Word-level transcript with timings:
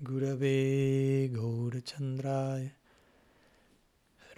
Gurave 0.00 1.28
Gaurachandraya 1.34 2.70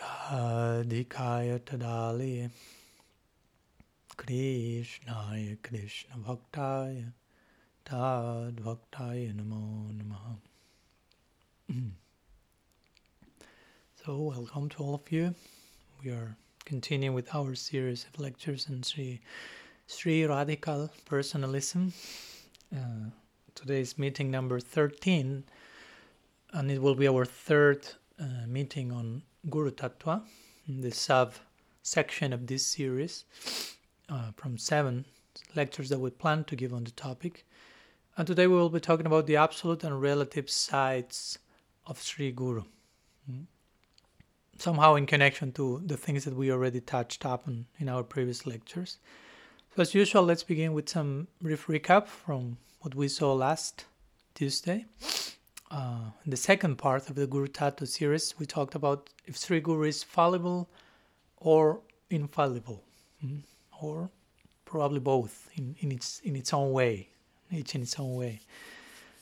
Radhikaya 0.00 1.58
Tadali 1.60 2.50
Krishnaya 4.16 5.58
Krishna 5.62 6.16
Bhaktaya 6.16 7.12
Tad 7.84 8.56
Bhaktaya 8.56 9.34
Namo 9.34 10.38
So 14.02 14.16
welcome 14.16 14.70
to 14.70 14.82
all 14.82 14.94
of 14.94 15.12
you. 15.12 15.34
We 16.02 16.10
are 16.10 16.34
continuing 16.64 17.14
with 17.14 17.34
our 17.34 17.54
series 17.54 18.06
of 18.06 18.18
lectures 18.18 18.66
on 18.70 18.82
Sri, 18.82 19.20
Sri 19.86 20.24
Radical 20.24 20.90
Personalism. 21.04 21.92
Uh, 22.74 23.10
today's 23.54 23.98
meeting 23.98 24.30
number 24.30 24.60
13, 24.60 25.44
and 26.52 26.70
it 26.70 26.80
will 26.80 26.94
be 26.94 27.08
our 27.08 27.24
third 27.24 27.86
uh, 28.18 28.46
meeting 28.46 28.92
on 28.92 29.22
Guru 29.48 29.70
Tattva, 29.70 30.22
the 30.68 30.90
sub 30.90 31.34
section 31.82 32.32
of 32.32 32.46
this 32.46 32.66
series 32.66 33.24
uh, 34.08 34.30
from 34.36 34.58
seven 34.58 35.04
lectures 35.54 35.88
that 35.88 35.98
we 35.98 36.10
plan 36.10 36.44
to 36.44 36.56
give 36.56 36.72
on 36.72 36.84
the 36.84 36.90
topic. 36.90 37.46
And 38.16 38.26
today 38.26 38.46
we 38.46 38.56
will 38.56 38.70
be 38.70 38.80
talking 38.80 39.06
about 39.06 39.26
the 39.26 39.36
absolute 39.36 39.84
and 39.84 40.00
relative 40.00 40.50
sides 40.50 41.38
of 41.86 42.02
Sri 42.02 42.32
Guru. 42.32 42.64
Mm. 43.30 43.46
Somehow 44.58 44.94
in 44.96 45.06
connection 45.06 45.52
to 45.52 45.80
the 45.84 45.96
things 45.96 46.24
that 46.24 46.36
we 46.36 46.52
already 46.52 46.80
touched 46.80 47.24
upon 47.24 47.66
in 47.78 47.88
our 47.88 48.02
previous 48.02 48.46
lectures. 48.46 48.98
So, 49.76 49.82
as 49.82 49.94
usual, 49.94 50.24
let's 50.24 50.42
begin 50.42 50.72
with 50.72 50.88
some 50.88 51.28
brief 51.40 51.68
recap 51.68 52.08
from 52.08 52.56
what 52.80 52.96
we 52.96 53.06
saw 53.06 53.32
last 53.34 53.84
Tuesday. 54.34 54.84
Uh, 55.70 56.10
in 56.24 56.30
the 56.32 56.36
second 56.36 56.74
part 56.74 57.08
of 57.08 57.14
the 57.14 57.24
Guru 57.24 57.46
Tattva 57.46 57.86
series, 57.86 58.34
we 58.36 58.46
talked 58.46 58.74
about 58.74 59.10
if 59.26 59.38
Sri 59.38 59.60
Guru 59.60 59.84
is 59.84 60.02
fallible 60.02 60.68
or 61.36 61.82
infallible, 62.10 62.82
mm, 63.24 63.42
or 63.80 64.10
probably 64.64 64.98
both 64.98 65.48
in, 65.54 65.76
in 65.78 65.92
its 65.92 66.18
in 66.24 66.34
its 66.34 66.52
own 66.52 66.72
way, 66.72 67.08
each 67.52 67.76
in 67.76 67.82
its 67.82 67.96
own 68.00 68.16
way. 68.16 68.40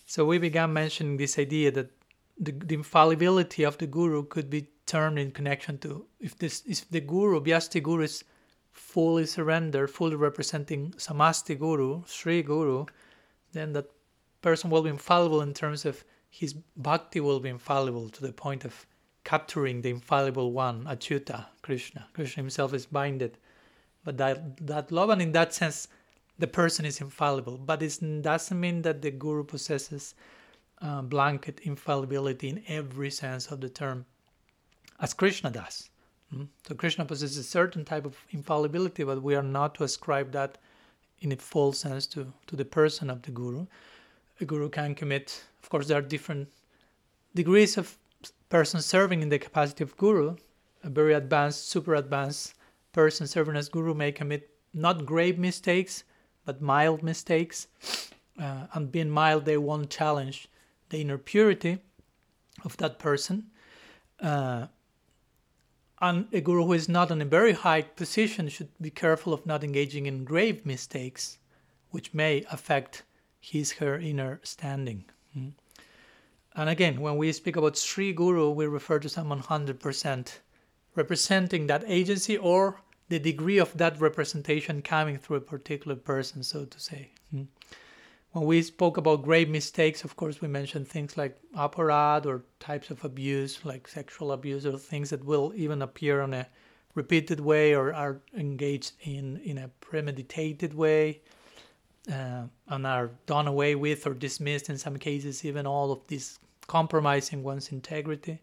So 0.06 0.24
we 0.24 0.38
began 0.38 0.72
mentioning 0.72 1.18
this 1.18 1.38
idea 1.38 1.70
that 1.72 1.90
the, 2.40 2.52
the 2.52 2.74
infallibility 2.76 3.64
of 3.64 3.76
the 3.76 3.86
Guru 3.86 4.24
could 4.24 4.48
be 4.48 4.68
termed 4.86 5.18
in 5.18 5.30
connection 5.30 5.76
to 5.80 6.06
if 6.20 6.38
this 6.38 6.62
if 6.66 6.88
the 6.88 7.00
Guru, 7.00 7.38
Vyasti 7.38 7.82
Guru 7.82 8.04
is 8.04 8.24
fully 8.72 9.26
surrendered, 9.26 9.90
fully 9.90 10.16
representing 10.16 10.92
Samasti 10.92 11.58
Guru, 11.58 12.02
Sri 12.06 12.42
Guru, 12.42 12.86
then 13.52 13.72
that 13.72 13.90
person 14.42 14.70
will 14.70 14.82
be 14.82 14.90
infallible 14.90 15.40
in 15.40 15.54
terms 15.54 15.84
of 15.84 16.04
his 16.30 16.54
bhakti 16.76 17.20
will 17.20 17.40
be 17.40 17.48
infallible 17.48 18.08
to 18.10 18.22
the 18.22 18.32
point 18.32 18.64
of 18.64 18.86
capturing 19.24 19.82
the 19.82 19.90
infallible 19.90 20.52
one, 20.52 20.84
Achyuta, 20.84 21.46
Krishna. 21.62 22.06
Krishna 22.12 22.42
himself 22.42 22.72
is 22.72 22.86
binded. 22.86 23.38
But 24.04 24.16
that, 24.18 24.66
that 24.66 24.92
love, 24.92 25.10
and 25.10 25.20
in 25.20 25.32
that 25.32 25.52
sense, 25.52 25.88
the 26.38 26.46
person 26.46 26.84
is 26.84 27.00
infallible. 27.00 27.58
But 27.58 27.82
it 27.82 27.98
doesn't 28.22 28.58
mean 28.58 28.82
that 28.82 29.02
the 29.02 29.10
guru 29.10 29.44
possesses 29.44 30.14
uh, 30.80 31.02
blanket 31.02 31.60
infallibility 31.60 32.48
in 32.48 32.62
every 32.68 33.10
sense 33.10 33.48
of 33.48 33.60
the 33.60 33.68
term, 33.68 34.06
as 35.00 35.12
Krishna 35.14 35.50
does. 35.50 35.90
Mm? 36.34 36.48
So 36.66 36.74
Krishna 36.74 37.04
possesses 37.04 37.38
a 37.38 37.42
certain 37.42 37.84
type 37.84 38.04
of 38.04 38.16
infallibility, 38.30 39.04
but 39.04 39.22
we 39.22 39.34
are 39.34 39.42
not 39.42 39.74
to 39.76 39.84
ascribe 39.84 40.32
that 40.32 40.58
in 41.20 41.32
a 41.32 41.36
full 41.36 41.72
sense 41.72 42.06
to, 42.06 42.32
to 42.46 42.56
the 42.56 42.64
person 42.64 43.10
of 43.10 43.22
the 43.22 43.30
guru. 43.30 43.66
A 44.40 44.44
guru 44.44 44.68
can 44.68 44.94
commit, 44.94 45.42
of 45.62 45.68
course, 45.68 45.88
there 45.88 45.98
are 45.98 46.02
different 46.02 46.48
degrees 47.34 47.76
of 47.76 47.96
person 48.48 48.80
serving 48.80 49.22
in 49.22 49.28
the 49.28 49.38
capacity 49.38 49.84
of 49.84 49.96
guru. 49.96 50.36
A 50.84 50.90
very 50.90 51.14
advanced, 51.14 51.68
super 51.68 51.94
advanced 51.96 52.54
person 52.92 53.26
serving 53.26 53.56
as 53.56 53.68
guru 53.68 53.94
may 53.94 54.12
commit 54.12 54.50
not 54.72 55.04
grave 55.04 55.38
mistakes, 55.38 56.04
but 56.44 56.62
mild 56.62 57.02
mistakes. 57.02 57.66
Uh, 58.40 58.66
and 58.74 58.92
being 58.92 59.10
mild, 59.10 59.44
they 59.44 59.56
won't 59.56 59.90
challenge 59.90 60.48
the 60.90 61.00
inner 61.00 61.18
purity 61.18 61.78
of 62.64 62.76
that 62.76 62.98
person. 62.98 63.50
Uh, 64.20 64.66
and 66.00 66.26
a 66.32 66.40
guru 66.40 66.64
who 66.64 66.72
is 66.72 66.88
not 66.88 67.10
in 67.10 67.20
a 67.20 67.24
very 67.24 67.52
high 67.52 67.82
position 67.82 68.48
should 68.48 68.68
be 68.80 68.90
careful 68.90 69.32
of 69.32 69.46
not 69.46 69.64
engaging 69.64 70.06
in 70.06 70.24
grave 70.24 70.64
mistakes, 70.64 71.38
which 71.90 72.14
may 72.14 72.44
affect 72.50 73.02
his 73.40 73.72
her 73.72 73.98
inner 73.98 74.40
standing. 74.42 75.04
Mm. 75.36 75.52
And 76.54 76.68
again, 76.68 77.00
when 77.00 77.16
we 77.16 77.32
speak 77.32 77.56
about 77.56 77.76
Sri 77.76 78.12
Guru, 78.12 78.50
we 78.50 78.66
refer 78.66 78.98
to 78.98 79.08
someone 79.08 79.42
100% 79.42 80.38
representing 80.94 81.66
that 81.66 81.84
agency 81.86 82.36
or 82.36 82.80
the 83.08 83.18
degree 83.18 83.58
of 83.58 83.76
that 83.78 84.00
representation 84.00 84.82
coming 84.82 85.18
through 85.18 85.36
a 85.36 85.40
particular 85.40 85.96
person, 85.96 86.42
so 86.42 86.64
to 86.64 86.80
say. 86.80 87.10
Mm. 87.34 87.46
When 88.32 88.44
we 88.44 88.62
spoke 88.62 88.98
about 88.98 89.22
grave 89.22 89.48
mistakes, 89.48 90.04
of 90.04 90.16
course, 90.16 90.40
we 90.40 90.48
mentioned 90.48 90.86
things 90.86 91.16
like 91.16 91.38
aparad 91.56 92.26
or 92.26 92.44
types 92.60 92.90
of 92.90 93.04
abuse, 93.04 93.64
like 93.64 93.88
sexual 93.88 94.32
abuse, 94.32 94.66
or 94.66 94.76
things 94.76 95.10
that 95.10 95.24
will 95.24 95.52
even 95.56 95.80
appear 95.80 96.20
on 96.20 96.34
a 96.34 96.46
repeated 96.94 97.40
way 97.40 97.74
or 97.74 97.94
are 97.94 98.20
engaged 98.36 98.92
in, 99.02 99.38
in 99.38 99.56
a 99.58 99.68
premeditated 99.80 100.74
way 100.74 101.20
uh, 102.12 102.42
and 102.68 102.86
are 102.86 103.10
done 103.26 103.46
away 103.46 103.74
with 103.74 104.06
or 104.06 104.14
dismissed 104.14 104.68
in 104.68 104.78
some 104.78 104.96
cases, 104.96 105.44
even 105.44 105.66
all 105.66 105.90
of 105.92 106.00
this 106.08 106.38
compromising 106.66 107.42
one's 107.42 107.72
integrity. 107.72 108.40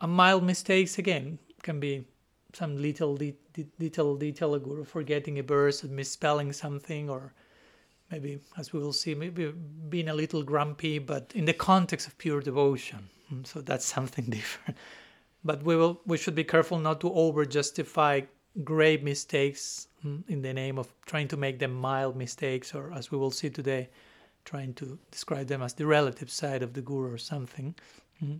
And 0.00 0.12
mild 0.12 0.44
mistakes, 0.44 0.98
again, 0.98 1.38
can 1.62 1.80
be 1.80 2.04
some 2.52 2.76
little, 2.76 3.16
de- 3.16 3.36
de- 3.52 3.66
little 3.78 4.16
detail, 4.16 4.84
forgetting 4.84 5.38
a 5.38 5.42
verse, 5.42 5.82
or 5.82 5.88
misspelling 5.88 6.52
something, 6.52 7.10
or 7.10 7.32
maybe 8.10 8.38
as 8.56 8.72
we 8.72 8.80
will 8.80 8.92
see 8.92 9.14
maybe 9.14 9.52
being 9.88 10.08
a 10.08 10.14
little 10.14 10.42
grumpy 10.42 10.98
but 10.98 11.32
in 11.34 11.44
the 11.44 11.52
context 11.52 12.06
of 12.06 12.16
pure 12.18 12.40
devotion. 12.40 13.08
Hmm, 13.28 13.44
so 13.44 13.60
that's 13.60 13.84
something 13.96 14.24
different. 14.24 14.76
But 15.44 15.62
we 15.62 15.76
will 15.76 16.00
we 16.06 16.18
should 16.18 16.34
be 16.34 16.44
careful 16.44 16.78
not 16.78 17.00
to 17.00 17.12
over 17.12 17.44
justify 17.44 18.22
grave 18.64 19.02
mistakes 19.02 19.88
hmm, 20.02 20.18
in 20.28 20.42
the 20.42 20.52
name 20.52 20.78
of 20.78 20.92
trying 21.06 21.28
to 21.28 21.36
make 21.36 21.58
them 21.58 21.72
mild 21.72 22.16
mistakes 22.16 22.74
or 22.74 22.92
as 22.92 23.10
we 23.10 23.18
will 23.18 23.30
see 23.30 23.50
today 23.50 23.88
trying 24.44 24.72
to 24.74 24.98
describe 25.10 25.46
them 25.46 25.62
as 25.62 25.74
the 25.74 25.86
relative 25.86 26.30
side 26.30 26.62
of 26.62 26.72
the 26.72 26.80
guru 26.80 27.12
or 27.12 27.18
something. 27.18 27.74
Hmm. 28.18 28.38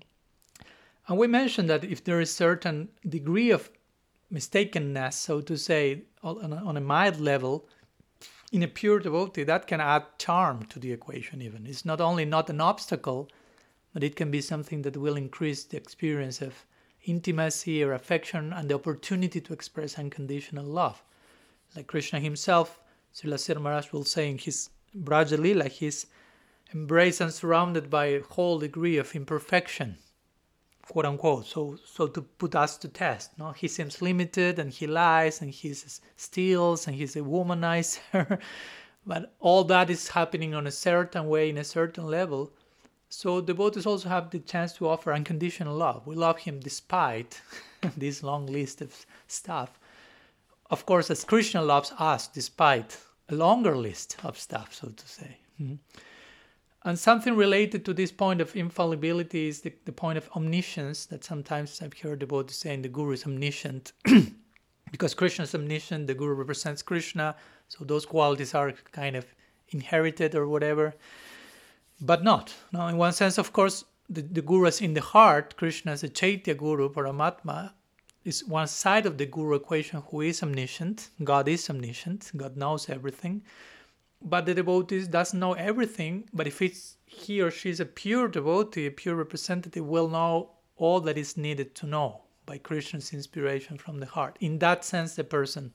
and 1.07 1.19
we 1.19 1.29
mentioned 1.29 1.71
that 1.71 1.85
if 1.85 2.03
there 2.03 2.21
is 2.21 2.35
certain 2.35 2.89
degree 3.09 3.51
of 3.53 3.71
mistakenness 4.33 5.13
so 5.13 5.41
to 5.41 5.57
say 5.57 6.03
on 6.23 6.77
a 6.77 6.81
mild 6.81 7.21
level 7.21 7.69
in 8.51 8.63
a 8.63 8.69
pure 8.69 8.99
devotee, 8.99 9.45
that 9.45 9.67
can 9.67 9.81
add 9.81 10.05
charm 10.19 10.65
to 10.67 10.79
the 10.79 10.93
equation, 10.93 11.43
even. 11.43 11.67
It's 11.67 11.85
not 11.85 12.01
only 12.01 12.25
not 12.25 12.51
an 12.51 12.61
obstacle, 12.61 13.29
but 13.93 14.03
it 14.03 14.17
can 14.17 14.31
be 14.31 14.41
something 14.41 14.83
that 14.83 14.97
will 14.97 15.17
increase 15.17 15.65
the 15.65 15.77
experience 15.77 16.41
of 16.41 16.65
intimacy 17.05 17.83
or 17.83 17.93
affection 17.93 18.53
and 18.53 18.69
the 18.69 18.75
opportunity 18.75 19.41
to 19.41 19.53
express 19.53 19.99
unconditional 19.99 20.65
love. 20.65 21.03
Like 21.77 21.87
Krishna 21.87 22.21
himself, 22.21 22.81
Srila 23.15 23.61
Maharaj 23.61 23.93
will 23.93 24.05
say 24.05 24.31
in 24.31 24.39
his 24.39 24.71
Braja 24.95 25.37
Lila, 25.37 25.69
he's 25.69 26.07
embraced 26.75 27.21
and 27.21 27.33
surrounded 27.33 27.91
by 27.91 28.07
a 28.07 28.23
whole 28.23 28.59
degree 28.59 28.97
of 28.97 29.15
imperfection 29.15 29.99
quote 30.89 31.07
unquote. 31.07 31.47
So 31.47 31.79
so 31.85 32.07
to 32.09 32.23
put 32.23 32.55
us 32.55 32.77
to 32.79 32.89
test. 32.89 33.39
No, 33.39 33.53
he 33.53 33.69
seems 33.69 34.03
limited 34.03 34.59
and 34.59 34.71
he 34.71 34.87
lies 34.87 35.41
and 35.43 35.51
he 35.51 35.75
steals 36.17 36.87
and 36.87 36.97
he's 36.97 37.17
a 37.17 37.21
womanizer. 37.21 38.39
but 39.07 39.35
all 39.41 39.65
that 39.65 39.91
is 39.91 40.09
happening 40.09 40.55
on 40.55 40.67
a 40.67 40.71
certain 40.71 41.29
way 41.29 41.49
in 41.49 41.59
a 41.59 41.65
certain 41.65 42.07
level. 42.07 42.51
So 43.11 43.41
devotees 43.41 43.87
also 43.87 44.09
have 44.09 44.31
the 44.31 44.39
chance 44.39 44.73
to 44.75 44.89
offer 44.89 45.13
unconditional 45.13 45.75
love. 45.77 46.07
We 46.07 46.15
love 46.15 46.39
him 46.39 46.61
despite 46.61 47.41
this 47.97 48.23
long 48.23 48.47
list 48.47 48.83
of 48.83 49.07
stuff. 49.27 49.79
Of 50.71 50.85
course, 50.85 51.11
as 51.11 51.25
Krishna 51.25 51.63
loves 51.63 51.93
us 51.99 52.29
despite 52.29 52.99
a 53.31 53.35
longer 53.35 53.77
list 53.77 54.17
of 54.25 54.39
stuff, 54.39 54.75
so 54.75 54.89
to 54.89 55.09
say. 55.09 55.39
Mm-hmm. 55.61 55.77
And 56.85 56.99
something 56.99 57.35
related 57.35 57.85
to 57.85 57.95
this 57.95 58.13
point 58.13 58.41
of 58.41 58.55
infallibility 58.55 59.49
is 59.49 59.63
the, 59.63 59.73
the 59.85 59.93
point 59.93 60.17
of 60.17 60.31
omniscience 60.37 61.07
that 61.07 61.25
sometimes 61.25 61.83
I've 61.83 61.99
heard 61.99 62.21
the 62.21 62.45
saying 62.53 62.83
the 62.83 62.89
guru 62.89 63.13
is 63.13 63.27
omniscient. 63.27 63.93
because 64.93 65.13
Krishna 65.13 65.45
is 65.45 65.55
omniscient, 65.55 66.07
the 66.07 66.15
guru 66.15 66.35
represents 66.35 66.83
Krishna, 66.83 67.35
so 67.69 67.85
those 67.85 68.07
qualities 68.07 68.55
are 68.55 68.73
kind 68.93 69.17
of 69.17 69.27
inherited 69.71 70.35
or 70.35 70.49
whatever. 70.49 70.95
But 72.01 72.23
not. 72.23 72.55
Now, 72.73 72.87
in 72.87 72.97
one 72.97 73.13
sense, 73.13 73.39
of 73.39 73.53
course, 73.53 73.85
the, 74.09 74.23
the 74.23 74.41
guru 74.41 74.67
is 74.67 74.81
in 74.81 74.95
the 74.95 75.01
heart, 75.01 75.57
Krishna 75.57 75.93
is 75.93 76.05
a 76.05 76.09
Chaitya 76.09 76.55
guru, 76.55 76.89
Paramatma, 76.89 77.73
is 78.25 78.45
one 78.45 78.69
side 78.69 79.05
of 79.05 79.19
the 79.19 79.27
guru 79.27 79.57
equation 79.57 80.03
who 80.11 80.21
is 80.21 80.43
omniscient. 80.43 81.09
God 81.25 81.49
is 81.49 81.69
omniscient, 81.69 82.31
God 82.37 82.57
knows 82.57 82.89
everything 82.89 83.43
but 84.21 84.47
the 84.47 84.55
devotee 84.55 85.07
doesn't 85.07 85.39
know 85.39 85.53
everything 85.55 86.29
but 86.33 86.47
if 86.47 86.61
it's 86.61 86.97
he 87.05 87.41
or 87.41 87.51
she 87.51 87.71
is 87.71 87.81
a 87.81 87.87
pure 87.87 88.29
devotee, 88.29 88.87
a 88.87 88.91
pure 88.91 89.15
representative, 89.15 89.85
will 89.85 90.09
know 90.09 90.51
all 90.77 91.01
that 91.01 91.19
is 91.19 91.37
needed 91.37 91.75
to 91.75 91.87
know 91.87 92.23
by 92.47 92.59
Krishna's 92.59 93.13
inspiration 93.13 93.79
from 93.79 93.99
the 93.99 94.07
heart. 94.07 94.37
In 94.41 94.59
that 94.59 94.85
sense, 94.85 95.15
the 95.15 95.25
person 95.25 95.73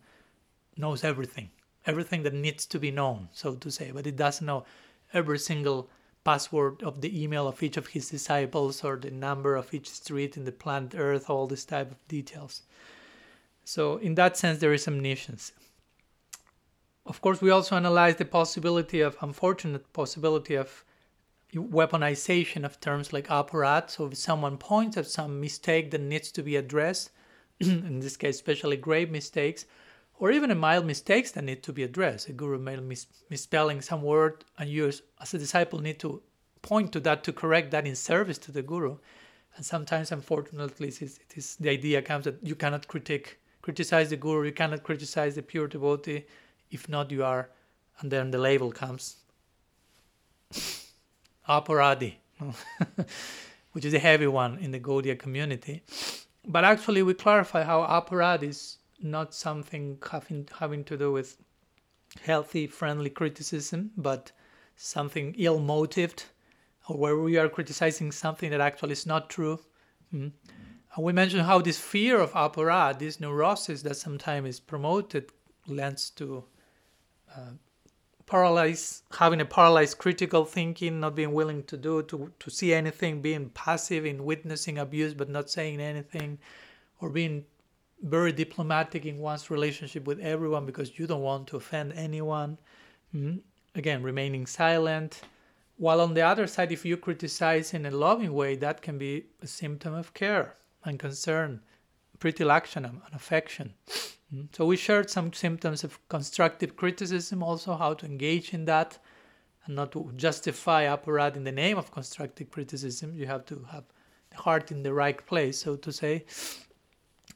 knows 0.77 1.03
everything, 1.03 1.49
everything 1.85 2.23
that 2.23 2.33
needs 2.33 2.65
to 2.67 2.79
be 2.79 2.91
known, 2.91 3.29
so 3.33 3.55
to 3.55 3.71
say, 3.71 3.91
but 3.91 4.07
it 4.07 4.15
doesn't 4.15 4.45
know 4.45 4.65
every 5.13 5.39
single 5.39 5.89
password 6.23 6.81
of 6.83 7.01
the 7.01 7.21
email 7.21 7.47
of 7.47 7.61
each 7.61 7.77
of 7.77 7.87
his 7.87 8.09
disciples 8.09 8.83
or 8.83 8.95
the 8.95 9.11
number 9.11 9.55
of 9.55 9.73
each 9.73 9.89
street 9.89 10.37
in 10.37 10.45
the 10.45 10.51
planet 10.51 10.93
Earth, 10.95 11.29
all 11.29 11.47
this 11.47 11.65
type 11.65 11.91
of 11.91 12.07
details. 12.07 12.61
So, 13.65 13.97
in 13.97 14.15
that 14.15 14.37
sense, 14.37 14.59
there 14.59 14.73
is 14.73 14.87
omniscience. 14.87 15.51
Of 17.13 17.21
course, 17.21 17.44
we 17.44 17.51
also 17.51 17.75
analyze 17.75 18.15
the 18.15 18.25
possibility 18.25 19.00
of, 19.01 19.15
unfortunate 19.21 19.94
possibility 19.94 20.56
of 20.56 20.83
weaponization 21.54 22.65
of 22.65 22.80
terms 22.80 23.13
like 23.13 23.27
aparat. 23.27 23.92
So 23.92 24.07
if 24.07 24.18
someone 24.18 24.57
points 24.57 24.98
at 24.98 25.06
some 25.06 25.39
mistake 25.39 25.92
that 25.92 26.01
needs 26.01 26.31
to 26.31 26.42
be 26.42 26.56
addressed, 26.56 27.12
in 27.60 28.00
this 28.00 28.18
case, 28.18 28.38
especially 28.38 28.77
grave 28.77 29.12
mistakes, 29.12 29.68
or 30.18 30.31
even 30.31 30.50
a 30.50 30.56
mild 30.56 30.88
mistakes 30.88 31.30
that 31.33 31.44
need 31.44 31.62
to 31.62 31.71
be 31.71 31.83
addressed. 31.83 32.30
A 32.30 32.33
guru 32.33 32.57
may 32.57 32.77
mis- 32.77 33.06
misspelling 33.30 33.83
some 33.83 34.01
word, 34.01 34.44
and 34.57 34.68
you, 34.68 34.88
as 35.21 35.33
a 35.36 35.38
disciple, 35.38 35.77
need 35.77 36.00
to 36.00 36.19
point 36.63 36.92
to 36.94 37.00
that 37.01 37.24
to 37.25 37.31
correct 37.31 37.69
that 37.69 37.86
in 37.86 37.95
service 37.95 38.39
to 38.39 38.51
the 38.51 38.63
guru. 38.63 38.98
And 39.56 39.63
sometimes, 39.63 40.12
unfortunately, 40.12 40.88
it 40.88 41.00
is, 41.04 41.19
it 41.19 41.38
is 41.38 41.57
the 41.57 41.69
idea 41.69 42.01
comes 42.01 42.25
that 42.25 42.42
you 42.42 42.56
cannot 42.56 42.88
critique, 42.88 43.38
criticize 43.62 44.10
the 44.10 44.18
guru, 44.18 44.48
you 44.48 44.51
cannot 44.51 44.81
criticize 44.81 45.36
the 45.36 45.44
pure 45.44 45.68
devotee. 45.68 46.25
If 46.73 46.89
not, 46.89 47.11
you 47.11 47.23
are, 47.23 47.49
and 47.99 48.11
then 48.11 48.31
the 48.31 48.39
label 48.39 48.71
comes 48.71 49.17
aparadi, 51.47 52.15
which 53.73 53.85
is 53.85 53.93
a 53.93 53.99
heavy 53.99 54.27
one 54.27 54.57
in 54.57 54.71
the 54.71 54.79
Gaudiya 54.79 55.17
community. 55.19 55.83
But 56.45 56.63
actually, 56.65 57.03
we 57.03 57.13
clarify 57.13 57.63
how 57.63 57.81
aparad 57.83 58.41
is 58.41 58.77
not 59.01 59.35
something 59.35 59.99
having, 60.11 60.49
having 60.59 60.83
to 60.85 60.97
do 60.97 61.11
with 61.11 61.37
healthy, 62.21 62.65
friendly 62.65 63.09
criticism, 63.09 63.91
but 63.95 64.31
something 64.75 65.35
ill 65.37 65.59
motivated, 65.59 66.23
or 66.89 66.97
where 66.97 67.17
we 67.17 67.37
are 67.37 67.49
criticizing 67.49 68.11
something 68.11 68.49
that 68.49 68.61
actually 68.61 68.93
is 68.93 69.05
not 69.05 69.29
true. 69.29 69.59
Mm. 70.13 70.31
And 70.95 71.05
we 71.05 71.13
mentioned 71.13 71.43
how 71.43 71.59
this 71.59 71.79
fear 71.79 72.19
of 72.19 72.31
aparad, 72.33 72.99
this 72.99 73.19
neurosis 73.19 73.83
that 73.83 73.97
sometimes 73.97 74.49
is 74.49 74.59
promoted, 74.59 75.31
lends 75.67 76.09
to 76.11 76.43
paralyzed 78.25 79.03
having 79.18 79.41
a 79.41 79.45
paralyzed 79.45 79.97
critical 79.97 80.45
thinking 80.45 81.00
not 81.00 81.15
being 81.15 81.33
willing 81.33 81.63
to 81.63 81.77
do 81.77 82.01
to, 82.03 82.31
to 82.39 82.50
see 82.50 82.74
anything 82.74 83.21
being 83.21 83.50
passive 83.50 84.06
in 84.06 84.24
witnessing 84.24 84.77
abuse 84.77 85.13
but 85.13 85.30
not 85.30 85.50
saying 85.50 85.80
anything 85.81 86.38
or 87.01 87.09
being 87.09 87.45
very 88.01 88.31
diplomatic 88.31 89.06
in 89.06 89.18
one's 89.18 89.50
relationship 89.50 90.06
with 90.06 90.19
everyone 90.19 90.65
because 90.65 90.97
you 90.97 91.06
don't 91.06 91.21
want 91.21 91.47
to 91.47 91.57
offend 91.57 91.91
anyone 91.94 92.57
mm-hmm. 93.13 93.38
again 93.75 94.01
remaining 94.01 94.45
silent 94.45 95.21
while 95.77 96.00
on 96.00 96.13
the 96.13 96.21
other 96.21 96.47
side 96.47 96.71
if 96.71 96.86
you 96.86 96.95
criticize 96.95 97.74
in 97.74 97.86
a 97.86 97.91
loving 97.91 98.33
way 98.33 98.56
that 98.56 98.81
can 98.81 98.97
be 98.97 99.25
a 99.41 99.47
symptom 99.47 99.94
of 99.94 100.13
care 100.13 100.56
and 100.86 101.00
concern 101.00 101.62
pretty 102.19 102.38
predilection 102.38 102.86
and 102.86 103.01
affection. 103.13 103.74
Mm-hmm. 104.33 104.47
So 104.53 104.65
we 104.65 104.77
shared 104.77 105.09
some 105.09 105.31
symptoms 105.33 105.83
of 105.83 106.00
constructive 106.09 106.75
criticism, 106.75 107.44
also 107.44 107.75
how 107.75 107.94
to 107.95 108.06
engage 108.06 108.53
in 108.53 108.65
that 108.65 108.97
and 109.65 109.75
not 109.75 109.91
to 109.91 110.12
justify 110.15 110.83
aparat 110.85 111.35
in 111.35 111.44
the 111.44 111.51
name 111.51 111.77
of 111.77 111.91
constructive 111.91 112.50
criticism. 112.51 113.13
You 113.13 113.27
have 113.27 113.45
to 113.45 113.65
have 113.71 113.83
the 114.31 114.38
heart 114.38 114.71
in 114.71 114.83
the 114.83 114.94
right 114.94 115.24
place, 115.25 115.59
so 115.59 115.75
to 115.75 115.91
say. 115.91 116.25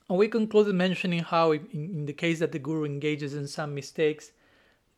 And 0.10 0.18
we 0.18 0.28
concluded 0.28 0.74
mentioning 0.76 1.20
how, 1.20 1.52
in, 1.52 1.68
in 1.74 2.06
the 2.06 2.14
case 2.14 2.40
that 2.40 2.52
the 2.52 2.60
guru 2.60 2.86
engages 2.86 3.34
in 3.34 3.48
some 3.48 3.76
mistakes, 3.76 4.32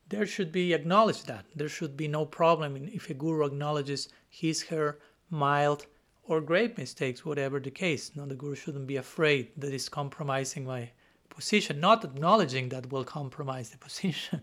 there 0.08 0.26
should 0.26 0.50
be 0.50 0.72
acknowledged 0.72 1.26
that 1.26 1.44
there 1.54 1.68
should 1.68 1.96
be 1.96 2.08
no 2.08 2.24
problem 2.24 2.88
if 2.92 3.10
a 3.10 3.14
guru 3.14 3.44
acknowledges 3.46 4.08
his, 4.28 4.62
her 4.62 4.98
mild 5.30 5.86
or 6.24 6.40
grave 6.40 6.76
mistakes, 6.78 7.24
whatever 7.24 7.60
the 7.60 7.70
case. 7.70 8.12
Now, 8.14 8.26
the 8.26 8.34
guru 8.34 8.54
shouldn't 8.54 8.86
be 8.86 8.96
afraid 8.96 9.50
that 9.56 9.72
it's 9.72 9.88
compromising 9.88 10.64
my 10.64 10.90
position, 11.40 11.80
not 11.80 12.04
acknowledging 12.04 12.68
that 12.68 12.92
will 12.92 13.04
compromise 13.04 13.70
the 13.70 13.78
position. 13.86 14.40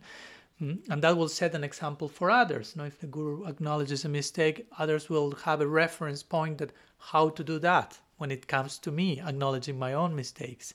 Hmm? 0.60 0.78
and 0.90 1.04
that 1.04 1.16
will 1.16 1.30
set 1.30 1.54
an 1.54 1.64
example 1.64 2.08
for 2.08 2.32
others. 2.32 2.76
Know, 2.76 2.86
if 2.86 3.00
the 3.00 3.06
guru 3.06 3.46
acknowledges 3.46 4.06
a 4.06 4.10
mistake, 4.10 4.66
others 4.80 5.08
will 5.08 5.32
have 5.46 5.62
a 5.62 5.68
reference 5.68 6.24
point 6.24 6.58
that 6.58 6.72
how 6.98 7.30
to 7.30 7.44
do 7.44 7.60
that 7.60 8.00
when 8.18 8.32
it 8.32 8.48
comes 8.48 8.80
to 8.80 8.92
me 8.92 9.22
acknowledging 9.22 9.78
my 9.78 9.94
own 9.94 10.16
mistakes. 10.16 10.74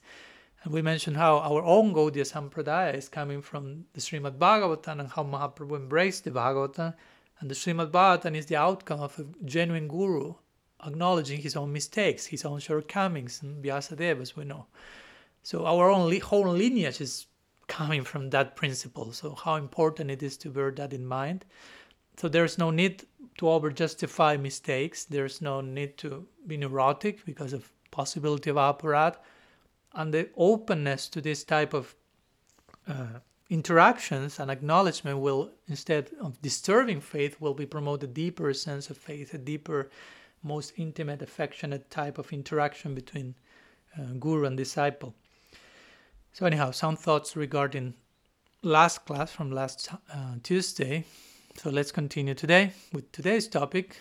And 0.62 0.72
we 0.72 0.82
mentioned 0.82 1.16
how 1.16 1.38
our 1.38 1.62
own 1.62 1.92
Gaudiya 1.92 2.24
Sampradaya 2.32 2.94
is 2.94 3.08
coming 3.08 3.42
from 3.42 3.86
the 3.94 4.00
Srimad 4.00 4.38
Bhagavatam 4.38 5.00
and 5.00 5.08
how 5.08 5.24
Mahaprabhu 5.24 5.74
embraced 5.74 6.22
the 6.22 6.30
Bhagavatam. 6.30 6.94
And 7.40 7.50
the 7.50 7.56
Srimad 7.56 7.90
Bhagavatam 7.90 8.36
is 8.36 8.46
the 8.46 8.62
outcome 8.68 9.00
of 9.00 9.18
a 9.18 9.24
genuine 9.44 9.88
guru 9.88 10.34
acknowledging 10.86 11.40
his 11.40 11.56
own 11.56 11.72
mistakes, 11.72 12.26
his 12.26 12.44
own 12.44 12.58
shortcomings, 12.58 13.42
and 13.42 13.64
Vyasadeva, 13.64 14.20
as 14.20 14.36
we 14.36 14.44
know. 14.44 14.66
So 15.42 15.66
our 15.66 15.90
own 15.90 16.20
whole 16.20 16.48
lineage 16.48 17.00
is 17.00 17.26
coming 17.66 18.04
from 18.04 18.30
that 18.30 18.54
principle. 18.54 19.12
So 19.12 19.34
how 19.34 19.56
important 19.56 20.10
it 20.10 20.22
is 20.22 20.36
to 20.38 20.50
bear 20.50 20.70
that 20.72 20.92
in 20.92 21.06
mind. 21.06 21.44
So 22.16 22.28
there's 22.28 22.58
no 22.58 22.70
need 22.70 23.04
to 23.38 23.48
over 23.48 23.70
justify 23.70 24.36
mistakes. 24.36 25.04
There's 25.04 25.40
no 25.40 25.60
need 25.60 25.96
to 25.98 26.26
be 26.46 26.56
neurotic 26.56 27.24
because 27.24 27.52
of 27.52 27.72
possibility 27.90 28.50
of 28.50 28.56
aparat. 28.56 29.16
And 29.94 30.12
the 30.12 30.28
openness 30.36 31.08
to 31.08 31.20
this 31.20 31.44
type 31.44 31.74
of 31.74 31.94
uh, 32.86 33.20
interactions 33.50 34.38
and 34.38 34.50
acknowledgement 34.50 35.18
will, 35.18 35.50
instead 35.68 36.10
of 36.20 36.40
disturbing 36.42 37.00
faith, 37.00 37.40
will 37.40 37.54
be 37.54 37.66
promote 37.66 38.02
a 38.02 38.06
deeper 38.06 38.52
sense 38.54 38.90
of 38.90 38.96
faith, 38.96 39.34
a 39.34 39.38
deeper, 39.38 39.90
most 40.42 40.72
intimate, 40.76 41.22
affectionate 41.22 41.90
type 41.90 42.18
of 42.18 42.32
interaction 42.32 42.94
between 42.94 43.34
uh, 43.98 44.04
guru 44.18 44.46
and 44.46 44.56
disciple. 44.56 45.14
So 46.34 46.46
anyhow, 46.46 46.70
some 46.70 46.96
thoughts 46.96 47.36
regarding 47.36 47.92
last 48.62 49.04
class 49.04 49.30
from 49.30 49.52
last 49.52 49.90
uh, 50.10 50.36
Tuesday. 50.42 51.04
So 51.56 51.68
let's 51.68 51.92
continue 51.92 52.32
today 52.32 52.72
with 52.90 53.12
today's 53.12 53.46
topic, 53.46 53.98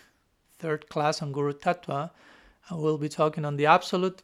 third 0.58 0.88
class 0.88 1.22
on 1.22 1.34
Guru 1.34 1.52
Tattva. 1.52 2.12
We'll 2.72 2.98
be 2.98 3.10
talking 3.10 3.44
on 3.44 3.58
the 3.58 3.66
absolute 3.66 4.24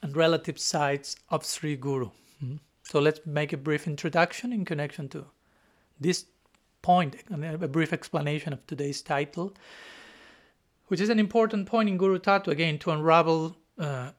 and 0.00 0.16
relative 0.16 0.60
sides 0.60 1.16
of 1.28 1.44
Sri 1.44 1.74
Guru. 1.74 2.10
Mm-hmm. 2.40 2.56
So 2.84 3.00
let's 3.00 3.26
make 3.26 3.52
a 3.52 3.56
brief 3.56 3.88
introduction 3.88 4.52
in 4.52 4.64
connection 4.64 5.08
to 5.08 5.24
this 5.98 6.24
point, 6.82 7.16
a 7.30 7.66
brief 7.66 7.92
explanation 7.92 8.52
of 8.52 8.64
today's 8.68 9.02
title, 9.02 9.54
which 10.86 11.00
is 11.00 11.08
an 11.08 11.18
important 11.18 11.66
point 11.66 11.88
in 11.88 11.96
Guru 11.96 12.20
Tattva, 12.20 12.48
again, 12.48 12.78
to 12.78 12.92
unravel 12.92 13.56
uh, 13.76 14.10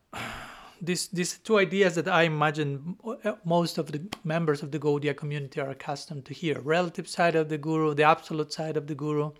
these 0.81 1.07
these 1.07 1.37
two 1.39 1.57
ideas 1.57 1.95
that 1.95 2.07
I 2.07 2.23
imagine 2.23 2.97
uh, 3.03 3.15
uh, 3.23 3.35
most 3.43 3.77
of 3.77 3.91
the 3.91 4.01
members 4.23 4.63
of 4.63 4.71
the 4.71 4.79
Gaudiya 4.79 5.15
community 5.15 5.59
are 5.61 5.69
accustomed 5.69 6.25
to 6.25 6.33
hear: 6.33 6.59
relative 6.59 7.07
side 7.07 7.35
of 7.35 7.49
the 7.49 7.57
guru, 7.57 7.93
the 7.93 8.03
absolute 8.03 8.51
side 8.53 8.77
of 8.77 8.87
the 8.87 8.95
guru, 8.95 9.31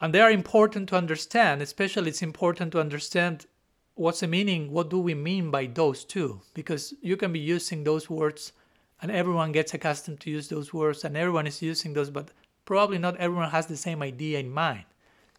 and 0.00 0.12
they 0.12 0.20
are 0.20 0.30
important 0.30 0.88
to 0.90 0.96
understand. 0.96 1.62
Especially, 1.62 2.08
it's 2.08 2.22
important 2.22 2.72
to 2.72 2.80
understand 2.80 3.46
what's 3.94 4.20
the 4.20 4.28
meaning. 4.28 4.70
What 4.70 4.90
do 4.90 4.98
we 4.98 5.14
mean 5.14 5.50
by 5.50 5.66
those 5.66 6.04
two? 6.04 6.40
Because 6.54 6.94
you 7.00 7.16
can 7.16 7.32
be 7.32 7.40
using 7.40 7.84
those 7.84 8.10
words, 8.10 8.52
and 9.00 9.10
everyone 9.10 9.52
gets 9.52 9.74
accustomed 9.74 10.20
to 10.20 10.30
use 10.30 10.48
those 10.48 10.72
words, 10.72 11.04
and 11.04 11.16
everyone 11.16 11.46
is 11.46 11.62
using 11.62 11.94
those, 11.94 12.10
but 12.10 12.30
probably 12.64 12.98
not 12.98 13.16
everyone 13.16 13.50
has 13.50 13.66
the 13.66 13.76
same 13.76 14.02
idea 14.02 14.38
in 14.38 14.50
mind. 14.50 14.84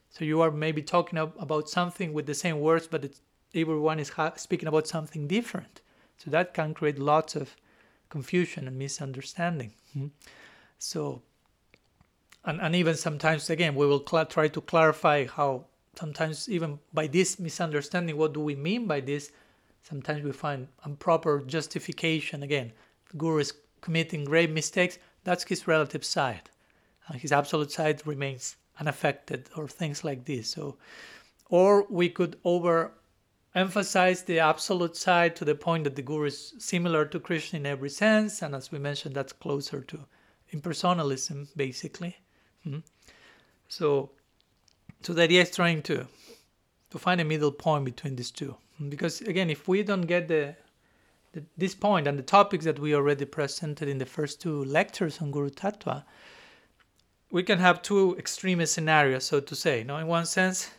So 0.09 0.25
you 0.25 0.41
are 0.41 0.51
maybe 0.51 0.81
talking 0.81 1.19
about 1.19 1.69
something 1.69 2.13
with 2.13 2.25
the 2.25 2.33
same 2.33 2.59
words, 2.59 2.87
but 2.87 3.05
it's 3.05 3.21
everyone 3.55 3.99
is 3.99 4.09
ha- 4.09 4.33
speaking 4.35 4.67
about 4.67 4.87
something 4.87 5.27
different. 5.27 5.81
So 6.17 6.29
that 6.31 6.53
can 6.53 6.73
create 6.73 6.99
lots 6.99 7.35
of 7.35 7.55
confusion 8.09 8.67
and 8.67 8.77
misunderstanding. 8.77 9.73
Mm-hmm. 9.95 10.07
So, 10.77 11.21
and, 12.45 12.59
and 12.61 12.75
even 12.75 12.95
sometimes, 12.95 13.49
again, 13.49 13.75
we 13.75 13.85
will 13.85 14.05
cl- 14.05 14.25
try 14.25 14.47
to 14.49 14.61
clarify 14.61 15.25
how 15.25 15.65
sometimes, 15.97 16.49
even 16.49 16.79
by 16.93 17.07
this 17.07 17.39
misunderstanding, 17.39 18.17
what 18.17 18.33
do 18.33 18.41
we 18.41 18.55
mean 18.55 18.85
by 18.85 18.99
this? 18.99 19.31
Sometimes 19.81 20.23
we 20.23 20.31
find 20.31 20.67
improper 20.85 21.41
justification. 21.45 22.43
Again, 22.43 22.71
the 23.11 23.17
guru 23.17 23.39
is 23.39 23.53
committing 23.81 24.25
grave 24.25 24.51
mistakes, 24.51 24.99
that's 25.23 25.43
his 25.43 25.67
relative 25.67 26.03
side. 26.03 26.49
And 27.07 27.19
his 27.19 27.31
absolute 27.31 27.71
side 27.71 28.05
remains 28.05 28.55
unaffected, 28.79 29.49
or 29.55 29.67
things 29.67 30.03
like 30.03 30.25
this. 30.25 30.49
So, 30.49 30.77
or 31.49 31.85
we 31.89 32.09
could 32.09 32.37
over 32.43 32.91
emphasize 33.55 34.23
the 34.23 34.39
absolute 34.39 34.95
side 34.95 35.35
to 35.35 35.45
the 35.45 35.55
point 35.55 35.83
that 35.83 35.95
the 35.95 36.01
guru 36.01 36.25
is 36.25 36.53
similar 36.59 37.05
to 37.05 37.19
Krishna 37.19 37.59
in 37.59 37.65
every 37.65 37.89
sense, 37.89 38.41
and 38.41 38.55
as 38.55 38.71
we 38.71 38.79
mentioned, 38.79 39.15
that's 39.15 39.33
closer 39.33 39.81
to 39.81 39.99
impersonalism, 40.53 41.47
basically. 41.55 42.17
Mm-hmm. 42.65 42.79
So, 43.67 44.11
So 45.01 45.13
the 45.13 45.23
idea 45.23 45.41
is 45.43 45.51
trying 45.51 45.81
to 45.83 46.07
to 46.91 46.97
find 46.99 47.21
a 47.21 47.23
middle 47.23 47.51
point 47.51 47.85
between 47.85 48.15
these 48.15 48.31
two. 48.31 48.55
Because 48.89 49.21
again, 49.21 49.49
if 49.49 49.67
we 49.67 49.83
don't 49.83 50.07
get 50.07 50.27
the, 50.27 50.55
the 51.33 51.43
this 51.57 51.75
point 51.75 52.07
and 52.07 52.17
the 52.17 52.23
topics 52.23 52.65
that 52.65 52.79
we 52.79 52.95
already 52.95 53.25
presented 53.25 53.87
in 53.87 53.97
the 53.99 54.05
first 54.05 54.41
two 54.41 54.63
lectures 54.65 55.21
on 55.21 55.31
Guru 55.31 55.49
Tattva, 55.49 56.03
we 57.31 57.43
can 57.43 57.59
have 57.59 57.81
two 57.81 58.15
extreme 58.17 58.65
scenarios, 58.65 59.25
so 59.25 59.39
to 59.39 59.55
say. 59.55 59.83
Now, 59.83 59.97
in 59.97 60.07
one 60.07 60.25
sense, 60.25 60.71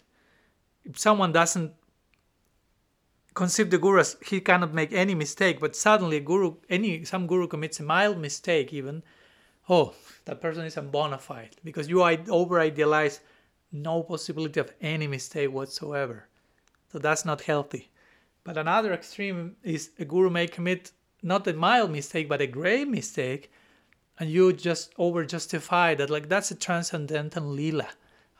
if 0.84 0.98
someone 0.98 1.32
doesn't 1.32 1.72
conceive 3.34 3.70
the 3.70 3.78
guru 3.78 4.00
as 4.00 4.16
he 4.25 4.40
cannot 4.40 4.75
make 4.75 4.92
any 4.92 5.14
mistake, 5.14 5.60
but 5.60 5.76
suddenly 5.76 6.16
a 6.16 6.20
guru, 6.20 6.56
any 6.68 7.04
some 7.04 7.26
guru 7.26 7.46
commits 7.46 7.80
a 7.80 7.82
mild 7.82 8.18
mistake, 8.18 8.72
even, 8.72 9.02
oh, 9.68 9.94
that 10.25 10.40
person 10.40 10.64
is 10.64 10.76
a 10.76 10.82
bona 10.82 11.18
fide 11.18 11.56
because 11.64 11.88
you 11.88 12.02
over 12.02 12.60
idealize 12.60 13.20
no 13.72 14.02
possibility 14.02 14.58
of 14.60 14.72
any 14.80 15.06
mistake 15.06 15.52
whatsoever. 15.52 16.26
So 16.92 16.99
that's 16.99 17.25
not 17.25 17.42
healthy. 17.42 17.90
But 18.42 18.56
another 18.56 18.92
extreme 18.92 19.56
is 19.62 19.90
a 19.99 20.04
guru 20.04 20.30
may 20.30 20.46
commit 20.46 20.92
not 21.22 21.46
a 21.46 21.52
mild 21.52 21.90
mistake, 21.90 22.28
but 22.28 22.40
a 22.40 22.46
grave 22.46 22.88
mistake, 22.88 23.52
and 24.18 24.30
you 24.30 24.52
just 24.52 24.92
over 24.99 25.25
justify 25.25 25.94
that, 25.94 26.10
like, 26.10 26.28
that's 26.28 26.50
a 26.50 26.54
transcendental 26.54 27.44
lila. 27.44 27.88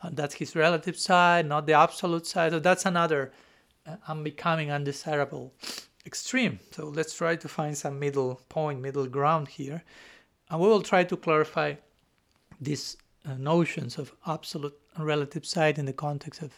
And 0.01 0.17
that's 0.17 0.35
his 0.35 0.55
relative 0.55 0.97
side, 0.97 1.45
not 1.47 1.65
the 1.67 1.73
absolute 1.73 2.25
side. 2.25 2.51
So 2.51 2.59
that's 2.59 2.85
another 2.85 3.31
uh, 3.87 4.15
becoming 4.15 4.71
undesirable 4.71 5.53
extreme. 6.05 6.59
So 6.71 6.87
let's 6.87 7.13
try 7.13 7.35
to 7.35 7.47
find 7.47 7.77
some 7.77 7.99
middle 7.99 8.41
point, 8.49 8.81
middle 8.81 9.07
ground 9.07 9.47
here. 9.47 9.83
And 10.49 10.59
we 10.59 10.67
will 10.67 10.81
try 10.81 11.03
to 11.03 11.15
clarify 11.15 11.75
these 12.59 12.97
uh, 13.25 13.35
notions 13.35 13.97
of 13.97 14.11
absolute 14.27 14.77
and 14.95 15.05
relative 15.05 15.45
side 15.45 15.79
in 15.79 15.85
the 15.85 15.93
context 15.93 16.41
of, 16.41 16.53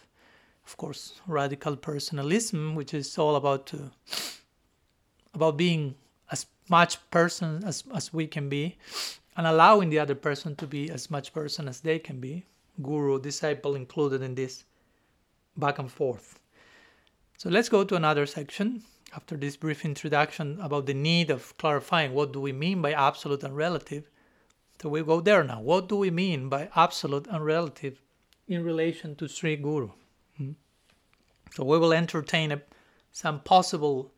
of 0.66 0.78
course, 0.78 1.22
radical 1.28 1.76
personalism, 1.76 2.76
which 2.76 2.94
is 2.94 3.18
all 3.18 3.36
about 3.36 3.74
uh, 3.74 3.90
about 5.34 5.58
being 5.58 5.96
as 6.32 6.46
much 6.70 6.98
person 7.12 7.64
as, 7.66 7.84
as 7.94 8.14
we 8.14 8.28
can 8.28 8.50
be 8.50 8.78
and 9.36 9.48
allowing 9.48 9.90
the 9.90 10.00
other 10.00 10.16
person 10.16 10.56
to 10.56 10.68
be 10.68 10.90
as 10.90 11.10
much 11.10 11.34
person 11.34 11.68
as 11.68 11.82
they 11.82 12.00
can 12.00 12.20
be 12.20 12.46
guru 12.82 13.20
disciple 13.20 13.76
included 13.76 14.22
in 14.22 14.36
this 14.36 14.64
back 15.58 15.80
and 15.80 15.92
forth 15.92 16.40
so 17.38 17.50
let's 17.50 17.70
go 17.70 17.84
to 17.84 17.96
another 17.96 18.26
section 18.26 18.84
after 19.16 19.36
this 19.36 19.58
brief 19.58 19.86
introduction 19.86 20.60
about 20.62 20.86
the 20.86 20.94
need 20.94 21.30
of 21.30 21.56
clarifying 21.58 22.14
what 22.14 22.34
do 22.34 22.40
we 22.40 22.52
mean 22.52 22.82
by 22.82 22.94
absolute 22.94 23.44
and 23.44 23.56
relative 23.56 24.10
so 24.84 24.90
we 24.90 25.02
go 25.02 25.22
there 25.22 25.46
now. 25.46 25.62
What 25.62 25.88
do 25.88 25.96
we 25.96 26.12
mean 26.12 26.50
by 26.50 26.68
absolute 26.76 27.28
and 27.28 27.46
relative 27.46 28.02
in 28.50 28.66
relation 28.66 29.16
to 29.16 29.30
Sri 29.30 29.56
Guru? 29.56 29.92
Hmm? 30.36 30.52
So 31.56 31.64
we 31.64 31.78
will 31.80 31.94
entertain 31.94 32.52
a, 32.52 32.62
some 33.14 33.40
possible 33.40 34.12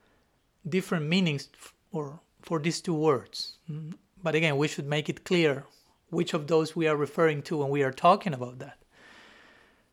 different 0.67 1.05
meanings 1.05 1.49
for, 1.91 2.19
for 2.41 2.57
these 2.57 2.81
two 2.81 2.95
words. 2.95 3.59
Hmm? 3.67 3.91
But 4.23 4.33
again, 4.33 4.57
we 4.57 4.67
should 4.67 4.87
make 4.87 5.07
it 5.07 5.23
clear 5.23 5.65
which 6.09 6.33
of 6.33 6.47
those 6.47 6.75
we 6.75 6.87
are 6.87 6.95
referring 6.95 7.43
to 7.43 7.57
when 7.57 7.69
we 7.69 7.83
are 7.83 7.91
talking 7.91 8.33
about 8.33 8.57
that. 8.57 8.79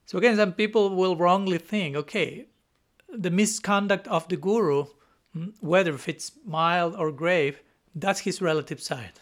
So 0.07 0.17
again, 0.17 0.37
some 0.37 0.55
people 0.55 0.97
will 0.97 1.17
wrongly 1.17 1.59
think, 1.59 1.97
okay, 1.97 2.47
the 3.17 3.31
misconduct 3.31 4.09
of 4.09 4.29
the 4.29 4.37
guru, 4.37 4.87
hmm, 5.33 5.51
whether 5.61 5.95
if 5.95 6.09
it's 6.09 6.33
mild 6.45 6.95
or 6.97 7.13
grave, 7.13 7.63
that's 7.95 8.21
his 8.21 8.41
relative 8.41 8.81
side. 8.81 9.21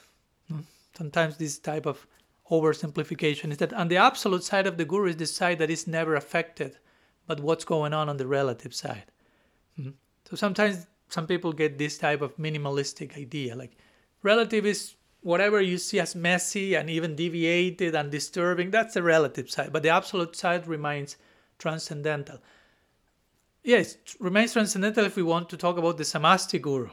Sometimes 0.96 1.38
this 1.38 1.58
type 1.58 1.86
of 1.86 2.06
oversimplification 2.50 3.50
is 3.52 3.58
that 3.58 3.72
on 3.72 3.88
the 3.88 3.96
absolute 3.96 4.44
side 4.44 4.66
of 4.66 4.76
the 4.76 4.84
guru 4.84 5.08
is 5.08 5.16
the 5.16 5.26
side 5.26 5.58
that 5.58 5.70
is 5.70 5.86
never 5.86 6.14
affected 6.14 6.76
but 7.26 7.40
what's 7.40 7.64
going 7.64 7.94
on 7.94 8.08
on 8.08 8.16
the 8.16 8.26
relative 8.26 8.74
side. 8.74 9.04
Mm-hmm. 9.78 9.90
so 10.28 10.36
sometimes 10.36 10.86
some 11.08 11.26
people 11.26 11.52
get 11.52 11.78
this 11.78 11.96
type 11.96 12.20
of 12.20 12.36
minimalistic 12.36 13.16
idea 13.16 13.54
like 13.54 13.78
relative 14.22 14.66
is 14.66 14.96
whatever 15.22 15.60
you 15.60 15.78
see 15.78 16.00
as 16.00 16.14
messy 16.14 16.74
and 16.74 16.90
even 16.90 17.14
deviated 17.14 17.94
and 17.94 18.10
disturbing 18.10 18.70
that's 18.70 18.94
the 18.94 19.02
relative 19.02 19.48
side 19.48 19.72
but 19.72 19.82
the 19.82 19.88
absolute 19.88 20.34
side 20.34 20.66
remains 20.66 21.16
transcendental 21.58 22.38
yes 23.62 23.94
it 23.94 24.14
remains 24.20 24.52
transcendental 24.52 25.04
if 25.04 25.16
we 25.16 25.22
want 25.22 25.48
to 25.48 25.56
talk 25.56 25.78
about 25.78 25.96
the 25.96 26.04
samasti 26.04 26.60
guru 26.60 26.88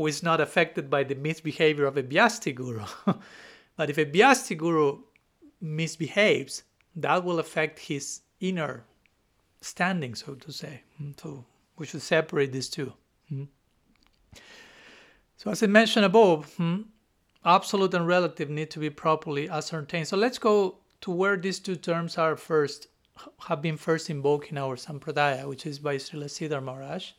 who 0.00 0.06
is 0.06 0.22
not 0.22 0.40
affected 0.40 0.88
by 0.88 1.04
the 1.04 1.14
misbehavior 1.14 1.84
of 1.84 1.96
a 1.96 2.02
Vyasti 2.02 2.54
guru. 2.54 2.84
but 3.76 3.90
if 3.90 3.98
a 3.98 4.06
Vyasti 4.06 4.56
guru 4.56 4.98
misbehaves, 5.60 6.62
that 6.96 7.24
will 7.24 7.38
affect 7.38 7.78
his 7.78 8.22
inner 8.40 8.84
standing, 9.60 10.14
so 10.14 10.34
to 10.34 10.52
say. 10.52 10.82
Hmm, 10.96 11.10
so 11.20 11.44
we 11.76 11.86
should 11.86 12.02
separate 12.02 12.52
these 12.52 12.68
two. 12.68 12.92
Hmm. 13.28 13.44
So 15.36 15.50
as 15.50 15.62
I 15.62 15.66
mentioned 15.66 16.04
above, 16.04 16.54
hmm, 16.54 16.82
absolute 17.44 17.94
and 17.94 18.06
relative 18.06 18.50
need 18.50 18.70
to 18.70 18.78
be 18.78 18.90
properly 18.90 19.48
ascertained. 19.48 20.08
So 20.08 20.16
let's 20.16 20.38
go 20.38 20.76
to 21.02 21.10
where 21.10 21.36
these 21.36 21.58
two 21.58 21.76
terms 21.76 22.16
are 22.18 22.36
first, 22.36 22.86
have 23.48 23.62
been 23.62 23.76
first 23.76 24.10
invoked 24.10 24.50
in 24.50 24.58
our 24.58 24.76
Sampradaya, 24.76 25.46
which 25.46 25.66
is 25.66 25.78
by 25.78 25.96
Srila 25.96 26.24
Sridhar 26.24 26.62
Maharaj 26.62 27.12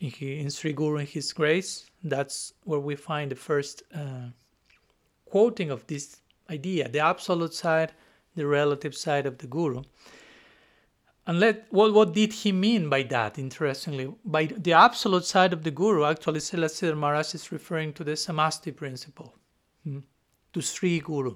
in, 0.00 0.10
in 0.20 0.50
Sri 0.50 0.72
Guru 0.72 0.98
and 0.98 1.08
His 1.08 1.32
Grace. 1.32 1.90
That's 2.02 2.52
where 2.64 2.80
we 2.80 2.96
find 2.96 3.30
the 3.30 3.36
first 3.36 3.82
uh, 3.94 4.28
quoting 5.24 5.70
of 5.70 5.86
this 5.86 6.20
idea 6.50 6.88
the 6.88 7.00
absolute 7.00 7.54
side, 7.54 7.92
the 8.34 8.46
relative 8.46 8.94
side 8.94 9.26
of 9.26 9.38
the 9.38 9.46
Guru. 9.46 9.82
And 11.26 11.40
let 11.40 11.66
what, 11.70 11.92
what 11.92 12.14
did 12.14 12.32
he 12.32 12.52
mean 12.52 12.88
by 12.88 13.02
that, 13.04 13.38
interestingly? 13.38 14.12
By 14.24 14.46
the 14.46 14.74
absolute 14.74 15.24
side 15.24 15.52
of 15.52 15.64
the 15.64 15.72
Guru, 15.72 16.04
actually, 16.04 16.40
Sri 16.40 16.60
Srila 16.60 16.96
Maharaj 16.96 17.34
is 17.34 17.50
referring 17.50 17.92
to 17.94 18.04
the 18.04 18.12
Samasti 18.12 18.74
principle, 18.74 19.34
hmm? 19.82 20.00
to 20.52 20.60
Sri 20.60 21.00
Guru, 21.00 21.34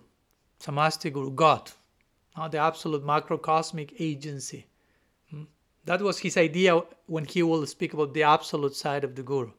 Samasti 0.60 1.12
Guru, 1.12 1.32
God, 1.32 1.72
not 2.40 2.52
the 2.52 2.58
absolute 2.58 3.04
macrocosmic 3.04 3.94
agency. 3.98 4.66
Hmm? 5.30 5.44
That 5.84 6.00
was 6.00 6.18
his 6.20 6.36
idea 6.36 6.80
when 7.06 7.26
he 7.26 7.42
will 7.42 7.66
speak 7.66 7.92
about 7.92 8.14
the 8.14 8.22
absolute 8.22 8.74
side 8.74 9.04
of 9.04 9.14
the 9.14 9.22
Guru. 9.22 9.52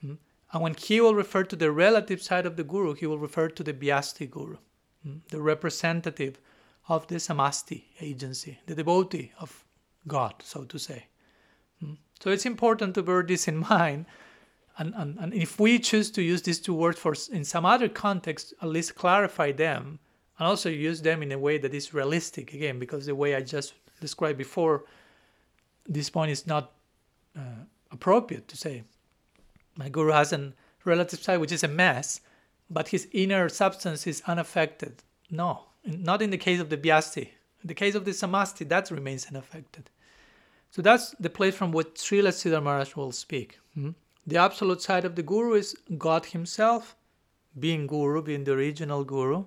Hmm? 0.00 0.14
And 0.52 0.62
when 0.62 0.74
he 0.74 1.00
will 1.00 1.14
refer 1.14 1.44
to 1.44 1.56
the 1.56 1.70
relative 1.70 2.20
side 2.20 2.44
of 2.44 2.56
the 2.56 2.64
Guru, 2.64 2.94
he 2.94 3.06
will 3.06 3.18
refer 3.18 3.48
to 3.48 3.62
the 3.62 3.72
Vyasti 3.72 4.28
Guru, 4.28 4.56
hmm? 5.04 5.18
the 5.30 5.40
representative 5.40 6.40
of 6.88 7.06
the 7.06 7.16
Samasti 7.16 7.84
agency, 8.00 8.58
the 8.66 8.74
devotee 8.74 9.32
of 9.38 9.64
God, 10.08 10.34
so 10.42 10.64
to 10.64 10.78
say. 10.78 11.06
So 12.22 12.30
it's 12.30 12.46
important 12.46 12.94
to 12.94 13.02
bear 13.02 13.22
this 13.22 13.48
in 13.48 13.56
mind. 13.70 14.06
And, 14.78 14.94
and, 14.96 15.18
and 15.18 15.34
if 15.34 15.58
we 15.60 15.78
choose 15.78 16.10
to 16.12 16.22
use 16.22 16.42
these 16.42 16.60
two 16.60 16.74
words 16.74 16.98
for 16.98 17.14
in 17.30 17.44
some 17.44 17.66
other 17.66 17.88
context, 17.88 18.54
at 18.62 18.68
least 18.68 18.94
clarify 18.94 19.52
them 19.52 19.98
and 20.42 20.48
also 20.48 20.68
use 20.68 21.02
them 21.02 21.22
in 21.22 21.30
a 21.30 21.38
way 21.38 21.56
that 21.56 21.72
is 21.72 21.94
realistic 21.94 22.52
again, 22.52 22.80
because 22.80 23.06
the 23.06 23.14
way 23.14 23.36
I 23.36 23.42
just 23.42 23.74
described 24.00 24.38
before 24.38 24.82
this 25.86 26.10
point 26.10 26.32
is 26.32 26.48
not 26.48 26.72
uh, 27.38 27.62
appropriate 27.92 28.48
to 28.48 28.56
say. 28.56 28.82
My 29.76 29.88
guru 29.88 30.10
has 30.10 30.32
a 30.32 30.52
relative 30.84 31.20
side 31.20 31.38
which 31.38 31.52
is 31.52 31.62
a 31.62 31.68
mess, 31.68 32.22
but 32.68 32.88
his 32.88 33.06
inner 33.12 33.48
substance 33.48 34.04
is 34.04 34.20
unaffected. 34.26 35.04
No, 35.30 35.66
not 35.84 36.20
in 36.20 36.30
the 36.30 36.38
case 36.38 36.58
of 36.58 36.70
the 36.70 36.76
Vyasti. 36.76 37.28
In 37.62 37.68
the 37.68 37.74
case 37.74 37.94
of 37.94 38.04
the 38.04 38.10
Samasti, 38.10 38.68
that 38.68 38.90
remains 38.90 39.26
unaffected. 39.26 39.90
So 40.72 40.82
that's 40.82 41.14
the 41.20 41.30
place 41.30 41.54
from 41.54 41.70
which 41.70 41.94
Srila 41.94 42.32
Sridhar 42.32 42.64
Maharaj 42.64 42.96
will 42.96 43.12
speak. 43.12 43.60
Hmm? 43.74 43.90
The 44.26 44.38
absolute 44.38 44.82
side 44.82 45.04
of 45.04 45.14
the 45.14 45.22
Guru 45.22 45.52
is 45.54 45.76
God 45.96 46.26
Himself, 46.26 46.96
being 47.60 47.86
Guru, 47.86 48.22
being 48.22 48.42
the 48.42 48.54
original 48.54 49.04
Guru, 49.04 49.44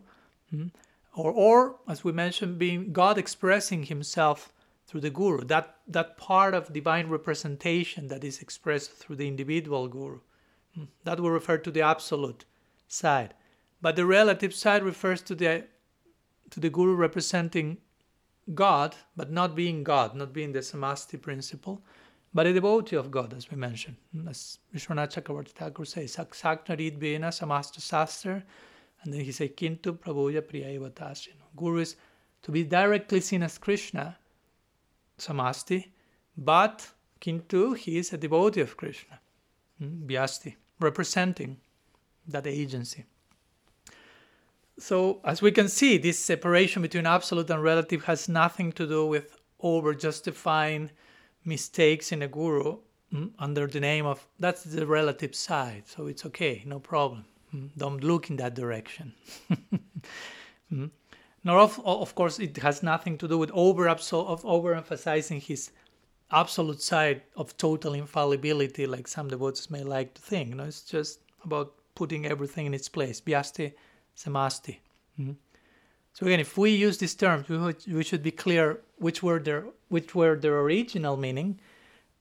hmm? 0.49 0.67
Or, 1.15 1.31
or 1.31 1.75
as 1.87 2.03
we 2.03 2.11
mentioned, 2.11 2.59
being 2.59 2.91
God 2.91 3.17
expressing 3.17 3.83
Himself 3.83 4.51
through 4.87 5.01
the 5.01 5.09
guru. 5.09 5.43
That 5.45 5.77
that 5.87 6.17
part 6.17 6.53
of 6.53 6.73
divine 6.73 7.07
representation 7.09 8.07
that 8.07 8.23
is 8.23 8.41
expressed 8.41 8.91
through 8.91 9.15
the 9.17 9.27
individual 9.27 9.87
guru. 9.87 10.19
Hmm, 10.75 10.85
that 11.03 11.19
will 11.19 11.31
refer 11.31 11.57
to 11.57 11.71
the 11.71 11.81
absolute 11.81 12.45
side. 12.87 13.33
But 13.81 13.95
the 13.95 14.05
relative 14.05 14.53
side 14.53 14.83
refers 14.83 15.21
to 15.23 15.35
the 15.35 15.65
to 16.51 16.59
the 16.59 16.69
guru 16.69 16.95
representing 16.95 17.77
god 18.53 18.95
but 19.17 19.31
not 19.31 19.55
being 19.55 19.83
god 19.83 20.13
not 20.13 20.31
being 20.31 20.51
the 20.51 20.59
samasti 20.59 21.19
principle 21.19 21.81
but 22.31 22.45
a 22.45 22.53
devotee 22.53 22.95
of 22.95 23.09
god 23.09 23.33
as 23.33 23.49
we 23.49 23.57
mentioned. 23.57 23.95
Hmm, 24.11 24.27
as 24.27 24.59
vishwanath 24.73 25.13
chakravarti 25.15 25.53
thakur 25.61 25.85
says 25.85 26.15
saksad 26.15 26.65
dharitvena 26.65 27.31
samasta 27.39 27.79
sastra 27.79 28.43
and 29.05 29.13
then 29.13 29.21
he 29.21 29.31
says 29.31 29.49
kintu 29.61 29.97
prabhuya 29.97 30.41
priyaivatasya 30.41 31.33
guru 31.55 31.79
is 31.79 31.95
to 32.41 32.51
be 32.51 32.63
directly 32.63 33.21
seen 33.21 33.41
as 33.41 33.57
krishna 33.57 34.17
samasti, 35.17 35.87
but 36.37 36.91
Kintu, 37.21 37.75
he 37.77 37.97
is 37.97 38.13
a 38.13 38.17
devotee 38.17 38.61
of 38.61 38.77
Krishna, 38.77 39.19
hmm, 39.79 40.05
Vyasti, 40.07 40.55
representing 40.79 41.57
that 42.27 42.47
agency. 42.47 43.05
so 44.77 45.21
as 45.23 45.41
we 45.41 45.51
can 45.51 45.69
see, 45.69 45.97
this 45.97 46.19
separation 46.19 46.81
between 46.81 47.05
absolute 47.05 47.49
and 47.49 47.63
relative 47.63 48.03
has 48.03 48.27
nothing 48.27 48.73
to 48.73 48.85
do 48.85 49.05
with 49.07 49.39
over 49.61 49.93
justifying 49.93 50.91
mistakes 51.45 52.11
in 52.11 52.21
a 52.21 52.27
guru 52.27 52.77
mm, 53.13 53.31
under 53.39 53.67
the 53.67 53.79
name 53.79 54.05
of 54.05 54.27
that's 54.37 54.63
the 54.63 54.85
relative 54.85 55.33
side. 55.33 55.83
So 55.87 56.07
it's 56.07 56.25
okay, 56.25 56.61
no 56.65 56.79
problem. 56.79 57.25
Mm, 57.55 57.69
don't 57.77 58.03
look 58.03 58.29
in 58.29 58.35
that 58.37 58.53
direction. 58.55 59.13
mm. 60.73 60.89
Nor 61.43 61.59
of, 61.59 61.79
of 61.85 62.15
course 62.15 62.39
it 62.39 62.57
has 62.57 62.83
nothing 62.83 63.17
to 63.19 63.27
do 63.27 63.37
with 63.37 63.51
over 63.51 63.87
of 63.87 64.01
overemphasizing 64.01 65.41
his 65.41 65.71
absolute 66.31 66.81
side 66.81 67.21
of 67.35 67.55
total 67.57 67.93
infallibility, 67.93 68.87
like 68.87 69.07
some 69.07 69.27
devotees 69.27 69.69
may 69.69 69.83
like 69.83 70.15
to 70.15 70.21
think. 70.21 70.49
You 70.49 70.55
know, 70.55 70.63
it's 70.63 70.81
just 70.81 71.19
about 71.43 71.73
putting 71.93 72.25
everything 72.25 72.65
in 72.65 72.73
its 72.73 72.89
place. 72.89 73.21
Vyasti 73.21 73.73
samasti. 74.17 74.77
Mm-hmm. 75.19 75.33
So 76.13 76.25
again, 76.25 76.39
if 76.39 76.57
we 76.57 76.71
use 76.71 76.97
these 76.97 77.13
terms, 77.13 77.47
we 77.87 78.03
should 78.03 78.23
be 78.23 78.31
clear 78.31 78.81
which 78.97 79.21
were 79.21 79.39
their 79.39 79.65
which 79.89 80.15
were 80.15 80.35
their 80.35 80.59
original 80.61 81.17
meaning, 81.17 81.59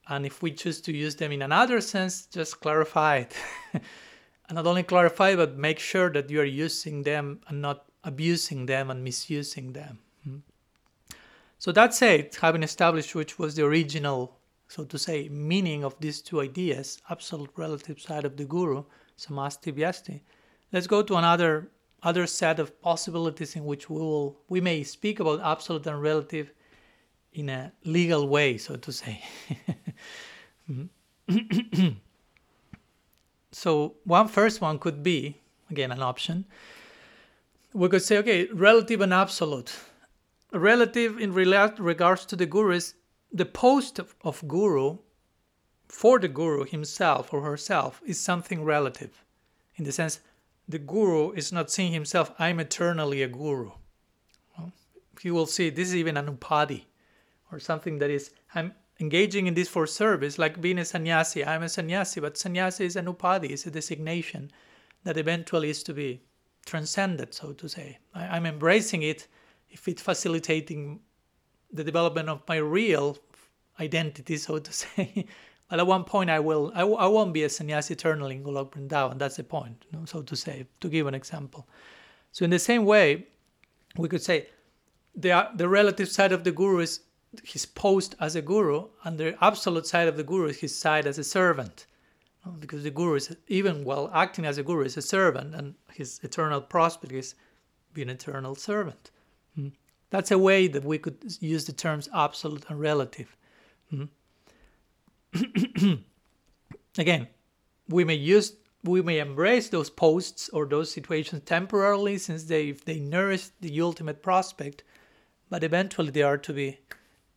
and 0.08 0.26
if 0.26 0.42
we 0.42 0.50
choose 0.50 0.80
to 0.82 0.92
use 0.92 1.16
them 1.16 1.32
in 1.32 1.42
another 1.42 1.80
sense, 1.80 2.26
just 2.26 2.60
clarify 2.60 3.18
it, 3.18 3.34
and 4.48 4.56
not 4.56 4.66
only 4.66 4.82
clarify, 4.82 5.34
but 5.34 5.56
make 5.56 5.78
sure 5.78 6.10
that 6.10 6.30
you 6.30 6.40
are 6.40 6.44
using 6.44 7.02
them 7.02 7.40
and 7.48 7.62
not 7.62 7.86
abusing 8.04 8.66
them 8.66 8.90
and 8.90 9.02
misusing 9.02 9.72
them. 9.72 9.98
Mm-hmm. 10.26 10.38
So 11.58 11.72
that 11.72 11.94
said, 11.94 12.34
having 12.40 12.62
established 12.62 13.14
which 13.14 13.38
was 13.38 13.54
the 13.54 13.64
original, 13.64 14.36
so 14.68 14.84
to 14.84 14.98
say, 14.98 15.28
meaning 15.30 15.82
of 15.84 15.98
these 16.00 16.20
two 16.20 16.40
ideas, 16.40 17.00
absolute 17.08 17.50
relative 17.56 18.00
side 18.00 18.24
of 18.24 18.36
the 18.36 18.44
guru, 18.44 18.84
samasti 19.18 19.72
vyasti, 19.72 20.20
let's 20.72 20.86
go 20.86 21.02
to 21.02 21.16
another 21.16 21.70
other 22.02 22.26
set 22.26 22.58
of 22.60 22.78
possibilities 22.82 23.56
in 23.56 23.64
which 23.64 23.88
we 23.88 23.98
will 23.98 24.36
we 24.50 24.60
may 24.60 24.82
speak 24.82 25.20
about 25.20 25.40
absolute 25.40 25.86
and 25.86 26.02
relative 26.02 26.52
in 27.32 27.48
a 27.48 27.72
legal 27.84 28.28
way, 28.28 28.58
so 28.58 28.76
to 28.76 28.92
say. 28.92 29.22
so 33.54 33.94
one 34.04 34.28
first 34.28 34.60
one 34.60 34.78
could 34.78 35.02
be 35.02 35.38
again 35.70 35.92
an 35.92 36.02
option. 36.02 36.44
We 37.72 37.88
could 37.88 38.02
say, 38.02 38.18
okay, 38.18 38.46
relative 38.52 39.00
and 39.00 39.12
absolute. 39.12 39.74
Relative 40.52 41.18
in 41.18 41.32
regards 41.32 42.24
to 42.26 42.36
the 42.36 42.46
guru 42.46 42.74
is 42.74 42.94
the 43.32 43.44
post 43.44 43.98
of, 43.98 44.14
of 44.22 44.46
guru 44.46 44.98
for 45.88 46.18
the 46.18 46.28
guru 46.28 46.64
himself 46.64 47.32
or 47.32 47.42
herself 47.42 48.00
is 48.06 48.20
something 48.20 48.64
relative 48.64 49.24
in 49.76 49.84
the 49.84 49.92
sense 49.92 50.20
the 50.68 50.78
guru 50.78 51.32
is 51.32 51.52
not 51.52 51.70
seeing 51.70 51.92
himself, 51.92 52.32
I'm 52.38 52.58
eternally 52.58 53.22
a 53.22 53.28
guru. 53.28 53.72
Well, 54.56 54.72
you 55.22 55.34
will 55.34 55.46
see 55.46 55.70
this 55.70 55.88
is 55.88 55.96
even 55.96 56.16
an 56.16 56.34
upadi 56.34 56.84
or 57.52 57.58
something 57.58 57.98
that 57.98 58.10
is, 58.10 58.30
I'm 58.54 58.72
engaging 59.00 59.46
in 59.46 59.54
this 59.54 59.68
for 59.68 59.86
service, 59.86 60.38
like 60.38 60.60
being 60.60 60.78
a 60.78 60.84
sannyasi. 60.84 61.44
I'm 61.44 61.62
a 61.62 61.68
sannyasi, 61.68 62.20
but 62.20 62.38
sannyasi 62.38 62.84
is 62.86 62.96
an 62.96 63.06
upadi, 63.06 63.50
it's 63.50 63.66
a 63.66 63.70
designation 63.70 64.50
that 65.04 65.16
eventually 65.16 65.70
is 65.70 65.82
to 65.84 65.92
be 65.92 66.22
transcended, 66.64 67.34
so 67.34 67.52
to 67.52 67.68
say. 67.68 67.98
I, 68.14 68.36
am 68.36 68.46
embracing 68.46 69.02
it 69.02 69.26
if 69.70 69.86
it's 69.88 70.02
facilitating 70.02 71.00
the 71.72 71.84
development 71.84 72.28
of 72.28 72.42
my 72.48 72.56
real 72.56 73.18
identity, 73.80 74.36
so 74.36 74.58
to 74.58 74.72
say. 74.84 75.26
But 75.68 75.80
at 75.80 75.86
one 75.86 76.04
point, 76.04 76.30
I 76.30 76.40
will, 76.40 76.70
I, 76.74 76.82
I 76.82 77.06
won't 77.06 77.32
be 77.32 77.42
a 77.42 77.48
sannyasi 77.48 77.94
eternally 77.94 78.36
in 78.36 78.44
Golok 78.44 78.72
Vrindavan. 78.72 79.18
That's 79.18 79.36
the 79.36 79.44
point, 79.44 79.84
you 79.90 79.98
know, 79.98 80.04
so 80.04 80.22
to 80.22 80.36
say, 80.36 80.66
to 80.80 80.88
give 80.88 81.06
an 81.06 81.14
example. 81.14 81.66
So 82.32 82.44
in 82.44 82.50
the 82.50 82.58
same 82.58 82.84
way, 82.84 83.26
we 83.96 84.08
could 84.08 84.22
say 84.22 84.48
the, 85.14 85.48
the 85.56 85.68
relative 85.68 86.08
side 86.08 86.32
of 86.32 86.44
the 86.44 86.52
guru 86.52 86.80
is 86.80 87.00
his 87.44 87.66
post 87.66 88.14
as 88.20 88.36
a 88.36 88.42
guru, 88.42 88.88
and 89.04 89.18
the 89.18 89.36
absolute 89.42 89.86
side 89.86 90.08
of 90.08 90.16
the 90.16 90.22
guru 90.22 90.48
is 90.48 90.58
his 90.58 90.76
side 90.76 91.06
as 91.06 91.18
a 91.18 91.24
servant. 91.24 91.86
Because 92.60 92.82
the 92.82 92.90
guru 92.90 93.14
is, 93.14 93.34
even 93.48 93.84
while 93.84 94.10
acting 94.12 94.44
as 94.44 94.58
a 94.58 94.62
guru, 94.62 94.84
is 94.84 94.96
a 94.96 95.02
servant, 95.02 95.54
and 95.54 95.74
his 95.92 96.20
eternal 96.22 96.60
prospect 96.60 97.12
is 97.12 97.34
being 97.94 98.10
an 98.10 98.16
eternal 98.16 98.54
servant. 98.54 99.10
Hmm. 99.54 99.68
That's 100.10 100.30
a 100.30 100.38
way 100.38 100.68
that 100.68 100.84
we 100.84 100.98
could 100.98 101.16
use 101.40 101.64
the 101.64 101.72
terms 101.72 102.08
absolute 102.14 102.64
and 102.68 102.78
relative. 102.78 103.36
Hmm. 103.90 104.04
again, 106.98 107.28
we 107.88 108.04
may 108.04 108.14
use 108.14 108.56
we 108.84 109.00
may 109.00 109.18
embrace 109.18 109.70
those 109.70 109.88
posts 109.88 110.50
or 110.50 110.66
those 110.66 110.90
situations 110.90 111.42
temporarily 111.46 112.18
since 112.18 112.44
they 112.44 112.72
they 112.72 112.98
nourish 112.98 113.48
the 113.60 113.80
ultimate 113.80 114.22
prospect, 114.22 114.84
but 115.48 115.64
eventually 115.64 116.10
they 116.10 116.22
are 116.22 116.38
to 116.38 116.52
be 116.52 116.78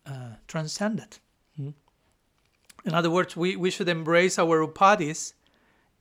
uh, 0.08 0.36
transcended. 0.48 1.18
Mm-hmm. 1.60 1.72
In 2.86 2.94
other 2.94 3.10
words, 3.10 3.36
we, 3.36 3.56
we 3.56 3.70
should 3.70 3.90
embrace 3.90 4.40
our 4.40 4.66
upadis 4.66 5.34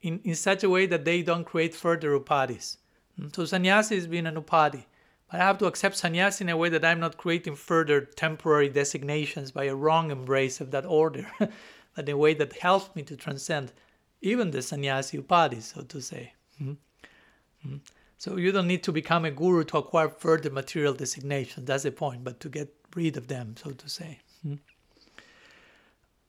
in, 0.03 0.21
in 0.25 0.35
such 0.35 0.63
a 0.63 0.71
way 0.71 0.87
that 0.87 1.05
they 1.05 1.23
don't 1.23 1.45
create 1.45 1.75
further 1.75 2.19
upadis. 2.19 2.77
Mm-hmm. 3.19 3.29
So 3.35 3.45
sannyasi 3.45 3.97
is 3.97 4.07
being 4.07 4.27
an 4.27 4.37
upadi. 4.37 4.85
But 5.31 5.41
I 5.41 5.45
have 5.45 5.59
to 5.59 5.67
accept 5.67 5.97
sannyasi 5.97 6.45
in 6.45 6.51
a 6.51 6.57
way 6.57 6.69
that 6.69 6.85
I'm 6.85 7.01
not 7.01 7.17
creating 7.17 7.57
further 7.57 8.01
temporary 8.01 8.69
designations 8.69 9.51
by 9.51 9.65
a 9.65 9.75
wrong 9.75 10.11
embrace 10.11 10.61
of 10.61 10.71
that 10.71 10.87
order. 10.87 11.27
but 11.39 12.09
in 12.09 12.15
a 12.15 12.17
way 12.17 12.35
that 12.35 12.53
helps 12.59 12.95
me 12.95 13.03
to 13.03 13.17
transcend 13.17 13.73
even 14.21 14.51
the 14.51 14.63
sannyasi 14.63 15.19
upadhi, 15.19 15.63
so 15.63 15.83
to 15.83 16.01
say. 16.01 16.33
Mm-hmm. 16.63 17.77
So 18.19 18.37
you 18.37 18.53
don't 18.53 18.67
need 18.67 18.83
to 18.85 18.93
become 18.93 19.25
a 19.25 19.31
guru 19.31 19.65
to 19.65 19.79
acquire 19.79 20.09
further 20.09 20.51
material 20.51 20.95
designations. 20.95 21.67
That's 21.67 21.83
the 21.83 21.93
point, 21.93 22.25
but 22.25 22.41
to 22.41 22.49
get 22.49 22.76
rid 22.97 23.17
of 23.17 23.29
them, 23.29 23.55
so 23.63 23.71
to 23.71 23.89
say. 23.89 24.21
Mm-hmm. 24.45 24.57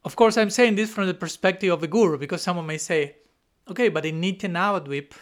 Of 0.03 0.15
course, 0.15 0.37
I'm 0.37 0.49
saying 0.49 0.75
this 0.75 0.93
from 0.93 1.07
the 1.07 1.13
perspective 1.13 1.73
of 1.73 1.83
a 1.83 1.87
guru 1.87 2.17
because 2.17 2.41
someone 2.41 2.67
may 2.67 2.77
say, 2.77 3.15
okay, 3.69 3.89
but 3.89 4.05
in 4.05 4.21
Nitya 4.21 4.49
Navadvip, 4.51 5.13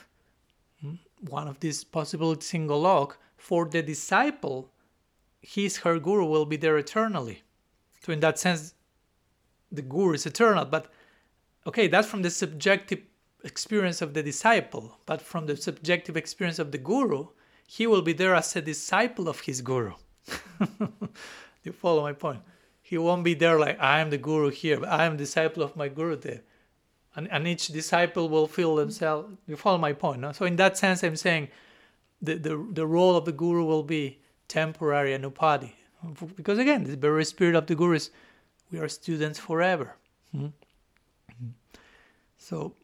hmm, 0.81 0.95
one 1.21 1.47
of 1.47 1.59
these 1.59 1.83
possible 1.83 2.39
single 2.39 2.83
Golok, 2.83 3.13
for 3.37 3.65
the 3.65 3.81
disciple, 3.81 4.71
his, 5.41 5.77
her 5.77 5.99
guru 5.99 6.25
will 6.25 6.45
be 6.45 6.57
there 6.57 6.77
eternally. 6.77 7.43
So, 8.01 8.11
in 8.11 8.19
that 8.19 8.37
sense, 8.37 8.73
the 9.71 9.81
guru 9.81 10.13
is 10.13 10.25
eternal, 10.25 10.65
but 10.65 10.91
okay, 11.65 11.87
that's 11.87 12.07
from 12.07 12.21
the 12.21 12.29
subjective 12.29 13.01
experience 13.43 14.01
of 14.01 14.13
the 14.13 14.23
disciple, 14.23 14.99
but 15.05 15.21
from 15.21 15.45
the 15.45 15.57
subjective 15.57 16.17
experience 16.17 16.59
of 16.59 16.71
the 16.71 16.77
guru, 16.77 17.27
he 17.67 17.87
will 17.87 18.01
be 18.01 18.13
there 18.13 18.35
as 18.35 18.55
a 18.55 18.61
disciple 18.61 19.27
of 19.27 19.41
his 19.41 19.61
guru. 19.61 19.93
you 21.63 21.71
follow 21.71 22.01
my 22.01 22.13
point? 22.13 22.41
He 22.81 22.97
won't 22.97 23.23
be 23.23 23.33
there 23.33 23.59
like 23.59 23.79
I 23.79 23.99
am 23.99 24.09
the 24.09 24.17
guru 24.17 24.49
here, 24.49 24.85
I 24.85 25.05
am 25.05 25.17
disciple 25.17 25.63
of 25.63 25.75
my 25.75 25.87
guru 25.87 26.15
there. 26.15 26.41
And, 27.15 27.31
and 27.31 27.47
each 27.47 27.67
disciple 27.67 28.27
will 28.27 28.47
feel 28.47 28.75
themselves. 28.75 29.33
You 29.47 29.55
follow 29.55 29.77
my 29.77 29.93
point? 29.93 30.19
No? 30.19 30.33
So 30.33 30.45
in 30.45 30.57
that 30.57 30.77
sense, 30.77 31.01
I'm 31.01 31.15
saying 31.15 31.47
the, 32.21 32.35
the, 32.35 32.67
the 32.73 32.85
role 32.85 33.15
of 33.15 33.25
the 33.25 33.31
guru 33.31 33.63
will 33.63 33.83
be 33.83 34.19
temporary 34.47 35.13
and 35.13 35.23
upadi. 35.23 35.71
Because 36.35 36.59
again, 36.59 36.83
the 36.83 36.97
very 36.97 37.25
spirit 37.25 37.55
of 37.55 37.67
the 37.67 37.75
guru 37.75 37.95
is 37.95 38.11
we 38.71 38.79
are 38.79 38.89
students 38.89 39.39
forever. 39.39 39.95
Mm-hmm. 40.35 40.47
So, 42.37 42.75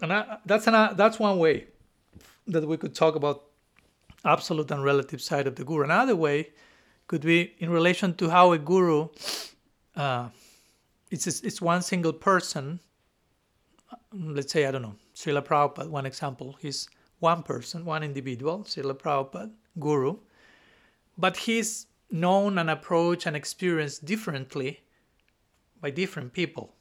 and 0.00 0.12
I, 0.12 0.38
that's 0.46 0.66
an, 0.66 0.96
that's 0.96 1.18
one 1.18 1.38
way 1.38 1.66
that 2.46 2.66
we 2.66 2.76
could 2.76 2.94
talk 2.94 3.14
about 3.16 3.45
absolute 4.26 4.70
and 4.70 4.82
relative 4.82 5.22
side 5.22 5.46
of 5.46 5.56
the 5.56 5.64
guru. 5.64 5.84
Another 5.84 6.16
way 6.16 6.50
could 7.06 7.22
be 7.22 7.54
in 7.58 7.70
relation 7.70 8.14
to 8.14 8.28
how 8.28 8.52
a 8.52 8.58
guru, 8.58 9.08
uh, 9.94 10.28
it's 11.10 11.26
it's 11.26 11.62
one 11.62 11.82
single 11.82 12.12
person. 12.12 12.80
Let's 14.12 14.52
say 14.52 14.66
I 14.66 14.70
don't 14.70 14.82
know 14.82 14.96
Srila 15.14 15.44
Prabhupada. 15.44 15.88
One 15.88 16.06
example, 16.06 16.56
he's 16.60 16.88
one 17.20 17.42
person, 17.42 17.84
one 17.84 18.02
individual, 18.02 18.64
Srila 18.64 18.98
Prabhupada, 18.98 19.50
guru, 19.78 20.16
but 21.16 21.36
he's 21.36 21.86
known 22.10 22.58
and 22.58 22.70
approached 22.70 23.26
and 23.26 23.36
experienced 23.36 24.04
differently 24.04 24.80
by 25.80 25.90
different 25.90 26.32
people. 26.32 26.74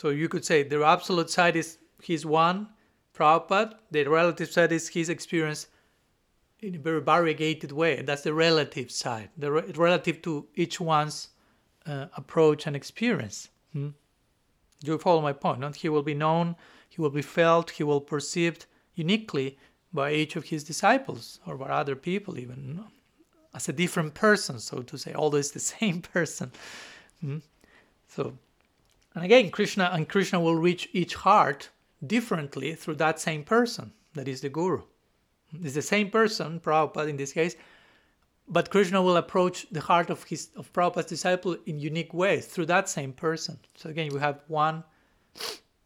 So 0.00 0.08
you 0.10 0.28
could 0.28 0.44
say 0.44 0.62
the 0.62 0.84
absolute 0.84 1.30
side 1.30 1.56
is 1.56 1.78
his 2.02 2.24
one, 2.26 2.68
Prabhupada, 3.14 3.74
the 3.90 4.04
relative 4.04 4.50
side 4.50 4.72
is 4.72 4.88
his 4.88 5.08
experience 5.08 5.66
in 6.62 6.74
a 6.74 6.78
very 6.78 7.00
variegated 7.00 7.72
way. 7.72 8.02
That's 8.02 8.22
the 8.22 8.34
relative 8.34 8.90
side, 8.90 9.30
the 9.36 9.50
re- 9.50 9.72
relative 9.74 10.22
to 10.22 10.46
each 10.54 10.80
one's 10.80 11.28
uh, 11.86 12.06
approach 12.16 12.66
and 12.66 12.76
experience. 12.76 13.48
Hmm? 13.72 13.90
You 14.82 14.98
follow 14.98 15.20
my 15.20 15.32
point? 15.32 15.60
Not 15.60 15.76
he 15.76 15.88
will 15.88 16.02
be 16.02 16.14
known, 16.14 16.56
he 16.88 17.00
will 17.00 17.10
be 17.10 17.22
felt, 17.22 17.70
he 17.70 17.84
will 17.84 18.00
be 18.00 18.06
perceived 18.06 18.66
uniquely 18.94 19.58
by 19.92 20.12
each 20.12 20.36
of 20.36 20.44
his 20.44 20.64
disciples 20.64 21.40
or 21.46 21.56
by 21.56 21.68
other 21.68 21.96
people 21.96 22.38
even 22.38 22.84
as 23.54 23.68
a 23.68 23.72
different 23.72 24.14
person, 24.14 24.58
so 24.58 24.82
to 24.82 24.96
say, 24.96 25.12
although 25.14 25.38
it's 25.38 25.50
the 25.50 25.60
same 25.80 26.00
person. 26.00 26.52
Mm? 27.24 27.42
So, 28.08 28.36
and 29.14 29.24
again, 29.24 29.50
Krishna 29.50 29.90
and 29.92 30.08
Krishna 30.08 30.40
will 30.40 30.56
reach 30.56 30.88
each 30.92 31.14
heart 31.14 31.70
differently 32.06 32.74
through 32.74 32.96
that 32.96 33.20
same 33.20 33.44
person, 33.44 33.92
that 34.14 34.28
is 34.28 34.40
the 34.40 34.48
Guru. 34.48 34.82
It's 35.62 35.74
the 35.74 35.82
same 35.82 36.10
person, 36.10 36.60
Prabhupada 36.60 37.08
in 37.08 37.16
this 37.16 37.32
case, 37.32 37.56
but 38.48 38.70
Krishna 38.70 39.00
will 39.00 39.16
approach 39.16 39.66
the 39.70 39.80
heart 39.80 40.10
of 40.10 40.24
his 40.24 40.50
of 40.56 40.72
Prabhupada's 40.72 41.06
disciple 41.06 41.56
in 41.66 41.78
unique 41.78 42.12
ways 42.12 42.46
through 42.46 42.66
that 42.66 42.88
same 42.88 43.12
person. 43.12 43.58
So 43.76 43.90
again, 43.90 44.10
we 44.12 44.20
have 44.20 44.40
one 44.48 44.84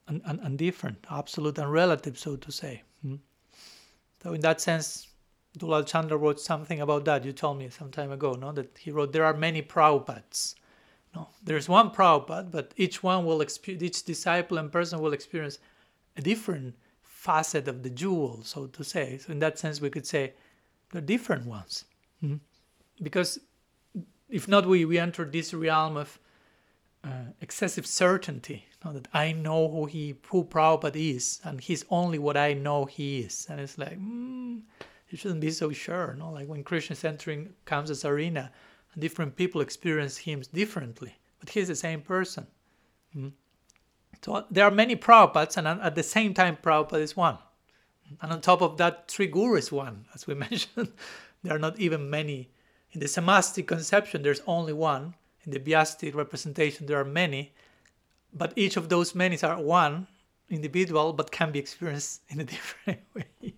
and, 0.09 0.23
and, 0.25 0.41
and 0.41 0.59
different, 0.59 1.07
absolute 1.11 1.59
and 1.59 1.71
relative, 1.73 2.19
so 2.19 2.37
to 2.37 2.53
say. 2.53 2.83
Hmm? 3.03 3.17
So 4.23 4.33
in 4.33 4.41
that 4.41 4.61
sense, 4.61 5.09
Dulal 5.59 5.87
Chandra 5.87 6.17
wrote 6.17 6.41
something 6.41 6.81
about 6.81 7.05
that. 7.05 7.25
You 7.25 7.33
told 7.33 7.59
me 7.59 7.69
some 7.69 7.91
time 7.91 8.11
ago, 8.11 8.33
no, 8.33 8.53
that 8.53 8.77
he 8.79 8.91
wrote 8.91 9.13
there 9.13 9.25
are 9.25 9.35
many 9.35 9.63
Prabhupads. 9.63 10.55
No, 11.15 11.29
there's 11.45 11.69
one 11.69 11.91
Prabhupada, 11.91 12.51
but 12.51 12.73
each 12.77 13.03
one 13.03 13.25
will 13.25 13.41
experience, 13.41 13.83
each 13.83 14.05
disciple 14.05 14.59
and 14.59 14.73
person 14.73 14.99
will 15.01 15.13
experience 15.13 15.59
a 16.17 16.23
different 16.23 16.75
facet 17.25 17.67
of 17.69 17.83
the 17.83 17.91
jewel, 17.91 18.43
so 18.45 18.67
to 18.67 18.85
say. 18.85 19.19
So 19.19 19.33
in 19.33 19.39
that 19.39 19.59
sense, 19.59 19.81
we 19.81 19.89
could 19.89 20.07
say 20.07 20.35
they're 20.91 21.01
different 21.15 21.47
ones. 21.47 21.87
Mm-hmm. 22.23 22.37
Because 23.03 23.41
if 24.29 24.47
not, 24.47 24.67
we, 24.67 24.85
we 24.85 24.99
enter 24.99 25.25
this 25.25 25.55
realm 25.55 25.97
of 25.97 26.19
uh, 27.03 27.29
excessive 27.41 27.87
certainty. 27.87 28.67
You 28.71 28.81
know, 28.85 28.93
that 28.99 29.09
I 29.15 29.33
know 29.33 29.71
who 29.71 29.87
he, 29.87 30.17
who 30.29 30.45
Prabhupada 30.45 30.97
is, 31.17 31.41
and 31.45 31.61
he's 31.61 31.85
only 31.89 32.19
what 32.19 32.37
I 32.37 32.53
know 32.53 32.85
he 32.85 33.21
is. 33.21 33.47
And 33.49 33.59
it's 33.59 33.79
like, 33.79 33.99
mm, 33.99 34.61
you 35.09 35.17
shouldn't 35.17 35.41
be 35.41 35.51
so 35.51 35.73
sure. 35.73 36.15
No, 36.19 36.31
like 36.31 36.47
when 36.47 36.63
Krishna 36.63 36.93
is 36.93 37.05
entering 37.05 37.55
Kamsa's 37.65 38.05
arena, 38.05 38.53
different 38.99 39.35
people 39.35 39.63
experience 39.63 40.17
him 40.19 40.43
differently, 40.53 41.15
but 41.41 41.49
he's 41.49 41.69
the 41.69 41.77
same 41.77 42.03
person. 42.03 42.47
Mm-hmm. 43.17 43.29
So 44.25 44.47
there 44.51 44.65
are 44.65 44.71
many 44.71 44.97
Prabhupads, 44.97 45.59
and 45.59 45.69
at 45.69 45.95
the 45.95 46.03
same 46.03 46.33
time, 46.33 46.57
Prabhupada 46.57 47.01
is 47.01 47.15
one. 47.15 47.37
And 48.23 48.33
on 48.33 48.41
top 48.41 48.63
of 48.63 48.79
that, 48.79 49.11
Sri 49.11 49.27
Guru 49.27 49.57
is 49.57 49.71
one, 49.71 50.07
as 50.15 50.27
we 50.27 50.35
mentioned. 50.49 50.93
there 51.43 51.55
are 51.55 51.59
not 51.59 51.79
even 51.79 52.09
many. 52.09 52.49
In 52.93 53.01
the 53.01 53.07
Samastic 53.07 53.67
conception, 53.67 54.23
there's 54.23 54.41
only 54.47 54.73
one. 54.73 55.15
In 55.45 55.53
the 55.53 55.59
Vyastic 55.59 56.15
representation, 56.15 56.87
there 56.87 56.99
are 56.99 57.05
many. 57.05 57.53
But 58.33 58.55
each 58.57 58.79
of 58.79 58.89
those 58.89 59.15
many 59.15 59.39
are 59.43 59.61
one 59.61 60.07
individual, 60.49 61.13
but 61.13 61.31
can 61.31 61.53
be 61.53 61.59
experienced 61.59 62.23
in 62.31 62.41
a 62.41 62.45
different 62.45 63.01
way. 63.15 63.55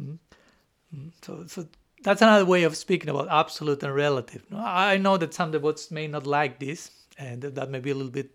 mm-hmm. 0.00 1.08
So, 1.22 1.44
so 1.46 1.68
that's 2.02 2.22
another 2.22 2.44
way 2.44 2.64
of 2.64 2.76
speaking 2.76 3.08
about 3.08 3.28
absolute 3.30 3.84
and 3.84 3.94
relative. 3.94 4.42
I 4.52 4.96
know 4.96 5.16
that 5.16 5.32
some 5.32 5.52
devotees 5.52 5.92
may 5.92 6.08
not 6.08 6.26
like 6.26 6.58
this, 6.58 6.90
and 7.16 7.42
that 7.42 7.70
may 7.70 7.78
be 7.78 7.90
a 7.90 7.94
little 7.94 8.10
bit 8.10 8.30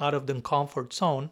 out 0.00 0.14
of 0.14 0.26
the 0.26 0.40
comfort 0.40 0.92
zone. 0.92 1.30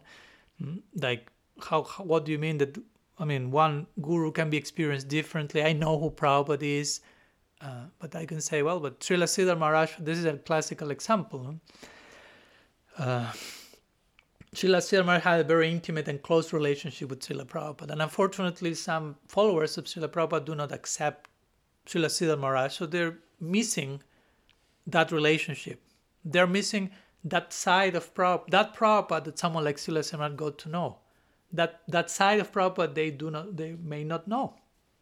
Mm, 0.61 0.81
like, 0.95 1.31
how, 1.67 1.83
how, 1.83 2.03
what 2.03 2.25
do 2.25 2.31
you 2.31 2.39
mean 2.39 2.57
that? 2.59 2.77
I 3.17 3.25
mean, 3.25 3.51
one 3.51 3.87
guru 4.01 4.31
can 4.31 4.49
be 4.49 4.57
experienced 4.57 5.09
differently. 5.09 5.61
I 5.61 5.73
know 5.73 5.99
who 5.99 6.09
Prabhupada 6.09 6.63
is, 6.63 7.01
uh, 7.59 7.85
but 7.99 8.15
I 8.15 8.25
can 8.25 8.39
say, 8.39 8.61
well, 8.63 8.79
but 8.79 9.01
Srila 9.01 9.25
Sridhar 9.25 9.57
Maharaj, 9.57 9.91
this 9.99 10.17
is 10.17 10.25
a 10.25 10.37
classical 10.37 10.89
example. 10.91 11.55
Uh, 12.97 13.29
Srila 14.55 15.05
Maharaj 15.05 15.23
had 15.23 15.39
a 15.41 15.43
very 15.43 15.69
intimate 15.69 16.07
and 16.07 16.21
close 16.21 16.53
relationship 16.53 17.09
with 17.09 17.19
Srila 17.19 17.45
Prabhupada, 17.45 17.91
and 17.91 18.01
unfortunately, 18.01 18.73
some 18.73 19.17
followers 19.27 19.77
of 19.77 19.83
Srila 19.83 20.07
Prabhupada 20.07 20.45
do 20.45 20.55
not 20.55 20.71
accept 20.71 21.29
Srila 21.85 22.05
Sridhar 22.05 22.39
Maharaj, 22.39 22.73
so 22.73 22.85
they're 22.85 23.17
missing 23.41 24.01
that 24.87 25.11
relationship. 25.11 25.81
They're 26.23 26.47
missing 26.47 26.91
that 27.23 27.51
side 27.53 27.95
of 27.95 28.13
Prabhupada, 28.13 28.49
that 28.49 28.75
Prabhupada 28.75 29.25
that 29.25 29.39
someone 29.39 29.63
like 29.63 29.77
Srila 29.77 29.99
Samrat 29.99 30.35
got 30.35 30.57
to 30.59 30.69
know. 30.69 30.97
That 31.51 31.81
that 31.87 32.09
side 32.09 32.39
of 32.39 32.51
Prabhupada 32.51 32.93
they 32.93 33.11
do 33.11 33.29
not 33.31 33.57
they 33.57 33.73
may 33.73 34.03
not 34.03 34.27
know. 34.27 34.55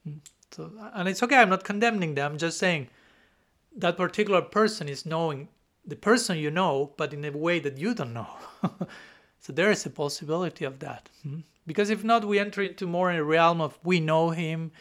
Hmm. 0.04 0.18
So 0.52 0.72
and 0.94 1.08
it's 1.08 1.22
okay, 1.24 1.38
I'm 1.38 1.50
not 1.50 1.64
condemning 1.64 2.16
them, 2.16 2.34
I'm 2.34 2.38
just 2.38 2.58
saying 2.58 2.88
that 3.76 3.98
particular 3.98 4.42
person 4.42 4.90
is 4.90 5.06
knowing 5.06 5.50
the 5.86 5.96
person 5.96 6.38
you 6.38 6.52
know, 6.52 6.92
but 6.98 7.14
in 7.14 7.24
a 7.24 7.32
way 7.32 7.60
that 7.60 7.78
you 7.78 7.94
don't 7.94 8.14
know. 8.14 8.28
so 9.40 9.54
there 9.54 9.72
is 9.72 9.86
a 9.86 9.90
possibility 9.90 10.66
of 10.66 10.80
that. 10.80 11.10
Hmm. 11.24 11.40
Because 11.66 11.90
if 11.90 12.04
not, 12.04 12.26
we 12.26 12.40
enter 12.40 12.62
into 12.62 12.88
more 12.88 13.12
in 13.12 13.18
a 13.18 13.24
realm 13.24 13.62
of 13.62 13.78
we 13.84 14.00
know 14.00 14.30
him 14.30 14.72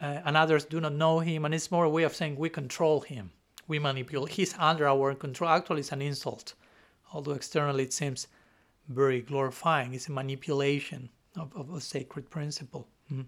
uh, 0.00 0.20
and 0.24 0.36
others 0.36 0.64
do 0.64 0.80
not 0.80 0.92
know 0.92 1.20
him, 1.20 1.44
and 1.44 1.54
it's 1.54 1.70
more 1.70 1.84
a 1.84 1.90
way 1.90 2.02
of 2.02 2.14
saying 2.14 2.36
we 2.36 2.48
control 2.48 3.00
him, 3.00 3.30
we 3.68 3.78
manipulate. 3.78 4.32
He's 4.32 4.54
under 4.58 4.88
our 4.88 5.14
control. 5.14 5.50
Actually, 5.50 5.80
it's 5.80 5.92
an 5.92 6.02
insult 6.02 6.54
although 7.12 7.32
externally 7.32 7.84
it 7.84 7.92
seems 7.92 8.28
very 8.88 9.20
glorifying. 9.20 9.94
It's 9.94 10.08
a 10.08 10.12
manipulation 10.12 11.08
of, 11.36 11.54
of 11.54 11.72
a 11.72 11.80
sacred 11.80 12.30
principle. 12.30 12.88
Mm. 13.12 13.26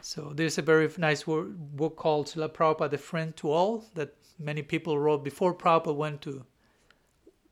So 0.00 0.32
there's 0.34 0.58
a 0.58 0.62
very 0.62 0.90
nice 0.98 1.22
book 1.24 1.96
called 1.96 2.26
Srila 2.26 2.52
Prabhupada, 2.52 2.90
The 2.90 2.98
Friend 2.98 3.36
to 3.36 3.50
All, 3.50 3.84
that 3.94 4.14
many 4.38 4.62
people 4.62 4.98
wrote 4.98 5.22
before 5.22 5.54
Prabhupada 5.54 5.94
went 5.94 6.22
to, 6.22 6.44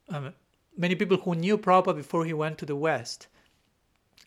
um, 0.08 0.34
many 0.76 0.96
people 0.96 1.18
who 1.18 1.34
knew 1.34 1.56
Prabhupada 1.56 1.96
before 1.96 2.24
he 2.24 2.32
went 2.32 2.58
to 2.58 2.66
the 2.66 2.74
West. 2.76 3.28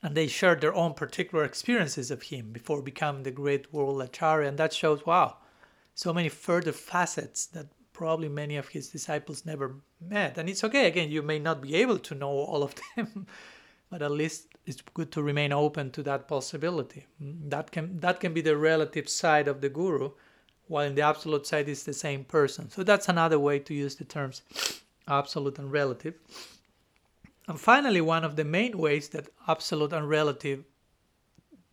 And 0.02 0.16
they 0.16 0.28
shared 0.28 0.62
their 0.62 0.76
own 0.76 0.94
particular 0.94 1.44
experiences 1.46 2.12
of 2.12 2.24
him 2.24 2.52
before 2.52 2.82
becoming 2.82 3.24
the 3.24 3.32
great 3.32 3.74
world 3.74 4.02
Acharya. 4.02 4.50
And 4.50 4.58
that 4.58 4.74
shows, 4.74 5.06
wow, 5.06 5.38
so 5.96 6.14
many 6.14 6.30
further 6.30 6.72
facets 6.74 7.46
that 7.48 7.68
probably 7.94 8.28
many 8.28 8.58
of 8.58 8.70
his 8.70 8.90
disciples 8.90 9.46
never 9.46 9.76
met. 10.10 10.38
And 10.38 10.50
it's 10.50 10.64
okay, 10.64 10.88
again, 10.88 11.10
you 11.12 11.22
may 11.22 11.40
not 11.40 11.62
be 11.62 11.76
able 11.76 12.00
to 12.00 12.16
know 12.16 12.30
all 12.30 12.64
of 12.64 12.76
them, 12.96 13.28
but 13.90 14.02
at 14.02 14.12
least 14.12 14.48
it's 14.66 14.82
good 14.94 15.12
to 15.12 15.22
remain 15.22 15.52
open 15.52 15.92
to 15.92 16.04
that 16.04 16.28
possibility. 16.28 17.06
Mm, 17.22 17.50
that 17.50 17.72
can 17.72 18.00
that 18.00 18.20
can 18.20 18.34
be 18.34 18.42
the 18.42 18.58
relative 18.58 19.10
side 19.10 19.48
of 19.48 19.62
the 19.62 19.70
guru, 19.70 20.12
while 20.68 20.86
in 20.86 20.96
the 20.96 21.02
absolute 21.02 21.46
side 21.46 21.70
is 21.70 21.84
the 21.84 21.94
same 21.94 22.24
person. 22.24 22.70
So 22.70 22.84
that's 22.84 23.10
another 23.10 23.40
way 23.40 23.60
to 23.60 23.74
use 23.74 23.96
the 23.96 24.06
terms 24.06 24.42
absolute 25.08 25.60
and 25.60 25.72
relative. 25.72 26.16
And 27.48 27.60
finally, 27.60 28.00
one 28.00 28.24
of 28.24 28.36
the 28.36 28.46
main 28.46 28.78
ways 28.78 29.10
that 29.10 29.28
absolute 29.48 29.92
and 29.92 30.08
relative 30.08 30.64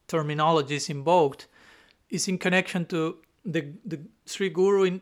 terminology 0.08 0.74
is 0.74 0.90
invoked 0.90 1.46
is 2.08 2.26
in 2.26 2.38
connection 2.38 2.84
to 2.86 3.18
the, 3.44 3.72
the 3.84 4.00
Sri 4.26 4.48
Guru 4.48 4.82
in, 4.82 5.00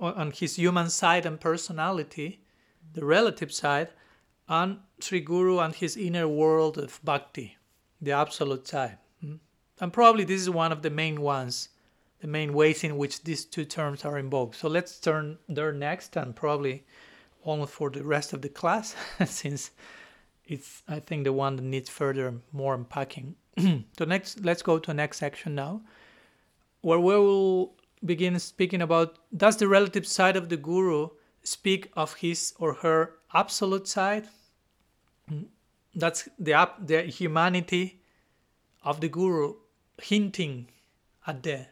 on 0.00 0.32
his 0.32 0.56
human 0.56 0.90
side 0.90 1.24
and 1.24 1.40
personality, 1.40 2.40
the 2.94 3.04
relative 3.04 3.52
side, 3.52 3.88
and 4.48 4.78
Sri 5.00 5.20
Guru 5.20 5.58
and 5.58 5.74
his 5.74 5.96
inner 5.96 6.26
world 6.26 6.78
of 6.78 7.00
bhakti, 7.04 7.56
the 8.00 8.12
absolute 8.12 8.66
side. 8.66 8.98
Hmm? 9.20 9.36
And 9.80 9.92
probably 9.92 10.24
this 10.24 10.40
is 10.40 10.50
one 10.50 10.72
of 10.72 10.82
the 10.82 10.90
main 10.90 11.20
ones, 11.20 11.68
the 12.20 12.26
main 12.26 12.52
ways 12.52 12.82
in 12.82 12.96
which 12.96 13.22
these 13.24 13.44
two 13.44 13.64
terms 13.64 14.04
are 14.04 14.18
invoked. 14.18 14.56
So 14.56 14.68
let's 14.68 14.98
turn 14.98 15.38
there 15.48 15.72
next 15.72 16.16
and 16.16 16.34
probably 16.34 16.84
only 17.44 17.66
for 17.66 17.90
the 17.90 18.02
rest 18.02 18.32
of 18.32 18.42
the 18.42 18.48
class, 18.48 18.96
since 19.26 19.70
it's 20.44 20.82
I 20.88 21.00
think 21.00 21.24
the 21.24 21.32
one 21.32 21.56
that 21.56 21.64
needs 21.64 21.90
further 21.90 22.34
more 22.52 22.74
unpacking. 22.74 23.36
so 23.58 24.04
next 24.06 24.44
let's 24.44 24.62
go 24.62 24.78
to 24.78 24.86
the 24.88 24.94
next 24.94 25.18
section 25.18 25.54
now, 25.54 25.82
where 26.80 26.98
we 26.98 27.14
will 27.14 27.74
begin 28.04 28.38
speaking 28.38 28.82
about 28.82 29.18
does 29.36 29.56
the 29.56 29.68
relative 29.68 30.06
side 30.06 30.36
of 30.36 30.48
the 30.48 30.56
guru 30.56 31.08
speak 31.48 31.90
of 31.96 32.14
his 32.14 32.54
or 32.58 32.74
her 32.74 33.14
absolute 33.32 33.88
side? 33.88 34.28
Mm, 35.30 35.46
that's 35.94 36.28
the, 36.38 36.70
the 36.78 37.02
humanity 37.02 38.00
of 38.82 39.00
the 39.00 39.08
guru 39.08 39.54
hinting 40.00 40.68
at 41.26 41.42
the 41.42 41.66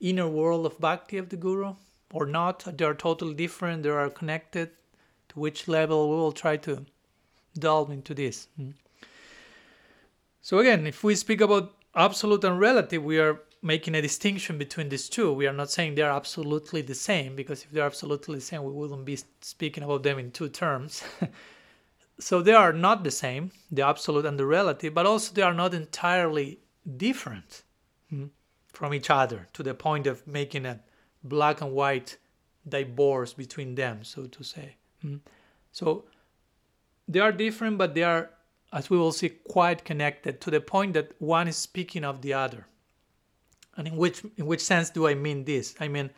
inner 0.00 0.28
world 0.28 0.66
of 0.66 0.78
bhakti 0.78 1.18
of 1.18 1.28
the 1.28 1.36
guru 1.36 1.74
or 2.12 2.26
not? 2.26 2.64
They 2.76 2.84
are 2.84 2.94
totally 2.94 3.34
different, 3.34 3.82
they 3.82 3.90
are 3.90 4.10
connected. 4.10 4.70
To 5.30 5.40
which 5.40 5.68
level 5.68 6.08
we 6.08 6.16
will 6.16 6.32
try 6.32 6.56
to 6.56 6.86
delve 7.58 7.90
into 7.90 8.14
this. 8.14 8.48
Mm. 8.58 8.72
So, 10.40 10.58
again, 10.58 10.86
if 10.86 11.04
we 11.04 11.14
speak 11.14 11.42
about 11.42 11.74
absolute 11.94 12.44
and 12.44 12.58
relative, 12.58 13.04
we 13.04 13.18
are 13.18 13.42
making 13.62 13.94
a 13.94 14.02
distinction 14.02 14.58
between 14.58 14.88
these 14.88 15.08
two. 15.08 15.32
We 15.32 15.46
are 15.46 15.52
not 15.52 15.70
saying 15.70 15.94
they're 15.94 16.10
absolutely 16.10 16.82
the 16.82 16.94
same 16.94 17.34
because 17.34 17.64
if 17.64 17.70
they're 17.70 17.84
absolutely 17.84 18.36
the 18.36 18.40
same, 18.40 18.64
we 18.64 18.72
wouldn't 18.72 19.04
be 19.04 19.18
speaking 19.40 19.84
about 19.84 20.02
them 20.02 20.18
in 20.18 20.30
two 20.30 20.48
terms. 20.48 21.02
so 22.20 22.42
they 22.42 22.52
are 22.52 22.72
not 22.72 23.04
the 23.04 23.10
same, 23.10 23.50
the 23.70 23.86
absolute 23.86 24.26
and 24.26 24.38
the 24.38 24.46
relative, 24.46 24.94
but 24.94 25.06
also 25.06 25.32
they 25.32 25.42
are 25.42 25.54
not 25.54 25.74
entirely 25.74 26.60
different 26.96 27.62
hmm, 28.10 28.26
from 28.72 28.94
each 28.94 29.10
other 29.10 29.46
to 29.52 29.62
the 29.62 29.74
point 29.74 30.06
of 30.06 30.26
making 30.26 30.64
a 30.64 30.80
black 31.24 31.60
and 31.60 31.72
white 31.72 32.16
divorce 32.68 33.32
between 33.32 33.74
them, 33.74 34.04
so 34.04 34.26
to 34.26 34.44
say. 34.44 34.76
Hmm. 35.02 35.16
So 35.72 36.04
they 37.06 37.20
are 37.20 37.32
different, 37.32 37.78
but 37.78 37.94
they 37.94 38.02
are, 38.02 38.30
as 38.72 38.90
we 38.90 38.98
will 38.98 39.12
see, 39.12 39.30
quite 39.30 39.84
connected 39.84 40.40
to 40.42 40.50
the 40.50 40.60
point 40.60 40.94
that 40.94 41.12
one 41.20 41.48
is 41.48 41.56
speaking 41.56 42.04
of 42.04 42.22
the 42.22 42.34
other. 42.34 42.66
And 43.78 43.88
in 43.88 43.96
which 43.96 44.22
in 44.36 44.44
which 44.44 44.60
sense 44.60 44.90
do 44.90 45.06
I 45.06 45.14
mean 45.14 45.44
this? 45.44 45.74
I 45.80 45.88
mean, 45.88 46.10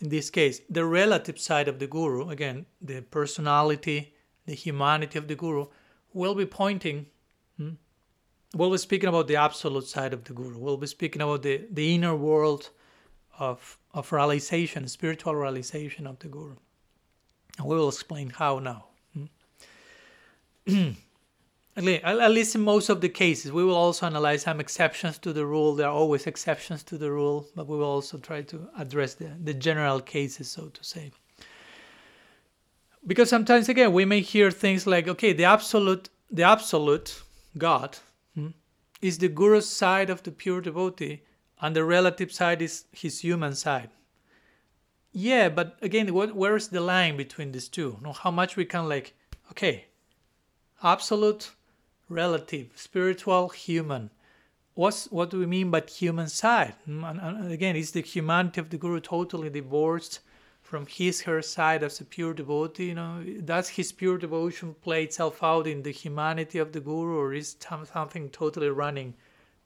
in 0.00 0.08
this 0.08 0.30
case, 0.30 0.60
the 0.68 0.84
relative 0.84 1.38
side 1.38 1.68
of 1.68 1.78
the 1.78 1.86
guru, 1.86 2.30
again, 2.30 2.66
the 2.80 3.02
personality, 3.02 4.14
the 4.46 4.54
humanity 4.54 5.18
of 5.18 5.28
the 5.28 5.36
guru, 5.36 5.66
will 6.12 6.34
be 6.34 6.46
pointing 6.46 7.06
hmm, 7.56 7.74
we'll 8.54 8.70
be 8.70 8.78
speaking 8.78 9.08
about 9.08 9.28
the 9.28 9.36
absolute 9.36 9.86
side 9.86 10.12
of 10.12 10.24
the 10.24 10.32
guru. 10.32 10.58
We'll 10.58 10.76
be 10.76 10.86
speaking 10.86 11.22
about 11.22 11.42
the, 11.42 11.66
the 11.70 11.94
inner 11.94 12.16
world 12.16 12.70
of, 13.38 13.78
of 13.94 14.10
realization, 14.12 14.88
spiritual 14.88 15.34
realization 15.36 16.06
of 16.06 16.18
the 16.18 16.28
guru. 16.28 16.56
And 17.58 17.66
we 17.66 17.76
will 17.76 17.88
explain 17.88 18.30
how 18.30 18.58
now. 18.58 18.86
Hmm? 20.66 20.90
at 21.86 22.30
least 22.32 22.54
in 22.56 22.62
most 22.62 22.88
of 22.88 23.00
the 23.00 23.08
cases, 23.08 23.52
we 23.52 23.64
will 23.64 23.76
also 23.76 24.06
analyze 24.06 24.42
some 24.42 24.58
exceptions 24.58 25.18
to 25.18 25.32
the 25.32 25.46
rule. 25.46 25.74
There 25.74 25.86
are 25.86 25.92
always 25.92 26.26
exceptions 26.26 26.82
to 26.84 26.98
the 26.98 27.10
rule, 27.10 27.46
but 27.54 27.68
we 27.68 27.76
will 27.76 27.84
also 27.84 28.18
try 28.18 28.42
to 28.42 28.68
address 28.76 29.14
the, 29.14 29.30
the 29.44 29.54
general 29.54 30.00
cases, 30.00 30.50
so 30.50 30.68
to 30.68 30.82
say. 30.82 31.12
Because 33.06 33.30
sometimes, 33.30 33.68
again, 33.68 33.92
we 33.92 34.04
may 34.04 34.20
hear 34.20 34.50
things 34.50 34.86
like, 34.86 35.06
okay, 35.06 35.32
the 35.32 35.44
absolute, 35.44 36.08
the 36.30 36.42
absolute 36.42 37.22
God 37.56 37.96
hmm, 38.34 38.48
is 39.00 39.18
the 39.18 39.28
guru's 39.28 39.68
side 39.68 40.10
of 40.10 40.24
the 40.24 40.32
pure 40.32 40.60
devotee, 40.60 41.22
and 41.60 41.76
the 41.76 41.84
relative 41.84 42.32
side 42.32 42.60
is 42.60 42.86
his 42.92 43.20
human 43.20 43.54
side. 43.54 43.90
Yeah, 45.12 45.48
but 45.48 45.78
again, 45.80 46.12
what, 46.12 46.34
where's 46.34 46.68
the 46.68 46.80
line 46.80 47.16
between 47.16 47.52
these 47.52 47.68
two? 47.68 47.96
You 47.98 48.06
know, 48.06 48.12
how 48.12 48.30
much 48.30 48.56
we 48.56 48.64
can 48.64 48.88
like, 48.88 49.14
okay, 49.50 49.86
absolute, 50.82 51.50
relative, 52.08 52.70
spiritual, 52.74 53.48
human. 53.50 54.10
What's 54.74 55.10
what 55.10 55.30
do 55.30 55.38
we 55.38 55.46
mean 55.46 55.70
by 55.70 55.82
human 55.82 56.28
side? 56.28 56.74
Hmm, 56.84 57.04
and, 57.04 57.52
again, 57.52 57.76
is 57.76 57.90
the 57.92 58.00
humanity 58.00 58.60
of 58.60 58.70
the 58.70 58.78
guru 58.78 59.00
totally 59.00 59.50
divorced 59.50 60.20
from 60.62 60.86
his 60.86 61.22
her 61.22 61.42
side 61.42 61.82
as 61.82 62.00
a 62.00 62.04
pure 62.04 62.34
devotee? 62.34 62.86
You 62.86 62.94
know, 62.94 63.24
does 63.44 63.70
his 63.70 63.92
pure 63.92 64.18
devotion 64.18 64.74
play 64.82 65.04
itself 65.04 65.42
out 65.42 65.66
in 65.66 65.82
the 65.82 65.90
humanity 65.90 66.58
of 66.58 66.72
the 66.72 66.80
guru, 66.80 67.18
or 67.18 67.34
is 67.34 67.56
something 67.92 68.30
totally 68.30 68.70
running 68.70 69.14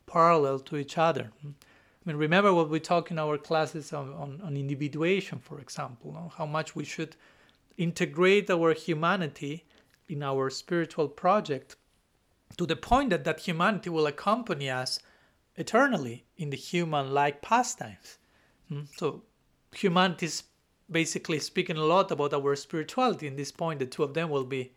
parallel 0.07 0.61
to 0.61 0.76
each 0.76 0.96
other? 0.96 1.31
Hmm. 1.42 1.50
I 2.05 2.09
mean, 2.09 2.16
remember 2.16 2.52
what 2.52 2.68
we 2.68 2.81
talk 2.81 3.12
in 3.12 3.18
our 3.18 3.38
classes 3.38 3.92
on, 3.92 4.12
on, 4.14 4.40
on 4.42 4.57
individuation, 4.57 5.38
for 5.38 5.61
example, 5.61 6.12
no? 6.12 6.33
how 6.37 6.46
much 6.46 6.74
we 6.74 6.85
should 6.85 7.14
integrate 7.78 8.50
our 8.50 8.72
humanity 8.72 9.64
in 10.09 10.22
our 10.22 10.50
spiritual 10.50 11.07
project 11.07 11.76
to 12.56 12.66
the 12.66 12.76
point 12.76 13.10
that 13.10 13.24
that 13.24 13.40
humanity 13.40 13.90
will 13.90 14.06
accompany 14.06 14.70
us 14.70 15.00
eternally 15.56 16.24
in 16.36 16.50
the 16.50 16.56
human 16.56 17.12
like 17.12 17.42
pastimes. 17.42 18.18
Hmm? 18.68 18.82
So, 18.96 19.22
humanity 19.74 20.26
is 20.26 20.44
basically 20.90 21.38
speaking 21.38 21.76
a 21.76 21.84
lot 21.84 22.10
about 22.10 22.34
our 22.34 22.54
spirituality. 22.56 23.26
In 23.26 23.36
this 23.36 23.52
point, 23.52 23.78
the 23.78 23.86
two 23.86 24.02
of 24.02 24.14
them 24.14 24.30
will 24.30 24.44
be 24.44 24.72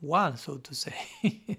one, 0.00 0.36
so 0.36 0.58
to 0.58 0.74
say. 0.74 0.94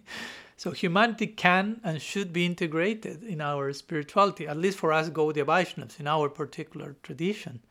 So 0.59 0.71
humanity 0.71 1.27
can 1.27 1.79
and 1.85 2.01
should 2.01 2.33
be 2.33 2.45
integrated 2.45 3.23
in 3.23 3.39
our 3.39 3.71
spirituality, 3.71 4.45
at 4.45 4.57
least 4.57 4.77
for 4.77 4.91
us 4.91 5.09
Gaudiya 5.09 5.45
Vaishnavas 5.45 6.01
in 6.01 6.05
our 6.05 6.27
particular 6.27 6.97
tradition. 7.01 7.61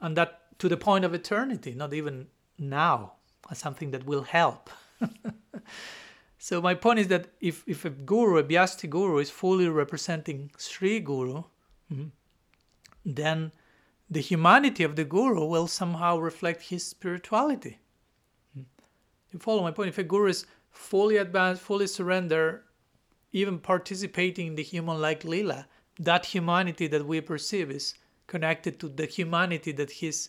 And 0.00 0.14
that 0.18 0.58
to 0.58 0.68
the 0.68 0.76
point 0.76 1.06
of 1.06 1.14
eternity, 1.14 1.72
not 1.72 1.94
even 1.94 2.26
now, 2.58 3.14
as 3.50 3.56
something 3.56 3.90
that 3.92 4.04
will 4.04 4.24
help. 4.24 4.68
so 6.44 6.60
my 6.60 6.74
point 6.74 6.98
is 6.98 7.08
that 7.08 7.28
if, 7.40 7.64
if 7.66 7.86
a 7.86 7.88
guru, 7.88 8.36
a 8.36 8.44
Vyasti 8.44 8.86
guru, 8.90 9.16
is 9.16 9.30
fully 9.30 9.66
representing 9.66 10.50
Sri 10.58 11.00
Guru, 11.00 11.44
mm-hmm, 11.90 12.08
then 13.02 13.50
the 14.10 14.20
humanity 14.20 14.84
of 14.84 14.94
the 14.94 15.04
guru 15.04 15.46
will 15.46 15.66
somehow 15.66 16.18
reflect 16.18 16.60
his 16.64 16.86
spirituality. 16.86 17.78
Mm-hmm. 18.50 18.68
You 19.32 19.38
follow 19.38 19.62
my 19.62 19.70
point? 19.70 19.88
If 19.88 19.96
a 19.96 20.02
guru 20.02 20.28
is 20.28 20.44
fully 20.70 21.16
advanced, 21.16 21.62
fully 21.62 21.86
surrender, 21.86 22.64
even 23.32 23.58
participating 23.58 24.48
in 24.48 24.54
the 24.54 24.62
human 24.62 25.00
like 25.00 25.24
Lila, 25.24 25.66
that 25.98 26.26
humanity 26.26 26.86
that 26.88 27.06
we 27.06 27.22
perceive 27.22 27.70
is 27.70 27.94
connected 28.26 28.78
to 28.80 28.90
the 28.90 29.06
humanity 29.06 29.72
that 29.72 29.92
he's 29.92 30.28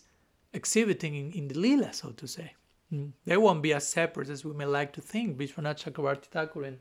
exhibiting 0.54 1.14
in, 1.14 1.32
in 1.32 1.48
the 1.48 1.58
Lila, 1.58 1.92
so 1.92 2.12
to 2.12 2.26
say. 2.26 2.54
Mm. 2.92 3.12
They 3.24 3.36
won't 3.36 3.62
be 3.62 3.72
as 3.72 3.86
separate 3.86 4.28
as 4.28 4.44
we 4.44 4.52
may 4.54 4.64
like 4.64 4.92
to 4.94 5.00
think. 5.00 5.38
Vishwanath 5.38 5.82
Chakravarti 5.84 6.26
Thakur, 6.26 6.64
in, 6.64 6.78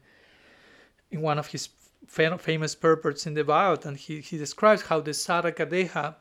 in 1.11 1.21
one 1.21 1.39
of 1.39 1.47
his 1.47 1.69
famous 2.07 2.75
purports 2.75 3.25
in 3.25 3.33
the 3.33 3.43
Bhagavatam, 3.43 3.85
and 3.85 3.97
he, 3.97 4.21
he 4.21 4.37
describes 4.37 4.83
how 4.83 4.99
the 4.99 5.11
Sadhaka 5.11 5.65
Deha, 5.65 6.15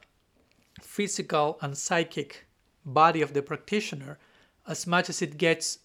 physical 0.81 1.59
and 1.61 1.77
psychic 1.77 2.47
body 2.85 3.20
of 3.20 3.35
the 3.35 3.42
practitioner, 3.42 4.18
as 4.66 4.87
much 4.87 5.09
as 5.09 5.20
it 5.20 5.37
gets 5.37 5.79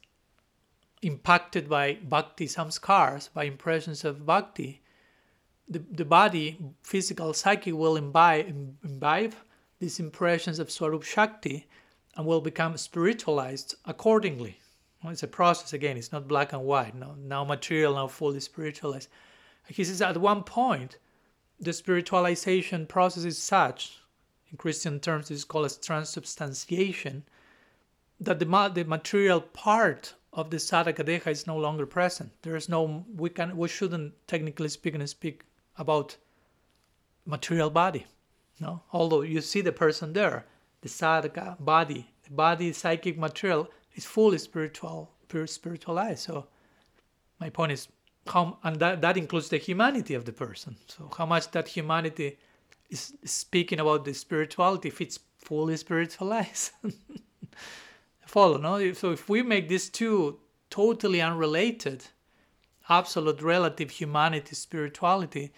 impacted 1.01 1.69
by 1.69 1.97
bhakti 2.03 2.45
samskars, 2.45 3.31
by 3.33 3.43
impressions 3.43 4.03
of 4.03 4.25
bhakti, 4.25 4.81
the, 5.67 5.79
the 5.91 6.05
body, 6.05 6.57
physical, 6.81 7.33
psychic, 7.33 7.73
will 7.73 7.95
imbibe, 7.95 8.47
imbibe 8.83 9.35
these 9.79 9.99
impressions 9.99 10.59
of 10.59 10.71
Swarup 10.71 11.03
Shakti 11.03 11.67
and 12.19 12.27
will 12.27 12.41
become 12.41 12.75
spiritualized 12.75 13.75
accordingly. 13.85 14.59
Well, 15.01 15.13
it's 15.13 15.23
a 15.23 15.27
process 15.27 15.71
again, 15.71 15.95
it's 15.95 16.11
not 16.11 16.27
black 16.27 16.51
and 16.51 16.65
white, 16.65 16.93
no, 16.93 17.15
now 17.17 17.45
material, 17.45 17.93
now 17.95 18.07
fully 18.07 18.41
spiritualized. 18.41 19.07
He 19.69 19.85
says 19.85 20.01
at 20.01 20.17
one 20.17 20.43
point, 20.43 20.97
the 21.61 21.71
spiritualization 21.71 22.89
process 22.89 23.23
is 23.23 23.37
such, 23.37 24.01
in 24.51 24.57
Christian 24.57 24.99
terms, 24.99 25.31
it's 25.31 25.45
called 25.45 25.67
as 25.67 25.77
transubstantiation, 25.77 27.23
that 28.19 28.39
the, 28.39 28.71
the 28.75 28.83
material 28.83 29.39
part 29.39 30.13
of 30.33 30.49
the 30.49 30.57
sadhaka 30.57 31.05
deha 31.05 31.27
is 31.27 31.47
no 31.47 31.55
longer 31.55 31.85
present. 31.85 32.31
There 32.41 32.57
is 32.57 32.67
no 32.67 33.05
we 33.15 33.29
can 33.29 33.55
we 33.55 33.69
shouldn't 33.69 34.11
technically 34.27 34.67
speaking 34.67 35.07
speak 35.07 35.45
about 35.77 36.17
material 37.25 37.69
body. 37.69 38.07
No, 38.59 38.81
although 38.91 39.21
you 39.21 39.39
see 39.39 39.61
the 39.61 39.71
person 39.71 40.11
there, 40.11 40.45
the 40.81 40.89
sadhaka 40.89 41.57
body, 41.59 42.09
the 42.23 42.31
body 42.31 42.71
psychic 42.73 43.17
material 43.17 43.69
is 43.95 44.05
fully 44.05 44.37
spiritual, 44.37 45.11
pure 45.27 45.47
spiritualized. 45.47 46.19
So 46.19 46.47
my 47.39 47.49
point 47.49 47.71
is 47.71 47.87
how 48.27 48.57
and 48.63 48.77
that, 48.79 49.01
that 49.01 49.17
includes 49.17 49.49
the 49.49 49.57
humanity 49.57 50.13
of 50.13 50.25
the 50.25 50.33
person. 50.33 50.77
So 50.87 51.09
how 51.17 51.25
much 51.25 51.51
that 51.51 51.67
humanity 51.67 52.37
is 52.89 53.13
speaking 53.23 53.79
about 53.79 54.05
the 54.05 54.13
spirituality 54.13 54.89
if 54.89 55.01
it's 55.01 55.19
fully 55.37 55.77
spiritualized. 55.77 56.71
follow 58.29 58.57
no 58.57 58.93
so 58.93 59.11
if 59.11 59.27
we 59.27 59.41
make 59.41 59.67
these 59.67 59.89
two 59.89 60.39
totally 60.69 61.19
unrelated 61.19 62.05
absolute 62.87 63.41
relative 63.41 63.89
humanity 63.89 64.53
spirituality 64.55 65.51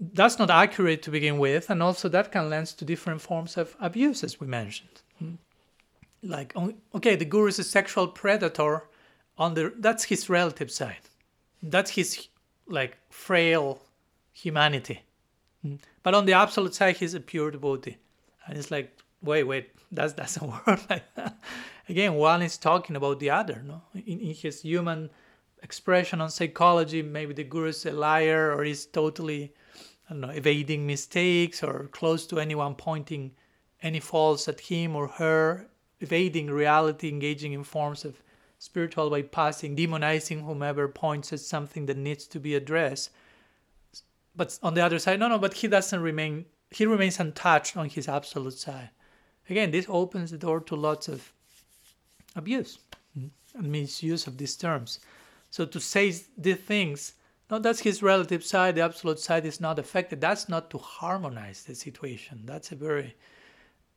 that's 0.00 0.38
not 0.38 0.50
accurate 0.50 1.02
to 1.02 1.10
begin 1.10 1.38
with 1.38 1.68
and 1.70 1.82
also 1.82 2.08
that 2.08 2.32
can 2.32 2.48
lend 2.48 2.66
to 2.66 2.84
different 2.84 3.20
forms 3.20 3.56
of 3.56 3.76
abuse 3.80 4.24
as 4.24 4.40
we 4.40 4.46
mentioned 4.46 5.02
hmm? 5.18 5.34
like 6.22 6.54
okay 6.94 7.16
the 7.16 7.24
guru 7.24 7.46
is 7.48 7.58
a 7.58 7.64
sexual 7.64 8.08
predator 8.08 8.88
on 9.36 9.54
the 9.54 9.72
that's 9.78 10.04
his 10.04 10.28
relative 10.28 10.70
side 10.70 11.04
that's 11.62 11.90
his 11.90 12.28
like 12.66 12.96
frail 13.10 13.82
humanity 14.32 15.02
hmm? 15.62 15.76
but 16.02 16.14
on 16.14 16.24
the 16.24 16.32
absolute 16.32 16.74
side 16.74 16.96
he's 16.96 17.14
a 17.14 17.20
pure 17.20 17.50
devotee 17.50 17.96
and 18.46 18.56
it's 18.56 18.70
like 18.70 18.96
wait 19.22 19.44
wait 19.44 19.70
that 19.92 20.16
doesn't 20.16 20.46
work 20.66 20.88
like 20.88 21.14
that. 21.14 21.36
Again, 21.88 22.14
one 22.14 22.42
is 22.42 22.56
talking 22.56 22.96
about 22.96 23.18
the 23.18 23.30
other. 23.30 23.62
No, 23.66 23.82
in, 23.94 24.20
in 24.20 24.34
his 24.34 24.62
human 24.62 25.10
expression 25.62 26.20
on 26.20 26.30
psychology, 26.30 27.02
maybe 27.02 27.34
the 27.34 27.44
guru 27.44 27.68
is 27.68 27.84
a 27.86 27.92
liar 27.92 28.52
or 28.54 28.64
is 28.64 28.86
totally, 28.86 29.52
I 30.10 30.14
don't 30.14 30.22
know, 30.22 30.30
evading 30.30 30.88
mistakes 30.88 31.62
or 31.62 31.88
close 31.92 32.26
to 32.26 32.40
anyone 32.40 32.74
pointing 32.74 33.30
any 33.80 34.00
faults 34.00 34.48
at 34.48 34.58
him 34.58 34.96
or 34.96 35.06
her, 35.06 35.68
evading 36.00 36.50
reality, 36.50 37.08
engaging 37.08 37.52
in 37.52 37.62
forms 37.62 38.04
of 38.04 38.20
spiritual 38.58 39.08
bypassing, 39.08 39.76
demonizing 39.76 40.44
whomever 40.44 40.88
points 40.88 41.32
at 41.32 41.38
something 41.38 41.86
that 41.86 41.96
needs 41.96 42.26
to 42.26 42.40
be 42.40 42.56
addressed. 42.56 43.10
But 44.34 44.58
on 44.64 44.74
the 44.74 44.84
other 44.84 44.98
side, 44.98 45.20
no, 45.20 45.28
no, 45.28 45.38
but 45.38 45.54
he 45.54 45.68
doesn't 45.68 46.02
remain, 46.02 46.44
he 46.70 46.86
remains 46.86 47.20
untouched 47.20 47.76
on 47.76 47.88
his 47.88 48.08
absolute 48.08 48.58
side. 48.58 48.90
Again, 49.48 49.70
this 49.70 49.86
opens 49.88 50.32
the 50.32 50.38
door 50.38 50.60
to 50.60 50.74
lots 50.74 51.06
of 51.06 51.32
abuse 52.34 52.78
mm-hmm. 53.16 53.28
and 53.58 53.70
misuse 53.70 54.26
of 54.26 54.38
these 54.38 54.56
terms. 54.56 54.98
So 55.50 55.66
to 55.66 55.80
say 55.80 56.14
these 56.36 56.56
things, 56.56 57.14
no, 57.50 57.58
that's 57.58 57.80
his 57.80 58.02
relative 58.02 58.44
side, 58.44 58.76
the 58.76 58.82
absolute 58.82 59.18
side 59.18 59.44
is 59.44 59.60
not 59.60 59.78
affected. 59.78 60.20
That's 60.20 60.48
not 60.48 60.70
to 60.70 60.78
harmonize 60.78 61.64
the 61.64 61.74
situation. 61.74 62.42
That's 62.44 62.70
a 62.70 62.76
very 62.76 63.16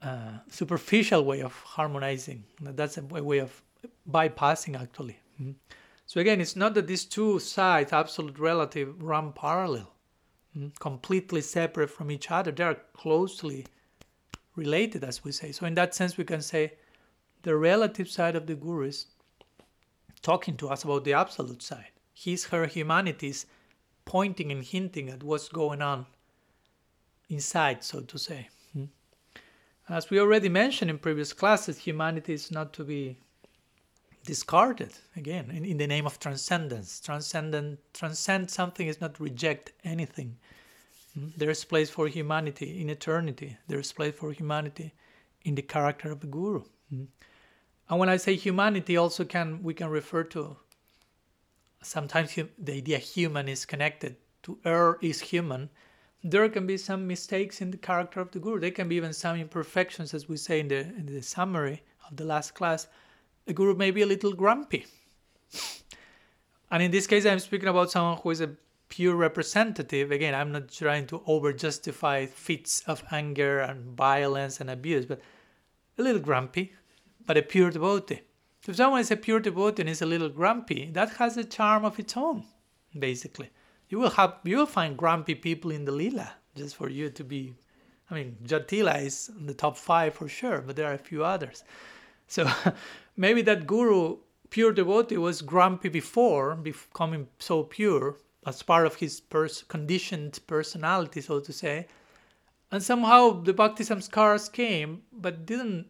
uh, 0.01 0.39
superficial 0.49 1.23
way 1.23 1.41
of 1.41 1.53
harmonizing. 1.53 2.43
That's 2.59 2.97
a 2.97 3.03
way 3.03 3.39
of 3.39 3.61
bypassing, 4.09 4.79
actually. 4.81 5.19
Mm-hmm. 5.39 5.51
So 6.05 6.19
again, 6.19 6.41
it's 6.41 6.55
not 6.55 6.73
that 6.73 6.87
these 6.87 7.05
two 7.05 7.39
sides, 7.39 7.93
absolute 7.93 8.39
relative, 8.39 9.01
run 9.01 9.31
parallel, 9.33 9.93
mm-hmm. 10.57 10.69
completely 10.79 11.41
separate 11.41 11.89
from 11.89 12.11
each 12.11 12.31
other. 12.31 12.51
They 12.51 12.63
are 12.63 12.79
closely 12.93 13.65
related, 14.55 15.03
as 15.03 15.23
we 15.23 15.31
say. 15.31 15.51
So, 15.51 15.65
in 15.65 15.75
that 15.75 15.95
sense, 15.95 16.17
we 16.17 16.23
can 16.23 16.41
say 16.41 16.73
the 17.43 17.55
relative 17.55 18.09
side 18.09 18.35
of 18.35 18.47
the 18.47 18.55
guru 18.55 18.87
is 18.87 19.07
talking 20.21 20.57
to 20.57 20.69
us 20.69 20.83
about 20.83 21.03
the 21.03 21.13
absolute 21.13 21.61
side. 21.61 21.92
His 22.13 22.45
her 22.45 22.67
humanity 22.67 23.29
is 23.29 23.45
pointing 24.05 24.51
and 24.51 24.63
hinting 24.63 25.09
at 25.09 25.23
what's 25.23 25.49
going 25.49 25.81
on 25.81 26.05
inside, 27.29 27.83
so 27.83 28.01
to 28.01 28.17
say. 28.17 28.49
Hmm. 28.73 28.85
As 29.89 30.09
we 30.09 30.19
already 30.19 30.49
mentioned 30.49 30.91
in 30.91 30.99
previous 30.99 31.33
classes, 31.33 31.77
humanity 31.77 32.33
is 32.33 32.51
not 32.51 32.73
to 32.73 32.83
be 32.83 33.17
discarded 34.25 34.93
again 35.15 35.49
in, 35.51 35.65
in 35.65 35.77
the 35.77 35.87
name 35.87 36.05
of 36.05 36.19
transcendence. 36.19 36.99
Transcendent 36.99 37.79
transcend 37.93 38.49
something 38.49 38.87
is 38.87 39.01
not 39.01 39.19
reject 39.19 39.73
anything. 39.83 40.37
Hmm. 41.13 41.29
There 41.37 41.49
is 41.49 41.65
place 41.65 41.89
for 41.89 42.07
humanity 42.07 42.81
in 42.81 42.89
eternity. 42.89 43.57
There 43.67 43.79
is 43.79 43.91
place 43.91 44.15
for 44.15 44.31
humanity 44.31 44.93
in 45.43 45.55
the 45.55 45.61
character 45.61 46.11
of 46.11 46.19
the 46.21 46.27
guru. 46.27 46.63
Hmm. 46.89 47.05
And 47.89 47.99
when 47.99 48.09
I 48.09 48.17
say 48.17 48.35
humanity, 48.35 48.97
also 48.97 49.25
can 49.25 49.61
we 49.61 49.73
can 49.73 49.89
refer 49.89 50.23
to 50.35 50.57
sometimes 51.83 52.35
the 52.35 52.73
idea 52.73 52.97
human 52.97 53.47
is 53.47 53.65
connected 53.65 54.15
to 54.43 54.57
er 54.65 54.97
is 55.01 55.21
human. 55.21 55.69
There 56.23 56.47
can 56.49 56.65
be 56.65 56.77
some 56.77 57.05
mistakes 57.07 57.61
in 57.61 57.71
the 57.71 57.77
character 57.77 58.19
of 58.19 58.31
the 58.31 58.39
guru. 58.39 58.59
There 58.59 58.71
can 58.71 58.87
be 58.87 58.95
even 58.95 59.13
some 59.13 59.37
imperfections, 59.37 60.13
as 60.13 60.29
we 60.29 60.37
say 60.37 60.59
in 60.59 60.67
the 60.69 60.79
in 60.79 61.05
the 61.05 61.21
summary 61.21 61.83
of 62.09 62.17
the 62.17 62.25
last 62.25 62.53
class. 62.53 62.87
The 63.45 63.53
guru 63.53 63.75
may 63.75 63.91
be 63.91 64.01
a 64.01 64.05
little 64.05 64.33
grumpy. 64.33 64.85
and 66.71 66.81
in 66.81 66.91
this 66.91 67.07
case, 67.07 67.25
I'm 67.25 67.39
speaking 67.39 67.67
about 67.67 67.91
someone 67.91 68.17
who 68.17 68.29
is 68.29 68.41
a 68.41 68.55
pure 68.87 69.15
representative. 69.15 70.11
Again, 70.11 70.33
I'm 70.35 70.51
not 70.51 70.69
trying 70.71 71.07
to 71.07 71.21
over 71.25 71.51
justify 71.51 72.25
fits 72.25 72.83
of 72.87 73.03
anger 73.11 73.59
and 73.59 73.97
violence 73.97 74.61
and 74.61 74.69
abuse, 74.69 75.05
but 75.05 75.19
a 75.97 76.01
little 76.03 76.21
grumpy, 76.21 76.73
but 77.25 77.37
a 77.37 77.41
pure 77.41 77.71
devotee. 77.71 78.21
If 78.67 78.77
someone 78.77 79.01
is 79.01 79.11
a 79.11 79.17
pure 79.17 79.41
devotee 79.41 79.81
and 79.81 79.89
is 79.89 80.01
a 80.01 80.05
little 80.05 80.29
grumpy, 80.29 80.89
that 80.93 81.09
has 81.17 81.35
a 81.35 81.43
charm 81.43 81.83
of 81.83 81.99
its 81.99 82.15
own, 82.15 82.45
basically. 82.97 83.49
You 83.89 83.99
will 83.99 84.11
have 84.11 84.35
you 84.43 84.57
will 84.57 84.65
find 84.65 84.97
grumpy 84.97 85.35
people 85.35 85.69
in 85.71 85.85
the 85.85 85.91
lila, 85.91 86.33
just 86.55 86.75
for 86.75 86.89
you 86.89 87.09
to 87.09 87.23
be 87.23 87.53
I 88.09 88.15
mean, 88.15 88.37
Jatila 88.45 89.01
is 89.01 89.31
in 89.37 89.47
the 89.47 89.53
top 89.53 89.77
five 89.77 90.13
for 90.13 90.27
sure, 90.27 90.61
but 90.61 90.75
there 90.75 90.87
are 90.87 90.93
a 90.93 91.09
few 91.09 91.23
others. 91.23 91.63
So 92.27 92.49
maybe 93.17 93.41
that 93.41 93.65
guru, 93.67 94.17
pure 94.49 94.71
devotee, 94.71 95.17
was 95.17 95.41
grumpy 95.41 95.89
before 95.89 96.55
becoming 96.55 97.27
so 97.39 97.63
pure 97.63 98.17
as 98.45 98.61
part 98.61 98.85
of 98.85 98.95
his 98.95 99.19
pers- 99.19 99.63
conditioned 99.63 100.39
personality, 100.47 101.21
so 101.21 101.39
to 101.39 101.51
say. 101.51 101.87
And 102.71 102.83
somehow 102.83 103.41
the 103.41 103.53
Bhakti 103.53 103.83
Samskars 103.83 104.51
came, 104.51 105.03
but 105.11 105.45
didn't 105.45 105.87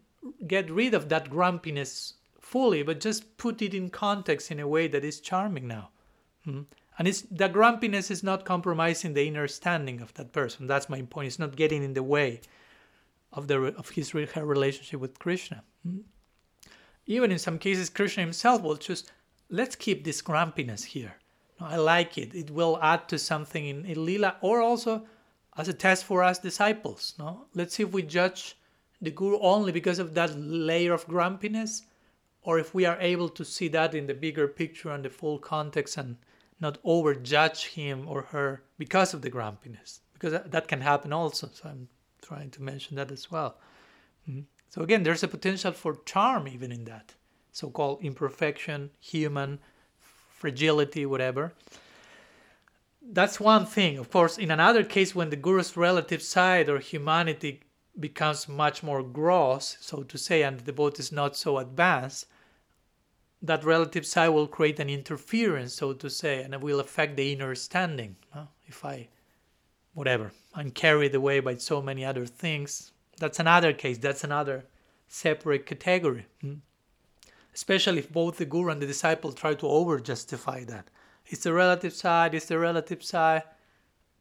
get 0.48 0.70
rid 0.70 0.94
of 0.94 1.10
that 1.10 1.30
grumpiness 1.30 2.14
fully, 2.54 2.84
but 2.84 3.00
just 3.00 3.36
put 3.38 3.64
it 3.64 3.74
in 3.74 3.90
context 3.90 4.52
in 4.52 4.60
a 4.60 4.68
way 4.68 4.88
that 4.88 5.04
is 5.04 5.20
charming 5.20 5.68
now. 5.68 5.90
Mm-hmm. 6.46 6.62
And 6.98 7.08
it's 7.08 7.22
the 7.24 7.50
grumpiness 7.50 8.12
is 8.12 8.22
not 8.22 8.46
compromising 8.46 9.14
the 9.14 9.26
inner 9.28 9.48
standing 9.48 10.02
of 10.02 10.14
that 10.14 10.32
person. 10.32 10.68
That's 10.68 10.88
my 10.88 11.02
point. 11.02 11.28
It's 11.30 11.40
not 11.40 11.56
getting 11.56 11.84
in 11.84 11.96
the 11.96 12.04
way 12.04 12.42
of 13.32 13.48
the 13.48 13.58
of 13.82 13.90
his 13.90 14.12
her 14.12 14.46
relationship 14.46 15.00
with 15.00 15.18
Krishna. 15.18 15.64
Mm-hmm. 15.88 16.02
Even 17.08 17.32
in 17.32 17.40
some 17.40 17.58
cases, 17.58 17.90
Krishna 17.90 18.22
himself 18.22 18.62
will 18.62 18.76
just 18.90 19.12
let's 19.50 19.76
keep 19.76 20.04
this 20.04 20.22
grumpiness 20.22 20.84
here. 20.84 21.14
No, 21.60 21.66
I 21.76 21.78
like 21.78 22.20
it. 22.20 22.36
It 22.36 22.52
will 22.52 22.78
add 22.82 23.10
to 23.10 23.18
something 23.18 23.66
in, 23.66 23.86
in 23.86 24.06
Lila, 24.06 24.36
or 24.42 24.62
also 24.62 24.94
as 25.58 25.68
a 25.70 25.74
test 25.86 26.06
for 26.06 26.24
us 26.30 26.38
disciples. 26.38 27.16
No, 27.18 27.30
let's 27.56 27.74
see 27.76 27.84
if 27.84 27.92
we 27.92 28.04
judge 28.04 28.42
the 29.02 29.12
guru 29.12 29.40
only 29.40 29.72
because 29.72 30.00
of 30.00 30.14
that 30.14 30.32
layer 30.38 30.94
of 30.94 31.08
grumpiness, 31.08 31.82
or 32.44 32.60
if 32.60 32.74
we 32.74 32.86
are 32.86 32.98
able 33.00 33.30
to 33.30 33.46
see 33.46 33.68
that 33.70 33.96
in 33.96 34.08
the 34.08 34.14
bigger 34.14 34.48
picture 34.48 34.92
and 34.92 35.04
the 35.04 35.10
full 35.10 35.40
context 35.40 35.98
and 35.98 36.18
not 36.60 36.82
overjudge 36.84 37.74
him 37.74 38.08
or 38.08 38.22
her 38.24 38.64
because 38.78 39.14
of 39.14 39.22
the 39.22 39.30
grumpiness, 39.30 40.02
because 40.14 40.34
that 40.46 40.68
can 40.68 40.82
happen 40.82 41.12
also. 41.12 41.50
So 41.54 41.70
I'm 41.70 41.88
trying 42.22 42.52
to 42.52 42.62
mention 42.62 42.96
that 42.98 43.12
as 43.12 43.32
well. 43.32 43.58
Mm-hmm. 44.30 44.42
So 44.70 44.82
again, 44.82 45.04
there's 45.04 45.24
a 45.24 45.28
potential 45.28 45.72
for 45.72 46.00
charm 46.06 46.48
even 46.48 46.72
in 46.72 46.86
that 46.86 47.16
so-called 47.52 48.04
imperfection, 48.04 48.90
human 49.00 49.60
fragility, 50.00 51.06
whatever. 51.06 51.54
That's 53.02 53.40
one 53.40 53.66
thing. 53.66 53.98
Of 53.98 54.10
course, 54.10 54.38
in 54.38 54.50
another 54.50 54.84
case, 54.84 55.14
when 55.14 55.30
the 55.30 55.36
guru's 55.36 55.78
relative 55.78 56.22
side 56.22 56.68
or 56.70 56.80
humanity 56.80 57.62
becomes 58.00 58.50
much 58.50 58.82
more 58.82 59.04
gross, 59.04 59.78
so 59.80 60.04
to 60.04 60.18
say, 60.18 60.42
and 60.42 60.60
the 60.62 60.74
boat 60.74 61.00
is 61.00 61.12
not 61.12 61.36
so 61.36 61.60
advanced, 61.60 62.26
that 63.44 63.66
relative 63.66 64.06
side 64.06 64.30
will 64.30 64.48
create 64.48 64.80
an 64.80 64.90
interference, 64.90 65.74
so 65.74 65.92
to 65.92 66.10
say, 66.10 66.42
and 66.42 66.54
it 66.54 66.62
will 66.62 66.80
affect 66.80 67.18
the 67.18 67.34
inner 67.34 67.54
standing. 67.54 68.16
If 68.66 68.86
I, 68.86 69.10
whatever, 69.94 70.32
I'm 70.56 70.72
carried 70.72 71.14
away 71.14 71.42
by 71.42 71.58
so 71.58 71.82
many 71.82 72.06
other 72.06 72.26
things, 72.26 72.94
that's 73.20 73.40
another 73.40 73.74
case, 73.74 73.98
that's 73.98 74.24
another 74.24 74.66
separate 75.10 75.66
category. 75.66 76.26
Hmm? 76.42 76.54
Especially 77.54 78.00
if 78.00 78.12
both 78.12 78.38
the 78.38 78.46
guru 78.46 78.72
and 78.72 78.82
the 78.82 78.88
disciple 78.88 79.34
try 79.34 79.54
to 79.56 79.68
over 79.68 80.00
justify 80.00 80.64
that. 80.64 80.88
It's 81.28 81.44
the 81.44 81.54
relative 81.54 81.94
side, 81.94 82.34
it's 82.34 82.48
the 82.48 82.58
relative 82.58 83.04
side. 83.04 83.44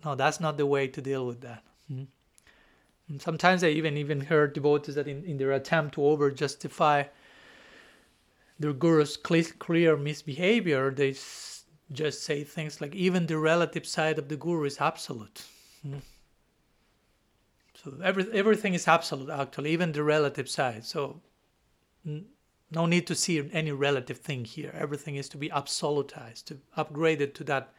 No, 0.05 0.17
that's 0.17 0.41
not 0.41 0.57
the 0.57 0.67
way 0.67 0.89
to 0.89 1.01
deal 1.01 1.25
with 1.25 1.41
that. 1.43 1.63
Hmm? 1.89 2.05
Sometimes 3.19 3.63
I 3.63 3.69
even 3.69 3.97
even 3.97 4.23
heard 4.23 4.53
devotees 4.53 4.97
that 4.97 5.07
in, 5.07 5.25
in 5.25 5.37
their 5.37 5.53
attempt 5.53 5.95
to 5.95 6.05
over 6.05 6.31
justify 6.31 7.05
their 8.59 8.73
guru's 8.73 9.17
clear 9.17 9.97
misbehavior, 9.97 10.91
they 10.91 11.15
just 11.93 12.23
say 12.25 12.45
things 12.45 12.81
like 12.81 12.95
even 12.95 13.27
the 13.27 13.39
relative 13.39 13.87
side 13.87 14.19
of 14.19 14.29
the 14.29 14.37
guru 14.37 14.65
is 14.65 14.81
absolute. 14.81 15.43
Hmm? 15.83 15.99
So 17.83 17.95
every, 18.03 18.31
everything 18.33 18.75
is 18.75 18.87
absolute 18.87 19.31
actually, 19.31 19.71
even 19.73 19.93
the 19.93 20.05
relative 20.05 20.49
side. 20.49 20.85
So 20.85 21.21
no 22.05 22.87
need 22.87 23.07
to 23.09 23.15
see 23.15 23.49
any 23.53 23.73
relative 23.73 24.19
thing 24.19 24.45
here. 24.45 24.73
Everything 24.75 25.17
is 25.17 25.29
to 25.31 25.37
be 25.37 25.49
absolutized, 25.51 26.45
to 26.47 26.59
upgrade 26.77 27.21
it 27.21 27.35
to 27.37 27.45
that 27.45 27.73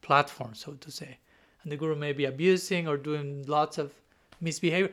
platform, 0.00 0.54
so 0.54 0.72
to 0.72 0.90
say. 0.90 1.18
And 1.62 1.70
the 1.70 1.76
guru 1.76 1.94
may 1.94 2.12
be 2.12 2.24
abusing 2.24 2.88
or 2.88 2.96
doing 2.96 3.44
lots 3.46 3.76
of 3.78 3.92
misbehavior. 4.40 4.92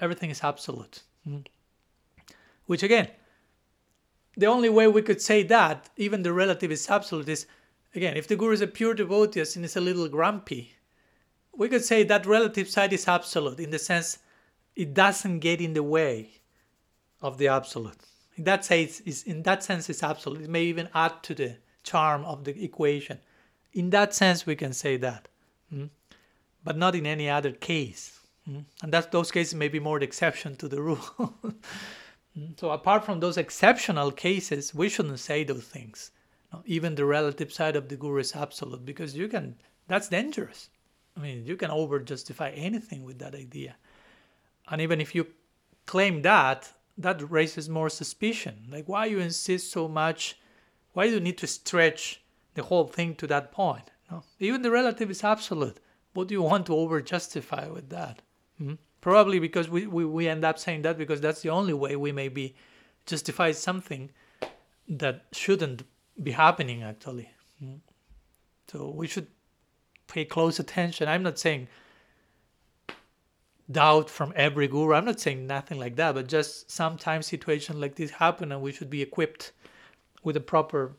Everything 0.00 0.30
is 0.30 0.42
absolute. 0.42 1.02
Mm. 1.28 1.46
Which 2.66 2.82
again, 2.82 3.08
the 4.36 4.46
only 4.46 4.68
way 4.68 4.88
we 4.88 5.02
could 5.02 5.20
say 5.20 5.42
that, 5.44 5.90
even 5.96 6.22
the 6.22 6.32
relative 6.32 6.72
is 6.72 6.88
absolute, 6.88 7.28
is 7.28 7.46
again, 7.94 8.16
if 8.16 8.26
the 8.26 8.36
guru 8.36 8.52
is 8.52 8.60
a 8.60 8.66
pure 8.66 8.94
devotee 8.94 9.40
and 9.40 9.64
is 9.64 9.76
a 9.76 9.80
little 9.80 10.08
grumpy, 10.08 10.74
we 11.54 11.68
could 11.68 11.84
say 11.84 12.02
that 12.04 12.26
relative 12.26 12.68
side 12.68 12.92
is 12.92 13.06
absolute 13.06 13.60
in 13.60 13.70
the 13.70 13.78
sense 13.78 14.18
it 14.74 14.94
doesn't 14.94 15.40
get 15.40 15.60
in 15.60 15.74
the 15.74 15.82
way 15.82 16.30
of 17.20 17.38
the 17.38 17.48
absolute. 17.48 17.98
In 18.36 18.44
that 18.44 18.64
sense, 18.64 19.00
is 19.00 19.22
in 19.24 19.42
that 19.42 19.62
sense, 19.62 19.90
it's 19.90 20.02
absolute. 20.02 20.42
It 20.42 20.50
may 20.50 20.64
even 20.64 20.88
add 20.94 21.22
to 21.24 21.34
the 21.34 21.56
charm 21.82 22.24
of 22.24 22.44
the 22.44 22.64
equation. 22.64 23.18
In 23.74 23.90
that 23.90 24.14
sense, 24.14 24.46
we 24.46 24.56
can 24.56 24.72
say 24.72 24.96
that, 24.98 25.28
mm? 25.72 25.90
but 26.64 26.78
not 26.78 26.94
in 26.94 27.06
any 27.06 27.28
other 27.28 27.52
case. 27.52 28.20
Mm? 28.48 28.64
And 28.82 28.92
that 28.92 29.12
those 29.12 29.30
cases 29.30 29.54
may 29.54 29.68
be 29.68 29.80
more 29.80 29.98
the 29.98 30.06
exception 30.06 30.56
to 30.56 30.68
the 30.68 30.80
rule. 30.80 31.34
mm? 32.38 32.58
So 32.58 32.70
apart 32.70 33.04
from 33.04 33.20
those 33.20 33.36
exceptional 33.36 34.10
cases, 34.10 34.74
we 34.74 34.88
shouldn't 34.88 35.20
say 35.20 35.44
those 35.44 35.64
things. 35.64 36.10
Even 36.66 36.94
the 36.94 37.06
relative 37.06 37.52
side 37.52 37.76
of 37.76 37.88
the 37.88 37.96
guru 37.96 38.20
is 38.20 38.36
absolute 38.36 38.84
because 38.84 39.16
you 39.16 39.26
can. 39.26 39.56
That's 39.88 40.08
dangerous. 40.08 40.68
I 41.16 41.20
mean, 41.20 41.46
you 41.46 41.56
can 41.56 41.70
over 41.70 41.98
justify 41.98 42.50
anything 42.50 43.04
with 43.04 43.18
that 43.20 43.34
idea. 43.34 43.76
And 44.68 44.80
even 44.80 45.00
if 45.00 45.14
you 45.14 45.26
claim 45.86 46.22
that, 46.22 46.72
that 46.98 47.30
raises 47.30 47.68
more 47.68 47.88
suspicion. 47.88 48.66
Like, 48.70 48.88
why 48.88 49.06
you 49.06 49.18
insist 49.18 49.70
so 49.72 49.88
much? 49.88 50.38
Why 50.92 51.06
do 51.06 51.14
you 51.14 51.20
need 51.20 51.38
to 51.38 51.46
stretch 51.46 52.22
the 52.54 52.62
whole 52.62 52.86
thing 52.86 53.14
to 53.16 53.26
that 53.28 53.50
point? 53.50 53.90
No? 54.10 54.24
Even 54.38 54.62
the 54.62 54.70
relative 54.70 55.10
is 55.10 55.24
absolute. 55.24 55.80
What 56.12 56.28
do 56.28 56.34
you 56.34 56.42
want 56.42 56.66
to 56.66 56.76
over 56.76 57.00
justify 57.00 57.66
with 57.68 57.88
that? 57.88 58.20
Hmm? 58.58 58.74
Probably 59.02 59.40
because 59.40 59.68
we, 59.68 59.86
we, 59.86 60.04
we 60.04 60.28
end 60.28 60.44
up 60.44 60.58
saying 60.58 60.82
that 60.82 60.96
because 60.96 61.20
that's 61.20 61.42
the 61.42 61.50
only 61.50 61.74
way 61.74 61.96
we 61.96 62.12
may 62.12 62.28
be 62.28 62.54
justify 63.04 63.50
something 63.50 64.10
that 64.88 65.24
shouldn't 65.32 65.82
be 66.22 66.30
happening 66.30 66.84
actually. 66.84 67.28
Hmm? 67.58 67.74
So 68.68 68.90
we 68.90 69.08
should 69.08 69.26
pay 70.06 70.24
close 70.24 70.60
attention. 70.60 71.08
I'm 71.08 71.24
not 71.24 71.36
saying 71.36 71.66
doubt 73.70 74.08
from 74.08 74.32
every 74.36 74.68
guru. 74.68 74.94
I'm 74.94 75.04
not 75.04 75.18
saying 75.18 75.48
nothing 75.48 75.80
like 75.80 75.96
that, 75.96 76.14
but 76.14 76.28
just 76.28 76.70
sometimes 76.70 77.26
situations 77.26 77.78
like 77.78 77.96
this 77.96 78.12
happen 78.12 78.52
and 78.52 78.62
we 78.62 78.70
should 78.70 78.88
be 78.88 79.02
equipped 79.02 79.50
with 80.22 80.34
the 80.34 80.40
proper 80.40 80.92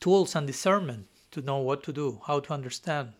tools 0.00 0.34
and 0.34 0.48
discernment 0.48 1.06
to 1.30 1.42
know 1.42 1.58
what 1.58 1.84
to 1.84 1.92
do, 1.92 2.20
how 2.26 2.40
to 2.40 2.52
understand. 2.52 3.12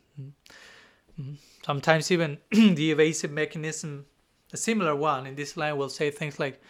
Mm-hmm. 1.20 1.34
Sometimes 1.64 2.10
even 2.10 2.38
the 2.50 2.90
evasive 2.90 3.30
mechanism, 3.30 4.06
a 4.52 4.56
similar 4.56 4.94
one 4.94 5.26
in 5.26 5.34
this 5.34 5.56
line 5.56 5.76
will 5.76 5.88
say 5.88 6.10
things 6.10 6.38
like, 6.38 6.60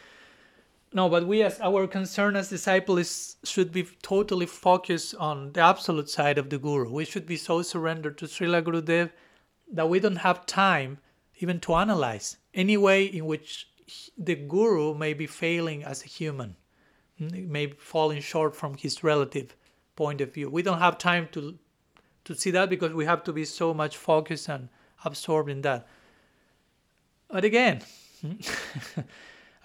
no, 0.92 1.08
but 1.08 1.26
we 1.26 1.42
as 1.42 1.60
our 1.60 1.88
concern 1.88 2.36
as 2.36 2.50
disciples 2.50 3.36
should 3.42 3.72
be 3.72 3.82
totally 4.02 4.46
focused 4.46 5.14
on 5.16 5.52
the 5.52 5.60
absolute 5.60 6.08
side 6.08 6.38
of 6.38 6.50
the 6.50 6.58
guru. 6.58 6.88
We 6.88 7.04
should 7.04 7.26
be 7.26 7.36
so 7.36 7.62
surrendered 7.62 8.16
to 8.18 8.26
Srila 8.26 8.62
Gurudev 8.62 9.10
that 9.72 9.88
we 9.88 9.98
don't 9.98 10.16
have 10.16 10.46
time 10.46 10.98
even 11.38 11.58
to 11.60 11.74
analyze 11.74 12.36
any 12.54 12.76
way 12.76 13.04
in 13.04 13.26
which 13.26 13.68
the 14.16 14.36
guru 14.36 14.94
may 14.94 15.14
be 15.14 15.26
failing 15.26 15.82
as 15.82 16.04
a 16.04 16.06
human, 16.06 16.56
may 17.18 17.66
be 17.66 17.76
falling 17.76 18.20
short 18.20 18.54
from 18.54 18.76
his 18.76 19.02
relative 19.02 19.56
point 19.96 20.20
of 20.20 20.32
view. 20.32 20.48
We 20.48 20.62
don't 20.62 20.78
have 20.78 20.96
time 20.96 21.28
to 21.32 21.58
to 22.24 22.34
see 22.34 22.50
that 22.50 22.70
because 22.70 22.92
we 22.92 23.04
have 23.04 23.22
to 23.24 23.32
be 23.32 23.44
so 23.44 23.74
much 23.74 23.96
focused 23.96 24.48
and 24.48 24.68
absorbed 25.04 25.50
in 25.50 25.62
that. 25.62 25.86
But 27.28 27.44
again, 27.44 27.82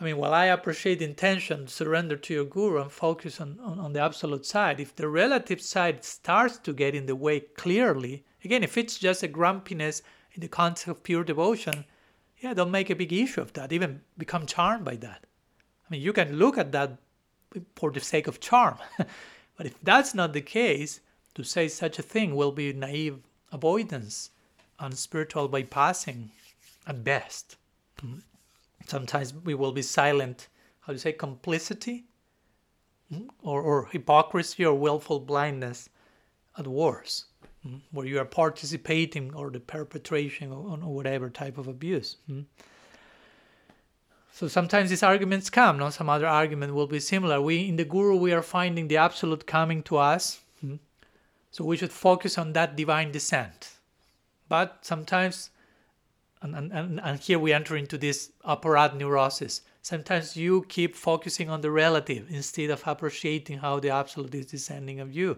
I 0.01 0.03
mean, 0.03 0.17
while 0.17 0.33
I 0.33 0.45
appreciate 0.45 1.01
intention, 1.01 1.67
surrender 1.67 2.15
to 2.15 2.33
your 2.33 2.45
guru 2.45 2.81
and 2.81 2.91
focus 2.91 3.41
on, 3.41 3.59
on, 3.61 3.79
on, 3.79 3.93
the 3.93 4.01
absolute 4.01 4.45
side, 4.45 4.79
if 4.79 4.95
the 4.95 5.09
relative 5.09 5.61
side 5.61 6.05
starts 6.05 6.57
to 6.59 6.73
get 6.73 6.95
in 6.95 7.05
the 7.05 7.15
way 7.15 7.41
clearly, 7.41 8.23
again, 8.43 8.63
if 8.63 8.77
it's 8.77 8.97
just 8.97 9.23
a 9.23 9.27
grumpiness 9.27 10.01
in 10.33 10.41
the 10.41 10.47
context 10.47 10.87
of 10.87 11.03
pure 11.03 11.23
devotion, 11.23 11.83
yeah, 12.39 12.53
don't 12.53 12.71
make 12.71 12.89
a 12.89 12.95
big 12.95 13.11
issue 13.11 13.41
of 13.41 13.51
that. 13.53 13.73
Even 13.73 14.01
become 14.17 14.45
charmed 14.45 14.85
by 14.85 14.95
that. 14.97 15.25
I 15.85 15.87
mean, 15.89 16.01
you 16.01 16.13
can 16.13 16.37
look 16.37 16.57
at 16.57 16.71
that 16.71 16.97
for 17.75 17.91
the 17.91 17.99
sake 17.99 18.27
of 18.27 18.39
charm. 18.39 18.77
but 19.57 19.65
if 19.65 19.75
that's 19.81 20.13
not 20.13 20.31
the 20.31 20.41
case, 20.41 21.01
to 21.35 21.43
say 21.43 21.67
such 21.67 21.99
a 21.99 22.01
thing 22.01 22.35
will 22.35 22.51
be 22.51 22.73
naive 22.73 23.19
avoidance 23.51 24.31
and 24.79 24.97
spiritual 24.97 25.49
bypassing 25.49 26.29
at 26.87 27.03
best. 27.03 27.57
Hmm. 27.99 28.19
Sometimes 28.87 29.33
we 29.33 29.53
will 29.53 29.71
be 29.71 29.81
silent, 29.81 30.47
how 30.81 30.93
do 30.93 30.93
you 30.93 30.99
say, 30.99 31.11
complicity 31.11 32.05
hmm? 33.13 33.27
or, 33.43 33.61
or 33.61 33.87
hypocrisy 33.91 34.65
or 34.65 34.73
willful 34.73 35.19
blindness 35.19 35.89
at 36.57 36.67
worst, 36.67 37.25
hmm? 37.63 37.77
where 37.91 38.05
you 38.05 38.19
are 38.19 38.25
participating 38.25 39.33
or 39.33 39.49
the 39.49 39.59
perpetration 39.59 40.51
or, 40.51 40.79
or 40.81 40.95
whatever 40.95 41.29
type 41.29 41.57
of 41.57 41.67
abuse. 41.67 42.17
So 44.31 44.47
sometimes 44.47 44.89
these 44.89 45.03
arguments 45.03 45.49
come, 45.49 45.77
no? 45.77 45.89
Some 45.89 46.09
other 46.09 46.27
argument 46.27 46.73
will 46.73 46.87
be 46.87 47.01
similar. 47.01 47.41
We 47.41 47.67
in 47.67 47.75
the 47.75 47.83
Guru 47.83 48.15
we 48.15 48.31
are 48.31 48.41
finding 48.41 48.87
the 48.87 48.95
absolute 48.95 49.45
coming 49.45 49.83
to 49.83 49.97
us. 49.97 50.39
So 51.51 51.63
we 51.63 51.77
should 51.77 51.91
focus 51.91 52.37
on 52.37 52.53
that 52.53 52.75
divine 52.75 53.11
descent. 53.11 53.71
But 54.47 54.79
sometimes 54.81 55.49
and, 56.41 56.71
and, 56.71 57.01
and 57.03 57.19
here 57.19 57.37
we 57.37 57.51
enter 57.51 57.75
into 57.75 57.97
this 57.97 58.31
aparadha 58.45 58.95
neurosis. 58.95 59.61
Sometimes 59.81 60.37
you 60.37 60.65
keep 60.69 60.95
focusing 60.95 61.49
on 61.49 61.61
the 61.61 61.71
relative 61.71 62.27
instead 62.29 62.69
of 62.69 62.83
appreciating 62.85 63.57
how 63.59 63.79
the 63.79 63.89
absolute 63.89 64.33
is 64.35 64.45
descending 64.45 64.99
of 64.99 65.11
you. 65.11 65.37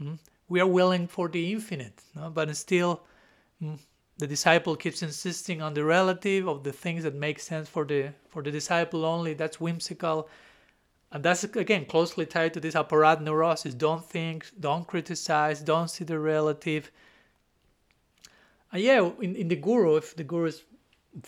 Mm? 0.00 0.18
We 0.48 0.60
are 0.60 0.66
willing 0.66 1.08
for 1.08 1.28
the 1.28 1.52
infinite, 1.52 2.02
no? 2.14 2.30
but 2.30 2.54
still 2.56 3.02
mm, 3.62 3.78
the 4.18 4.26
disciple 4.26 4.76
keeps 4.76 5.02
insisting 5.02 5.62
on 5.62 5.74
the 5.74 5.84
relative 5.84 6.48
of 6.48 6.64
the 6.64 6.72
things 6.72 7.02
that 7.04 7.14
make 7.14 7.40
sense 7.40 7.68
for 7.68 7.84
the 7.84 8.12
for 8.28 8.42
the 8.42 8.50
disciple 8.50 9.04
only. 9.04 9.34
That's 9.34 9.60
whimsical. 9.60 10.28
And 11.16 11.24
that's 11.24 11.44
again 11.44 11.86
closely 11.86 12.26
tied 12.26 12.52
to 12.52 12.60
this 12.60 12.74
aparadha 12.74 13.22
neurosis. 13.22 13.72
Don't 13.72 14.04
think, 14.04 14.50
don't 14.60 14.86
criticize, 14.86 15.62
don't 15.62 15.88
see 15.88 16.04
the 16.04 16.18
relative 16.18 16.90
and 18.70 18.82
yeah, 18.82 19.10
in, 19.22 19.34
in 19.34 19.48
the 19.48 19.56
guru, 19.56 19.96
if 19.96 20.14
the 20.14 20.24
guru 20.24 20.48
is 20.48 20.64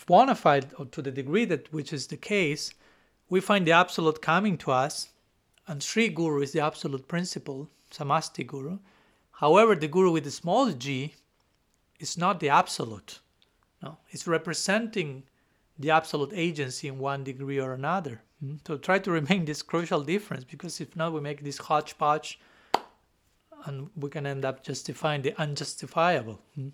bona 0.05 0.35
fide 0.35 0.67
to 0.91 1.01
the 1.01 1.09
degree 1.09 1.43
that 1.45 1.73
which 1.73 1.91
is 1.91 2.05
the 2.05 2.17
case, 2.17 2.71
we 3.29 3.41
find 3.41 3.65
the 3.65 3.71
absolute 3.71 4.21
coming 4.21 4.59
to 4.59 4.71
us, 4.71 5.09
and 5.67 5.81
Sri 5.81 6.09
Guru 6.09 6.43
is 6.43 6.51
the 6.51 6.59
absolute 6.59 7.07
principle, 7.07 7.67
Samasti 7.89 8.45
Guru. 8.45 8.77
However, 9.31 9.73
the 9.73 9.87
Guru 9.87 10.11
with 10.11 10.25
the 10.25 10.29
small 10.29 10.71
g 10.71 11.15
is 11.99 12.15
not 12.15 12.39
the 12.39 12.49
absolute. 12.49 13.21
No, 13.81 13.97
it's 14.11 14.27
representing 14.27 15.23
the 15.79 15.89
absolute 15.89 16.33
agency 16.35 16.87
in 16.87 16.99
one 16.99 17.23
degree 17.23 17.59
or 17.59 17.73
another. 17.73 18.21
Mm-hmm. 18.43 18.57
So 18.65 18.77
try 18.77 18.99
to 18.99 19.11
remain 19.11 19.45
this 19.49 19.61
crucial 19.61 20.01
difference 20.01 20.43
because 20.43 20.79
if 20.81 20.95
not, 20.95 21.13
we 21.13 21.21
make 21.21 21.43
this 21.43 21.57
hodgepodge 21.57 22.39
and 23.65 23.89
we 23.95 24.09
can 24.09 24.25
end 24.25 24.45
up 24.45 24.63
justifying 24.63 25.21
the 25.21 25.33
unjustifiable. 25.37 26.39
Mm-hmm. 26.57 26.69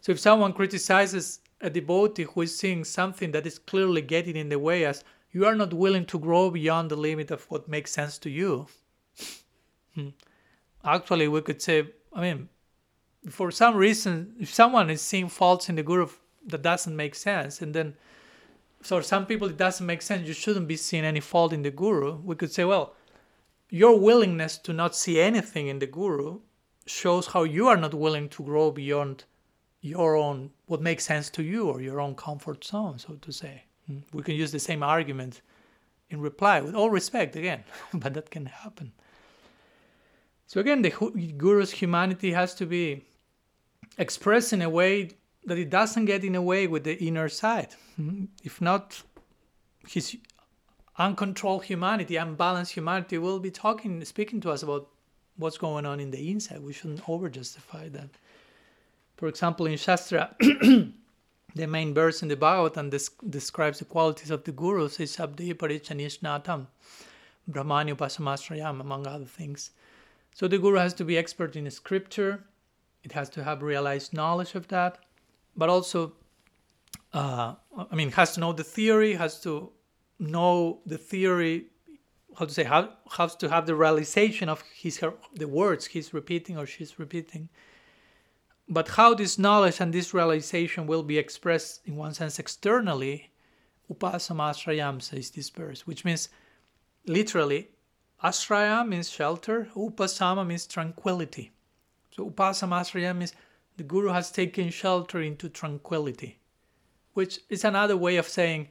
So 0.00 0.12
if 0.12 0.20
someone 0.20 0.52
criticizes 0.52 1.40
a 1.60 1.70
devotee 1.70 2.24
who 2.24 2.42
is 2.42 2.56
seeing 2.56 2.84
something 2.84 3.32
that 3.32 3.46
is 3.46 3.58
clearly 3.58 4.02
getting 4.02 4.36
in 4.36 4.48
the 4.48 4.58
way 4.58 4.84
as 4.84 5.02
you 5.32 5.46
are 5.46 5.54
not 5.54 5.72
willing 5.72 6.06
to 6.06 6.18
grow 6.18 6.50
beyond 6.50 6.90
the 6.90 6.96
limit 6.96 7.30
of 7.30 7.44
what 7.50 7.68
makes 7.68 7.92
sense 7.92 8.18
to 8.18 8.30
you. 8.30 8.66
Hmm. 9.94 10.08
Actually, 10.84 11.28
we 11.28 11.40
could 11.40 11.62
say, 11.62 11.86
I 12.12 12.20
mean, 12.20 12.48
for 13.30 13.52
some 13.52 13.76
reason, 13.76 14.34
if 14.40 14.52
someone 14.52 14.90
is 14.90 15.00
seeing 15.00 15.28
faults 15.28 15.68
in 15.68 15.76
the 15.76 15.84
guru 15.84 16.08
that 16.48 16.62
doesn't 16.62 16.96
make 16.96 17.14
sense, 17.14 17.62
and 17.62 17.72
then 17.72 17.94
for 18.84 19.02
some 19.02 19.26
people 19.26 19.48
it 19.48 19.56
doesn't 19.56 19.86
make 19.86 20.02
sense, 20.02 20.26
you 20.28 20.34
shouldn't 20.34 20.68
be 20.68 20.76
seeing 20.76 21.04
any 21.04 21.20
fault 21.20 21.52
in 21.52 21.62
the 21.62 21.70
guru. 21.70 22.16
We 22.16 22.36
could 22.36 22.52
say, 22.52 22.64
well, 22.64 22.94
your 23.70 23.98
willingness 23.98 24.58
to 24.58 24.72
not 24.72 24.94
see 24.94 25.20
anything 25.20 25.68
in 25.68 25.78
the 25.78 25.86
guru 25.86 26.40
shows 26.86 27.28
how 27.28 27.44
you 27.44 27.66
are 27.68 27.76
not 27.76 27.94
willing 27.94 28.28
to 28.28 28.42
grow 28.42 28.70
beyond 28.70 29.24
your 29.80 30.16
own 30.16 30.50
what 30.66 30.80
makes 30.80 31.04
sense 31.04 31.28
to 31.30 31.42
you 31.42 31.68
or 31.68 31.80
your 31.80 32.00
own 32.00 32.14
comfort 32.14 32.64
zone 32.64 32.98
so 32.98 33.14
to 33.14 33.32
say 33.32 33.64
hmm? 33.86 33.98
we 34.12 34.22
can 34.22 34.34
use 34.34 34.52
the 34.52 34.58
same 34.58 34.82
argument 34.82 35.42
in 36.10 36.20
reply 36.20 36.60
with 36.60 36.74
all 36.74 36.90
respect 36.90 37.36
again 37.36 37.64
but 37.94 38.14
that 38.14 38.30
can 38.30 38.46
happen 38.46 38.92
so 40.46 40.60
again 40.60 40.82
the 40.82 40.90
guru's 41.36 41.70
humanity 41.70 42.32
has 42.32 42.54
to 42.54 42.64
be 42.64 43.04
expressed 43.98 44.52
in 44.52 44.62
a 44.62 44.70
way 44.70 45.10
that 45.46 45.58
it 45.58 45.70
doesn't 45.70 46.06
get 46.06 46.24
in 46.24 46.34
a 46.34 46.42
way 46.42 46.66
with 46.66 46.84
the 46.84 46.96
inner 47.04 47.28
side. 47.28 47.74
Hmm? 47.96 48.24
if 48.42 48.60
not 48.60 49.02
his 49.86 50.16
uncontrolled 50.98 51.64
humanity 51.64 52.16
unbalanced 52.16 52.72
humanity 52.72 53.18
will 53.18 53.38
be 53.38 53.50
talking 53.50 54.04
speaking 54.04 54.40
to 54.40 54.50
us 54.50 54.62
about 54.62 54.88
what's 55.36 55.58
going 55.58 55.84
on 55.84 56.00
in 56.00 56.10
the 56.10 56.30
inside. 56.30 56.60
We 56.62 56.72
shouldn't 56.72 57.08
over 57.08 57.28
justify 57.28 57.88
that. 57.90 58.10
For 59.16 59.28
example, 59.28 59.66
in 59.66 59.76
Shastra, 59.76 60.34
the 60.40 61.66
main 61.66 61.94
verse 61.94 62.22
in 62.22 62.28
the 62.28 62.36
Bhagavatam 62.36 62.90
des- 62.90 63.28
describes 63.28 63.78
the 63.78 63.84
qualities 63.84 64.30
of 64.30 64.44
the 64.44 64.52
Guru, 64.52 64.88
says 64.88 65.16
Shabde 65.16 65.58
Pare 65.58 65.78
Ca 65.78 65.94
Nishnatam, 65.94 66.66
Brahmani 67.50 67.94
Upasamasrayam, 67.94 68.80
among 68.80 69.06
other 69.06 69.24
things. 69.24 69.70
So 70.34 70.48
the 70.48 70.58
Guru 70.58 70.78
has 70.78 70.94
to 70.94 71.04
be 71.04 71.16
expert 71.16 71.54
in 71.54 71.70
scripture, 71.70 72.44
it 73.04 73.12
has 73.12 73.28
to 73.30 73.44
have 73.44 73.62
realized 73.62 74.12
knowledge 74.12 74.54
of 74.54 74.68
that, 74.68 74.98
but 75.56 75.68
also, 75.68 76.12
uh, 77.12 77.54
I 77.90 77.94
mean, 77.94 78.10
has 78.12 78.32
to 78.34 78.40
know 78.40 78.52
the 78.52 78.64
theory, 78.64 79.14
has 79.14 79.40
to 79.42 79.72
know 80.18 80.80
the 80.86 80.98
theory, 80.98 81.66
how 82.38 82.46
to 82.46 82.52
say, 82.52 82.64
how, 82.64 82.90
has 83.16 83.36
to 83.36 83.48
have 83.48 83.66
the 83.66 83.74
realization 83.74 84.48
of 84.48 84.62
his 84.74 84.98
her, 84.98 85.14
the 85.34 85.48
words 85.48 85.86
he's 85.86 86.12
repeating 86.12 86.58
or 86.58 86.66
she's 86.66 86.98
repeating 86.98 87.48
but 88.68 88.88
how 88.88 89.14
this 89.14 89.38
knowledge 89.38 89.80
and 89.80 89.92
this 89.92 90.14
realization 90.14 90.86
will 90.86 91.02
be 91.02 91.18
expressed 91.18 91.82
in 91.86 91.96
one 91.96 92.14
sense 92.14 92.38
externally, 92.38 93.30
upasamasrayam 93.92 95.02
says 95.02 95.30
this 95.30 95.50
verse, 95.50 95.86
which 95.86 96.04
means 96.04 96.30
literally, 97.06 97.68
asraya 98.22 98.86
means 98.86 99.10
shelter, 99.10 99.68
upasama 99.76 100.46
means 100.46 100.66
tranquility. 100.66 101.52
So 102.10 102.30
upasamasrayam 102.30 103.18
means 103.18 103.34
the 103.76 103.82
guru 103.82 104.08
has 104.08 104.30
taken 104.30 104.70
shelter 104.70 105.20
into 105.20 105.48
tranquility, 105.48 106.38
which 107.14 107.40
is 107.48 107.64
another 107.64 107.96
way 107.96 108.16
of 108.16 108.28
saying 108.28 108.68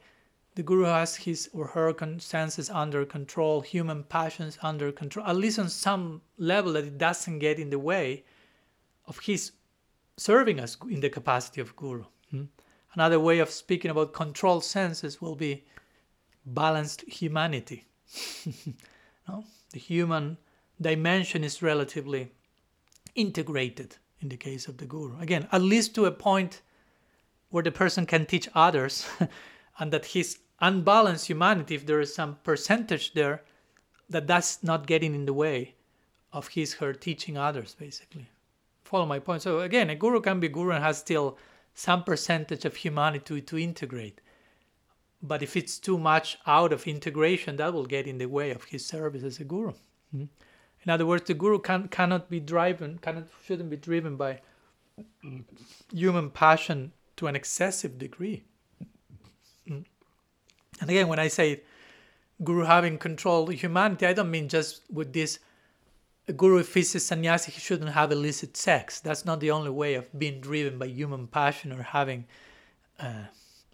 the 0.54 0.62
guru 0.62 0.84
has 0.84 1.16
his 1.16 1.50
or 1.52 1.66
her 1.68 1.94
senses 2.18 2.70
under 2.70 3.04
control, 3.04 3.60
human 3.60 4.04
passions 4.04 4.56
under 4.62 4.92
control, 4.92 5.26
at 5.26 5.36
least 5.36 5.58
on 5.58 5.68
some 5.68 6.22
level 6.38 6.74
that 6.74 6.84
it 6.84 6.96
doesn't 6.96 7.40
get 7.40 7.58
in 7.58 7.70
the 7.70 7.78
way 7.78 8.24
of 9.06 9.18
his 9.18 9.52
serving 10.16 10.60
us 10.60 10.76
in 10.88 11.00
the 11.00 11.10
capacity 11.10 11.60
of 11.60 11.74
guru. 11.74 12.04
Hmm? 12.30 12.44
Another 12.94 13.18
way 13.18 13.40
of 13.40 13.50
speaking 13.50 13.90
about 13.90 14.12
controlled 14.12 14.64
senses 14.64 15.20
will 15.20 15.34
be 15.34 15.64
balanced 16.46 17.02
humanity. 17.02 17.84
no? 19.28 19.44
The 19.72 19.80
human 19.80 20.38
dimension 20.80 21.42
is 21.42 21.62
relatively 21.62 22.30
integrated 23.16 23.96
in 24.20 24.28
the 24.28 24.36
case 24.36 24.68
of 24.68 24.78
the 24.78 24.86
guru. 24.86 25.18
Again, 25.20 25.48
at 25.52 25.62
least 25.62 25.94
to 25.94 26.06
a 26.06 26.10
point 26.10 26.62
where 27.50 27.62
the 27.62 27.72
person 27.72 28.06
can 28.06 28.26
teach 28.26 28.48
others 28.54 29.06
and 29.78 29.92
that 29.92 30.06
his 30.06 30.38
unbalanced 30.60 31.26
humanity, 31.26 31.74
if 31.74 31.86
there 31.86 32.00
is 32.00 32.14
some 32.14 32.38
percentage 32.42 33.14
there, 33.14 33.42
that 34.08 34.26
that's 34.26 34.62
not 34.62 34.86
getting 34.86 35.14
in 35.14 35.26
the 35.26 35.32
way 35.32 35.74
of 36.32 36.48
his 36.48 36.74
her 36.74 36.92
teaching 36.92 37.36
others 37.38 37.76
basically 37.78 38.26
follow 38.94 39.06
my 39.06 39.18
point. 39.18 39.42
So 39.42 39.60
again, 39.60 39.90
a 39.90 39.96
guru 39.96 40.20
can 40.20 40.40
be 40.40 40.48
guru 40.48 40.70
and 40.70 40.84
has 40.84 40.98
still 40.98 41.36
some 41.74 42.04
percentage 42.04 42.64
of 42.64 42.76
humanity 42.76 43.24
to, 43.24 43.40
to 43.40 43.58
integrate. 43.58 44.20
But 45.22 45.42
if 45.42 45.56
it's 45.56 45.78
too 45.78 45.98
much 45.98 46.38
out 46.46 46.72
of 46.72 46.86
integration, 46.86 47.56
that 47.56 47.72
will 47.72 47.86
get 47.86 48.06
in 48.06 48.18
the 48.18 48.26
way 48.26 48.50
of 48.50 48.64
his 48.64 48.86
service 48.86 49.24
as 49.24 49.40
a 49.40 49.44
guru. 49.44 49.72
Mm-hmm. 50.14 50.24
In 50.84 50.90
other 50.90 51.06
words, 51.06 51.24
the 51.26 51.34
guru 51.34 51.58
can, 51.58 51.88
cannot 51.88 52.28
be 52.28 52.40
driven, 52.40 52.98
cannot, 52.98 53.24
shouldn't 53.44 53.70
be 53.70 53.76
driven 53.76 54.16
by 54.16 54.40
human 55.92 56.30
passion 56.30 56.92
to 57.16 57.26
an 57.26 57.36
excessive 57.36 57.98
degree. 57.98 58.44
Mm. 59.68 59.84
And 60.80 60.90
again, 60.90 61.08
when 61.08 61.18
I 61.18 61.28
say 61.28 61.62
guru 62.42 62.64
having 62.64 62.98
control 62.98 63.46
humanity, 63.46 64.06
I 64.06 64.12
don't 64.12 64.30
mean 64.30 64.48
just 64.48 64.82
with 64.90 65.12
this 65.12 65.38
a 66.26 66.32
guru 66.32 66.58
if 66.58 66.72
he's 66.72 66.94
a 66.94 67.00
sannyasi, 67.00 67.52
he 67.52 67.60
shouldn't 67.60 67.90
have 67.90 68.10
illicit 68.10 68.56
sex. 68.56 69.00
That's 69.00 69.24
not 69.24 69.40
the 69.40 69.50
only 69.50 69.70
way 69.70 69.94
of 69.94 70.08
being 70.18 70.40
driven 70.40 70.78
by 70.78 70.86
human 70.86 71.26
passion 71.26 71.70
or 71.72 71.82
having 71.82 72.24
uh, 72.98 73.24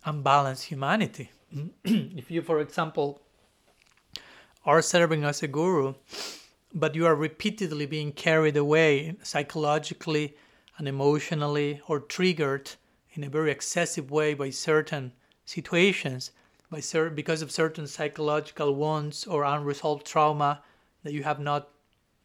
unbalanced 0.04 0.64
humanity. 0.64 1.30
if 1.84 2.30
you, 2.30 2.42
for 2.42 2.60
example, 2.60 3.22
are 4.64 4.82
serving 4.82 5.24
as 5.24 5.42
a 5.42 5.48
guru, 5.48 5.94
but 6.72 6.94
you 6.94 7.06
are 7.06 7.14
repeatedly 7.14 7.86
being 7.86 8.12
carried 8.12 8.56
away 8.56 9.16
psychologically 9.22 10.36
and 10.78 10.86
emotionally 10.86 11.80
or 11.88 12.00
triggered 12.00 12.70
in 13.12 13.24
a 13.24 13.28
very 13.28 13.50
excessive 13.50 14.10
way 14.10 14.34
by 14.34 14.50
certain 14.50 15.12
situations, 15.44 16.30
by 16.70 16.80
cer- 16.80 17.10
because 17.10 17.42
of 17.42 17.50
certain 17.50 17.86
psychological 17.86 18.74
wounds 18.74 19.26
or 19.26 19.42
unresolved 19.42 20.06
trauma 20.06 20.62
that 21.02 21.12
you 21.12 21.22
have 21.22 21.40
not 21.40 21.70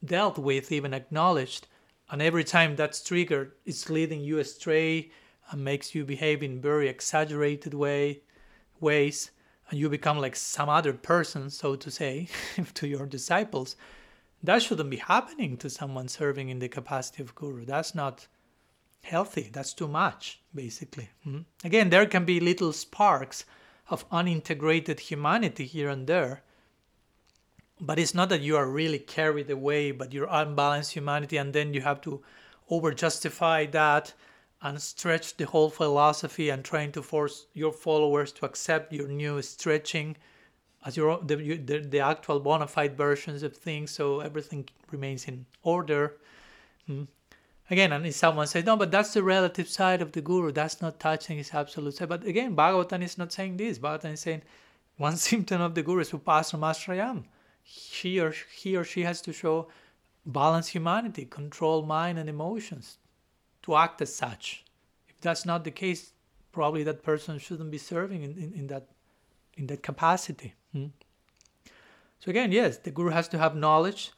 dealt 0.04 0.38
with, 0.38 0.72
even 0.72 0.94
acknowledged, 0.94 1.68
and 2.12 2.22
every 2.22 2.44
time 2.44 2.76
that's 2.76 3.04
triggered, 3.04 3.54
it's 3.66 3.90
leading 3.90 4.22
you 4.22 4.38
astray 4.38 5.10
and 5.50 5.64
makes 5.64 5.96
you 5.96 6.06
behave 6.06 6.44
in 6.44 6.62
very 6.62 6.88
exaggerated 6.88 7.74
way 7.74 8.22
ways 8.80 9.32
and 9.70 9.80
you 9.80 9.90
become 9.90 10.18
like 10.18 10.36
some 10.36 10.70
other 10.70 10.94
person 10.94 11.50
so 11.50 11.76
to 11.76 11.90
say 11.90 12.28
to 12.74 12.88
your 12.88 13.06
disciples 13.06 13.76
that 14.48 14.62
shouldn't 14.62 14.90
be 14.90 14.98
happening 14.98 15.58
to 15.58 15.70
someone 15.70 16.08
serving 16.08 16.50
in 16.50 16.60
the 16.60 16.68
capacity 16.68 17.24
of 17.24 17.36
guru. 17.36 17.66
That's 17.66 17.96
not 17.96 18.28
healthy. 19.02 19.50
That's 19.52 19.74
too 19.74 19.88
much 19.88 20.40
basically. 20.54 21.10
Mm-hmm. 21.28 21.42
again 21.64 21.90
there 21.90 22.06
can 22.06 22.26
be 22.26 22.40
little 22.40 22.74
sparks 22.74 23.46
of 23.90 24.10
unintegrated 24.10 25.00
humanity 25.00 25.66
here 25.66 25.90
and 25.90 26.08
there 26.08 26.42
but 27.80 28.00
it's 28.00 28.16
not 28.16 28.30
that 28.30 28.42
you 28.42 28.56
are 28.56 28.70
really 28.70 29.00
carried 29.00 29.50
away 29.50 29.92
but 29.92 30.14
you're 30.14 30.30
unbalanced 30.32 30.94
humanity 30.94 31.38
and 31.38 31.54
then 31.54 31.74
you 31.74 31.82
have 31.82 32.02
to 32.02 32.24
over 32.70 32.92
justify 32.94 33.66
that 33.66 34.14
and 34.62 34.82
stretch 34.82 35.38
the 35.38 35.46
whole 35.46 35.70
philosophy 35.70 36.50
and 36.50 36.64
trying 36.64 36.92
to 36.92 37.04
force 37.04 37.46
your 37.54 37.74
followers 37.74 38.32
to 38.32 38.46
accept 38.46 38.94
your 38.94 39.08
new 39.08 39.42
stretching 39.42 40.16
as 40.86 40.96
your 40.96 41.20
the, 41.24 41.36
the, 41.58 41.80
the 41.80 42.00
actual 42.00 42.40
bona 42.40 42.68
fide 42.68 42.96
versions 42.96 43.44
of 43.44 43.56
things 43.56 43.92
so 43.92 44.20
everything 44.20 44.68
remains 44.92 45.28
in 45.28 45.46
order 45.64 46.18
hmm. 46.88 47.04
again 47.70 47.92
and 47.92 48.06
if 48.06 48.16
someone 48.16 48.48
says 48.48 48.66
no 48.66 48.78
but 48.78 48.92
that's 48.92 49.14
the 49.14 49.24
relative 49.24 49.68
side 49.68 50.02
of 50.02 50.12
the 50.12 50.22
guru 50.22 50.52
that's 50.52 50.82
not 50.82 51.00
touching 51.00 51.38
his 51.38 51.54
absolute 51.54 51.96
side 51.96 52.10
but 52.10 52.24
again 52.26 52.56
bhagavatam 52.56 53.04
is 53.04 53.18
not 53.18 53.32
saying 53.32 53.58
this 53.58 53.80
bhagavatam 53.80 54.14
is 54.14 54.22
saying 54.22 54.42
one 54.98 55.18
symptom 55.18 55.62
of 55.62 55.76
the 55.76 55.84
guru 55.84 56.02
is 56.02 56.12
upasamasrayam 56.12 57.24
he 57.66 58.20
or 58.20 58.34
he 58.56 58.76
or 58.76 58.84
she 58.84 59.02
has 59.04 59.22
to 59.22 59.34
show 59.34 59.68
balanced 60.26 60.70
humanity 60.70 61.26
control 61.26 61.84
mind 61.84 62.18
and 62.18 62.30
emotions 62.30 62.98
to 63.64 63.76
act 63.76 64.02
as 64.02 64.14
such. 64.14 64.64
If 65.08 65.20
that's 65.22 65.46
not 65.46 65.64
the 65.64 65.72
case, 65.72 66.12
probably 66.52 66.84
that 66.84 67.04
person 67.04 67.40
shouldn't 67.40 67.72
be 67.72 67.78
serving 67.78 68.24
in, 68.24 68.32
in, 68.38 68.54
in 68.54 68.68
that 68.68 68.88
in 69.58 69.68
that 69.68 69.82
capacity. 69.82 70.54
So 72.20 72.30
again, 72.30 72.52
yes, 72.52 72.78
the 72.78 72.92
guru 72.92 73.10
has 73.10 73.28
to 73.30 73.38
have 73.38 73.56
knowledge, 73.56 74.12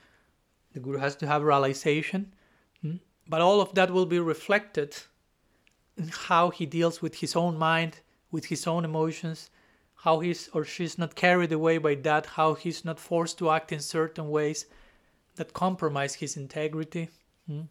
the 0.74 0.80
guru 0.80 0.98
has 0.98 1.16
to 1.18 1.28
have 1.28 1.44
realization, 1.44 2.34
hmm? 2.82 2.98
but 3.28 3.42
all 3.42 3.62
of 3.62 3.74
that 3.76 3.92
will 3.92 4.06
be 4.06 4.20
reflected 4.20 4.96
in 5.98 6.10
how 6.10 6.50
he 6.50 6.66
deals 6.66 7.02
with 7.02 7.16
his 7.16 7.36
own 7.36 7.58
mind, 7.58 8.00
with 8.32 8.46
his 8.46 8.68
own 8.68 8.86
emotions, 8.86 9.50
how 9.96 10.20
he's 10.20 10.50
or 10.54 10.64
she's 10.64 10.98
not 10.98 11.16
carried 11.16 11.52
away 11.52 11.78
by 11.80 11.96
that, 11.96 12.26
how 12.26 12.54
he's 12.54 12.86
not 12.86 13.00
forced 13.00 13.38
to 13.40 13.50
act 13.50 13.72
in 13.72 13.80
certain 13.80 14.30
ways 14.30 14.68
that 15.36 15.54
compromise 15.54 16.16
his 16.16 16.38
integrity. 16.38 17.10
Hmm? 17.48 17.62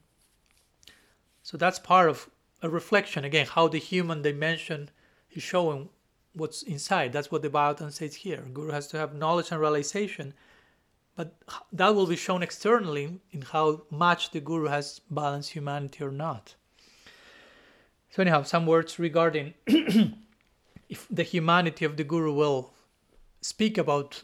So 1.42 1.56
that's 1.56 1.78
part 1.78 2.08
of 2.08 2.28
a 2.62 2.68
reflection 2.68 3.24
again, 3.24 3.46
how 3.46 3.68
the 3.68 3.78
human 3.78 4.22
dimension 4.22 4.90
is 5.30 5.42
showing 5.42 5.88
what's 6.36 6.62
inside. 6.62 7.12
That's 7.12 7.30
what 7.30 7.42
the 7.42 7.50
Bhagavatam 7.50 7.92
says 7.92 8.14
here. 8.14 8.44
Guru 8.52 8.70
has 8.70 8.86
to 8.88 8.98
have 8.98 9.14
knowledge 9.14 9.50
and 9.50 9.60
realization, 9.60 10.34
but 11.16 11.34
that 11.72 11.94
will 11.94 12.06
be 12.06 12.16
shown 12.16 12.42
externally 12.42 13.20
in 13.32 13.42
how 13.42 13.82
much 13.90 14.30
the 14.30 14.40
Guru 14.40 14.66
has 14.66 15.00
balanced 15.10 15.50
humanity 15.50 16.04
or 16.04 16.10
not. 16.10 16.54
So 18.10 18.22
anyhow, 18.22 18.42
some 18.42 18.66
words 18.66 18.98
regarding 18.98 19.54
if 19.66 21.06
the 21.10 21.22
humanity 21.22 21.84
of 21.84 21.96
the 21.96 22.04
Guru 22.04 22.32
will 22.32 22.72
speak 23.40 23.78
about 23.78 24.22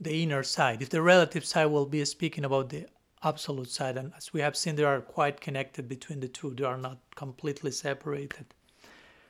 the 0.00 0.22
inner 0.22 0.42
side, 0.42 0.80
if 0.80 0.90
the 0.90 1.02
relative 1.02 1.44
side 1.44 1.66
will 1.66 1.86
be 1.86 2.04
speaking 2.04 2.44
about 2.44 2.70
the 2.70 2.86
absolute 3.22 3.70
side. 3.70 3.96
And 3.96 4.12
as 4.16 4.32
we 4.32 4.40
have 4.40 4.56
seen, 4.56 4.76
they 4.76 4.84
are 4.84 5.00
quite 5.00 5.40
connected 5.40 5.88
between 5.88 6.20
the 6.20 6.28
two, 6.28 6.54
they 6.54 6.64
are 6.64 6.78
not 6.78 6.98
completely 7.16 7.70
separated. 7.70 8.46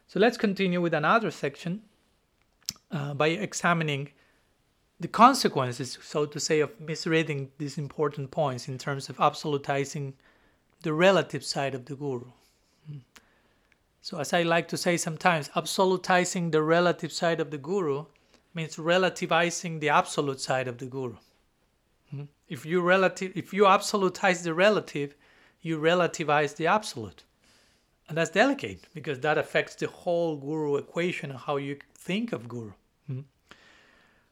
So 0.07 0.21
let's 0.21 0.39
continue 0.39 0.81
with 0.81 0.95
another 0.95 1.31
section 1.31 1.83
uh, 2.91 3.15
by 3.15 3.29
examining 3.29 4.11
the 5.01 5.09
consequences, 5.09 5.99
so 6.03 6.27
to 6.27 6.41
say, 6.41 6.61
of 6.61 6.81
misreading 6.81 7.51
these 7.59 7.79
important 7.79 8.31
points 8.31 8.69
in 8.69 8.79
terms 8.79 9.09
of 9.09 9.17
absolutizing 9.19 10.15
the 10.83 10.93
relative 10.93 11.45
side 11.45 11.75
of 11.75 11.85
the 11.87 11.95
guru. 11.95 12.27
Hmm. 12.87 12.99
So, 14.01 14.19
as 14.19 14.33
I 14.33 14.43
like 14.43 14.69
to 14.69 14.77
say 14.77 14.97
sometimes, 14.97 15.49
absolutizing 15.51 16.51
the 16.51 16.63
relative 16.63 17.13
side 17.13 17.41
of 17.41 17.51
the 17.51 17.59
guru 17.59 18.07
means 18.55 18.77
relativizing 18.77 19.81
the 19.81 19.91
absolute 19.91 20.41
side 20.41 20.67
of 20.67 20.79
the 20.79 20.87
guru. 20.87 21.17
Hmm? 22.11 22.25
If 22.49 22.65
you 22.65 22.81
relative, 22.81 23.33
if 23.37 23.53
you 23.53 23.65
absolutize 23.65 24.43
the 24.43 24.55
relative, 24.55 25.15
you 25.61 25.79
relativize 25.79 26.57
the 26.57 26.67
absolute, 26.67 27.23
and 28.09 28.17
that's 28.17 28.31
delicate 28.31 28.85
because 28.95 29.21
that 29.21 29.39
affects 29.39 29.75
the 29.77 29.87
whole 29.87 30.37
guru 30.37 30.77
equation 30.77 31.31
and 31.31 31.39
how 31.39 31.57
you 31.57 31.79
think 31.99 32.33
of 32.33 32.49
guru. 32.49 32.73
Hmm? 33.07 33.21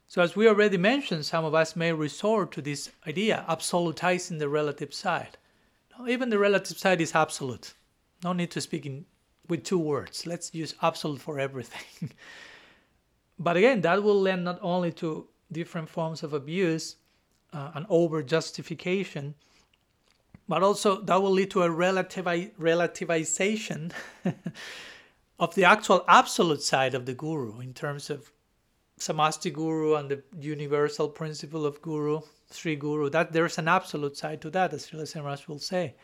So, 0.07 0.21
as 0.21 0.35
we 0.35 0.47
already 0.47 0.77
mentioned, 0.77 1.25
some 1.25 1.43
of 1.43 1.53
us 1.53 1.75
may 1.75 1.91
resort 1.91 2.51
to 2.53 2.61
this 2.61 2.89
idea, 3.05 3.45
absolutizing 3.49 4.39
the 4.39 4.49
relative 4.49 4.93
side. 4.93 5.37
Now, 5.91 6.07
even 6.07 6.29
the 6.29 6.39
relative 6.39 6.77
side 6.77 7.01
is 7.01 7.13
absolute. 7.13 7.73
No 8.23 8.33
need 8.33 8.51
to 8.51 8.61
speak 8.61 8.85
in 8.85 9.05
with 9.49 9.63
two 9.63 9.79
words. 9.79 10.25
Let's 10.25 10.53
use 10.53 10.75
absolute 10.81 11.19
for 11.19 11.39
everything. 11.39 12.11
but 13.39 13.57
again, 13.57 13.81
that 13.81 14.01
will 14.01 14.19
lend 14.19 14.45
not 14.45 14.59
only 14.61 14.91
to 14.93 15.27
different 15.51 15.89
forms 15.89 16.23
of 16.23 16.33
abuse, 16.33 16.95
uh, 17.53 17.71
an 17.75 17.85
over 17.89 18.23
justification, 18.23 19.35
but 20.47 20.63
also 20.63 21.01
that 21.01 21.21
will 21.21 21.31
lead 21.31 21.51
to 21.51 21.63
a 21.63 21.69
relativi- 21.69 22.51
relativization 22.59 23.91
of 25.39 25.53
the 25.55 25.65
actual 25.65 26.03
absolute 26.07 26.61
side 26.61 26.93
of 26.93 27.05
the 27.05 27.13
guru 27.13 27.59
in 27.59 27.73
terms 27.73 28.09
of 28.09 28.31
samasti 28.99 29.53
guru 29.53 29.95
and 29.95 30.09
the 30.09 30.23
universal 30.39 31.07
principle 31.07 31.65
of 31.65 31.81
guru, 31.81 32.21
Sri 32.49 32.75
Guru. 32.75 33.09
That 33.09 33.31
there's 33.31 33.57
an 33.57 33.67
absolute 33.67 34.17
side 34.17 34.41
to 34.41 34.49
that, 34.51 34.73
as 34.73 34.87
Srila 34.87 35.15
Maharaj 35.15 35.47
will 35.47 35.59
say. 35.59 35.95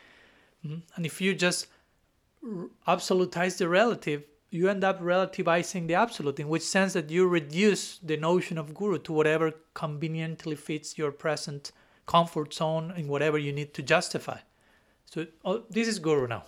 Mm-hmm. 0.66 0.80
And 0.96 1.06
if 1.06 1.20
you 1.20 1.34
just 1.34 1.68
absolutize 2.88 3.58
the 3.58 3.68
relative, 3.68 4.24
you 4.52 4.70
end 4.70 4.84
up 4.84 5.02
relativizing 5.02 5.88
the 5.88 5.96
absolute, 5.96 6.40
in 6.40 6.48
which 6.48 6.62
sense 6.62 6.94
that 6.94 7.10
you 7.10 7.28
reduce 7.28 7.98
the 8.00 8.18
notion 8.18 8.58
of 8.58 8.74
guru 8.74 9.00
to 9.00 9.14
whatever 9.14 9.52
conveniently 9.74 10.56
fits 10.56 10.98
your 10.98 11.12
present 11.12 11.72
comfort 12.06 12.54
zone 12.54 12.94
in 12.96 13.08
whatever 13.08 13.38
you 13.38 13.52
need 13.52 13.74
to 13.74 13.82
justify. 13.82 14.38
So 15.06 15.26
oh, 15.44 15.64
this 15.70 15.88
is 15.88 15.98
guru 16.00 16.28
now. 16.28 16.44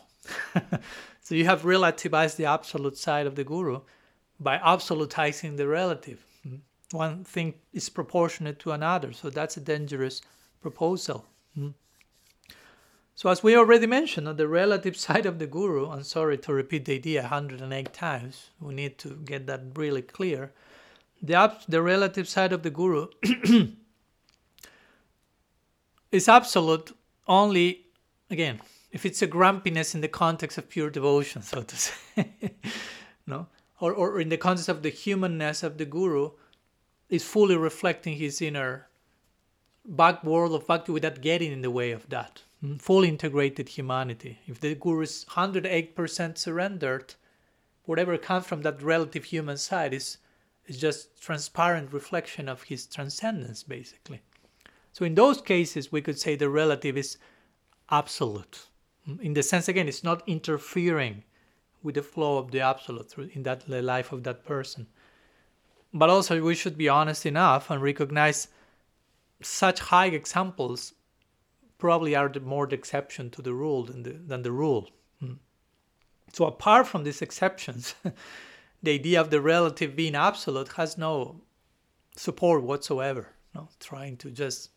so 1.26 1.34
you 1.34 1.46
have 1.46 1.64
relativized 1.64 2.36
the 2.36 2.46
absolute 2.46 3.00
side 3.00 3.26
of 3.26 3.34
the 3.34 3.44
guru 3.44 3.82
by 4.40 4.60
absolutizing 4.60 5.58
the 5.58 5.68
relative. 5.68 6.24
Hmm? 6.44 6.58
One 6.92 7.24
thing 7.24 7.56
is 7.74 7.90
proportionate 7.90 8.60
to 8.60 8.74
another, 8.74 9.12
so 9.12 9.32
that's 9.32 9.58
a 9.58 9.60
dangerous 9.60 10.22
proposal. 10.62 11.26
Hmm? 11.56 11.70
So, 13.16 13.30
as 13.30 13.42
we 13.42 13.58
already 13.58 13.88
mentioned, 13.88 14.28
on 14.28 14.38
the 14.38 14.48
relative 14.48 14.96
side 15.08 15.26
of 15.26 15.40
the 15.40 15.48
guru, 15.48 15.90
I'm 15.90 16.04
sorry 16.04 16.38
to 16.38 16.54
repeat 16.54 16.86
the 16.86 16.94
idea 16.94 17.22
108 17.22 17.92
times, 17.92 18.52
we 18.62 18.76
need 18.76 19.00
to 19.00 19.16
get 19.26 19.48
that 19.48 19.62
really 19.74 20.04
clear. 20.04 20.54
The, 21.24 21.58
the 21.68 21.82
relative 21.82 22.28
side 22.28 22.54
of 22.54 22.62
the 22.62 22.70
guru 22.70 23.08
is 26.12 26.30
absolute 26.30 26.96
only, 27.28 27.88
again, 28.30 28.62
if 28.96 29.06
it's 29.06 29.22
a 29.22 29.28
grumpiness 29.28 29.94
in 29.94 30.00
the 30.00 30.08
context 30.08 30.58
of 30.58 30.70
pure 30.70 30.90
devotion, 30.90 31.42
so 31.42 31.62
to 31.62 31.76
say. 31.76 31.94
no? 33.28 33.48
or, 33.82 33.92
or 33.92 34.22
in 34.22 34.30
the 34.30 34.38
context 34.38 34.70
of 34.70 34.84
the 34.84 34.90
humanness 34.90 35.64
of 35.64 35.78
the 35.78 35.84
guru, 35.84 36.32
is 37.10 37.26
fully 37.26 37.58
reflecting 37.58 38.16
his 38.16 38.42
inner 38.42 38.88
back 39.86 40.24
world 40.24 40.54
of 40.54 40.66
bhakti 40.66 40.94
without 40.94 41.20
getting 41.20 41.52
in 41.52 41.62
the 41.62 41.70
way 41.70 41.92
of 41.92 42.08
that. 42.08 42.42
Mm, 42.64 42.82
fully 42.82 43.10
integrated 43.10 43.68
humanity. 43.68 44.40
If 44.48 44.62
the 44.62 44.74
guru 44.76 45.02
is 45.02 45.26
108% 45.30 46.38
surrendered, 46.38 47.16
whatever 47.84 48.18
comes 48.18 48.48
from 48.48 48.62
that 48.62 48.82
relative 48.82 49.26
human 49.26 49.58
side 49.58 49.94
is, 49.94 50.20
is 50.68 50.80
just 50.80 51.22
transparent 51.22 51.92
reflection 51.92 52.48
of 52.48 52.64
his 52.64 52.86
transcendence, 52.86 53.62
basically. 53.62 54.22
So 54.94 55.04
in 55.04 55.16
those 55.16 55.42
cases, 55.42 55.92
we 55.92 56.02
could 56.02 56.18
say 56.18 56.38
the 56.38 56.50
relative 56.50 56.96
is 56.96 57.18
absolute. 57.92 58.68
In 59.22 59.34
the 59.34 59.44
sense, 59.44 59.68
again, 59.68 59.88
it's 59.88 60.04
not 60.04 60.24
interfering 60.28 61.24
with 61.84 61.96
the 61.96 62.02
flow 62.02 62.38
of 62.38 62.52
the 62.52 62.62
absolute 62.62 63.14
in 63.34 63.44
that 63.44 63.68
the 63.68 63.82
life 63.82 64.12
of 64.12 64.24
that 64.24 64.44
person. 64.46 64.88
But 65.94 66.10
also, 66.10 66.42
we 66.42 66.56
should 66.56 66.78
be 66.78 66.90
honest 66.90 67.26
enough 67.26 67.70
and 67.70 67.82
recognize 67.82 68.48
such 69.42 69.80
high 69.80 70.08
examples 70.08 70.94
probably 71.78 72.16
are 72.16 72.30
the 72.30 72.40
more 72.40 72.66
the 72.68 72.76
exception 72.76 73.30
to 73.30 73.42
the 73.42 73.54
rule 73.54 73.84
than 73.84 74.04
the, 74.04 74.14
than 74.14 74.42
the 74.42 74.52
rule. 74.52 74.90
Hmm. 75.20 75.34
So 76.34 76.46
apart 76.46 76.88
from 76.88 77.04
these 77.04 77.22
exceptions, 77.22 77.96
the 78.84 78.92
idea 78.92 79.22
of 79.22 79.30
the 79.30 79.42
relative 79.42 79.96
being 79.96 80.16
absolute 80.16 80.70
has 80.74 80.98
no 80.98 81.42
support 82.16 82.64
whatsoever. 82.64 83.30
No, 83.54 83.70
trying 83.80 84.18
to 84.18 84.32
just 84.32 84.72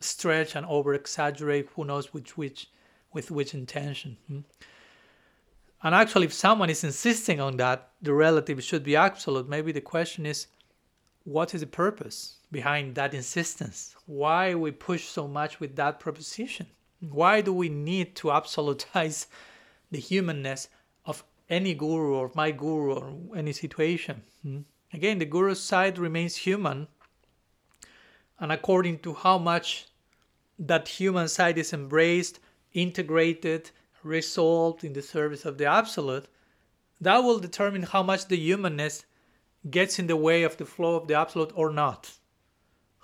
stretch 0.00 0.56
and 0.56 0.66
over 0.66 0.94
exaggerate 0.94 1.68
who 1.74 1.84
knows 1.84 2.12
which 2.12 2.36
which 2.36 2.68
with 3.12 3.30
which 3.30 3.54
intention. 3.54 4.16
Hmm. 4.26 4.40
And 5.82 5.94
actually, 5.94 6.26
if 6.26 6.32
someone 6.32 6.70
is 6.70 6.84
insisting 6.84 7.40
on 7.40 7.56
that, 7.56 7.90
the 8.02 8.12
relative 8.12 8.62
should 8.62 8.84
be 8.84 8.96
absolute, 8.96 9.48
maybe 9.48 9.72
the 9.72 9.80
question 9.80 10.26
is 10.26 10.46
what 11.24 11.54
is 11.54 11.60
the 11.60 11.66
purpose 11.66 12.36
behind 12.50 12.94
that 12.94 13.14
insistence? 13.14 13.94
Why 14.06 14.54
we 14.54 14.72
push 14.72 15.04
so 15.04 15.28
much 15.28 15.60
with 15.60 15.76
that 15.76 16.00
proposition? 16.00 16.66
Why 17.00 17.40
do 17.40 17.52
we 17.52 17.68
need 17.68 18.14
to 18.16 18.28
absolutize 18.28 19.26
the 19.90 19.98
humanness 19.98 20.68
of 21.06 21.24
any 21.48 21.74
guru 21.74 22.14
or 22.14 22.30
my 22.34 22.50
guru 22.50 22.94
or 22.94 23.36
any 23.36 23.52
situation? 23.52 24.22
Hmm? 24.42 24.60
Again, 24.92 25.18
the 25.18 25.24
guru's 25.24 25.60
side 25.60 25.98
remains 25.98 26.36
human, 26.36 26.88
and 28.38 28.50
according 28.50 28.98
to 29.00 29.14
how 29.14 29.38
much 29.38 29.86
that 30.58 30.88
human 30.88 31.28
side 31.28 31.58
is 31.58 31.72
embraced, 31.72 32.40
integrated, 32.72 33.70
resolved 34.02 34.84
in 34.84 34.92
the 34.92 35.02
service 35.02 35.44
of 35.44 35.58
the 35.58 35.66
absolute, 35.66 36.26
that 37.00 37.18
will 37.18 37.38
determine 37.38 37.82
how 37.82 38.02
much 38.02 38.28
the 38.28 38.36
humanness 38.36 39.04
gets 39.68 39.98
in 39.98 40.06
the 40.06 40.16
way 40.16 40.42
of 40.42 40.56
the 40.56 40.64
flow 40.64 40.96
of 40.96 41.06
the 41.06 41.14
absolute 41.14 41.52
or 41.54 41.70
not. 41.70 42.12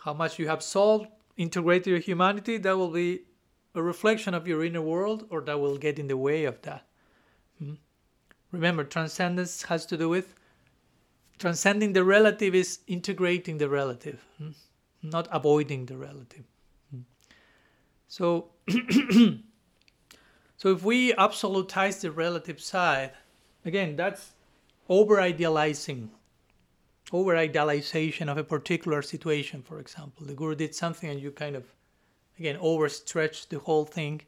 How 0.04 0.14
much 0.14 0.38
you 0.38 0.48
have 0.48 0.62
solved, 0.62 1.08
integrated 1.36 1.86
your 1.86 1.98
humanity, 1.98 2.56
that 2.58 2.76
will 2.76 2.90
be 2.90 3.22
a 3.74 3.82
reflection 3.82 4.34
of 4.34 4.48
your 4.48 4.64
inner 4.64 4.80
world 4.80 5.26
or 5.30 5.40
that 5.42 5.60
will 5.60 5.76
get 5.76 5.98
in 5.98 6.08
the 6.08 6.16
way 6.16 6.44
of 6.44 6.60
that. 6.62 6.86
Hmm? 7.58 7.74
Remember, 8.52 8.84
transcendence 8.84 9.62
has 9.64 9.84
to 9.86 9.96
do 9.96 10.08
with 10.08 10.34
transcending 11.38 11.92
the 11.92 12.04
relative 12.04 12.54
is 12.54 12.80
integrating 12.86 13.58
the 13.58 13.68
relative, 13.68 14.24
hmm? 14.38 14.50
not 15.02 15.28
avoiding 15.30 15.86
the 15.86 15.96
relative. 15.96 16.44
Hmm? 16.90 17.00
So, 18.08 18.50
so 20.66 20.72
if 20.72 20.82
we 20.82 21.12
absolutize 21.12 22.00
the 22.00 22.10
relative 22.10 22.60
side, 22.60 23.12
again, 23.64 23.94
that's 23.94 24.32
over 24.88 25.20
idealizing 25.20 26.10
over 27.12 27.36
idealization 27.36 28.28
of 28.28 28.36
a 28.36 28.42
particular 28.42 29.00
situation, 29.00 29.62
for 29.62 29.78
example. 29.78 30.26
The 30.26 30.34
guru 30.34 30.56
did 30.56 30.74
something 30.74 31.08
and 31.08 31.20
you 31.20 31.30
kind 31.30 31.54
of, 31.54 31.66
again, 32.36 32.56
overstretch 32.58 33.48
the 33.48 33.60
whole 33.60 33.84
thing. 33.84 34.22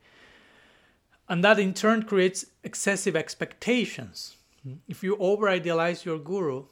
And 1.28 1.42
that 1.42 1.58
in 1.58 1.74
turn 1.74 2.04
creates 2.04 2.44
excessive 2.62 3.16
expectations. 3.16 4.36
Hmm? 4.62 4.74
If 4.86 5.02
you 5.02 5.16
over 5.16 5.48
idealize 5.48 6.04
your 6.04 6.20
guru, 6.20 6.66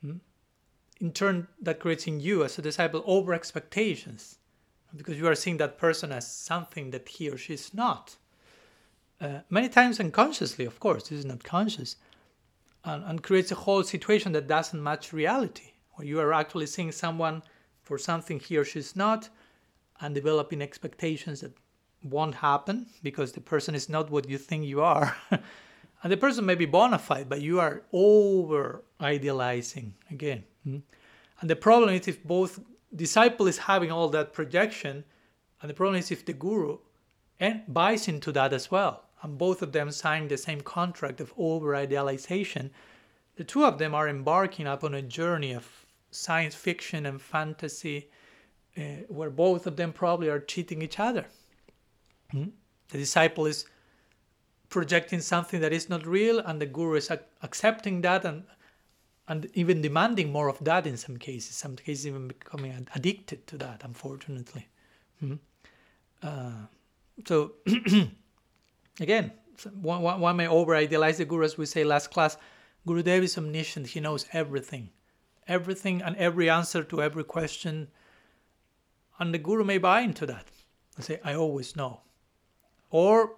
hmm, 0.00 0.16
in 0.98 1.12
turn, 1.12 1.46
that 1.60 1.78
creates 1.78 2.06
in 2.06 2.20
you 2.20 2.42
as 2.42 2.58
a 2.58 2.62
disciple 2.62 3.02
over 3.04 3.34
expectations 3.34 4.38
because 4.96 5.18
you 5.18 5.26
are 5.26 5.34
seeing 5.34 5.58
that 5.58 5.76
person 5.76 6.10
as 6.10 6.26
something 6.26 6.90
that 6.92 7.06
he 7.06 7.28
or 7.28 7.36
she 7.36 7.52
is 7.52 7.74
not. 7.74 8.16
Uh, 9.20 9.40
many 9.50 9.68
times 9.68 10.00
unconsciously, 10.00 10.64
of 10.64 10.80
course, 10.80 11.08
this 11.08 11.18
is 11.18 11.24
not 11.26 11.44
conscious 11.44 11.96
and, 12.84 13.04
and 13.04 13.22
creates 13.22 13.52
a 13.52 13.54
whole 13.54 13.82
situation 13.82 14.32
that 14.32 14.48
doesn't 14.48 14.82
match 14.82 15.12
reality, 15.12 15.72
where 15.92 16.06
you 16.06 16.18
are 16.18 16.32
actually 16.32 16.66
seeing 16.66 16.90
someone 16.90 17.42
for 17.82 17.98
something 17.98 18.40
he 18.40 18.56
or 18.56 18.64
she's 18.64 18.96
not 18.96 19.28
and 20.00 20.14
developing 20.14 20.62
expectations 20.62 21.40
that 21.40 21.52
won't 22.02 22.34
happen 22.36 22.86
because 23.02 23.32
the 23.32 23.40
person 23.40 23.74
is 23.74 23.90
not 23.90 24.10
what 24.10 24.26
you 24.26 24.38
think 24.38 24.64
you 24.64 24.80
are. 24.80 25.14
and 25.30 26.10
the 26.10 26.16
person 26.16 26.46
may 26.46 26.54
be 26.54 26.64
bona 26.64 26.98
fide, 26.98 27.28
but 27.28 27.42
you 27.42 27.60
are 27.60 27.82
over 27.92 28.82
idealizing 29.02 29.92
again. 30.10 30.44
Hmm? 30.64 30.78
And 31.42 31.50
the 31.50 31.56
problem 31.56 31.90
is 31.90 32.08
if 32.08 32.24
both 32.24 32.58
disciple 32.96 33.46
is 33.46 33.58
having 33.58 33.90
all 33.90 34.08
that 34.10 34.32
projection, 34.32 35.04
and 35.60 35.68
the 35.68 35.74
problem 35.74 35.98
is 35.98 36.10
if 36.10 36.24
the 36.24 36.32
guru 36.32 36.78
and 37.38 37.62
buys 37.68 38.08
into 38.08 38.32
that 38.32 38.54
as 38.54 38.70
well 38.70 39.04
and 39.22 39.38
both 39.38 39.62
of 39.62 39.72
them 39.72 39.90
sign 39.90 40.28
the 40.28 40.36
same 40.36 40.60
contract 40.60 41.20
of 41.20 41.32
over 41.36 41.74
idealization, 41.74 42.70
the 43.36 43.44
two 43.44 43.64
of 43.64 43.78
them 43.78 43.94
are 43.94 44.08
embarking 44.08 44.66
upon 44.66 44.94
a 44.94 45.02
journey 45.02 45.52
of 45.52 45.86
science 46.10 46.54
fiction 46.54 47.06
and 47.06 47.20
fantasy 47.20 48.08
uh, 48.76 48.82
where 49.08 49.30
both 49.30 49.66
of 49.66 49.76
them 49.76 49.92
probably 49.92 50.28
are 50.28 50.40
cheating 50.40 50.82
each 50.82 50.98
other. 50.98 51.26
Hmm? 52.30 52.48
The 52.88 52.98
disciple 52.98 53.46
is 53.46 53.66
projecting 54.68 55.20
something 55.20 55.60
that 55.60 55.72
is 55.72 55.88
not 55.88 56.06
real, 56.06 56.38
and 56.38 56.60
the 56.60 56.66
guru 56.66 56.94
is 56.94 57.10
ac- 57.10 57.22
accepting 57.42 58.00
that 58.02 58.24
and 58.24 58.44
and 59.28 59.48
even 59.54 59.80
demanding 59.80 60.32
more 60.32 60.48
of 60.48 60.58
that 60.64 60.88
in 60.88 60.96
some 60.96 61.16
cases. 61.16 61.54
Some 61.54 61.76
cases 61.76 62.06
even 62.08 62.26
becoming 62.26 62.88
addicted 62.96 63.46
to 63.46 63.58
that, 63.58 63.82
unfortunately. 63.84 64.66
Hmm? 65.20 65.34
Uh, 66.20 66.66
so 67.24 67.52
Again, 69.00 69.32
one, 69.80 70.02
one 70.02 70.36
may 70.36 70.46
over 70.46 70.76
idealize 70.76 71.18
the 71.18 71.24
Guru, 71.24 71.44
as 71.44 71.58
we 71.58 71.66
say 71.66 71.84
last 71.84 72.10
class. 72.10 72.36
Gurudev 72.86 73.22
is 73.22 73.36
omniscient, 73.36 73.88
he 73.88 74.00
knows 74.00 74.26
everything. 74.32 74.90
Everything 75.48 76.02
and 76.02 76.16
every 76.16 76.48
answer 76.48 76.84
to 76.84 77.02
every 77.02 77.24
question. 77.24 77.88
And 79.18 79.34
the 79.34 79.38
Guru 79.38 79.64
may 79.64 79.78
buy 79.78 80.02
into 80.02 80.26
that 80.26 80.46
and 80.96 81.04
say, 81.04 81.20
I 81.24 81.34
always 81.34 81.76
know. 81.76 82.00
Or 82.90 83.36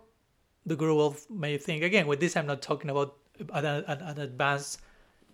the 0.67 0.77
Guru 0.77 0.95
will 0.95 1.17
may 1.31 1.57
think, 1.59 1.83
again, 1.83 2.07
with 2.07 2.21
this 2.21 2.37
I'm 2.37 2.47
not 2.47 2.63
talking 2.63 2.91
about 2.91 3.17
an, 3.53 3.65
an 3.65 4.19
advanced, 4.21 4.81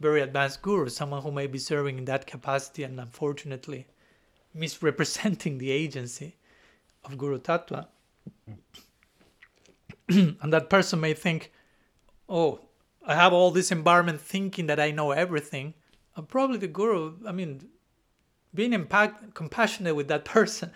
very 0.01 0.21
advanced 0.23 0.63
Guru, 0.63 0.89
someone 0.89 1.23
who 1.23 1.33
may 1.33 1.47
be 1.47 1.59
serving 1.59 1.99
in 1.99 2.05
that 2.05 2.27
capacity 2.27 2.83
and 2.83 3.01
unfortunately 3.01 3.87
misrepresenting 4.55 5.59
the 5.59 5.71
agency 5.71 6.37
of 7.05 7.17
Guru 7.19 7.39
Tattva. 7.39 7.87
and 10.41 10.53
that 10.53 10.71
person 10.71 11.01
may 11.01 11.13
think, 11.13 11.53
oh, 12.29 12.61
I 13.07 13.15
have 13.15 13.33
all 13.33 13.51
this 13.51 13.71
environment 13.71 14.21
thinking 14.21 14.67
that 14.67 14.81
I 14.81 14.91
know 14.91 15.11
everything. 15.11 15.75
And 16.17 16.29
probably 16.29 16.59
the 16.59 16.69
guru, 16.69 17.15
I 17.27 17.33
mean, 17.33 17.69
being 18.55 18.73
impact, 18.73 19.35
compassionate 19.35 19.97
with 19.97 20.09
that 20.09 20.25
person, 20.37 20.73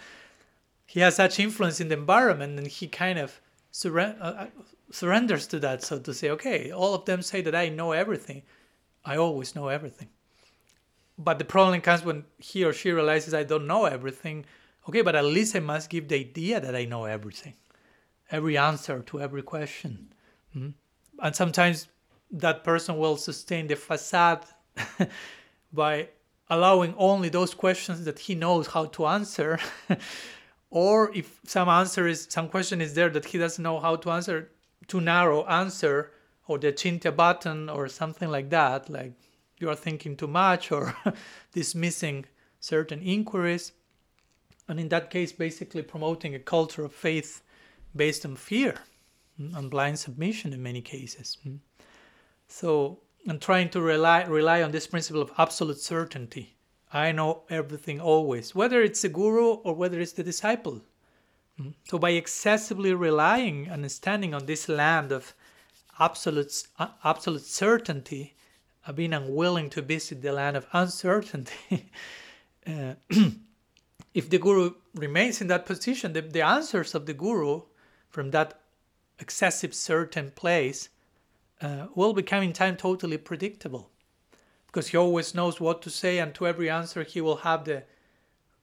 he 0.86 1.00
has 1.00 1.16
such 1.16 1.40
influence 1.40 1.80
in 1.80 1.88
the 1.88 1.96
environment 1.96 2.58
and 2.58 2.66
he 2.68 2.86
kind 2.88 3.18
of 3.18 3.40
surre- 3.72 4.20
uh, 4.20 4.24
uh, 4.24 4.46
surrenders 4.90 5.46
to 5.48 5.58
that. 5.60 5.82
So 5.82 5.98
to 5.98 6.12
say, 6.12 6.30
okay, 6.30 6.70
all 6.70 6.94
of 6.94 7.06
them 7.06 7.22
say 7.22 7.40
that 7.42 7.54
I 7.54 7.70
know 7.70 7.92
everything. 7.92 8.42
I 9.04 9.16
always 9.16 9.54
know 9.54 9.68
everything. 9.68 10.08
But 11.18 11.38
the 11.38 11.44
problem 11.44 11.80
comes 11.80 12.04
when 12.04 12.24
he 12.38 12.64
or 12.64 12.72
she 12.72 12.90
realizes 12.90 13.32
I 13.32 13.44
don't 13.44 13.66
know 13.66 13.86
everything. 13.86 14.44
Okay, 14.88 15.02
but 15.02 15.14
at 15.14 15.24
least 15.24 15.56
I 15.56 15.60
must 15.60 15.88
give 15.88 16.08
the 16.08 16.16
idea 16.16 16.60
that 16.60 16.74
I 16.74 16.84
know 16.84 17.04
everything 17.04 17.54
every 18.32 18.56
answer 18.56 19.00
to 19.02 19.20
every 19.20 19.42
question. 19.42 20.12
Mm-hmm. 20.56 20.70
And 21.22 21.36
sometimes 21.36 21.86
that 22.30 22.64
person 22.64 22.96
will 22.96 23.16
sustain 23.16 23.66
the 23.68 23.76
facade 23.76 24.44
by 25.72 26.08
allowing 26.48 26.94
only 26.96 27.28
those 27.28 27.54
questions 27.54 28.04
that 28.04 28.18
he 28.18 28.34
knows 28.34 28.68
how 28.68 28.86
to 28.86 29.06
answer. 29.06 29.60
or 30.70 31.14
if 31.14 31.38
some 31.46 31.68
answer 31.68 32.08
is 32.08 32.26
some 32.30 32.48
question 32.48 32.80
is 32.80 32.94
there 32.94 33.10
that 33.10 33.26
he 33.26 33.38
doesn't 33.38 33.62
know 33.62 33.78
how 33.78 33.96
to 33.96 34.10
answer, 34.10 34.50
too 34.88 35.00
narrow 35.00 35.44
answer 35.44 36.10
or 36.48 36.58
the 36.58 36.72
Achintya 36.72 37.14
button 37.14 37.68
or 37.68 37.86
something 37.88 38.30
like 38.30 38.50
that, 38.50 38.88
like 38.88 39.12
you 39.58 39.68
are 39.68 39.76
thinking 39.76 40.16
too 40.16 40.26
much 40.26 40.72
or 40.72 40.96
dismissing 41.52 42.24
certain 42.60 43.00
inquiries. 43.00 43.72
And 44.68 44.80
in 44.80 44.88
that 44.88 45.10
case, 45.10 45.32
basically 45.32 45.82
promoting 45.82 46.34
a 46.34 46.38
culture 46.38 46.84
of 46.84 46.92
faith 46.92 47.42
based 47.94 48.24
on 48.24 48.36
fear, 48.36 48.76
on 49.38 49.64
mm, 49.64 49.70
blind 49.70 49.98
submission 49.98 50.52
in 50.52 50.62
many 50.62 50.80
cases. 50.80 51.38
Mm. 51.46 51.58
So 52.48 52.98
and 53.26 53.40
trying 53.40 53.68
to 53.70 53.80
rely 53.80 54.24
rely 54.24 54.62
on 54.62 54.72
this 54.72 54.86
principle 54.86 55.22
of 55.22 55.32
absolute 55.38 55.78
certainty. 55.78 56.56
I 56.92 57.12
know 57.12 57.44
everything 57.48 58.00
always, 58.00 58.54
whether 58.54 58.82
it's 58.82 59.02
the 59.02 59.08
guru 59.08 59.54
or 59.64 59.74
whether 59.74 59.98
it's 60.00 60.12
the 60.12 60.22
disciple. 60.22 60.82
Hmm? 61.56 61.70
So 61.84 61.98
by 61.98 62.10
excessively 62.10 62.92
relying 62.92 63.68
and 63.68 63.90
standing 63.90 64.34
on 64.34 64.46
this 64.46 64.68
land 64.68 65.12
of 65.12 65.34
absolute 65.98 66.52
uh, 66.78 66.88
absolute 67.04 67.44
certainty, 67.44 68.34
uh, 68.86 68.92
being 68.92 69.14
unwilling 69.14 69.70
to 69.70 69.82
visit 69.82 70.20
the 70.20 70.32
land 70.32 70.56
of 70.56 70.66
uncertainty. 70.72 71.90
uh, 72.66 72.94
if 74.14 74.28
the 74.28 74.38
guru 74.38 74.74
remains 74.94 75.40
in 75.40 75.46
that 75.46 75.64
position, 75.64 76.12
the, 76.12 76.22
the 76.22 76.42
answers 76.42 76.94
of 76.94 77.06
the 77.06 77.14
guru 77.14 77.62
from 78.12 78.30
that 78.30 78.60
excessive 79.18 79.74
certain 79.74 80.30
place 80.30 80.90
uh, 81.62 81.86
will 81.94 82.12
become 82.12 82.42
in 82.42 82.52
time 82.52 82.76
totally 82.76 83.16
predictable. 83.16 83.90
Because 84.66 84.88
he 84.88 84.96
always 84.96 85.34
knows 85.34 85.60
what 85.60 85.82
to 85.82 85.90
say 85.90 86.18
and 86.18 86.34
to 86.34 86.46
every 86.46 86.68
answer 86.70 87.02
he 87.02 87.20
will 87.20 87.38
have 87.38 87.64
the 87.64 87.82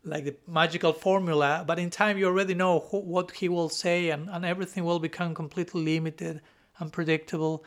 like 0.03 0.23
the 0.23 0.35
magical 0.47 0.93
formula. 0.93 1.63
But 1.67 1.79
in 1.79 1.89
time 1.89 2.17
you 2.17 2.27
already 2.27 2.53
know 2.53 2.79
what 2.79 3.31
he 3.31 3.49
will 3.49 3.69
say 3.69 4.11
and, 4.11 4.29
and 4.29 4.45
everything 4.45 4.85
will 4.85 4.99
become 4.99 5.35
completely 5.35 5.81
limited 5.83 6.41
and 6.77 6.93
predictable. 6.93 7.65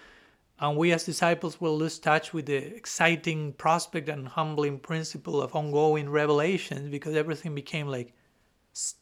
And 0.58 0.76
we 0.76 0.92
as 0.92 1.04
disciples 1.04 1.60
will 1.60 1.76
lose 1.76 1.98
touch 1.98 2.32
with 2.32 2.46
the 2.46 2.56
exciting 2.56 3.52
prospect 3.54 4.08
and 4.08 4.28
humbling 4.28 4.78
principle 4.78 5.42
of 5.42 5.54
ongoing 5.54 6.08
revelations 6.08 6.90
because 6.90 7.16
everything 7.16 7.54
became 7.54 7.88
like 7.88 8.14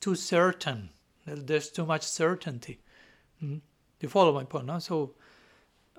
too 0.01 0.15
certain 0.15 0.91
there's 1.27 1.71
too 1.71 1.87
much 1.87 2.03
certainty 2.03 2.79
mm-hmm. 3.43 3.59
you 4.01 4.09
follow 4.09 4.33
my 4.33 4.45
point 4.45 4.67
no? 4.67 4.79
so 4.79 5.13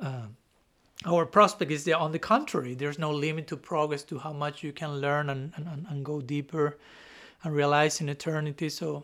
uh, 0.02 0.26
our 1.06 1.26
prospect 1.26 1.72
is 1.72 1.84
there 1.84 1.98
on 1.98 2.12
the 2.12 2.20
contrary 2.20 2.74
there's 2.74 3.00
no 3.00 3.12
limit 3.12 3.48
to 3.48 3.58
progress 3.58 4.04
to 4.04 4.20
how 4.20 4.34
much 4.34 4.64
you 4.64 4.72
can 4.72 5.00
learn 5.00 5.30
and, 5.30 5.54
and, 5.56 5.86
and 5.90 6.06
go 6.06 6.22
deeper 6.22 6.78
and 7.44 7.54
realize 7.54 8.02
in 8.02 8.10
eternity 8.10 8.70
so 8.70 9.04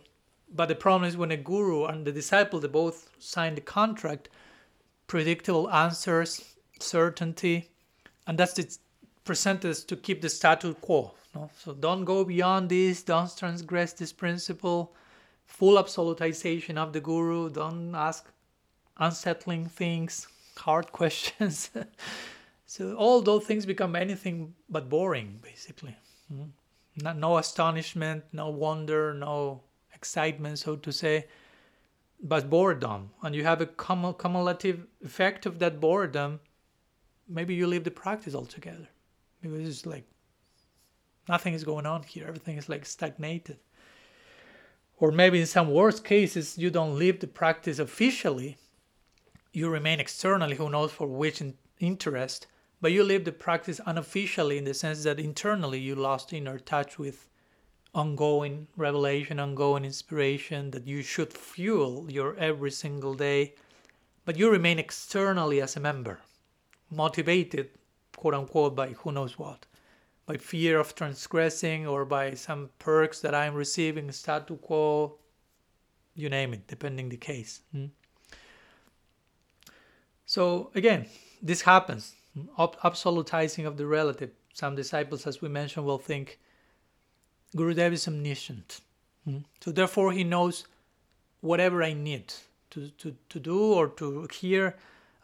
but 0.54 0.68
the 0.68 0.76
problem 0.76 1.08
is 1.08 1.18
when 1.18 1.32
a 1.32 1.38
guru 1.38 1.86
and 1.86 2.06
the 2.06 2.12
disciple 2.12 2.60
they 2.60 2.68
both 2.68 3.10
sign 3.20 3.56
the 3.56 3.62
contract 3.62 4.30
predictable 5.08 5.70
answers 5.72 6.56
certainty 6.80 7.70
and 8.28 8.38
that's 8.38 8.54
the 8.54 8.78
presented 9.24 9.76
to 9.76 9.96
keep 9.96 10.22
the 10.22 10.30
status 10.30 10.76
quo 10.82 11.12
no? 11.36 11.50
so 11.58 11.74
don't 11.74 12.06
go 12.06 12.24
beyond 12.24 12.70
this 12.70 13.04
don't 13.04 13.36
transgress 13.36 13.94
this 13.94 14.14
principle 14.14 14.94
full 15.48 15.82
absolutization 15.82 16.78
of 16.78 16.94
the 16.94 17.00
guru 17.00 17.50
don't 17.50 17.96
ask 17.96 18.30
unsettling 18.98 19.66
things 19.66 20.28
hard 20.58 20.92
questions. 21.00 21.72
so 22.66 22.94
all 22.96 23.22
those 23.22 23.46
things 23.46 23.66
become 23.66 23.96
anything 23.96 24.54
but 24.70 24.90
boring, 24.90 25.40
basically. 25.42 25.96
Mm. 26.32 26.50
Not, 27.02 27.18
no 27.18 27.38
astonishment, 27.38 28.24
no 28.34 28.50
wonder, 28.50 29.14
no 29.14 29.62
excitement, 29.94 30.60
so 30.60 30.76
to 30.76 30.92
say, 30.92 31.28
but 32.22 32.50
boredom. 32.50 33.12
And 33.22 33.36
you 33.36 33.44
have 33.44 33.62
a 33.62 33.68
cumulative 33.68 34.88
effect 35.04 35.46
of 35.46 35.60
that 35.60 35.80
boredom. 35.80 36.40
Maybe 37.28 37.54
you 37.54 37.68
leave 37.68 37.84
the 37.84 37.92
practice 37.92 38.34
altogether 38.34 38.88
because 39.42 39.68
it's 39.68 39.86
like 39.86 40.06
nothing 41.30 41.54
is 41.54 41.64
going 41.64 41.86
on 41.86 42.04
here. 42.04 42.26
Everything 42.28 42.58
is 42.58 42.68
like 42.68 42.86
stagnated. 42.86 43.60
Or 45.00 45.12
maybe 45.12 45.40
in 45.40 45.46
some 45.46 45.72
worst 45.72 46.04
cases, 46.04 46.58
you 46.58 46.70
don't 46.70 46.98
leave 46.98 47.20
the 47.20 47.28
practice 47.28 47.80
officially, 47.80 48.58
you 49.54 49.70
remain 49.70 50.00
externally, 50.00 50.56
who 50.56 50.70
knows 50.70 50.92
for 50.92 51.08
which 51.08 51.42
in- 51.42 51.58
interest, 51.80 52.48
but 52.82 52.92
you 52.92 53.04
leave 53.04 53.26
the 53.26 53.32
practice 53.32 53.80
unofficially 53.86 54.58
in 54.58 54.64
the 54.66 54.74
sense 54.74 55.04
that 55.04 55.20
internally 55.20 55.80
you 55.80 55.96
lost 55.96 56.34
inner 56.34 56.60
touch 56.60 57.00
with 57.00 57.28
ongoing 57.94 58.68
revelation, 58.76 59.40
ongoing 59.40 59.86
inspiration 59.86 60.72
that 60.72 60.86
you 60.86 61.02
should 61.02 61.34
fuel 61.34 62.12
your 62.12 62.36
every 62.36 62.72
single 62.72 63.16
day, 63.16 63.54
but 64.26 64.38
you 64.38 64.50
remain 64.52 64.78
externally 64.78 65.62
as 65.62 65.76
a 65.76 65.80
member, 65.80 66.20
motivated, 66.92 67.70
quote 68.16 68.34
unquote, 68.34 68.76
by 68.76 68.90
who 68.90 69.12
knows 69.12 69.40
what, 69.40 69.66
by 70.28 70.36
fear 70.36 70.78
of 70.78 70.94
transgressing 70.94 71.88
or 71.88 72.06
by 72.06 72.34
some 72.34 72.70
perks 72.78 73.22
that 73.22 73.34
I'm 73.34 73.56
receiving, 73.56 74.12
statu 74.12 74.58
quo, 74.58 75.18
you 76.16 76.30
name 76.30 76.54
it, 76.54 76.68
depending 76.68 77.10
the 77.10 77.18
case. 77.18 77.62
Hmm? 77.72 77.86
So 80.26 80.70
again, 80.76 81.08
this 81.42 81.62
happens. 81.62 82.14
absolutizing 82.60 83.66
of 83.66 83.78
the 83.78 83.88
relative. 83.88 84.32
Some 84.54 84.76
disciples, 84.76 85.26
as 85.26 85.42
we 85.42 85.50
mentioned, 85.50 85.86
will 85.86 85.98
think 85.98 86.40
Gurudev 87.56 87.94
is 87.94 88.08
omniscient. 88.08 88.82
Hmm? 89.24 89.40
So 89.62 89.72
therefore, 89.72 90.12
he 90.12 90.26
knows 90.26 90.68
whatever 91.40 91.82
I 91.82 91.94
need 91.94 92.34
to, 92.72 92.90
to, 92.90 93.16
to 93.30 93.40
do 93.40 93.74
or 93.74 93.88
to 93.90 94.28
hear. 94.34 94.76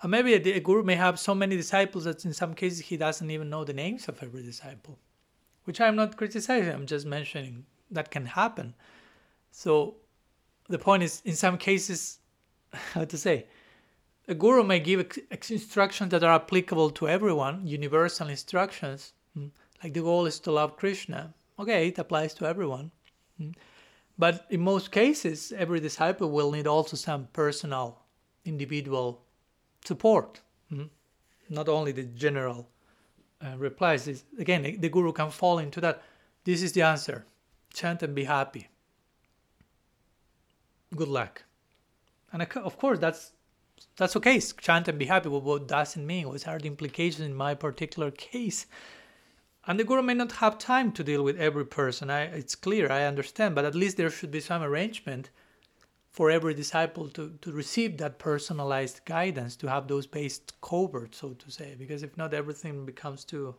And 0.04 0.12
maybe 0.12 0.34
a, 0.34 0.58
a 0.58 0.60
guru 0.60 0.84
may 0.84 0.96
have 0.96 1.18
so 1.18 1.34
many 1.34 1.56
disciples 1.56 2.04
that 2.04 2.26
in 2.26 2.34
some 2.34 2.54
cases 2.54 2.80
he 2.82 2.98
doesn't 2.98 3.32
even 3.32 3.50
know 3.50 3.64
the 3.64 3.74
names 3.74 4.10
of 4.10 4.22
every 4.22 4.44
disciple, 4.44 5.00
which 5.64 5.80
I'm 5.80 5.96
not 5.96 6.18
criticizing. 6.18 6.74
I'm 6.74 6.86
just 6.86 7.06
mentioning 7.06 7.66
that 7.90 8.12
can 8.12 8.26
happen. 8.26 8.76
So 9.52 9.96
the 10.68 10.78
point 10.78 11.04
is, 11.04 11.22
in 11.24 11.36
some 11.36 11.58
cases, 11.58 12.20
how 12.74 13.06
to 13.06 13.18
say, 13.18 13.46
a 14.28 14.36
guru 14.36 14.64
may 14.64 14.80
give 14.80 15.18
instructions 15.50 16.12
that 16.12 16.24
are 16.24 16.36
applicable 16.36 16.90
to 16.92 17.08
everyone, 17.08 17.66
universal 17.66 18.28
instructions. 18.28 19.14
Hmm. 19.34 19.48
Like 19.82 19.94
the 19.94 20.02
goal 20.02 20.26
is 20.26 20.40
to 20.42 20.52
love 20.52 20.76
Krishna. 20.76 21.34
Okay, 21.60 21.88
it 21.88 21.98
applies 21.98 22.34
to 22.36 22.46
everyone. 22.46 22.92
Hmm. 23.38 23.52
But 24.18 24.48
in 24.50 24.62
most 24.62 24.92
cases, 24.92 25.54
every 25.56 25.80
disciple 25.80 26.30
will 26.30 26.52
need 26.52 26.68
also 26.68 26.98
some 26.98 27.28
personal, 27.34 28.00
individual 28.46 29.23
support. 29.86 30.42
Hmm. 30.70 30.86
Not 31.50 31.70
only 31.70 31.92
the 31.92 32.04
general 32.04 32.70
uh, 33.44 33.58
replies. 33.58 34.24
Again, 34.40 34.78
the 34.80 34.90
guru 34.90 35.12
can 35.12 35.30
fall 35.30 35.60
into 35.60 35.82
that. 35.82 36.02
This 36.44 36.62
is 36.62 36.72
the 36.74 36.82
answer. 36.82 37.26
Chant 37.74 38.04
and 38.04 38.16
be 38.16 38.24
happy. 38.24 38.68
Good 40.96 41.08
luck. 41.08 41.44
And 42.32 42.42
of 42.42 42.78
course, 42.78 43.00
that's 43.00 43.32
that's 43.98 44.16
okay. 44.16 44.40
Chant 44.40 44.88
and 44.88 45.00
be 45.00 45.06
happy. 45.06 45.30
But 45.30 45.44
what 45.44 45.68
does 45.68 45.98
it 45.98 46.02
mean? 46.02 46.30
What 46.30 46.48
are 46.48 46.60
the 46.60 46.68
implications 46.68 47.26
in 47.26 47.36
my 47.36 47.54
particular 47.54 48.12
case? 48.12 48.66
And 49.66 49.80
the 49.80 49.84
guru 49.84 50.02
may 50.02 50.14
not 50.14 50.34
have 50.34 50.58
time 50.58 50.92
to 50.94 51.04
deal 51.04 51.24
with 51.24 51.40
every 51.40 51.66
person. 51.66 52.10
I, 52.10 52.24
it's 52.24 52.56
clear, 52.56 52.92
I 52.92 53.06
understand, 53.06 53.56
but 53.56 53.64
at 53.66 53.76
least 53.76 53.96
there 53.96 54.10
should 54.10 54.32
be 54.32 54.42
some 54.42 54.62
arrangement 54.62 55.30
for 56.14 56.30
every 56.30 56.54
disciple 56.54 57.10
to, 57.10 57.34
to 57.42 57.52
receive 57.52 57.98
that 57.98 58.20
personalized 58.20 59.02
guidance, 59.04 59.56
to 59.56 59.68
have 59.68 59.88
those 59.88 60.06
bases 60.06 60.44
covered, 60.62 61.14
so 61.16 61.34
to 61.34 61.52
say. 61.52 61.76
Because 61.78 62.04
if 62.04 62.16
not, 62.16 62.36
everything 62.36 62.86
becomes 62.86 63.26
too, 63.26 63.56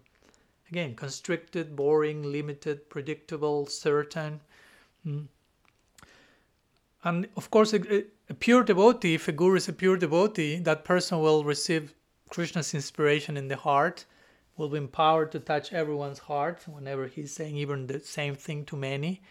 again, 0.70 0.94
constricted, 0.94 1.74
boring, 1.74 2.22
limited, 2.22 2.88
predictable, 2.88 3.66
certain. 3.66 4.40
Mm. 5.05 5.26
And 7.02 7.26
of 7.36 7.50
course, 7.50 7.74
a, 7.74 8.05
a 8.30 8.34
pure 8.34 8.62
devotee, 8.62 9.14
if 9.14 9.26
a 9.26 9.32
guru 9.32 9.57
is 9.57 9.68
a 9.68 9.72
pure 9.72 9.96
devotee, 9.96 10.61
that 10.61 10.84
person 10.84 11.20
will 11.20 11.42
receive 11.42 11.92
Krishna's 12.30 12.72
inspiration 12.72 13.36
in 13.36 13.48
the 13.48 13.57
heart, 13.57 14.05
will 14.57 14.68
be 14.68 14.78
empowered 14.78 15.32
to 15.32 15.40
touch 15.40 15.72
everyone's 15.72 16.20
heart 16.20 16.62
whenever 16.68 17.09
he's 17.09 17.32
saying 17.32 17.57
even 17.57 17.88
the 17.88 17.98
same 17.98 18.36
thing 18.36 18.64
to 18.66 18.76
many. 18.76 19.22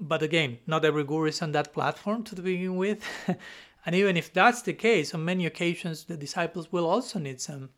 But 0.00 0.22
again, 0.22 0.58
not 0.66 0.84
every 0.84 1.04
guru 1.04 1.26
is 1.26 1.42
on 1.42 1.52
that 1.52 1.74
platform 1.74 2.24
to 2.24 2.34
begin 2.36 2.76
with. 2.76 3.04
and 3.86 3.94
even 3.94 4.16
if 4.16 4.32
that's 4.32 4.62
the 4.62 4.72
case, 4.72 5.14
on 5.14 5.24
many 5.24 5.44
occasions 5.44 6.04
the 6.04 6.16
disciples 6.16 6.72
will 6.72 6.86
also 6.86 7.18
need 7.18 7.40
some 7.40 7.68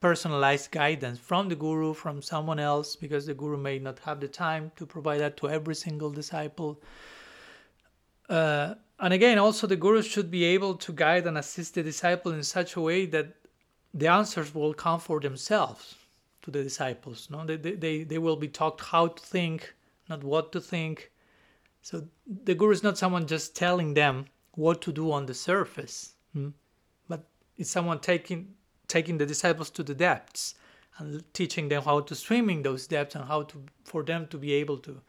personalized 0.00 0.72
guidance 0.72 1.18
from 1.18 1.48
the 1.48 1.54
guru, 1.54 1.94
from 1.94 2.22
someone 2.22 2.58
else, 2.58 2.96
because 2.96 3.26
the 3.26 3.34
guru 3.34 3.56
may 3.56 3.78
not 3.78 3.98
have 4.00 4.18
the 4.18 4.28
time 4.28 4.72
to 4.76 4.84
provide 4.84 5.20
that 5.20 5.36
to 5.36 5.48
every 5.48 5.74
single 5.74 6.10
disciple. 6.10 6.82
Uh, 8.28 8.74
and 8.98 9.12
again, 9.12 9.38
also 9.38 9.66
the 9.66 9.76
guru 9.76 10.02
should 10.02 10.30
be 10.30 10.44
able 10.44 10.74
to 10.74 10.92
guide 10.92 11.26
and 11.26 11.38
assist 11.38 11.74
the 11.74 11.82
disciple 11.82 12.32
in 12.32 12.42
such 12.42 12.76
a 12.76 12.80
way 12.80 13.06
that 13.06 13.34
the 13.94 14.08
answers 14.08 14.54
will 14.54 14.74
come 14.74 15.00
for 15.00 15.20
themselves 15.20 15.96
to 16.42 16.50
the 16.50 16.62
disciples. 16.62 17.28
No, 17.30 17.44
they, 17.44 17.56
they, 17.56 18.04
they 18.04 18.18
will 18.18 18.36
be 18.36 18.48
taught 18.48 18.80
how 18.80 19.08
to 19.08 19.22
think, 19.22 19.74
not 20.10 20.24
what 20.24 20.52
to 20.52 20.60
think. 20.60 21.10
So 21.82 22.08
the 22.26 22.54
guru 22.54 22.72
is 22.72 22.82
not 22.82 22.98
someone 22.98 23.26
just 23.26 23.56
telling 23.56 23.94
them 23.94 24.26
what 24.52 24.82
to 24.82 24.92
do 24.92 25.10
on 25.12 25.26
the 25.26 25.34
surface, 25.34 26.14
hmm? 26.32 26.50
but 27.08 27.26
it's 27.56 27.70
someone 27.70 28.00
taking 28.00 28.54
taking 28.88 29.18
the 29.18 29.26
disciples 29.26 29.70
to 29.70 29.82
the 29.82 29.94
depths 29.94 30.56
and 30.98 31.22
teaching 31.32 31.68
them 31.68 31.82
how 31.82 32.00
to 32.00 32.14
swim 32.14 32.50
in 32.50 32.62
those 32.62 32.86
depths 32.86 33.14
and 33.14 33.24
how 33.24 33.42
to 33.44 33.64
for 33.84 34.02
them 34.02 34.26
to 34.26 34.36
be 34.36 34.52
able 34.52 34.78
to 34.78 35.00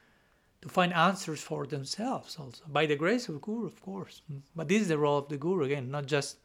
to 0.61 0.69
find 0.69 0.93
answers 0.93 1.41
for 1.41 1.65
themselves 1.65 2.37
also 2.37 2.63
by 2.67 2.85
the 2.85 2.95
grace 2.95 3.27
of 3.27 3.41
guru 3.41 3.65
of 3.65 3.81
course 3.81 4.21
but 4.55 4.67
this 4.67 4.83
is 4.83 4.87
the 4.87 4.97
role 4.99 5.17
of 5.17 5.29
the 5.29 5.37
guru 5.37 5.63
again 5.65 5.89
not 5.89 6.05
just 6.05 6.37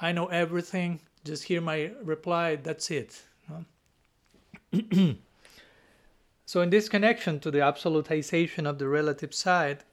i 0.00 0.10
know 0.10 0.28
everything 0.28 0.98
just 1.24 1.44
hear 1.44 1.60
my 1.60 1.92
reply, 2.02 2.56
that's 2.56 2.90
it. 2.90 3.22
so, 6.50 6.62
in 6.62 6.70
this 6.70 6.88
connection 6.88 7.38
to 7.42 7.50
the 7.52 7.60
absolutization 7.60 8.68
of 8.68 8.80
the 8.80 8.88
relative 8.88 9.32
side, 9.32 9.84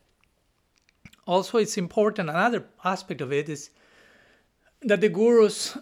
also 1.28 1.60
it's 1.60 1.78
important, 1.78 2.32
another 2.32 2.66
aspect 2.84 3.22
of 3.22 3.32
it 3.32 3.48
is 3.48 3.70
that 4.82 5.00
the 5.00 5.10
gurus 5.10 5.78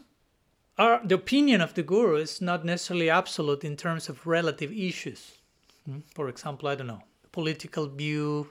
are, 0.77 0.99
the 1.01 1.15
opinion 1.15 1.61
of 1.61 1.75
the 1.75 1.81
guru 1.81 2.17
is 2.17 2.41
not 2.41 2.65
necessarily 2.65 3.09
absolute 3.09 3.63
in 3.63 3.77
terms 3.77 4.09
of 4.09 4.27
relative 4.27 4.69
issues. 4.73 5.37
Hmm? 5.85 5.99
For 6.13 6.27
example, 6.27 6.67
I 6.67 6.75
don't 6.75 6.87
know, 6.87 7.03
political 7.31 7.87
view 7.87 8.49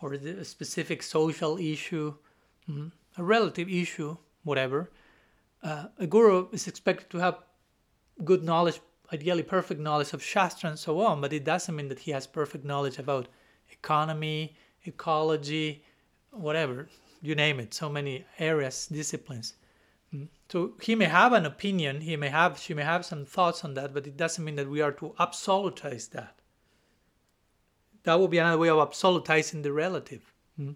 or 0.00 0.14
a 0.14 0.44
specific 0.44 1.00
social 1.00 1.58
issue, 1.58 2.12
hmm? 2.66 2.88
a 3.16 3.22
relative 3.22 3.68
issue, 3.68 4.16
whatever. 4.42 4.90
Uh, 5.62 5.84
a 6.00 6.08
guru 6.08 6.48
is 6.50 6.66
expected 6.66 7.08
to 7.10 7.18
have 7.18 7.38
good 8.24 8.42
knowledge, 8.42 8.80
ideally 9.12 9.42
perfect 9.42 9.80
knowledge 9.80 10.12
of 10.12 10.22
Shastra 10.22 10.70
and 10.70 10.78
so 10.78 11.00
on, 11.00 11.20
but 11.20 11.32
it 11.32 11.44
doesn't 11.44 11.76
mean 11.76 11.88
that 11.88 12.00
he 12.00 12.10
has 12.12 12.26
perfect 12.26 12.64
knowledge 12.64 12.98
about 12.98 13.28
economy, 13.70 14.56
ecology, 14.84 15.84
whatever, 16.30 16.88
you 17.20 17.34
name 17.34 17.60
it, 17.60 17.74
so 17.74 17.88
many 17.88 18.24
areas, 18.38 18.86
disciplines. 18.86 19.54
Hmm? 20.10 20.24
So 20.48 20.72
he 20.80 20.94
may 20.94 21.06
have 21.06 21.32
an 21.32 21.46
opinion, 21.46 22.00
he 22.00 22.16
may 22.16 22.28
have, 22.28 22.58
she 22.58 22.74
may 22.74 22.82
have 22.82 23.04
some 23.04 23.24
thoughts 23.24 23.64
on 23.64 23.74
that, 23.74 23.92
but 23.92 24.06
it 24.06 24.16
doesn't 24.16 24.44
mean 24.44 24.56
that 24.56 24.70
we 24.70 24.80
are 24.80 24.92
to 24.92 25.14
absolutize 25.20 26.10
that. 26.10 26.36
That 28.04 28.18
would 28.18 28.30
be 28.30 28.38
another 28.38 28.58
way 28.58 28.68
of 28.68 28.78
absolutizing 28.78 29.62
the 29.62 29.72
relative. 29.72 30.32
Hmm? 30.56 30.72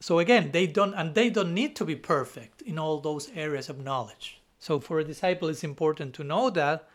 So 0.00 0.18
again, 0.18 0.52
they 0.52 0.66
don't, 0.66 0.94
and 0.94 1.14
they 1.14 1.28
don't 1.28 1.52
need 1.52 1.76
to 1.76 1.84
be 1.84 1.96
perfect 1.96 2.62
in 2.62 2.78
all 2.78 3.00
those 3.00 3.30
areas 3.34 3.68
of 3.68 3.84
knowledge. 3.84 4.39
So 4.60 4.78
for 4.78 4.98
a 4.98 5.04
disciple, 5.04 5.48
it's 5.48 5.64
important 5.64 6.14
to 6.14 6.24
know 6.24 6.50
that, 6.50 6.86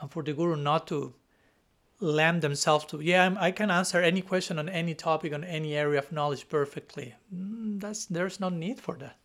and 0.00 0.10
for 0.10 0.22
the 0.22 0.32
guru 0.32 0.56
not 0.56 0.86
to 0.88 1.14
lamb 2.00 2.40
themselves 2.40 2.84
to, 2.86 3.00
yeah, 3.00 3.34
I 3.38 3.52
can 3.52 3.70
answer 3.70 4.00
any 4.00 4.20
question 4.20 4.58
on 4.58 4.68
any 4.68 4.94
topic 4.94 5.32
on 5.32 5.44
any 5.44 5.74
area 5.74 6.00
of 6.00 6.12
knowledge 6.12 6.48
perfectly. 6.48 7.14
Mm, 7.34 7.80
that's 7.80 8.06
there's 8.06 8.40
no 8.40 8.48
need 8.48 8.80
for 8.80 8.96
that. 8.96 9.16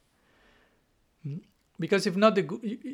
Mm. 1.27 1.41
Because 1.79 2.05
if 2.05 2.15
not, 2.15 2.35
the, 2.35 2.43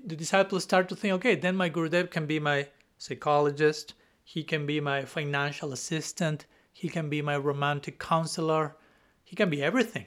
the 0.06 0.16
disciples 0.16 0.64
start 0.64 0.88
to 0.90 0.96
think, 0.96 1.14
okay, 1.16 1.36
then 1.36 1.56
my 1.58 1.70
Gurudev 1.70 2.10
can 2.10 2.26
be 2.26 2.40
my 2.40 2.68
psychologist, 2.98 3.94
he 4.24 4.44
can 4.44 4.66
be 4.66 4.80
my 4.80 5.04
financial 5.04 5.74
assistant, 5.74 6.46
he 6.72 6.88
can 6.88 7.10
be 7.10 7.22
my 7.22 7.36
romantic 7.36 8.00
counselor, 8.00 8.78
he 9.24 9.36
can 9.36 9.50
be 9.50 9.62
everything. 9.62 10.06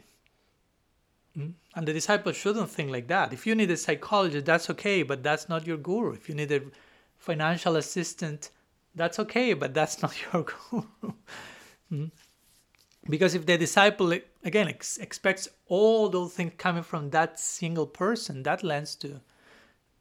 Mm. 1.37 1.53
And 1.75 1.89
the 1.89 1.93
disciple 1.93 2.33
shouldn't 2.33 2.71
think 2.71 2.91
like 2.91 3.09
that. 3.09 3.33
If 3.33 3.47
you 3.47 3.55
need 3.55 3.71
a 3.71 3.77
psychologist, 3.77 4.45
that's 4.45 4.69
okay, 4.71 5.03
but 5.03 5.23
that's 5.23 5.49
not 5.49 5.67
your 5.67 5.79
guru. 5.79 6.13
If 6.13 6.29
you 6.29 6.35
need 6.35 6.53
a 6.53 6.63
financial 7.17 7.77
assistant, 7.77 8.51
that's 8.95 9.19
okay, 9.19 9.55
but 9.55 9.73
that's 9.73 10.03
not 10.05 10.15
your 10.23 10.45
guru. 10.45 11.13
mm 11.91 12.11
Because 13.09 13.35
if 13.35 13.47
the 13.47 13.57
disciple, 13.59 14.13
again, 14.45 14.69
ex- 14.69 14.99
expects 14.99 15.49
all 15.67 16.09
those 16.09 16.35
things 16.35 16.53
coming 16.59 16.83
from 16.83 17.11
that 17.11 17.41
single 17.41 17.87
person, 17.87 18.43
that 18.43 18.63
lends 18.63 18.95
to 18.97 19.21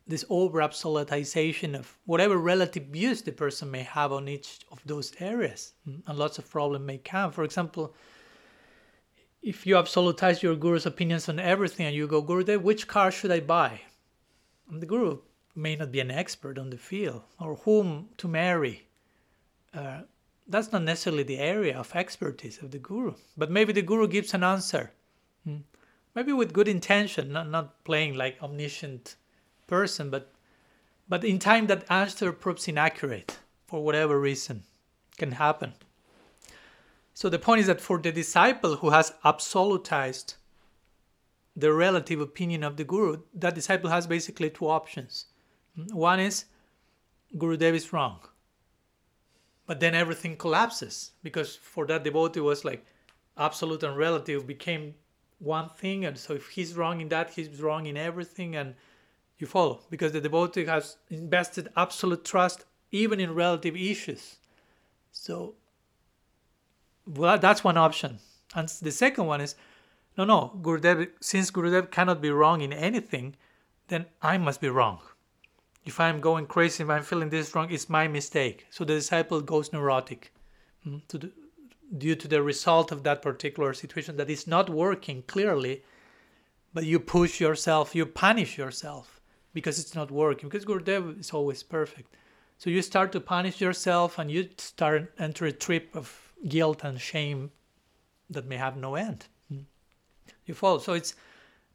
this 0.08 0.26
over 0.30 0.60
absolutization 0.60 1.74
of 1.74 1.98
whatever 2.06 2.38
relative 2.38 2.86
views 2.88 3.22
the 3.22 3.32
person 3.32 3.72
may 3.72 3.84
have 3.84 4.12
on 4.12 4.28
each 4.28 4.60
of 4.72 4.80
those 4.86 5.14
areas. 5.20 5.74
Mm? 5.88 6.02
And 6.06 6.20
lots 6.20 6.38
of 6.38 6.50
problems 6.50 6.86
may 6.86 6.98
come. 6.98 7.32
For 7.32 7.44
example, 7.44 7.96
if 9.42 9.66
you 9.66 9.76
absolutize 9.76 10.42
your 10.42 10.56
guru's 10.56 10.86
opinions 10.86 11.28
on 11.28 11.40
everything 11.40 11.86
and 11.86 11.96
you 11.96 12.08
go, 12.08 12.22
Gurudev, 12.22 12.62
which 12.62 12.88
car 12.88 13.12
should 13.12 13.32
I 13.32 13.40
buy? 13.40 13.82
And 14.70 14.82
the 14.82 14.86
guru 14.86 15.20
may 15.56 15.76
not 15.76 15.92
be 15.92 16.00
an 16.00 16.12
expert 16.12 16.58
on 16.58 16.70
the 16.70 16.78
field 16.78 17.24
or 17.40 17.56
whom 17.56 18.10
to 18.18 18.28
marry. 18.28 18.88
Uh, 19.74 20.02
that's 20.48 20.72
not 20.72 20.84
necessarily 20.84 21.24
the 21.24 21.40
area 21.40 21.78
of 21.78 21.96
expertise 21.96 22.62
of 22.62 22.72
the 22.72 22.78
guru, 22.78 23.14
but 23.38 23.50
maybe 23.50 23.74
the 23.74 23.82
guru 23.82 24.08
gives 24.08 24.34
an 24.34 24.44
answer, 24.44 24.92
hmm. 25.46 25.58
maybe 26.14 26.34
with 26.34 26.54
good 26.54 26.68
intention, 26.68 27.32
not, 27.32 27.50
not 27.50 27.84
playing 27.84 28.16
like 28.16 28.42
omniscient 28.42 29.16
person, 29.68 30.10
but 30.10 30.34
but 31.08 31.26
in 31.26 31.40
time 31.40 31.68
that 31.68 31.84
answer 31.90 32.32
proves 32.32 32.70
inaccurate 32.70 33.38
for 33.68 33.84
whatever 33.84 34.18
reason 34.18 34.64
can 35.18 35.34
happen. 35.34 35.74
So 37.14 37.30
the 37.30 37.40
point 37.40 37.62
is 37.62 37.68
that 37.68 37.82
for 37.82 37.98
the 37.98 38.12
disciple 38.12 38.78
who 38.78 38.90
has 38.90 39.14
absolutized 39.26 40.36
the 41.56 41.74
relative 41.74 42.22
opinion 42.22 42.64
of 42.64 42.78
the 42.78 42.84
guru, 42.84 43.22
that 43.34 43.56
disciple 43.56 43.90
has 43.90 44.08
basically 44.08 44.50
two 44.50 44.70
options. 44.70 45.26
One 45.92 46.20
is 46.20 46.46
Gurudev 47.36 47.74
is 47.74 47.94
wrong. 47.94 48.20
But 49.66 49.80
then 49.80 49.96
everything 49.96 50.36
collapses 50.36 51.12
because 51.24 51.56
for 51.56 51.86
that 51.88 52.04
devotee 52.04 52.42
was 52.42 52.66
like 52.66 52.86
absolute 53.38 53.84
and 53.84 53.96
relative 53.96 54.46
became 54.46 54.96
one 55.40 55.70
thing. 55.70 56.06
And 56.06 56.18
so 56.18 56.34
if 56.34 56.50
he's 56.50 56.76
wrong 56.76 57.00
in 57.00 57.10
that, 57.10 57.32
he's 57.32 57.62
wrong 57.62 57.86
in 57.86 57.96
everything. 57.96 58.56
And 58.56 58.76
you 59.38 59.48
follow 59.48 59.82
because 59.90 60.12
the 60.12 60.22
devotee 60.22 60.66
has 60.66 60.98
invested 61.10 61.70
absolute 61.78 62.26
trust 62.26 62.66
even 62.92 63.20
in 63.20 63.34
relative 63.34 63.76
issues. 63.76 64.38
So 65.12 65.56
well, 67.06 67.38
that's 67.38 67.64
one 67.64 67.78
option. 67.78 68.20
And 68.56 68.68
the 68.68 68.92
second 68.92 69.26
one 69.26 69.42
is 69.42 69.56
no, 70.18 70.26
no, 70.26 70.60
Gurudev, 70.62 71.10
since 71.22 71.52
Gurudev 71.52 71.90
cannot 71.90 72.22
be 72.22 72.32
wrong 72.32 72.62
in 72.62 72.74
anything, 72.74 73.36
then 73.88 74.06
I 74.22 74.38
must 74.38 74.60
be 74.60 74.70
wrong 74.70 75.00
if 75.86 76.00
I'm 76.00 76.20
going 76.20 76.46
crazy, 76.46 76.84
if 76.84 76.90
I'm 76.90 77.04
feeling 77.04 77.30
this 77.30 77.56
wrong, 77.56 77.72
it's 77.72 77.90
my 77.90 78.08
mistake. 78.08 78.68
So 78.70 78.84
the 78.84 78.94
disciple 78.94 79.42
goes 79.42 79.74
neurotic 79.74 80.32
mm, 80.88 81.02
to 81.08 81.18
the, 81.18 81.32
due 81.98 82.16
to 82.16 82.28
the 82.28 82.42
result 82.42 82.92
of 82.92 83.04
that 83.04 83.22
particular 83.22 83.74
situation 83.74 84.18
that 84.18 84.30
is 84.30 84.48
not 84.48 84.70
working 84.70 85.24
clearly, 85.24 85.84
but 86.74 86.86
you 86.86 87.00
push 87.00 87.40
yourself, 87.40 87.96
you 87.96 88.06
punish 88.06 88.58
yourself 88.58 89.20
because 89.54 89.80
it's 89.80 89.96
not 89.96 90.12
working, 90.12 90.50
because 90.50 90.66
Gurudev 90.66 91.20
is 91.20 91.32
always 91.32 91.64
perfect. 91.64 92.16
So 92.58 92.70
you 92.70 92.82
start 92.84 93.12
to 93.14 93.20
punish 93.20 93.60
yourself 93.60 94.20
and 94.20 94.30
you 94.30 94.50
start 94.58 95.12
enter 95.18 95.46
a 95.46 95.52
trip 95.52 95.96
of 95.96 96.31
guilt 96.48 96.84
and 96.84 97.00
shame 97.00 97.52
that 98.30 98.46
may 98.46 98.58
have 98.58 98.78
no 98.78 98.96
end. 98.96 99.26
Mm. 99.52 99.66
You 100.46 100.54
fall. 100.54 100.80
So 100.80 100.94
it's 100.94 101.16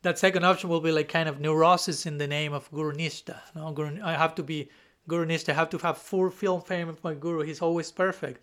that 0.02 0.18
second 0.18 0.44
option 0.44 0.70
will 0.70 0.80
be 0.80 0.92
like 0.92 1.08
kind 1.08 1.28
of 1.28 1.40
neurosis 1.40 2.06
in 2.06 2.18
the 2.18 2.26
name 2.26 2.52
of 2.52 2.70
Guru 2.70 2.92
Nishta. 2.92 3.38
No, 3.54 3.72
Guru, 3.72 4.00
I 4.02 4.12
have 4.12 4.34
to 4.36 4.42
be 4.42 4.70
Guru 5.08 5.26
Nishta. 5.26 5.50
I 5.50 5.54
have 5.54 5.70
to 5.70 5.78
have 5.78 5.98
full 5.98 6.30
film 6.30 6.60
fame 6.60 6.88
of 6.88 7.02
my 7.02 7.14
Guru. 7.14 7.42
He's 7.42 7.62
always 7.62 7.90
perfect. 7.90 8.40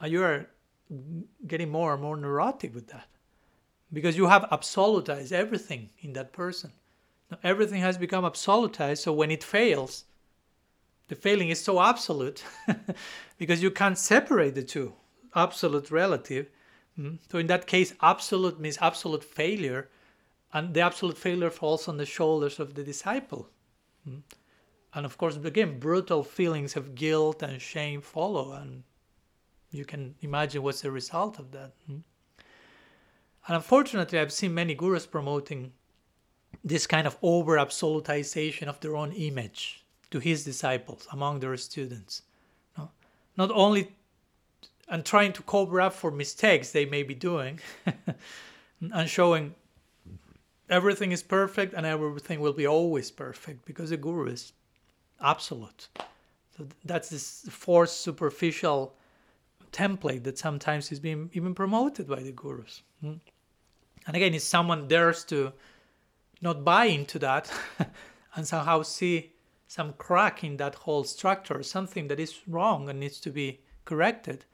And 0.00 0.12
you 0.12 0.22
are 0.22 0.46
getting 1.46 1.70
more 1.70 1.92
and 1.92 2.02
more 2.02 2.16
neurotic 2.16 2.74
with 2.74 2.88
that 2.88 3.06
because 3.92 4.16
you 4.16 4.26
have 4.26 4.46
absolutized 4.50 5.32
everything 5.32 5.90
in 6.00 6.12
that 6.14 6.32
person. 6.32 6.72
Now, 7.30 7.38
everything 7.44 7.80
has 7.80 7.96
become 7.96 8.24
absolutized. 8.24 8.98
So 8.98 9.12
when 9.12 9.30
it 9.30 9.44
fails, 9.44 10.04
the 11.08 11.14
failing 11.14 11.50
is 11.50 11.62
so 11.62 11.80
absolute 11.80 12.42
because 13.38 13.62
you 13.62 13.70
can't 13.70 13.98
separate 13.98 14.54
the 14.54 14.62
two 14.62 14.92
absolute 15.34 15.90
relative. 15.90 16.48
Hmm? 16.96 17.16
So 17.30 17.38
in 17.38 17.46
that 17.46 17.66
case, 17.66 17.94
absolute 18.02 18.60
means 18.60 18.78
absolute 18.80 19.24
failure 19.24 19.88
and 20.52 20.74
the 20.74 20.80
absolute 20.80 21.16
failure 21.16 21.50
falls 21.50 21.88
on 21.88 21.96
the 21.96 22.06
shoulders 22.06 22.58
of 22.58 22.74
the 22.74 22.82
disciple. 22.82 23.48
Hmm? 24.04 24.18
And 24.94 25.06
of 25.06 25.16
course, 25.16 25.36
again, 25.36 25.78
brutal 25.78 26.24
feelings 26.24 26.76
of 26.76 26.94
guilt 26.96 27.42
and 27.42 27.62
shame 27.62 28.00
follow, 28.00 28.52
and 28.52 28.82
you 29.70 29.84
can 29.84 30.16
imagine 30.20 30.62
what's 30.62 30.80
the 30.80 30.90
result 30.90 31.38
of 31.38 31.52
that. 31.52 31.72
Hmm? 31.86 31.98
And 33.46 33.56
unfortunately, 33.56 34.18
I've 34.18 34.32
seen 34.32 34.52
many 34.52 34.74
gurus 34.74 35.06
promoting 35.06 35.72
this 36.64 36.86
kind 36.86 37.06
of 37.06 37.16
over 37.22 37.56
absolutization 37.56 38.66
of 38.66 38.80
their 38.80 38.96
own 38.96 39.12
image 39.12 39.84
to 40.10 40.18
his 40.18 40.44
disciples 40.44 41.06
among 41.12 41.38
their 41.40 41.56
students. 41.56 42.22
Not 43.36 43.50
only 43.52 43.94
and 44.90 45.04
trying 45.04 45.32
to 45.32 45.42
cover 45.42 45.80
up 45.80 45.94
for 45.94 46.10
mistakes 46.10 46.72
they 46.72 46.84
may 46.84 47.02
be 47.02 47.14
doing 47.14 47.58
and 48.80 49.08
showing 49.08 49.54
everything 50.68 51.12
is 51.12 51.22
perfect 51.22 51.72
and 51.74 51.86
everything 51.86 52.40
will 52.40 52.52
be 52.52 52.66
always 52.66 53.10
perfect 53.10 53.64
because 53.64 53.90
the 53.90 53.96
guru 53.96 54.26
is 54.26 54.52
absolute. 55.20 55.88
So 56.56 56.66
that's 56.84 57.08
this 57.08 57.46
forced 57.50 58.00
superficial 58.00 58.94
template 59.72 60.24
that 60.24 60.38
sometimes 60.38 60.90
is 60.90 61.00
being 61.00 61.30
even 61.32 61.54
promoted 61.54 62.08
by 62.08 62.20
the 62.20 62.32
gurus. 62.32 62.82
Hmm? 63.00 63.14
And 64.06 64.16
again, 64.16 64.34
if 64.34 64.42
someone 64.42 64.88
dares 64.88 65.24
to 65.24 65.52
not 66.40 66.64
buy 66.64 66.86
into 66.86 67.18
that 67.18 67.52
and 68.34 68.46
somehow 68.46 68.82
see 68.82 69.32
some 69.68 69.92
crack 69.94 70.42
in 70.42 70.56
that 70.56 70.74
whole 70.74 71.04
structure, 71.04 71.62
something 71.62 72.08
that 72.08 72.18
is 72.18 72.40
wrong 72.48 72.88
and 72.88 72.98
needs 72.98 73.20
to 73.20 73.30
be 73.30 73.60
corrected, 73.84 74.44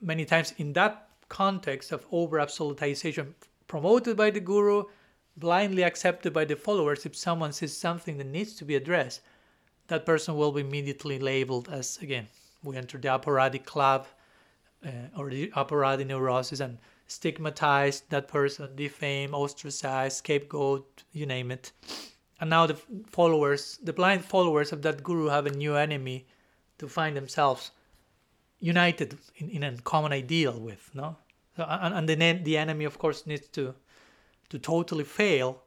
many 0.00 0.24
times 0.24 0.54
in 0.58 0.72
that 0.72 1.08
context 1.28 1.92
of 1.92 2.06
over 2.10 2.38
absolutization 2.38 3.34
promoted 3.66 4.16
by 4.16 4.30
the 4.30 4.40
guru 4.40 4.84
blindly 5.36 5.82
accepted 5.82 6.32
by 6.32 6.44
the 6.44 6.56
followers 6.56 7.04
if 7.04 7.14
someone 7.14 7.52
says 7.52 7.76
something 7.76 8.16
that 8.18 8.26
needs 8.26 8.54
to 8.54 8.64
be 8.64 8.76
addressed 8.76 9.20
that 9.88 10.06
person 10.06 10.36
will 10.36 10.52
be 10.52 10.62
immediately 10.62 11.18
labeled 11.18 11.68
as 11.70 11.98
again 11.98 12.26
we 12.62 12.76
enter 12.76 12.98
the 12.98 13.08
operatic 13.08 13.64
club 13.64 14.06
uh, 14.86 14.90
or 15.16 15.30
the 15.30 15.52
operatic 15.54 16.06
neurosis 16.06 16.60
and 16.60 16.78
stigmatize 17.06 18.02
that 18.10 18.28
person 18.28 18.74
defame 18.76 19.34
ostracize 19.34 20.16
scapegoat 20.16 21.02
you 21.12 21.26
name 21.26 21.50
it. 21.50 21.72
And 22.40 22.50
now 22.50 22.66
the 22.66 22.78
followers 23.06 23.78
the 23.82 23.92
blind 23.92 24.24
followers 24.24 24.72
of 24.72 24.82
that 24.82 25.02
guru 25.02 25.26
have 25.26 25.46
a 25.46 25.50
new 25.50 25.74
enemy 25.74 26.26
to 26.78 26.88
find 26.88 27.16
themselves 27.16 27.72
united 28.60 29.16
in, 29.36 29.50
in 29.50 29.62
a 29.62 29.76
common 29.78 30.12
ideal 30.12 30.58
with 30.58 30.90
no 30.94 31.16
so, 31.56 31.64
and, 31.68 31.94
and 31.94 32.08
the, 32.08 32.32
the 32.44 32.56
enemy 32.56 32.84
of 32.84 32.98
course 32.98 33.26
needs 33.26 33.48
to 33.48 33.74
to 34.48 34.58
totally 34.58 35.04
fail 35.04 35.62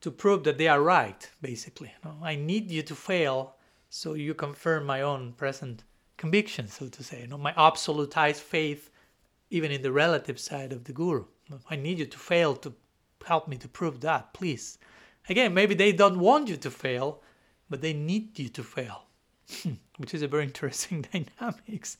to 0.00 0.10
prove 0.10 0.44
that 0.44 0.58
they 0.58 0.68
are 0.68 0.82
right 0.82 1.30
basically 1.40 1.92
no? 2.04 2.14
i 2.22 2.34
need 2.34 2.70
you 2.70 2.82
to 2.82 2.94
fail 2.94 3.54
so 3.90 4.14
you 4.14 4.34
confirm 4.34 4.84
my 4.84 5.00
own 5.02 5.32
present 5.32 5.84
conviction 6.16 6.68
so 6.68 6.88
to 6.88 7.02
say 7.02 7.26
no? 7.28 7.38
my 7.38 7.52
absolutized 7.52 8.40
faith 8.40 8.90
even 9.50 9.70
in 9.70 9.82
the 9.82 9.92
relative 9.92 10.38
side 10.38 10.72
of 10.72 10.84
the 10.84 10.92
guru 10.92 11.24
i 11.70 11.76
need 11.76 11.98
you 11.98 12.06
to 12.06 12.18
fail 12.18 12.54
to 12.54 12.72
help 13.26 13.48
me 13.48 13.56
to 13.56 13.68
prove 13.68 14.00
that 14.00 14.32
please 14.34 14.78
again 15.28 15.54
maybe 15.54 15.74
they 15.74 15.92
don't 15.92 16.18
want 16.18 16.48
you 16.48 16.56
to 16.56 16.70
fail 16.70 17.22
but 17.70 17.80
they 17.80 17.92
need 17.92 18.38
you 18.38 18.48
to 18.48 18.62
fail 18.62 19.07
Hmm. 19.50 19.74
which 19.96 20.12
is 20.12 20.22
a 20.22 20.28
very 20.28 20.44
interesting 20.52 21.06
dynamics. 21.12 21.96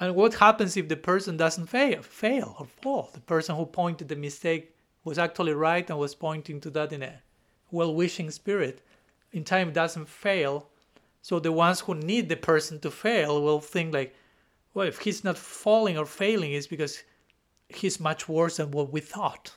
And 0.00 0.14
what 0.14 0.34
happens 0.34 0.76
if 0.76 0.88
the 0.88 0.96
person 0.96 1.36
doesn't 1.36 1.66
fail 1.66 2.02
fail 2.02 2.56
or 2.58 2.66
fall? 2.66 3.10
The 3.12 3.20
person 3.20 3.56
who 3.56 3.66
pointed 3.66 4.08
the 4.08 4.16
mistake 4.16 4.74
was 5.04 5.18
actually 5.18 5.52
right 5.52 5.88
and 5.88 5.98
was 5.98 6.14
pointing 6.14 6.60
to 6.60 6.70
that 6.70 6.92
in 6.92 7.02
a 7.02 7.20
well-wishing 7.70 8.30
spirit. 8.30 8.82
In 9.32 9.44
time 9.44 9.72
doesn't 9.72 10.08
fail. 10.08 10.68
So 11.20 11.38
the 11.38 11.52
ones 11.52 11.80
who 11.80 11.94
need 11.94 12.28
the 12.28 12.36
person 12.36 12.80
to 12.80 12.90
fail 12.90 13.42
will 13.42 13.60
think 13.60 13.94
like 13.94 14.14
well 14.74 14.88
if 14.88 14.98
he's 14.98 15.22
not 15.24 15.38
falling 15.38 15.98
or 15.98 16.06
failing 16.06 16.52
it's 16.52 16.66
because 16.66 17.02
he's 17.68 18.00
much 18.00 18.28
worse 18.28 18.56
than 18.56 18.70
what 18.70 18.92
we 18.92 19.00
thought. 19.00 19.52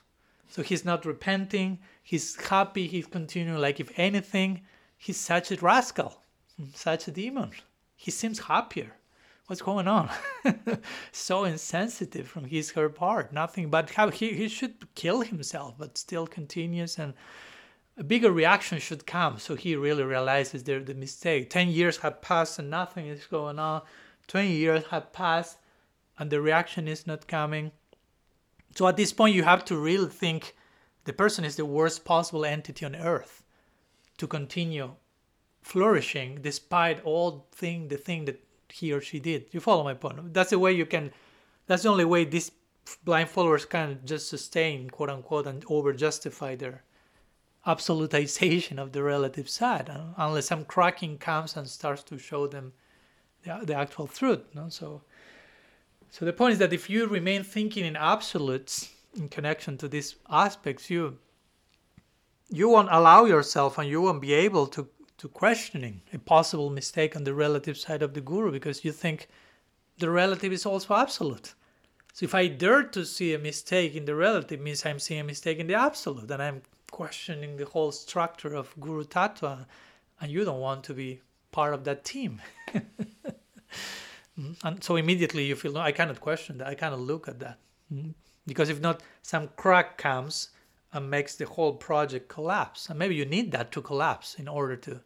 So 0.49 0.61
he's 0.61 0.85
not 0.85 1.05
repenting. 1.05 1.79
He's 2.03 2.35
happy. 2.35 2.87
He's 2.87 3.07
continuing. 3.07 3.59
Like 3.59 3.79
if 3.79 3.91
anything 3.97 4.61
he's 4.97 5.19
such 5.19 5.51
a 5.51 5.55
rascal 5.55 6.21
such 6.73 7.07
a 7.07 7.11
demon. 7.11 7.51
He 7.95 8.11
seems 8.11 8.39
happier. 8.39 8.93
What's 9.47 9.61
going 9.61 9.87
on? 9.87 10.09
So 11.11 11.43
insensitive 11.43 12.27
from 12.27 12.45
his 12.45 12.71
her 12.71 12.89
part. 12.89 13.31
Nothing 13.31 13.69
but 13.69 13.91
how 13.91 14.09
he, 14.09 14.33
he 14.33 14.47
should 14.47 14.93
kill 14.95 15.21
himself 15.21 15.75
but 15.77 15.97
still 15.97 16.27
continues 16.27 16.97
and 16.97 17.13
a 17.97 18.03
bigger 18.03 18.31
reaction 18.31 18.79
should 18.79 19.05
come. 19.05 19.39
So 19.39 19.55
he 19.55 19.75
really 19.75 20.03
realizes 20.03 20.63
there 20.63 20.81
the 20.81 20.93
mistake. 20.93 21.49
10 21.49 21.69
years 21.69 21.97
have 21.97 22.21
passed 22.21 22.59
and 22.59 22.69
nothing 22.69 23.07
is 23.07 23.25
going 23.25 23.59
on. 23.59 23.83
20 24.27 24.51
years 24.51 24.83
have 24.89 25.13
passed 25.13 25.57
and 26.17 26.29
the 26.29 26.41
reaction 26.41 26.87
is 26.87 27.07
not 27.07 27.27
coming. 27.27 27.71
So 28.75 28.87
at 28.87 28.97
this 28.97 29.13
point 29.13 29.35
you 29.35 29.43
have 29.43 29.63
to 29.65 29.77
really 29.77 30.09
think 30.09 30.55
the 31.05 31.13
person 31.13 31.45
is 31.45 31.55
the 31.55 31.65
worst 31.65 32.03
possible 32.03 32.45
entity 32.45 32.85
on 32.85 32.95
earth 32.95 33.43
to 34.17 34.27
continue 34.27 34.95
flourishing 35.65 36.37
despite 36.43 37.03
all 37.03 37.47
thing 37.51 37.87
the 37.87 37.97
thing 37.97 38.25
that 38.25 38.39
he 38.69 38.93
or 38.93 39.01
she 39.01 39.19
did. 39.19 39.47
You 39.51 39.59
follow 39.59 39.83
my 39.83 39.95
point? 39.95 40.31
That's 40.31 40.51
the 40.51 40.59
way 40.59 40.71
you 40.71 40.85
can. 40.85 41.11
That's 41.65 41.83
the 41.83 41.89
only 41.89 42.05
way 42.05 42.23
these 42.23 42.51
blind 43.03 43.29
followers 43.29 43.65
can 43.65 43.99
just 44.05 44.29
sustain, 44.29 44.91
quote 44.91 45.09
unquote, 45.09 45.47
and 45.47 45.65
over 45.67 45.91
justify 45.91 46.55
their 46.55 46.83
absolutization 47.65 48.77
of 48.77 48.91
the 48.91 49.01
relative 49.01 49.49
side, 49.49 49.89
uh, 49.89 50.13
unless 50.17 50.45
some 50.45 50.65
cracking 50.65 51.17
comes 51.17 51.57
and 51.57 51.67
starts 51.67 52.03
to 52.03 52.19
show 52.19 52.45
them 52.45 52.71
the, 53.41 53.59
the 53.63 53.73
actual 53.73 54.05
truth. 54.05 54.43
No? 54.53 54.69
So, 54.69 55.01
so 56.11 56.25
the 56.25 56.33
point 56.33 56.53
is 56.53 56.59
that 56.59 56.73
if 56.73 56.91
you 56.91 57.07
remain 57.07 57.43
thinking 57.43 57.85
in 57.85 57.95
absolutes 57.95 58.93
in 59.15 59.29
connection 59.29 59.79
to 59.79 59.87
these 59.87 60.15
aspects, 60.29 60.91
you 60.91 61.17
you 62.49 62.69
won't 62.69 62.89
allow 62.91 63.25
yourself 63.25 63.79
and 63.79 63.89
you 63.89 63.99
won't 63.99 64.21
be 64.21 64.33
able 64.33 64.67
to 64.67 64.87
to 65.25 65.29
questioning 65.29 66.01
a 66.13 66.19
possible 66.19 66.69
mistake 66.69 67.15
on 67.15 67.23
the 67.23 67.33
relative 67.33 67.75
side 67.75 68.03
of 68.03 68.13
the 68.13 68.21
guru 68.21 68.51
because 68.51 68.85
you 68.85 68.91
think 68.91 69.27
the 69.97 70.07
relative 70.07 70.53
is 70.53 70.67
also 70.67 70.93
absolute. 70.93 71.55
So 72.13 72.25
if 72.25 72.35
I 72.35 72.45
dare 72.45 72.83
to 72.83 73.03
see 73.03 73.33
a 73.33 73.39
mistake 73.39 73.95
in 73.95 74.05
the 74.05 74.13
relative 74.13 74.59
means 74.59 74.85
I'm 74.85 74.99
seeing 74.99 75.21
a 75.21 75.23
mistake 75.23 75.57
in 75.57 75.65
the 75.65 75.73
absolute 75.73 76.29
and 76.29 76.43
I'm 76.43 76.61
questioning 76.91 77.57
the 77.57 77.65
whole 77.65 77.91
structure 77.91 78.53
of 78.53 78.79
Guru 78.79 79.03
Tattva 79.03 79.65
and 80.21 80.31
you 80.31 80.45
don't 80.45 80.59
want 80.59 80.83
to 80.83 80.93
be 80.93 81.21
part 81.51 81.73
of 81.73 81.83
that 81.85 82.05
team. 82.05 82.41
Mm, 84.37 84.57
and 84.65 84.83
so 84.83 84.97
immediately 84.97 85.45
you 85.45 85.55
feel 85.55 85.71
no, 85.71 85.79
I 85.79 85.93
cannot 85.93 86.19
question 86.19 86.57
that. 86.57 86.67
I 86.67 86.75
cannot 86.75 86.99
look 86.99 87.29
at 87.29 87.39
that. 87.39 87.57
Mm, 87.89 88.13
because 88.45 88.67
if 88.67 88.81
not, 88.81 89.01
some 89.21 89.47
crack 89.55 89.97
comes 89.97 90.49
and 90.91 91.09
makes 91.09 91.37
the 91.37 91.45
whole 91.45 91.73
project 91.73 92.27
collapse. 92.27 92.89
And 92.89 92.99
maybe 92.99 93.15
you 93.15 93.23
need 93.23 93.53
that 93.53 93.71
to 93.71 93.81
collapse 93.81 94.35
in 94.35 94.49
order 94.49 94.75
to 94.75 94.99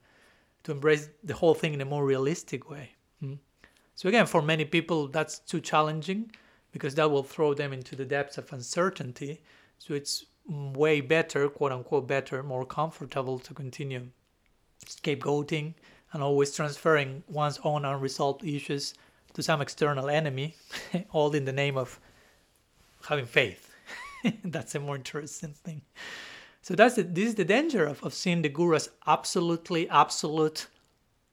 to 0.63 0.71
embrace 0.71 1.09
the 1.23 1.33
whole 1.33 1.53
thing 1.53 1.73
in 1.73 1.81
a 1.81 1.85
more 1.85 2.05
realistic 2.05 2.69
way. 2.69 2.91
Hmm? 3.19 3.35
So 3.95 4.09
again, 4.09 4.25
for 4.25 4.41
many 4.41 4.65
people, 4.65 5.07
that's 5.07 5.39
too 5.39 5.61
challenging 5.61 6.31
because 6.71 6.95
that 6.95 7.09
will 7.09 7.23
throw 7.23 7.53
them 7.53 7.73
into 7.73 7.95
the 7.95 8.05
depths 8.05 8.37
of 8.37 8.51
uncertainty. 8.53 9.41
So 9.79 9.93
it's 9.93 10.25
way 10.47 11.01
better, 11.01 11.49
quote 11.49 11.71
unquote, 11.71 12.07
better, 12.07 12.43
more 12.43 12.65
comfortable 12.65 13.39
to 13.39 13.53
continue 13.53 14.07
scapegoating 14.85 15.73
and 16.13 16.23
always 16.23 16.53
transferring 16.53 17.23
one's 17.27 17.59
own 17.63 17.85
unresolved 17.85 18.43
issues 18.43 18.93
to 19.33 19.43
some 19.43 19.61
external 19.61 20.09
enemy, 20.09 20.55
all 21.11 21.33
in 21.35 21.45
the 21.45 21.53
name 21.53 21.77
of 21.77 21.99
having 23.07 23.25
faith. 23.25 23.73
that's 24.43 24.75
a 24.75 24.79
more 24.79 24.95
interesting 24.95 25.53
thing. 25.53 25.81
So 26.61 26.75
that's 26.75 26.95
the, 26.95 27.03
this 27.03 27.29
is 27.29 27.35
the 27.35 27.45
danger 27.45 27.85
of, 27.85 28.03
of 28.03 28.13
seeing 28.13 28.41
the 28.41 28.49
guru 28.49 28.75
as 28.75 28.89
absolutely 29.07 29.89
absolute, 29.89 30.67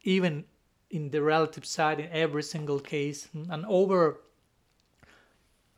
even 0.02 0.44
in 0.90 1.10
the 1.10 1.22
relative 1.22 1.66
side 1.66 2.00
in 2.00 2.08
every 2.10 2.42
single 2.42 2.80
case, 2.80 3.28
an 3.50 3.64
over 3.68 4.20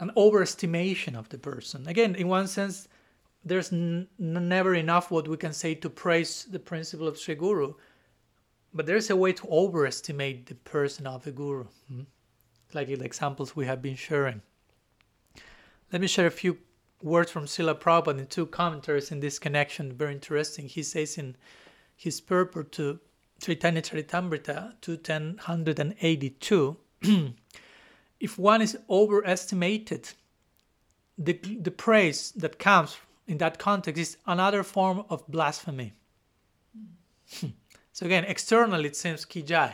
an 0.01 0.13
overestimation 0.17 1.17
of 1.17 1.29
the 1.31 1.39
person. 1.39 1.89
Again, 1.89 2.15
in 2.15 2.29
one 2.29 2.47
sense, 2.47 2.87
there's 3.45 3.73
n- 3.73 4.07
never 4.19 4.75
enough 4.75 5.11
what 5.11 5.27
we 5.27 5.37
can 5.37 5.53
say 5.53 5.75
to 5.75 5.91
praise 5.91 6.47
the 6.49 6.61
principle 6.61 7.09
of 7.09 7.19
Sri 7.19 7.35
Guru, 7.35 7.75
but 8.73 8.87
there's 8.87 9.11
a 9.11 9.17
way 9.17 9.33
to 9.33 9.49
overestimate 9.49 10.47
the 10.47 10.55
person 10.55 11.07
of 11.07 11.25
the 11.25 11.33
Guru, 11.33 11.65
hmm? 11.89 12.03
like 12.75 12.87
the 12.87 13.05
examples 13.05 13.57
we 13.57 13.67
have 13.67 13.83
been 13.83 13.97
sharing. 13.97 14.43
Let 15.93 16.01
me 16.01 16.07
share 16.07 16.27
a 16.27 16.31
few 16.31 16.59
words 17.03 17.31
from 17.31 17.47
Srila 17.47 17.79
Prabhupada 17.79 18.19
in 18.19 18.27
two 18.27 18.47
commentaries 18.47 19.11
in 19.11 19.21
this 19.21 19.39
connection, 19.39 19.93
very 19.93 20.13
interesting. 20.13 20.69
He 20.69 20.83
says 20.83 21.19
in 21.19 21.37
his 21.97 22.21
purport 22.21 22.73
to 22.73 23.01
Chaitanya 23.41 23.83
Charitamrita 23.83 24.75
2182, 24.81 26.77
if 28.21 28.39
one 28.39 28.63
is 28.63 28.77
overestimated, 28.91 30.11
the, 31.17 31.33
the 31.33 31.71
praise 31.71 32.33
that 32.33 32.59
comes 32.59 32.97
in 33.27 33.39
that 33.39 33.59
context 33.59 34.01
is 34.01 34.17
another 34.27 34.63
form 34.63 35.05
of 35.09 35.27
blasphemy. 35.29 35.93
Hmm. 37.41 37.49
so 37.93 38.07
again, 38.07 38.25
externally 38.25 38.87
it 38.87 38.97
seems 38.97 39.25
kijai. 39.25 39.73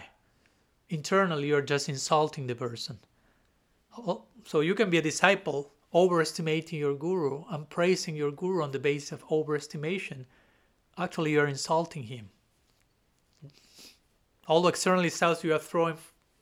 Internally 0.91 1.49
you're 1.49 1.63
just 1.63 1.89
insulting 1.89 2.47
the 2.47 2.55
person. 2.55 2.99
Oh, 3.97 4.25
so 4.45 4.61
you 4.61 4.75
can 4.75 4.91
be 4.91 4.99
a 4.99 5.03
disciple 5.03 5.74
overestimating 5.95 6.79
your 6.79 6.95
guru 6.95 7.45
and 7.51 7.69
praising 7.71 8.17
your 8.17 8.33
guru 8.33 8.63
on 8.63 8.73
the 8.73 8.79
basis 8.79 9.13
of 9.13 9.27
overestimation, 9.29 10.25
actually 10.99 11.33
you're 11.33 11.47
insulting 11.47 12.05
him. 12.05 12.29
Although 14.49 14.69
externally 14.69 15.09
sounds 15.09 15.45
you 15.45 15.55
are 15.55 15.59
throwing, 15.59 15.97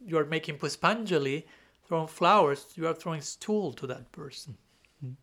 you 0.05 0.19
are 0.19 0.25
making 0.25 0.59
puspanjali, 0.59 1.45
throwing 1.87 2.09
flowers, 2.09 2.67
you 2.75 2.87
are 2.87 2.95
throwing 2.95 3.21
stool 3.21 3.73
to 3.75 3.87
that 3.87 4.11
person. 4.11 4.57
Mm. 5.05 5.15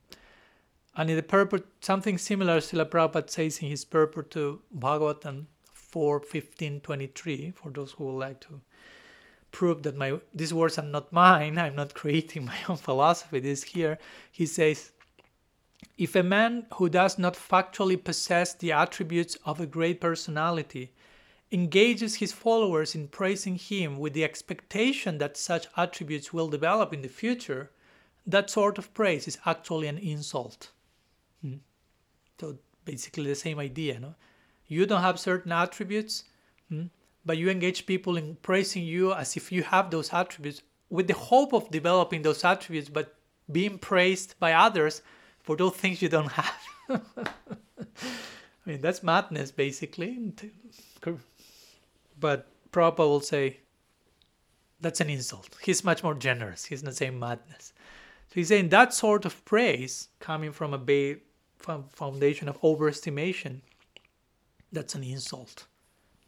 And 0.96 1.10
in 1.10 1.16
the 1.16 1.24
purport, 1.24 1.66
something 1.82 2.18
similar 2.18 2.60
Srila 2.60 2.86
Prabhupada 2.90 3.30
says 3.30 3.60
in 3.60 3.70
his 3.70 3.86
purport 3.86 4.32
to 4.32 4.62
Bhagavatam 4.78 5.46
4, 5.74 6.20
15, 6.20 6.82
23, 6.82 7.52
for 7.56 7.72
those 7.72 7.94
who 7.94 8.06
would 8.06 8.20
like 8.20 8.40
to 8.42 8.62
prove 9.52 9.84
that 9.84 9.96
my 9.96 10.20
these 10.34 10.54
words 10.54 10.78
are 10.78 10.86
not 10.86 11.12
mine 11.12 11.58
i'm 11.58 11.76
not 11.76 11.94
creating 11.94 12.46
my 12.54 12.58
own 12.68 12.78
philosophy 12.78 13.40
this 13.40 13.64
here 13.64 13.98
he 14.32 14.46
says 14.46 14.92
if 15.98 16.16
a 16.16 16.24
man 16.24 16.66
who 16.76 16.90
does 16.90 17.18
not 17.18 17.36
factually 17.36 18.02
possess 18.02 18.54
the 18.54 18.72
attributes 18.72 19.38
of 19.46 19.60
a 19.60 19.66
great 19.66 20.00
personality 20.02 20.92
engages 21.52 22.16
his 22.16 22.32
followers 22.32 22.94
in 22.96 23.08
praising 23.08 23.56
him 23.56 23.98
with 23.98 24.14
the 24.14 24.24
expectation 24.24 25.18
that 25.18 25.36
such 25.36 25.68
attributes 25.76 26.32
will 26.32 26.48
develop 26.48 26.94
in 26.94 27.02
the 27.02 27.08
future 27.08 27.72
that 28.26 28.50
sort 28.50 28.78
of 28.78 28.94
praise 28.94 29.28
is 29.28 29.40
actually 29.46 29.88
an 29.88 29.98
insult 29.98 30.70
hmm. 31.42 31.56
so 32.40 32.58
basically 32.90 33.26
the 33.26 33.36
same 33.36 33.60
idea. 33.60 34.00
No? 34.00 34.16
You 34.68 34.86
don't 34.86 35.02
have 35.02 35.20
certain 35.20 35.52
attributes, 35.52 36.24
hmm, 36.70 36.88
but 37.30 37.38
you 37.38 37.48
engage 37.48 37.86
people 37.86 38.18
in 38.18 38.36
praising 38.42 38.82
you 38.82 39.14
as 39.14 39.38
if 39.38 39.52
you 39.52 39.62
have 39.62 39.92
those 39.92 40.12
attributes 40.12 40.64
with 40.90 41.06
the 41.06 41.14
hope 41.14 41.54
of 41.54 41.70
developing 41.70 42.24
those 42.24 42.44
attributes, 42.44 42.90
but 42.90 43.14
being 43.52 43.78
praised 43.78 44.34
by 44.40 44.52
others 44.54 45.04
for 45.40 45.56
those 45.56 45.74
things 45.74 46.02
you 46.02 46.10
don't 46.10 46.32
have. 46.32 46.62
I 46.90 48.66
mean, 48.66 48.82
that's 48.82 49.04
madness, 49.04 49.52
basically. 49.52 50.34
But 52.20 52.48
Prabhupada 52.72 52.98
will 52.98 53.22
say, 53.22 53.60
that's 54.82 55.00
an 55.00 55.12
insult. 55.12 55.56
He's 55.62 55.84
much 55.84 56.02
more 56.02 56.16
generous. 56.16 56.66
He's 56.66 56.82
not 56.82 56.96
saying 56.96 57.20
madness. 57.20 57.74
So 58.30 58.34
he's 58.34 58.48
saying 58.48 58.70
that 58.70 58.92
sort 58.92 59.24
of 59.26 59.46
praise 59.46 60.08
coming 60.20 60.52
from 60.52 60.74
a 60.74 60.80
ba- 60.80 61.18
foundation 61.92 62.50
of 62.50 62.60
overestimation, 62.62 63.62
that's 64.72 64.96
an 64.96 65.04
insult. 65.04 65.68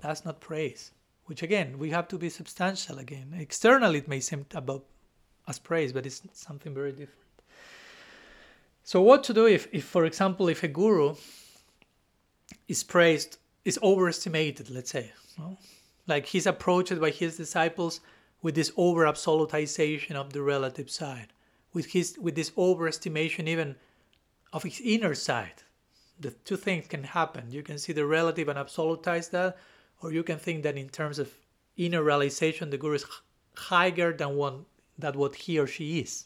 That's 0.01 0.25
not 0.25 0.41
praise. 0.41 0.91
Which 1.25 1.43
again, 1.43 1.77
we 1.77 1.91
have 1.91 2.07
to 2.09 2.17
be 2.17 2.29
substantial 2.29 2.99
again. 2.99 3.33
Externally, 3.37 3.99
it 3.99 4.07
may 4.07 4.19
seem 4.19 4.45
about 4.53 4.83
as 5.47 5.59
praise, 5.59 5.93
but 5.93 6.05
it's 6.05 6.21
something 6.33 6.73
very 6.73 6.91
different. 6.91 7.21
So, 8.83 9.01
what 9.01 9.23
to 9.25 9.33
do 9.33 9.45
if, 9.45 9.67
if 9.71 9.85
for 9.85 10.05
example, 10.05 10.49
if 10.49 10.63
a 10.63 10.67
guru 10.67 11.15
is 12.67 12.83
praised, 12.83 13.37
is 13.63 13.79
overestimated, 13.81 14.69
let's 14.69 14.91
say, 14.91 15.11
no? 15.37 15.57
like 16.07 16.25
he's 16.25 16.47
approached 16.47 16.99
by 16.99 17.11
his 17.11 17.37
disciples 17.37 18.01
with 18.41 18.55
this 18.55 18.71
over 18.75 19.05
absolutization 19.05 20.15
of 20.15 20.33
the 20.33 20.41
relative 20.41 20.89
side, 20.89 21.27
with 21.73 21.87
his 21.87 22.17
with 22.19 22.35
this 22.35 22.51
overestimation 22.51 23.47
even 23.47 23.75
of 24.51 24.63
his 24.63 24.81
inner 24.81 25.13
side. 25.13 25.63
The 26.19 26.31
two 26.31 26.57
things 26.57 26.87
can 26.87 27.03
happen. 27.03 27.51
You 27.51 27.63
can 27.63 27.77
see 27.77 27.93
the 27.93 28.05
relative 28.05 28.47
and 28.47 28.59
absolutize 28.59 29.29
that, 29.31 29.57
or 30.01 30.11
you 30.11 30.23
can 30.23 30.37
think 30.37 30.63
that 30.63 30.77
in 30.77 30.89
terms 30.89 31.19
of 31.19 31.31
inner 31.77 32.03
realization, 32.03 32.69
the 32.69 32.77
guru 32.77 32.95
is 32.95 33.05
higher 33.55 34.13
than 34.13 34.35
one 34.35 34.65
that 34.97 35.15
what 35.15 35.35
he 35.35 35.59
or 35.59 35.67
she 35.67 35.99
is. 35.99 36.25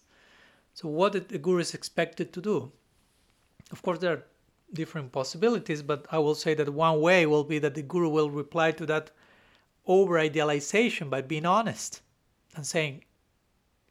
So 0.73 0.89
what 0.89 1.13
the 1.30 1.38
guru 1.38 1.59
is 1.59 1.73
expected 1.73 2.34
to 2.34 2.41
do? 2.41 2.71
Of 3.71 3.82
course, 3.82 3.99
there 3.99 4.13
are 4.13 4.23
different 4.73 5.11
possibilities, 5.11 5.82
but 5.82 6.05
I 6.11 6.19
will 6.19 6.36
say 6.36 6.53
that 6.55 6.69
one 6.69 7.01
way 7.01 7.26
will 7.26 7.43
be 7.43 7.59
that 7.59 7.76
the 7.76 7.82
guru 7.82 8.09
will 8.09 8.30
reply 8.30 8.71
to 8.71 8.86
that 8.88 9.11
over 9.88 10.19
idealization 10.19 11.09
by 11.09 11.21
being 11.21 11.45
honest 11.45 12.01
and 12.55 12.65
saying, 12.65 13.03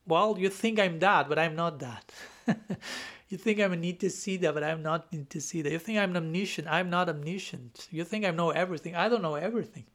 Well, 0.07 0.37
you 0.39 0.49
think 0.49 0.79
I'm 0.79 0.99
that, 0.99 1.29
but 1.29 1.39
I'm 1.39 1.57
not 1.57 1.79
that. 1.81 2.13
you 3.29 3.39
think 3.39 3.61
I 3.61 3.67
need 3.69 4.01
to 4.01 4.11
see 4.11 4.37
that, 4.39 4.55
but 4.55 4.65
I'm 4.65 4.83
not 4.83 5.13
need 5.13 5.31
to 5.31 5.41
see 5.41 5.63
that. 5.63 5.73
You 5.73 5.79
think 5.79 5.99
I'm 5.99 6.17
omniscient, 6.17 6.69
I'm 6.69 6.91
not 6.91 7.09
omniscient. 7.09 7.89
You 7.91 8.05
think 8.05 8.25
I 8.25 8.31
know 8.31 8.51
everything, 8.51 8.95
I 8.95 9.09
don't 9.09 9.23
know 9.23 9.35
everything. 9.35 9.87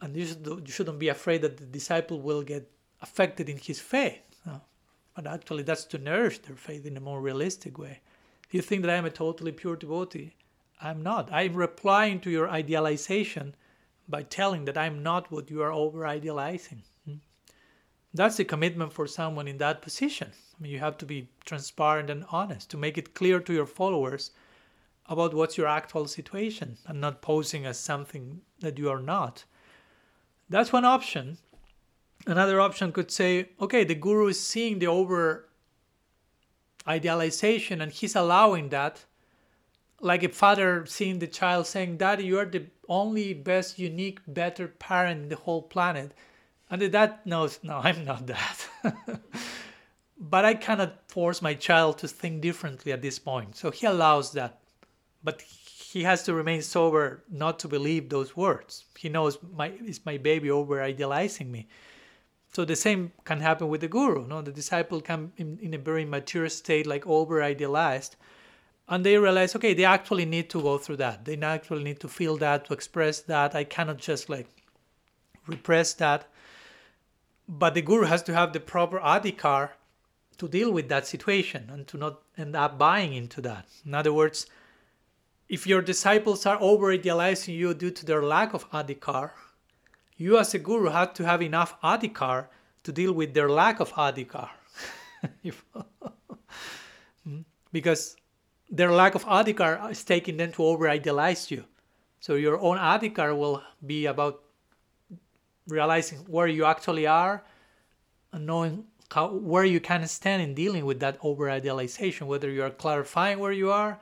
And 0.00 0.16
you, 0.16 0.26
should, 0.26 0.68
shouldn't 0.68 0.98
be 0.98 1.08
afraid 1.08 1.42
that 1.42 1.58
the 1.58 1.66
disciple 1.66 2.20
will 2.20 2.42
get 2.42 2.70
affected 3.00 3.48
in 3.48 3.56
his 3.56 3.80
faith. 3.80 4.20
No. 4.44 4.60
But 5.14 5.26
actually, 5.26 5.62
that's 5.62 5.84
to 5.86 5.98
nourish 5.98 6.38
their 6.38 6.56
faith 6.56 6.86
in 6.86 6.96
a 6.96 7.00
more 7.00 7.20
realistic 7.20 7.78
way. 7.78 8.00
You 8.50 8.62
think 8.62 8.82
that 8.82 8.96
I'm 8.96 9.04
a 9.04 9.10
totally 9.10 9.52
pure 9.52 9.76
devotee, 9.76 10.34
I'm 10.80 11.02
not. 11.02 11.32
I'm 11.32 11.54
replying 11.54 12.20
to 12.20 12.30
your 12.30 12.48
idealization 12.48 13.54
by 14.08 14.24
telling 14.24 14.64
that 14.64 14.76
I'm 14.76 15.02
not 15.02 15.30
what 15.30 15.50
you 15.50 15.62
are 15.62 15.72
over 15.72 16.06
idealizing. 16.06 16.82
That's 18.14 18.38
a 18.38 18.44
commitment 18.44 18.92
for 18.92 19.06
someone 19.06 19.48
in 19.48 19.58
that 19.58 19.80
position. 19.80 20.32
I 20.32 20.62
mean, 20.62 20.72
you 20.72 20.78
have 20.80 20.98
to 20.98 21.06
be 21.06 21.28
transparent 21.44 22.10
and 22.10 22.26
honest 22.30 22.70
to 22.70 22.76
make 22.76 22.98
it 22.98 23.14
clear 23.14 23.40
to 23.40 23.52
your 23.52 23.66
followers 23.66 24.32
about 25.08 25.34
what's 25.34 25.56
your 25.56 25.66
actual 25.66 26.06
situation 26.06 26.76
and 26.86 27.00
not 27.00 27.22
posing 27.22 27.64
as 27.64 27.78
something 27.78 28.42
that 28.60 28.78
you 28.78 28.90
are 28.90 29.00
not. 29.00 29.44
That's 30.48 30.72
one 30.72 30.84
option. 30.84 31.38
Another 32.26 32.60
option 32.60 32.92
could 32.92 33.10
say, 33.10 33.48
okay, 33.60 33.84
the 33.84 33.94
guru 33.94 34.28
is 34.28 34.38
seeing 34.38 34.78
the 34.78 34.86
over 34.86 35.48
idealization 36.86 37.80
and 37.80 37.90
he's 37.90 38.14
allowing 38.14 38.68
that. 38.68 39.04
Like 40.00 40.22
a 40.22 40.28
father 40.28 40.84
seeing 40.84 41.18
the 41.18 41.26
child 41.26 41.66
saying, 41.66 41.96
Daddy, 41.96 42.24
you 42.24 42.38
are 42.38 42.44
the 42.44 42.66
only 42.88 43.32
best, 43.32 43.78
unique, 43.78 44.18
better 44.26 44.68
parent 44.68 45.22
in 45.22 45.28
the 45.28 45.36
whole 45.36 45.62
planet 45.62 46.12
and 46.72 46.80
the 46.80 46.88
dad 46.88 47.18
knows, 47.26 47.60
no, 47.62 47.80
I'm 47.84 48.02
not 48.02 48.26
that. 48.28 48.66
but 50.18 50.46
I 50.46 50.54
cannot 50.54 51.06
force 51.06 51.42
my 51.42 51.52
child 51.52 51.98
to 51.98 52.08
think 52.08 52.40
differently 52.40 52.92
at 52.92 53.02
this 53.02 53.18
point. 53.18 53.56
So 53.56 53.70
he 53.70 53.84
allows 53.84 54.32
that. 54.32 54.58
But 55.22 55.42
he 55.42 56.02
has 56.04 56.22
to 56.22 56.32
remain 56.32 56.62
sober 56.62 57.24
not 57.30 57.58
to 57.58 57.68
believe 57.68 58.08
those 58.08 58.34
words. 58.34 58.86
He 58.96 59.10
knows 59.10 59.36
my 59.54 59.68
is 59.84 60.00
my 60.06 60.16
baby 60.16 60.50
over 60.50 60.82
idealizing 60.82 61.52
me. 61.52 61.68
So 62.54 62.64
the 62.64 62.74
same 62.74 63.12
can 63.26 63.40
happen 63.40 63.68
with 63.68 63.82
the 63.82 63.88
guru. 63.88 64.26
No, 64.26 64.40
the 64.40 64.50
disciple 64.50 65.02
can 65.02 65.30
in, 65.36 65.58
in 65.60 65.74
a 65.74 65.78
very 65.78 66.06
mature 66.06 66.48
state, 66.48 66.86
like 66.86 67.06
over 67.06 67.42
idealized, 67.42 68.16
and 68.88 69.04
they 69.04 69.18
realize, 69.18 69.54
okay, 69.56 69.74
they 69.74 69.84
actually 69.84 70.24
need 70.24 70.48
to 70.50 70.62
go 70.62 70.78
through 70.78 70.96
that. 70.96 71.26
They 71.26 71.36
actually 71.36 71.84
need 71.84 72.00
to 72.00 72.08
feel 72.08 72.38
that, 72.38 72.64
to 72.64 72.72
express 72.72 73.20
that. 73.20 73.54
I 73.54 73.64
cannot 73.64 73.98
just 73.98 74.30
like 74.30 74.48
repress 75.46 75.92
that 75.94 76.31
but 77.48 77.74
the 77.74 77.82
guru 77.82 78.04
has 78.06 78.22
to 78.24 78.34
have 78.34 78.52
the 78.52 78.60
proper 78.60 78.98
adhikar 79.00 79.70
to 80.38 80.48
deal 80.48 80.72
with 80.72 80.88
that 80.88 81.06
situation 81.06 81.68
and 81.70 81.86
to 81.86 81.96
not 81.96 82.22
end 82.38 82.56
up 82.56 82.78
buying 82.78 83.14
into 83.14 83.40
that. 83.40 83.66
In 83.84 83.94
other 83.94 84.12
words, 84.12 84.46
if 85.48 85.66
your 85.66 85.82
disciples 85.82 86.46
are 86.46 86.58
over 86.60 86.92
idealizing 86.92 87.54
you 87.54 87.74
due 87.74 87.90
to 87.90 88.06
their 88.06 88.22
lack 88.22 88.54
of 88.54 88.68
adhikar, 88.70 89.30
you 90.16 90.38
as 90.38 90.54
a 90.54 90.58
guru 90.58 90.90
have 90.90 91.12
to 91.14 91.24
have 91.24 91.42
enough 91.42 91.80
adhikar 91.82 92.46
to 92.84 92.92
deal 92.92 93.12
with 93.12 93.34
their 93.34 93.50
lack 93.50 93.80
of 93.80 93.92
adhikar. 93.92 94.48
Hmm? 97.24 97.42
because 97.70 98.16
their 98.68 98.90
lack 98.90 99.14
of 99.14 99.24
adhikar 99.26 99.90
is 99.92 100.02
taking 100.02 100.36
them 100.38 100.50
to 100.52 100.64
over 100.64 100.88
idealize 100.88 101.52
you. 101.52 101.64
So 102.18 102.34
your 102.34 102.58
own 102.58 102.78
adhikar 102.78 103.36
will 103.36 103.62
be 103.86 104.06
about 104.06 104.42
realizing 105.68 106.18
where 106.20 106.46
you 106.46 106.64
actually 106.64 107.06
are 107.06 107.44
and 108.32 108.46
knowing 108.46 108.84
how, 109.12 109.28
where 109.28 109.64
you 109.64 109.80
can 109.80 110.06
stand 110.06 110.42
in 110.42 110.54
dealing 110.54 110.84
with 110.84 111.00
that 111.00 111.18
over 111.22 111.50
idealization, 111.50 112.26
whether 112.26 112.50
you 112.50 112.62
are 112.62 112.70
clarifying 112.70 113.38
where 113.38 113.52
you 113.52 113.70
are 113.70 114.00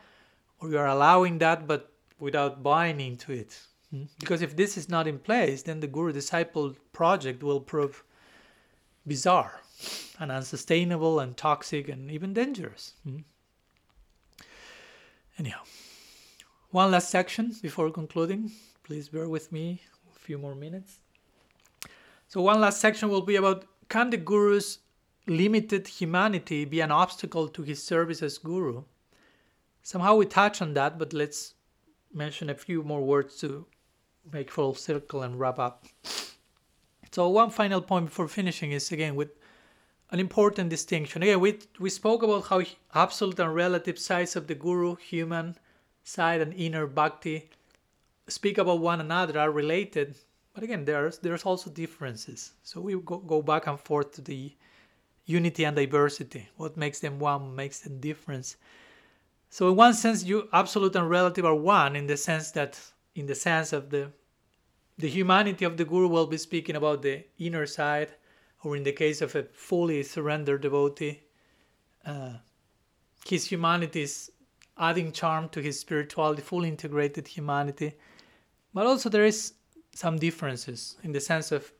or 0.60 0.70
you 0.70 0.78
are 0.78 0.86
allowing 0.86 1.38
that 1.38 1.66
but 1.66 1.92
without 2.18 2.62
buying 2.62 3.00
into 3.00 3.32
it. 3.32 3.58
Hmm? 3.90 4.04
Because 4.18 4.42
if 4.42 4.56
this 4.56 4.76
is 4.76 4.88
not 4.88 5.06
in 5.06 5.18
place, 5.18 5.62
then 5.62 5.80
the 5.80 5.86
guru 5.86 6.12
disciple 6.12 6.76
project 6.92 7.42
will 7.42 7.60
prove 7.60 8.04
bizarre 9.06 9.60
and 10.18 10.30
unsustainable 10.30 11.18
and 11.20 11.36
toxic 11.36 11.88
and 11.88 12.10
even 12.10 12.32
dangerous. 12.32 12.94
Hmm? 13.04 13.18
Anyhow, 15.38 15.62
one 16.70 16.90
last 16.90 17.10
section 17.10 17.56
before 17.62 17.90
concluding. 17.90 18.52
Please 18.84 19.08
bear 19.08 19.28
with 19.28 19.50
me 19.50 19.80
a 20.14 20.18
few 20.18 20.36
more 20.38 20.54
minutes. 20.54 21.00
So 22.30 22.40
one 22.40 22.60
last 22.60 22.80
section 22.80 23.08
will 23.08 23.22
be 23.22 23.34
about 23.34 23.64
can 23.88 24.10
the 24.10 24.16
guru's 24.16 24.78
limited 25.26 25.88
humanity 25.88 26.64
be 26.64 26.80
an 26.80 26.92
obstacle 26.92 27.48
to 27.48 27.62
his 27.62 27.82
service 27.82 28.22
as 28.22 28.38
guru? 28.38 28.84
Somehow 29.82 30.14
we 30.14 30.26
touch 30.26 30.62
on 30.62 30.74
that, 30.74 30.96
but 30.96 31.12
let's 31.12 31.54
mention 32.14 32.48
a 32.48 32.54
few 32.54 32.84
more 32.84 33.02
words 33.02 33.36
to 33.40 33.66
make 34.32 34.52
full 34.52 34.74
circle 34.76 35.22
and 35.22 35.40
wrap 35.40 35.58
up. 35.58 35.86
So 37.10 37.28
one 37.28 37.50
final 37.50 37.82
point 37.82 38.06
before 38.06 38.28
finishing 38.28 38.70
is 38.70 38.92
again 38.92 39.16
with 39.16 39.30
an 40.10 40.20
important 40.20 40.70
distinction. 40.70 41.24
Again, 41.24 41.40
we 41.40 41.58
we 41.80 41.90
spoke 41.90 42.22
about 42.22 42.46
how 42.46 42.62
absolute 42.94 43.40
and 43.40 43.52
relative 43.52 43.98
sides 43.98 44.36
of 44.36 44.46
the 44.46 44.54
guru, 44.54 44.94
human 44.94 45.56
side 46.04 46.40
and 46.40 46.54
inner 46.54 46.86
bhakti, 46.86 47.50
speak 48.28 48.56
about 48.56 48.78
one 48.78 49.00
another, 49.00 49.36
are 49.36 49.50
related, 49.50 50.14
but 50.52 50.62
again, 50.62 50.84
there's 50.84 51.18
there's 51.18 51.44
also 51.44 51.70
differences. 51.70 52.52
So 52.62 52.80
we 52.80 52.94
go, 53.00 53.18
go 53.18 53.42
back 53.42 53.66
and 53.66 53.78
forth 53.78 54.12
to 54.12 54.22
the 54.22 54.52
unity 55.26 55.64
and 55.64 55.76
diversity. 55.76 56.48
What 56.56 56.76
makes 56.76 57.00
them 57.00 57.18
one 57.18 57.54
makes 57.54 57.80
them 57.80 58.00
difference. 58.00 58.56
So 59.48 59.68
in 59.68 59.76
one 59.76 59.94
sense, 59.94 60.24
you 60.24 60.48
absolute 60.52 60.96
and 60.96 61.08
relative 61.08 61.44
are 61.44 61.54
one 61.54 61.96
in 61.96 62.06
the 62.06 62.16
sense 62.16 62.50
that 62.52 62.80
in 63.14 63.26
the 63.26 63.34
sense 63.34 63.72
of 63.72 63.90
the 63.90 64.10
the 64.98 65.08
humanity 65.08 65.64
of 65.64 65.76
the 65.76 65.84
guru 65.84 66.08
will 66.08 66.26
be 66.26 66.36
speaking 66.36 66.76
about 66.76 67.02
the 67.02 67.24
inner 67.38 67.66
side, 67.66 68.12
or 68.62 68.76
in 68.76 68.82
the 68.82 68.92
case 68.92 69.22
of 69.22 69.34
a 69.34 69.44
fully 69.44 70.02
surrendered 70.02 70.60
devotee, 70.60 71.22
uh, 72.04 72.34
his 73.26 73.46
humanity 73.46 74.02
is 74.02 74.30
adding 74.76 75.12
charm 75.12 75.48
to 75.50 75.60
his 75.60 75.78
spirituality, 75.80 76.42
fully 76.42 76.68
integrated 76.68 77.26
humanity. 77.28 77.94
But 78.74 78.86
also 78.86 79.08
there 79.08 79.24
is 79.24 79.54
some 79.94 80.18
differences 80.18 80.96
in 81.02 81.12
the 81.12 81.20
sense 81.20 81.52
of 81.52 81.72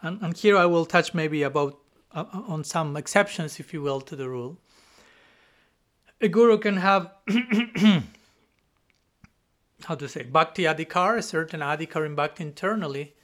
and, 0.00 0.22
and 0.22 0.36
here 0.36 0.56
I 0.56 0.66
will 0.66 0.86
touch 0.86 1.14
maybe 1.14 1.42
about 1.42 1.78
uh, 2.14 2.24
uh, 2.32 2.42
on 2.46 2.64
some 2.64 2.96
exceptions, 2.96 3.58
if 3.60 3.72
you 3.72 3.82
will, 3.82 4.00
to 4.02 4.16
the 4.16 4.28
rule. 4.28 4.58
A 6.20 6.28
guru 6.28 6.58
can 6.58 6.76
have 6.76 7.12
how 9.84 9.94
to 9.94 10.08
say, 10.08 10.22
Bhakti 10.22 10.64
Adhikar, 10.64 11.18
a 11.18 11.22
certain 11.22 11.60
Adhikar 11.60 12.06
in 12.06 12.14
Bhakti 12.14 12.44
internally, 12.44 13.14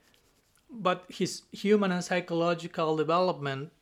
but 0.71 1.05
his 1.09 1.43
human 1.53 1.93
and 1.93 2.05
psychological 2.05 2.97
development 2.97 3.73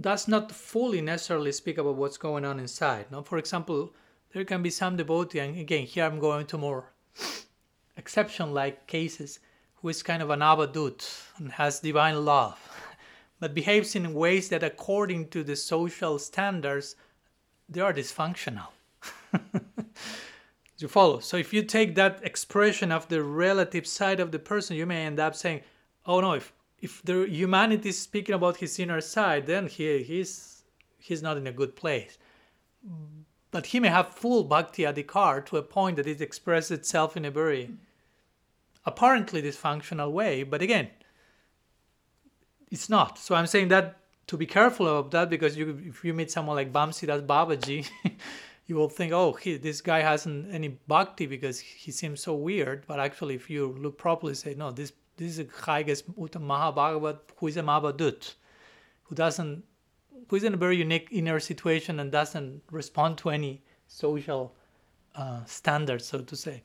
does 0.00 0.28
not 0.28 0.52
fully 0.52 1.00
necessarily 1.00 1.52
speak 1.52 1.78
about 1.78 1.96
what's 1.96 2.16
going 2.16 2.44
on 2.44 2.60
inside. 2.60 3.06
Now, 3.10 3.22
for 3.22 3.38
example, 3.38 3.92
there 4.32 4.44
can 4.44 4.62
be 4.62 4.70
some 4.70 4.96
devotee, 4.96 5.40
and 5.40 5.58
again, 5.58 5.84
here 5.84 6.04
I'm 6.04 6.20
going 6.20 6.46
to 6.46 6.58
more 6.58 6.92
exception 8.00 8.52
like 8.52 8.86
cases, 8.86 9.38
who 9.76 9.88
is 9.88 10.02
kind 10.02 10.22
of 10.22 10.30
an 10.30 10.40
abadut 10.40 11.00
and 11.38 11.52
has 11.52 11.80
divine 11.80 12.24
love, 12.24 12.58
but 13.40 13.54
behaves 13.54 13.94
in 13.94 14.14
ways 14.14 14.48
that, 14.48 14.62
according 14.62 15.28
to 15.28 15.44
the 15.44 15.56
social 15.56 16.18
standards, 16.18 16.96
they 17.68 17.80
are 17.80 17.94
dysfunctional. 17.94 18.68
you 20.78 20.88
follow? 20.88 21.20
So, 21.20 21.36
if 21.36 21.52
you 21.52 21.62
take 21.62 21.94
that 21.94 22.20
expression 22.22 22.90
of 22.90 23.08
the 23.08 23.22
relative 23.22 23.86
side 23.86 24.20
of 24.20 24.32
the 24.32 24.38
person, 24.38 24.76
you 24.76 24.86
may 24.86 25.04
end 25.04 25.20
up 25.20 25.34
saying, 25.34 25.60
oh 26.06 26.20
no, 26.20 26.32
if 26.32 26.52
if 26.80 27.02
the 27.02 27.26
humanity 27.28 27.90
is 27.90 27.98
speaking 27.98 28.34
about 28.34 28.56
his 28.56 28.78
inner 28.78 29.00
side, 29.00 29.46
then 29.46 29.66
he 29.66 30.02
he's 30.02 30.62
he's 30.98 31.22
not 31.22 31.36
in 31.36 31.46
a 31.46 31.52
good 31.52 31.76
place. 31.76 32.18
But 33.50 33.66
he 33.66 33.80
may 33.80 33.88
have 33.88 34.14
full 34.14 34.44
bhakti 34.44 34.84
adhikar 34.84 35.44
to 35.46 35.56
a 35.56 35.62
point 35.62 35.96
that 35.96 36.06
it 36.06 36.20
expresses 36.20 36.70
itself 36.70 37.16
in 37.16 37.24
a 37.24 37.30
very 37.30 37.70
apparently 38.84 39.42
dysfunctional 39.42 40.12
way. 40.12 40.42
But 40.42 40.62
again, 40.62 40.88
it's 42.70 42.88
not. 42.88 43.18
So 43.18 43.34
I'm 43.34 43.46
saying 43.46 43.68
that 43.68 43.98
to 44.28 44.36
be 44.36 44.46
careful 44.46 44.86
of 44.86 45.10
that 45.10 45.28
because 45.28 45.56
you, 45.56 45.82
if 45.86 46.04
you 46.04 46.14
meet 46.14 46.30
someone 46.30 46.56
like 46.56 46.72
Bamsidas 46.72 47.26
Babaji, 47.26 47.88
you 48.66 48.76
will 48.76 48.88
think, 48.88 49.12
oh, 49.12 49.32
he, 49.32 49.56
this 49.56 49.80
guy 49.80 50.00
hasn't 50.00 50.54
any 50.54 50.78
bhakti 50.86 51.26
because 51.26 51.58
he 51.58 51.90
seems 51.90 52.20
so 52.20 52.34
weird. 52.34 52.84
But 52.86 53.00
actually, 53.00 53.34
if 53.34 53.50
you 53.50 53.76
look 53.78 53.98
properly, 53.98 54.34
say, 54.34 54.54
no, 54.54 54.70
this 54.70 54.92
this 55.16 55.32
is 55.32 55.38
a 55.40 55.44
Khaigas 55.44 56.02
Uttam 56.18 56.46
Mahabhagavat 56.46 57.18
who 57.36 57.46
is 57.48 57.58
a 57.58 57.62
Mahabhadut, 57.62 58.34
who 59.02 59.14
doesn't, 59.14 59.62
who 60.28 60.36
is 60.36 60.44
in 60.44 60.54
a 60.54 60.56
very 60.56 60.78
unique 60.78 61.08
inner 61.10 61.38
situation 61.38 62.00
and 62.00 62.10
doesn't 62.10 62.62
respond 62.70 63.18
to 63.18 63.28
any 63.28 63.62
social 63.86 64.54
uh, 65.14 65.44
standards, 65.44 66.06
so 66.06 66.22
to 66.22 66.34
say. 66.34 66.62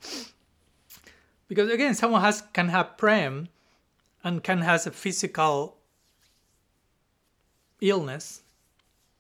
Because 1.48 1.70
again, 1.70 1.94
someone 1.94 2.22
has 2.22 2.44
can 2.54 2.70
have 2.70 2.98
prem 2.98 3.50
and 4.24 4.44
can 4.44 4.62
has 4.62 4.88
a 4.88 4.92
physical 4.92 5.78
illness, 7.82 8.42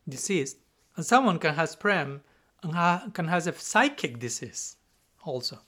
disease, 0.07 0.55
and 0.95 1.05
someone 1.05 1.39
can 1.39 1.55
has 1.55 1.75
prem 1.75 2.21
and 2.63 2.73
ha- 2.73 3.07
can 3.13 3.27
has 3.27 3.47
a 3.47 3.53
psychic 3.53 4.19
disease 4.19 4.77
also. 5.23 5.59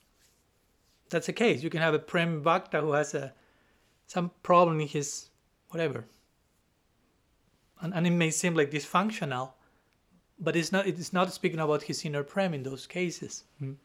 That's 1.09 1.27
the 1.27 1.33
case. 1.33 1.63
You 1.63 1.69
can 1.69 1.81
have 1.81 1.93
a 1.93 1.99
prem 1.99 2.41
bhakta 2.43 2.81
who 2.81 2.93
has 2.93 3.13
a 3.13 3.33
some 4.07 4.31
problem 4.41 4.79
in 4.79 4.87
his 4.87 5.29
whatever. 5.69 6.05
And, 7.81 7.93
and 7.93 8.07
it 8.07 8.11
may 8.11 8.31
seem 8.31 8.55
like 8.55 8.71
dysfunctional, 8.71 9.51
but 10.39 10.55
it's 10.55 10.71
not 10.71 10.87
it 10.87 10.97
is 10.97 11.13
not 11.13 11.31
speaking 11.31 11.59
about 11.59 11.83
his 11.83 12.03
inner 12.03 12.23
prem 12.23 12.53
in 12.53 12.63
those 12.63 12.87
cases. 12.87 13.43
Mm. 13.61 13.75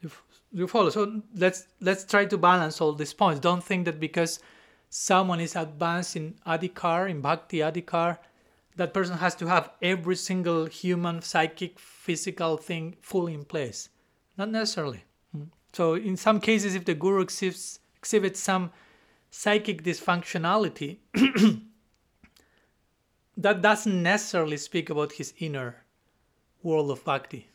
You, 0.00 0.10
you 0.52 0.66
follow? 0.68 0.90
So 0.90 1.22
let's 1.34 1.66
let's 1.80 2.04
try 2.04 2.24
to 2.26 2.38
balance 2.38 2.80
all 2.80 2.92
these 2.92 3.12
points. 3.12 3.40
Don't 3.40 3.64
think 3.64 3.84
that 3.86 3.98
because 4.00 4.40
someone 4.90 5.40
is 5.40 5.56
advanced 5.56 6.16
in 6.16 6.34
adhikar, 6.46 7.10
in 7.10 7.20
bhakti 7.20 7.58
adhikar, 7.58 8.18
that 8.76 8.94
person 8.94 9.18
has 9.18 9.34
to 9.36 9.46
have 9.46 9.70
every 9.82 10.16
single 10.16 10.66
human, 10.66 11.20
psychic, 11.20 11.78
physical 11.78 12.56
thing 12.56 12.96
fully 13.00 13.34
in 13.34 13.44
place. 13.44 13.88
Not 14.36 14.50
necessarily. 14.50 15.04
Mm. 15.36 15.48
So 15.72 15.94
in 15.94 16.16
some 16.16 16.40
cases, 16.40 16.74
if 16.74 16.84
the 16.84 16.94
guru 16.94 17.20
exhibits, 17.20 17.80
exhibits 17.96 18.40
some 18.40 18.70
psychic 19.30 19.82
dysfunctionality, 19.82 20.98
that 23.36 23.60
doesn't 23.60 24.02
necessarily 24.02 24.56
speak 24.56 24.90
about 24.90 25.12
his 25.12 25.34
inner 25.38 25.84
world 26.62 26.90
of 26.90 27.04
bhakti. 27.04 27.48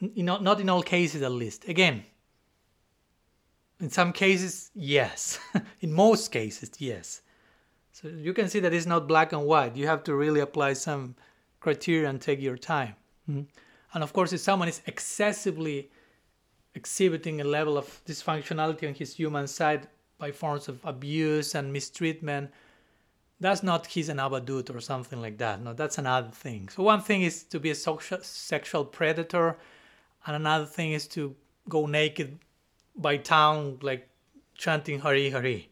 Know, 0.00 0.38
not 0.38 0.60
in 0.60 0.68
all 0.68 0.82
cases, 0.82 1.22
at 1.22 1.32
least. 1.32 1.68
Again, 1.68 2.04
in 3.80 3.90
some 3.90 4.12
cases, 4.12 4.70
yes. 4.74 5.38
in 5.80 5.92
most 5.92 6.30
cases, 6.30 6.70
yes. 6.78 7.22
So 7.92 8.08
you 8.08 8.32
can 8.32 8.48
see 8.48 8.60
that 8.60 8.72
it's 8.72 8.86
not 8.86 9.08
black 9.08 9.32
and 9.32 9.44
white. 9.44 9.76
You 9.76 9.86
have 9.86 10.04
to 10.04 10.14
really 10.14 10.40
apply 10.40 10.74
some 10.74 11.16
criteria 11.60 12.08
and 12.08 12.20
take 12.20 12.40
your 12.40 12.56
time. 12.56 12.94
Mm-hmm. 13.28 13.42
And 13.94 14.04
of 14.04 14.12
course, 14.12 14.32
if 14.32 14.40
someone 14.40 14.68
is 14.68 14.82
excessively 14.86 15.90
exhibiting 16.74 17.40
a 17.40 17.44
level 17.44 17.76
of 17.76 18.00
dysfunctionality 18.06 18.86
on 18.86 18.94
his 18.94 19.14
human 19.14 19.46
side, 19.46 19.88
by 20.18 20.32
forms 20.32 20.68
of 20.68 20.84
abuse 20.84 21.54
and 21.54 21.72
mistreatment, 21.72 22.50
that's 23.40 23.62
not 23.62 23.86
he's 23.86 24.08
an 24.08 24.16
abadut 24.18 24.74
or 24.74 24.80
something 24.80 25.22
like 25.22 25.38
that. 25.38 25.62
No, 25.62 25.72
that's 25.72 25.98
another 25.98 26.30
thing. 26.30 26.68
So 26.68 26.82
one 26.82 27.00
thing 27.00 27.22
is 27.22 27.44
to 27.44 27.60
be 27.60 27.70
a 27.70 27.74
social, 27.74 28.18
sexual 28.20 28.84
predator, 28.84 29.56
and 30.28 30.36
another 30.36 30.66
thing 30.66 30.92
is 30.92 31.08
to 31.08 31.34
go 31.70 31.86
naked 31.86 32.38
by 32.94 33.16
town 33.16 33.78
like 33.80 34.10
chanting 34.54 35.00
Hari 35.00 35.30
Hari. 35.30 35.70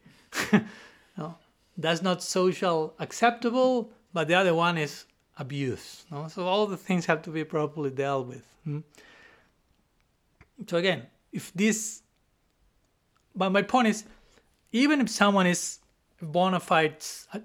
no, 1.18 1.36
that's 1.76 2.00
not 2.00 2.22
social 2.22 2.94
acceptable, 2.98 3.92
but 4.14 4.28
the 4.28 4.34
other 4.34 4.54
one 4.54 4.78
is 4.78 5.04
abuse. 5.36 6.06
No? 6.10 6.28
So 6.28 6.46
all 6.46 6.66
the 6.66 6.78
things 6.78 7.04
have 7.04 7.20
to 7.22 7.30
be 7.30 7.44
properly 7.44 7.90
dealt 7.90 8.28
with. 8.28 8.46
Hmm? 8.64 8.78
So 10.66 10.78
again, 10.78 11.02
if 11.32 11.52
this, 11.52 12.00
but 13.34 13.50
my 13.50 13.60
point 13.60 13.88
is, 13.88 14.04
even 14.72 15.02
if 15.02 15.10
someone 15.10 15.46
is 15.46 15.80
bona 16.22 16.60
fide 16.60 16.96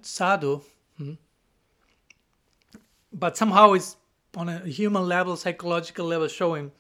sadhu, 0.02 0.62
hmm, 0.98 1.14
but 3.12 3.36
somehow 3.36 3.74
is 3.74 3.98
on 4.38 4.48
a 4.48 4.60
human 4.60 5.06
level, 5.06 5.36
psychological 5.36 6.06
level, 6.06 6.30
showing 6.30 6.72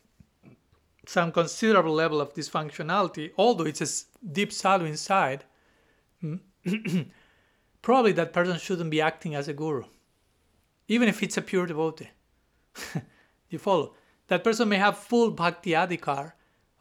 some 1.05 1.31
considerable 1.31 1.93
level 1.93 2.21
of 2.21 2.33
dysfunctionality, 2.33 3.31
although 3.37 3.65
it's 3.65 3.81
a 3.81 4.27
deep 4.31 4.51
sadhu 4.51 4.85
inside, 4.85 5.43
probably 7.81 8.11
that 8.11 8.33
person 8.33 8.57
shouldn't 8.57 8.91
be 8.91 9.01
acting 9.01 9.35
as 9.35 9.47
a 9.47 9.53
guru, 9.53 9.83
even 10.87 11.07
if 11.07 11.23
it's 11.23 11.37
a 11.37 11.41
pure 11.41 11.65
devotee. 11.65 12.09
you 13.49 13.57
follow? 13.57 13.95
That 14.27 14.43
person 14.43 14.69
may 14.69 14.77
have 14.77 14.97
full 14.97 15.31
bhakti 15.31 15.71
adhikar, 15.71 16.33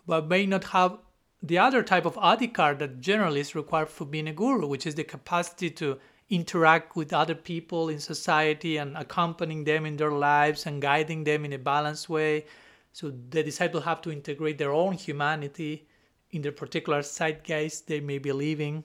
but 0.06 0.28
may 0.28 0.46
not 0.46 0.64
have 0.64 0.98
the 1.42 1.58
other 1.58 1.82
type 1.82 2.04
of 2.04 2.16
adhikar 2.16 2.78
that 2.78 3.00
generally 3.00 3.40
is 3.40 3.54
required 3.54 3.88
for 3.88 4.04
being 4.04 4.28
a 4.28 4.32
guru, 4.32 4.66
which 4.66 4.86
is 4.86 4.94
the 4.94 5.04
capacity 5.04 5.70
to 5.70 5.98
interact 6.28 6.94
with 6.94 7.12
other 7.12 7.34
people 7.34 7.88
in 7.88 7.98
society 7.98 8.76
and 8.76 8.96
accompanying 8.96 9.64
them 9.64 9.84
in 9.84 9.96
their 9.96 10.12
lives 10.12 10.66
and 10.66 10.80
guiding 10.80 11.24
them 11.24 11.44
in 11.44 11.52
a 11.52 11.58
balanced 11.58 12.08
way. 12.08 12.44
So 12.92 13.12
the 13.30 13.42
disciples 13.42 13.84
have 13.84 14.02
to 14.02 14.12
integrate 14.12 14.58
their 14.58 14.72
own 14.72 14.92
humanity 14.92 15.86
in 16.32 16.42
the 16.42 16.52
particular 16.52 17.00
zeitgeist 17.00 17.86
they 17.86 18.00
may 18.00 18.18
be 18.18 18.32
living. 18.32 18.84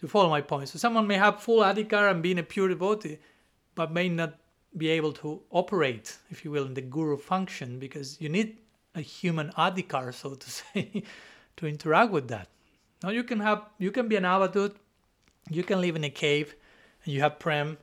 So 0.00 0.08
follow 0.08 0.28
my 0.28 0.40
point. 0.40 0.68
So 0.68 0.78
someone 0.78 1.06
may 1.06 1.16
have 1.16 1.42
full 1.42 1.62
adhikar 1.62 2.10
and 2.10 2.22
being 2.22 2.38
a 2.38 2.42
pure 2.42 2.68
devotee, 2.68 3.18
but 3.74 3.92
may 3.92 4.08
not 4.08 4.38
be 4.76 4.88
able 4.88 5.12
to 5.12 5.40
operate, 5.50 6.18
if 6.30 6.44
you 6.44 6.50
will, 6.50 6.66
in 6.66 6.74
the 6.74 6.80
guru 6.80 7.16
function 7.16 7.78
because 7.78 8.20
you 8.20 8.28
need 8.28 8.58
a 8.94 9.00
human 9.00 9.50
adhikar, 9.52 10.12
so 10.12 10.34
to 10.34 10.50
say, 10.58 11.02
to 11.56 11.66
interact 11.66 12.10
with 12.10 12.28
that. 12.28 12.48
Now 13.02 13.10
you 13.10 13.24
can 13.24 13.40
have 13.40 13.62
you 13.78 13.90
can 13.90 14.08
be 14.08 14.16
an 14.16 14.24
avadut, 14.24 14.74
you 15.50 15.62
can 15.62 15.80
live 15.80 15.96
in 15.96 16.04
a 16.04 16.10
cave, 16.10 16.54
and 17.04 17.12
you 17.12 17.20
have 17.20 17.38
prem, 17.38 17.76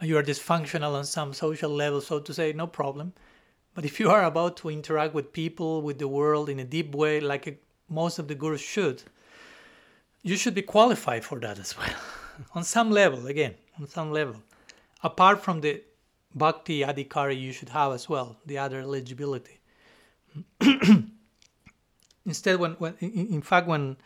and 0.00 0.08
you 0.08 0.16
are 0.16 0.22
dysfunctional 0.22 0.94
on 0.94 1.04
some 1.04 1.32
social 1.32 1.70
level, 1.70 2.00
so 2.00 2.20
to 2.20 2.34
say, 2.34 2.52
no 2.52 2.66
problem. 2.66 3.12
But 3.78 3.84
if 3.84 4.00
you 4.00 4.10
are 4.10 4.24
about 4.24 4.56
to 4.56 4.70
interact 4.70 5.14
with 5.14 5.32
people, 5.32 5.82
with 5.82 6.00
the 6.00 6.08
world 6.08 6.48
in 6.48 6.58
a 6.58 6.64
deep 6.64 6.96
way, 6.96 7.20
like 7.20 7.46
a, 7.46 7.54
most 7.88 8.18
of 8.18 8.26
the 8.26 8.34
gurus 8.34 8.60
should, 8.60 9.04
you 10.24 10.36
should 10.36 10.56
be 10.56 10.62
qualified 10.62 11.24
for 11.24 11.38
that 11.38 11.60
as 11.60 11.78
well, 11.78 11.94
on 12.56 12.64
some 12.64 12.90
level. 12.90 13.28
Again, 13.28 13.54
on 13.78 13.86
some 13.86 14.10
level, 14.10 14.42
apart 15.04 15.44
from 15.44 15.60
the 15.60 15.80
bhakti 16.34 16.80
adhikari 16.80 17.40
you 17.40 17.52
should 17.52 17.68
have 17.68 17.92
as 17.92 18.08
well, 18.08 18.38
the 18.44 18.58
other 18.58 18.80
eligibility. 18.80 19.60
Instead, 22.26 22.58
when, 22.58 22.72
when 22.80 22.94
in, 22.98 23.28
in 23.28 23.42
fact, 23.42 23.68
when 23.68 23.96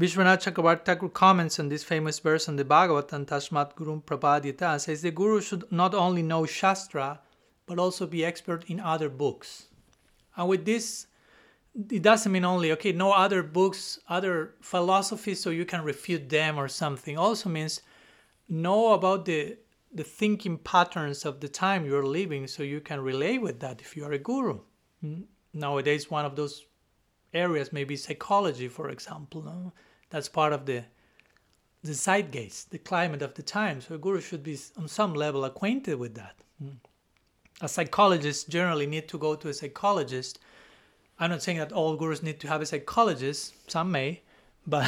Vishwanath 0.00 0.42
Chakravarti 0.42 0.84
Thakur 0.84 1.10
comments 1.10 1.60
on 1.60 1.68
this 1.68 1.84
famous 1.84 2.18
verse 2.18 2.48
on 2.48 2.56
the 2.56 2.64
Bhagavatam, 2.64 3.24
Tasmad 3.24 3.76
Gurum 3.76 4.02
Prapadyeta, 4.02 4.80
says 4.80 5.00
the 5.00 5.12
Guru 5.12 5.40
should 5.40 5.70
not 5.70 5.94
only 5.94 6.22
know 6.22 6.44
Shastra, 6.44 7.20
but 7.66 7.78
also 7.78 8.06
be 8.06 8.24
expert 8.24 8.64
in 8.68 8.80
other 8.80 9.08
books. 9.08 9.66
And 10.36 10.48
with 10.48 10.64
this, 10.64 11.06
it 11.90 12.02
doesn't 12.02 12.30
mean 12.30 12.44
only, 12.44 12.72
okay, 12.72 12.92
know 12.92 13.12
other 13.12 13.42
books, 13.42 13.98
other 14.08 14.54
philosophies, 14.60 15.40
so 15.40 15.50
you 15.50 15.64
can 15.64 15.82
refute 15.82 16.28
them 16.28 16.58
or 16.58 16.68
something. 16.68 17.18
Also 17.18 17.48
means 17.48 17.80
know 18.48 18.92
about 18.92 19.24
the 19.24 19.58
the 19.92 20.02
thinking 20.02 20.58
patterns 20.58 21.24
of 21.24 21.38
the 21.38 21.48
time 21.48 21.86
you're 21.86 22.04
living 22.04 22.48
so 22.48 22.64
you 22.64 22.80
can 22.80 23.00
relate 23.00 23.40
with 23.40 23.60
that 23.60 23.80
if 23.80 23.96
you 23.96 24.04
are 24.04 24.10
a 24.10 24.18
guru. 24.18 24.58
Hmm? 25.00 25.22
nowadays 25.54 26.10
one 26.10 26.24
of 26.24 26.36
those 26.36 26.66
areas 27.32 27.72
may 27.72 27.84
be 27.84 27.96
psychology, 27.96 28.68
for 28.68 28.90
example. 28.90 29.42
No? 29.42 29.72
That's 30.10 30.28
part 30.28 30.52
of 30.52 30.66
the 30.66 30.84
the 31.82 31.92
zeitgeist, 31.92 32.70
the 32.70 32.78
climate 32.78 33.20
of 33.20 33.34
the 33.34 33.42
time. 33.42 33.80
So 33.82 33.94
a 33.94 33.98
guru 33.98 34.20
should 34.20 34.42
be 34.42 34.58
on 34.78 34.88
some 34.88 35.12
level 35.12 35.44
acquainted 35.44 35.98
with 35.98 36.14
that. 36.14 36.36
Mm. 36.62 36.76
A 37.64 37.68
psychologist 37.68 38.50
generally 38.50 38.86
need 38.86 39.08
to 39.08 39.16
go 39.16 39.34
to 39.36 39.48
a 39.48 39.54
psychologist. 39.54 40.38
I'm 41.18 41.30
not 41.30 41.42
saying 41.42 41.56
that 41.56 41.72
all 41.72 41.96
gurus 41.96 42.22
need 42.22 42.38
to 42.40 42.48
have 42.48 42.60
a 42.60 42.66
psychologist. 42.66 43.54
Some 43.70 43.90
may, 43.90 44.20
but 44.66 44.86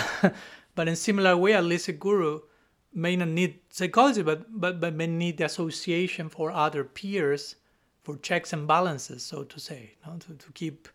but 0.74 0.86
in 0.86 0.94
similar 0.94 1.38
way, 1.38 1.54
at 1.54 1.64
least 1.64 1.88
a 1.88 1.92
guru 1.92 2.40
may 2.92 3.16
not 3.16 3.28
need 3.28 3.60
psychology, 3.70 4.22
but 4.22 4.40
but 4.60 4.78
but 4.78 4.92
may 4.94 5.06
need 5.06 5.38
the 5.38 5.46
association 5.46 6.28
for 6.28 6.50
other 6.50 6.84
peers 6.84 7.56
for 8.02 8.18
checks 8.18 8.52
and 8.52 8.68
balances, 8.68 9.22
so 9.22 9.42
to 9.42 9.58
say, 9.58 9.94
to, 10.20 10.34
to 10.34 10.52
keep 10.52 10.88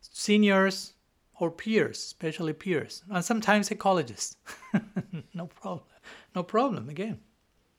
seniors 0.00 0.94
or 1.38 1.50
peers, 1.50 1.98
especially 1.98 2.54
peers, 2.54 3.02
and 3.10 3.22
sometimes 3.22 3.68
psychologists. 3.68 4.36
no 5.34 5.46
problem. 5.46 5.84
No 6.34 6.42
problem. 6.42 6.88
Again, 6.88 7.20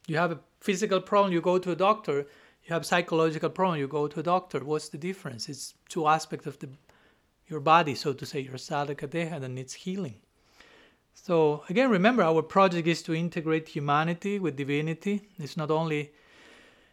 you 0.06 0.16
have 0.16 0.30
a 0.30 0.38
physical 0.60 1.00
problem, 1.00 1.32
you 1.32 1.40
go 1.40 1.58
to 1.58 1.72
a 1.72 1.76
doctor. 1.76 2.26
You 2.68 2.74
have 2.74 2.84
psychological 2.84 3.48
problem, 3.48 3.80
you 3.80 3.88
go 3.88 4.08
to 4.08 4.20
a 4.20 4.22
doctor. 4.22 4.62
What's 4.62 4.90
the 4.90 4.98
difference? 4.98 5.48
It's 5.48 5.74
two 5.88 6.06
aspects 6.06 6.46
of 6.46 6.58
the 6.58 6.68
your 7.46 7.60
body, 7.60 7.94
so 7.94 8.12
to 8.12 8.26
say, 8.26 8.40
your 8.40 8.56
sadhaka 8.56 9.08
deha 9.08 9.40
that 9.40 9.48
needs 9.48 9.72
healing. 9.72 10.16
So 11.14 11.64
again, 11.70 11.88
remember 11.88 12.22
our 12.22 12.42
project 12.42 12.86
is 12.86 13.02
to 13.04 13.14
integrate 13.14 13.68
humanity 13.68 14.38
with 14.38 14.56
divinity. 14.56 15.22
It's 15.38 15.56
not 15.56 15.70
only 15.70 16.12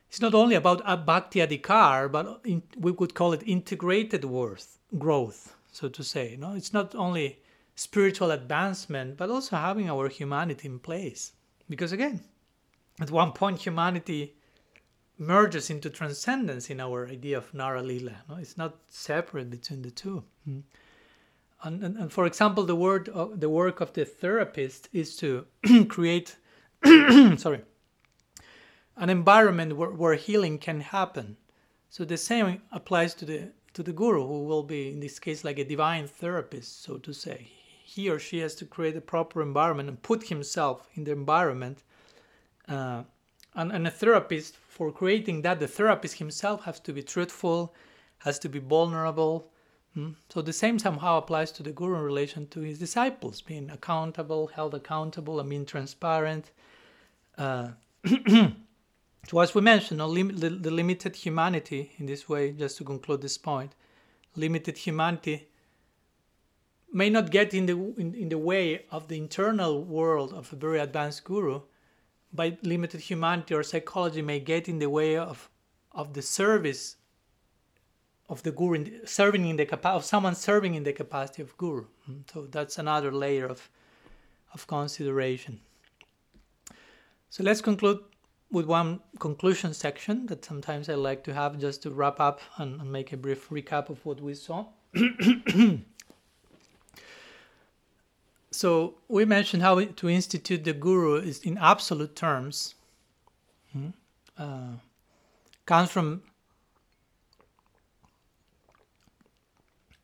it's 0.09 0.21
not 0.21 0.33
only 0.33 0.55
about 0.55 1.05
bhakti 1.05 1.39
adhikar, 1.39 2.09
but 2.09 2.39
in, 2.45 2.63
we 2.77 2.93
could 2.93 3.13
call 3.13 3.33
it 3.33 3.43
integrated 3.45 4.23
worth, 4.23 4.79
growth 4.97 5.55
so 5.75 5.89
to 5.89 6.03
say. 6.05 6.37
No, 6.39 6.53
it's 6.53 6.71
not 6.71 6.95
only 6.95 7.39
spiritual 7.75 8.31
advancement, 8.31 9.17
but 9.17 9.29
also 9.29 9.57
having 9.57 9.89
our 9.89 10.07
humanity 10.07 10.69
in 10.69 10.79
place. 10.79 11.33
Because 11.69 11.91
again, 11.91 12.21
at 13.01 13.11
one 13.11 13.33
point, 13.33 13.59
humanity 13.59 14.35
merges 15.17 15.69
into 15.69 15.89
transcendence 15.89 16.69
in 16.69 16.79
our 16.79 17.07
idea 17.07 17.37
of 17.37 17.53
Nara 17.53 17.81
Lila. 17.81 18.23
No? 18.29 18.35
It's 18.35 18.57
not 18.57 18.75
separate 18.89 19.49
between 19.49 19.81
the 19.81 19.91
2 19.91 20.23
mm 20.47 20.63
and, 21.65 21.83
and, 21.83 21.97
and, 21.97 22.13
for 22.13 22.25
example, 22.25 22.63
the 22.63 22.75
word 22.75 23.09
of, 23.09 23.39
the 23.39 23.49
work 23.49 23.81
of 23.81 23.93
the 23.93 24.05
therapist 24.05 24.87
is 24.93 25.15
to 25.17 25.45
create, 25.89 26.35
sorry, 26.85 27.61
an 28.97 29.09
environment 29.09 29.75
where, 29.75 29.89
where 29.89 30.13
healing 30.13 30.59
can 30.59 30.79
happen. 30.81 31.37
So 31.89 32.05
the 32.05 32.17
same 32.17 32.61
applies 32.71 33.13
to 33.15 33.25
the 33.25 33.51
to 33.73 33.83
the 33.83 33.91
guru, 33.91 34.25
who 34.25 34.45
will 34.45 34.63
be, 34.63 34.93
in 34.93 35.01
this 35.01 35.19
case, 35.19 35.43
like 35.43 35.59
a 35.59 35.65
divine 35.65 36.07
therapist, 36.07 36.81
so 36.81 36.97
to 36.97 37.11
say. 37.11 37.49
He 37.83 38.09
or 38.09 38.19
she 38.19 38.39
has 38.39 38.55
to 38.55 38.65
create 38.65 38.95
a 38.95 39.01
proper 39.01 39.41
environment 39.41 39.89
and 39.89 40.01
put 40.01 40.29
himself 40.29 40.87
in 40.93 41.03
the 41.03 41.11
environment. 41.11 41.83
Uh, 42.69 43.03
and, 43.53 43.73
and 43.73 43.85
a 43.85 43.91
therapist, 43.91 44.55
for 44.75 44.91
creating 44.91 45.41
that, 45.43 45.59
the 45.61 45.67
therapist 45.67 46.17
himself 46.17 46.65
has 46.65 46.81
to 46.81 46.91
be 46.91 47.01
truthful, 47.01 47.73
has 48.19 48.37
to 48.39 48.49
be 48.49 48.59
vulnerable. 48.59 49.49
Hmm? 49.93 50.11
So 50.29 50.41
the 50.41 50.51
same 50.51 50.77
somehow 50.79 51.17
applies 51.17 51.51
to 51.53 51.63
the 51.63 51.71
guru 51.71 51.95
in 51.95 52.03
relation 52.03 52.47
to 52.47 52.59
his 52.59 52.77
disciples, 52.77 53.41
being 53.41 53.69
accountable, 53.69 54.47
held 54.47 54.75
accountable, 54.75 55.39
and 55.39 55.49
being 55.49 55.65
transparent. 55.65 56.51
Uh, 57.37 57.69
So, 59.27 59.39
as 59.39 59.55
we 59.55 59.61
mentioned, 59.61 59.99
the, 59.99 60.49
the 60.49 60.69
limited 60.69 61.15
humanity, 61.15 61.93
in 61.97 62.05
this 62.05 62.29
way, 62.29 62.51
just 62.51 62.77
to 62.77 62.83
conclude 62.83 63.21
this 63.21 63.39
point, 63.39 63.73
limited 64.35 64.77
humanity 64.77 65.47
may 66.93 67.09
not 67.09 67.31
get 67.31 67.53
in 67.53 67.65
the 67.65 67.73
in, 67.97 68.13
in 68.13 68.29
the 68.29 68.37
way 68.37 68.85
of 68.91 69.07
the 69.07 69.17
internal 69.17 69.83
world 69.83 70.31
of 70.31 70.53
a 70.53 70.55
very 70.55 70.79
advanced 70.79 71.23
guru 71.23 71.61
but 72.35 72.63
limited 72.63 73.01
humanity 73.01 73.53
or 73.53 73.63
psychology 73.63 74.21
may 74.21 74.39
get 74.39 74.67
in 74.67 74.79
the 74.79 74.89
way 74.89 75.17
of 75.17 75.49
of 75.91 76.13
the 76.13 76.21
service 76.21 76.97
of 78.27 78.43
the 78.43 78.51
guru 78.51 78.73
in, 78.73 79.01
serving 79.05 79.45
in 79.45 79.55
the 79.55 79.65
capacity 79.65 79.97
of 79.97 80.03
someone 80.03 80.35
serving 80.35 80.75
in 80.75 80.83
the 80.83 80.93
capacity 80.93 81.41
of 81.41 81.55
guru. 81.57 81.85
Hmm, 82.05 82.21
so 82.31 82.47
that's 82.47 82.77
another 82.77 83.11
layer 83.11 83.45
of 83.45 83.69
of 84.53 84.67
consideration. 84.67 85.59
So 87.29 87.43
let's 87.43 87.61
conclude 87.61 87.99
with 88.51 88.65
one 88.65 89.01
conclusion 89.19 89.73
section 89.73 90.25
that 90.27 90.45
sometimes 90.45 90.89
I 90.89 90.95
like 90.95 91.23
to 91.25 91.33
have 91.33 91.59
just 91.59 91.83
to 91.83 91.91
wrap 91.91 92.19
up 92.19 92.39
and, 92.57 92.79
and 92.79 92.91
make 92.91 93.11
a 93.11 93.17
brief 93.17 93.49
recap 93.49 93.89
of 93.89 94.05
what 94.05 94.21
we 94.21 94.33
saw. 94.33 94.67
so 98.55 98.95
we 99.09 99.25
mentioned 99.25 99.61
how 99.61 99.83
to 99.83 100.09
institute 100.09 100.63
the 100.63 100.73
guru 100.73 101.15
is 101.15 101.39
in 101.39 101.57
absolute 101.57 102.15
terms 102.15 102.75
hmm, 103.73 103.89
uh, 104.37 104.75
comes 105.65 105.91
from 105.91 106.23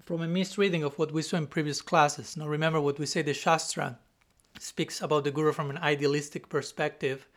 from 0.04 0.22
a 0.22 0.28
misreading 0.28 0.84
of 0.84 1.00
what 1.00 1.14
we 1.14 1.22
saw 1.22 1.38
in 1.38 1.48
previous 1.48 1.82
classes. 1.82 2.36
Now 2.36 2.48
remember 2.48 2.82
what 2.82 3.00
we 3.00 3.06
say 3.06 3.22
the 3.22 3.34
Shastra 3.34 3.98
speaks 4.60 5.02
about 5.02 5.24
the 5.24 5.32
guru 5.32 5.54
from 5.54 5.70
an 5.70 5.78
idealistic 5.78 6.50
perspective 6.50 7.28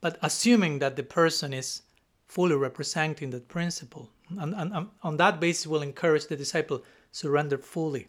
but 0.00 0.18
assuming 0.22 0.78
that 0.78 0.94
the 0.96 1.02
person 1.02 1.52
is 1.52 1.82
fully 2.28 2.56
representing 2.56 3.30
that 3.30 3.48
principle. 3.48 4.10
And, 4.38 4.54
and, 4.54 4.72
and 4.72 4.88
on 5.02 5.16
that 5.16 5.38
basis, 5.38 5.66
will 5.66 5.82
encourage 5.82 6.26
the 6.26 6.36
disciple 6.36 6.82
surrender 7.10 7.58
fully 7.58 8.08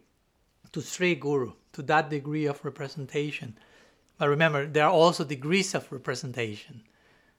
to 0.71 0.81
Sri 0.81 1.15
Guru, 1.15 1.53
to 1.73 1.81
that 1.83 2.09
degree 2.09 2.45
of 2.45 2.63
representation. 2.63 3.57
But 4.17 4.29
remember, 4.29 4.65
there 4.65 4.85
are 4.85 4.91
also 4.91 5.23
degrees 5.23 5.75
of 5.75 5.91
representation. 5.91 6.83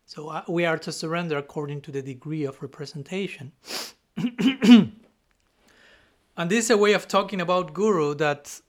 So 0.07 0.29
uh, 0.29 0.43
we 0.49 0.67
are 0.67 0.79
to 0.79 0.93
surrender 0.93 1.39
according 1.39 1.81
to 1.83 1.91
the 1.91 2.03
degree 2.03 2.45
of 2.45 2.61
representation. 2.61 3.53
and 4.17 4.93
this 6.47 6.67
is 6.67 6.71
a 6.71 6.77
way 6.77 6.93
of 6.93 7.09
talking 7.09 7.41
about 7.41 7.73
Guru 7.75 8.15
that, 8.17 8.61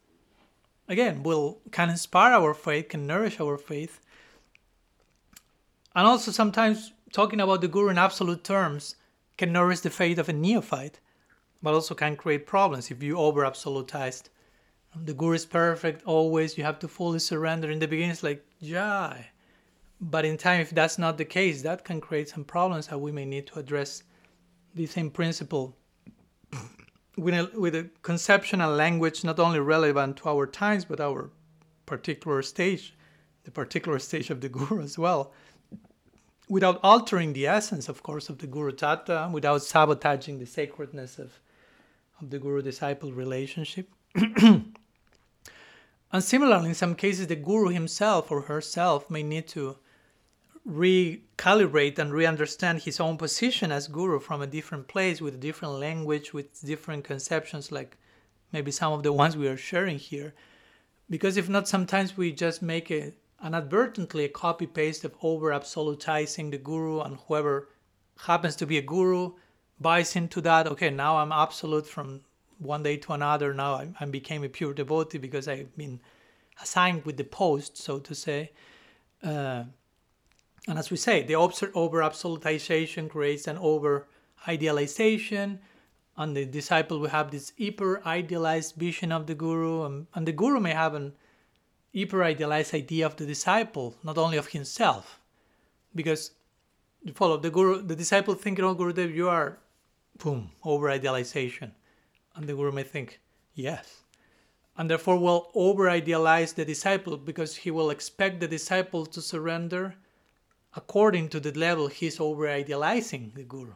again, 0.87 1.23
will 1.23 1.59
can 1.71 1.89
inspire 1.89 2.33
our 2.33 2.53
faith, 2.53 2.89
can 2.89 3.05
nourish 3.05 3.39
our 3.39 3.57
faith, 3.57 3.99
and 5.95 6.05
also 6.05 6.31
sometimes 6.31 6.91
talking 7.13 7.39
about 7.39 7.61
the 7.61 7.69
guru 7.69 7.89
in 7.89 7.97
absolute 7.97 8.43
terms 8.43 8.97
can 9.37 9.53
nourish 9.53 9.79
the 9.79 9.89
faith 9.89 10.17
of 10.17 10.27
a 10.27 10.33
neophyte, 10.33 10.99
but 11.63 11.73
also 11.73 11.95
can 11.95 12.17
create 12.17 12.45
problems 12.45 12.91
if 12.91 13.01
you 13.01 13.17
over 13.17 13.43
absolutized. 13.43 14.23
The 15.03 15.13
guru 15.13 15.33
is 15.33 15.45
perfect 15.45 16.03
always, 16.05 16.57
you 16.57 16.63
have 16.63 16.79
to 16.79 16.87
fully 16.87 17.19
surrender. 17.19 17.69
In 17.69 17.79
the 17.79 17.87
beginning, 17.87 18.11
it's 18.11 18.23
like, 18.23 18.45
yeah. 18.59 19.17
But 19.99 20.25
in 20.25 20.37
time, 20.37 20.61
if 20.61 20.69
that's 20.71 20.97
not 20.97 21.17
the 21.17 21.25
case, 21.25 21.61
that 21.63 21.83
can 21.83 21.99
create 21.99 22.29
some 22.29 22.43
problems 22.43 22.87
that 22.87 22.99
we 22.99 23.11
may 23.11 23.25
need 23.25 23.47
to 23.47 23.59
address 23.59 24.03
the 24.73 24.85
same 24.85 25.09
principle 25.09 25.75
with 27.17 27.33
a, 27.33 27.59
with 27.59 27.75
a 27.75 27.89
conceptual 28.01 28.69
language 28.69 29.23
not 29.23 29.39
only 29.39 29.59
relevant 29.59 30.17
to 30.17 30.29
our 30.29 30.45
times, 30.45 30.85
but 30.85 30.99
our 30.99 31.29
particular 31.85 32.41
stage, 32.41 32.95
the 33.43 33.51
particular 33.51 33.99
stage 33.99 34.29
of 34.29 34.41
the 34.41 34.49
guru 34.49 34.81
as 34.81 34.97
well 34.97 35.33
without 36.49 36.79
altering 36.83 37.33
the 37.33 37.47
essence, 37.47 37.89
of 37.89 38.03
course, 38.03 38.29
of 38.29 38.37
the 38.37 38.47
Guru 38.47 38.71
Tattva, 38.71 39.31
without 39.31 39.63
sabotaging 39.63 40.39
the 40.39 40.45
sacredness 40.45 41.17
of, 41.19 41.39
of 42.21 42.29
the 42.29 42.39
Guru 42.39 42.61
disciple 42.61 43.11
relationship. 43.11 43.89
and 46.15 46.23
similarly, 46.23 46.69
in 46.69 46.75
some 46.75 46.95
cases, 46.95 47.27
the 47.27 47.35
Guru 47.35 47.71
himself 47.71 48.31
or 48.31 48.43
herself 48.43 49.09
may 49.09 49.21
need 49.21 49.49
to 49.49 49.75
recalibrate 50.65 51.99
and 51.99 52.13
re 52.13 52.25
understand 52.25 52.79
his 52.79 53.01
own 53.01 53.17
position 53.17 53.69
as 53.69 53.89
Guru 53.89 54.21
from 54.21 54.41
a 54.41 54.47
different 54.47 54.87
place, 54.87 55.19
with 55.19 55.35
a 55.35 55.37
different 55.37 55.73
language, 55.73 56.33
with 56.33 56.65
different 56.65 57.03
conceptions, 57.03 57.69
like 57.69 57.97
maybe 58.53 58.71
some 58.71 58.93
of 58.93 59.03
the 59.03 59.11
ones 59.11 59.35
we 59.35 59.49
are 59.49 59.57
sharing 59.57 59.99
here. 59.99 60.33
Because 61.09 61.35
if 61.35 61.49
not, 61.49 61.67
sometimes 61.67 62.15
we 62.15 62.31
just 62.31 62.61
make 62.61 62.89
a 62.89 63.11
inadvertently 63.43 64.23
a 64.23 64.29
copy 64.29 64.67
paste 64.67 65.03
of 65.03 65.17
over 65.21 65.51
absolutizing 65.51 66.49
the 66.49 66.57
guru 66.57 67.01
and 67.01 67.17
whoever 67.27 67.67
happens 68.21 68.55
to 68.55 68.65
be 68.65 68.77
a 68.77 68.81
guru 68.81 69.33
buys 69.81 70.15
into 70.15 70.39
that 70.39 70.65
okay 70.65 70.89
now 70.89 71.17
i'm 71.17 71.33
absolute 71.33 71.85
from 71.85 72.21
one 72.59 72.83
day 72.83 72.97
to 72.97 73.13
another 73.13 73.53
now 73.53 73.75
i, 73.75 73.87
I 73.99 74.05
became 74.05 74.43
a 74.43 74.49
pure 74.49 74.73
devotee 74.73 75.17
because 75.17 75.47
i've 75.47 75.75
been 75.77 75.99
assigned 76.61 77.05
with 77.05 77.17
the 77.17 77.23
post 77.23 77.77
so 77.77 77.99
to 77.99 78.15
say 78.15 78.51
uh, 79.23 79.63
and 80.67 80.79
as 80.79 80.89
we 80.89 80.97
say 80.97 81.23
the 81.23 81.35
over 81.35 82.01
absolutization 82.01 83.09
creates 83.09 83.47
an 83.47 83.57
over 83.57 84.07
idealization 84.47 85.59
and 86.17 86.35
the 86.35 86.45
disciple 86.45 86.99
will 86.99 87.09
have 87.09 87.31
this 87.31 87.51
hyper 87.59 88.01
idealized 88.05 88.75
vision 88.75 89.11
of 89.11 89.27
the 89.27 89.35
guru 89.35 89.83
and, 89.83 90.07
and 90.15 90.27
the 90.27 90.31
guru 90.31 90.59
may 90.59 90.71
have 90.71 90.93
an 90.93 91.13
hyper 91.95 92.23
idealized 92.23 92.73
idea 92.73 93.05
of 93.05 93.15
the 93.15 93.25
disciple, 93.25 93.95
not 94.03 94.17
only 94.17 94.37
of 94.37 94.47
himself. 94.47 95.19
Because 95.93 96.31
follow 97.13 97.37
the 97.37 97.49
guru, 97.49 97.81
the 97.81 97.95
disciple 97.95 98.33
thinking, 98.33 98.65
oh 98.65 98.75
Gurudev, 98.75 99.13
you 99.13 99.29
are 99.29 99.59
boom, 100.17 100.51
over 100.63 100.89
idealization. 100.89 101.73
And 102.35 102.47
the 102.47 102.53
guru 102.53 102.71
may 102.71 102.83
think, 102.83 103.19
yes. 103.53 104.01
And 104.77 104.89
therefore 104.89 105.17
will 105.17 105.51
over 105.55 105.89
idealize 105.89 106.53
the 106.53 106.65
disciple 106.65 107.17
because 107.17 107.55
he 107.55 107.71
will 107.71 107.89
expect 107.89 108.39
the 108.39 108.47
disciple 108.47 109.05
to 109.05 109.21
surrender 109.21 109.95
according 110.75 111.29
to 111.29 111.39
the 111.39 111.51
level 111.53 111.87
he's 111.87 112.19
over 112.19 112.49
idealizing 112.49 113.31
the 113.35 113.43
guru. 113.43 113.73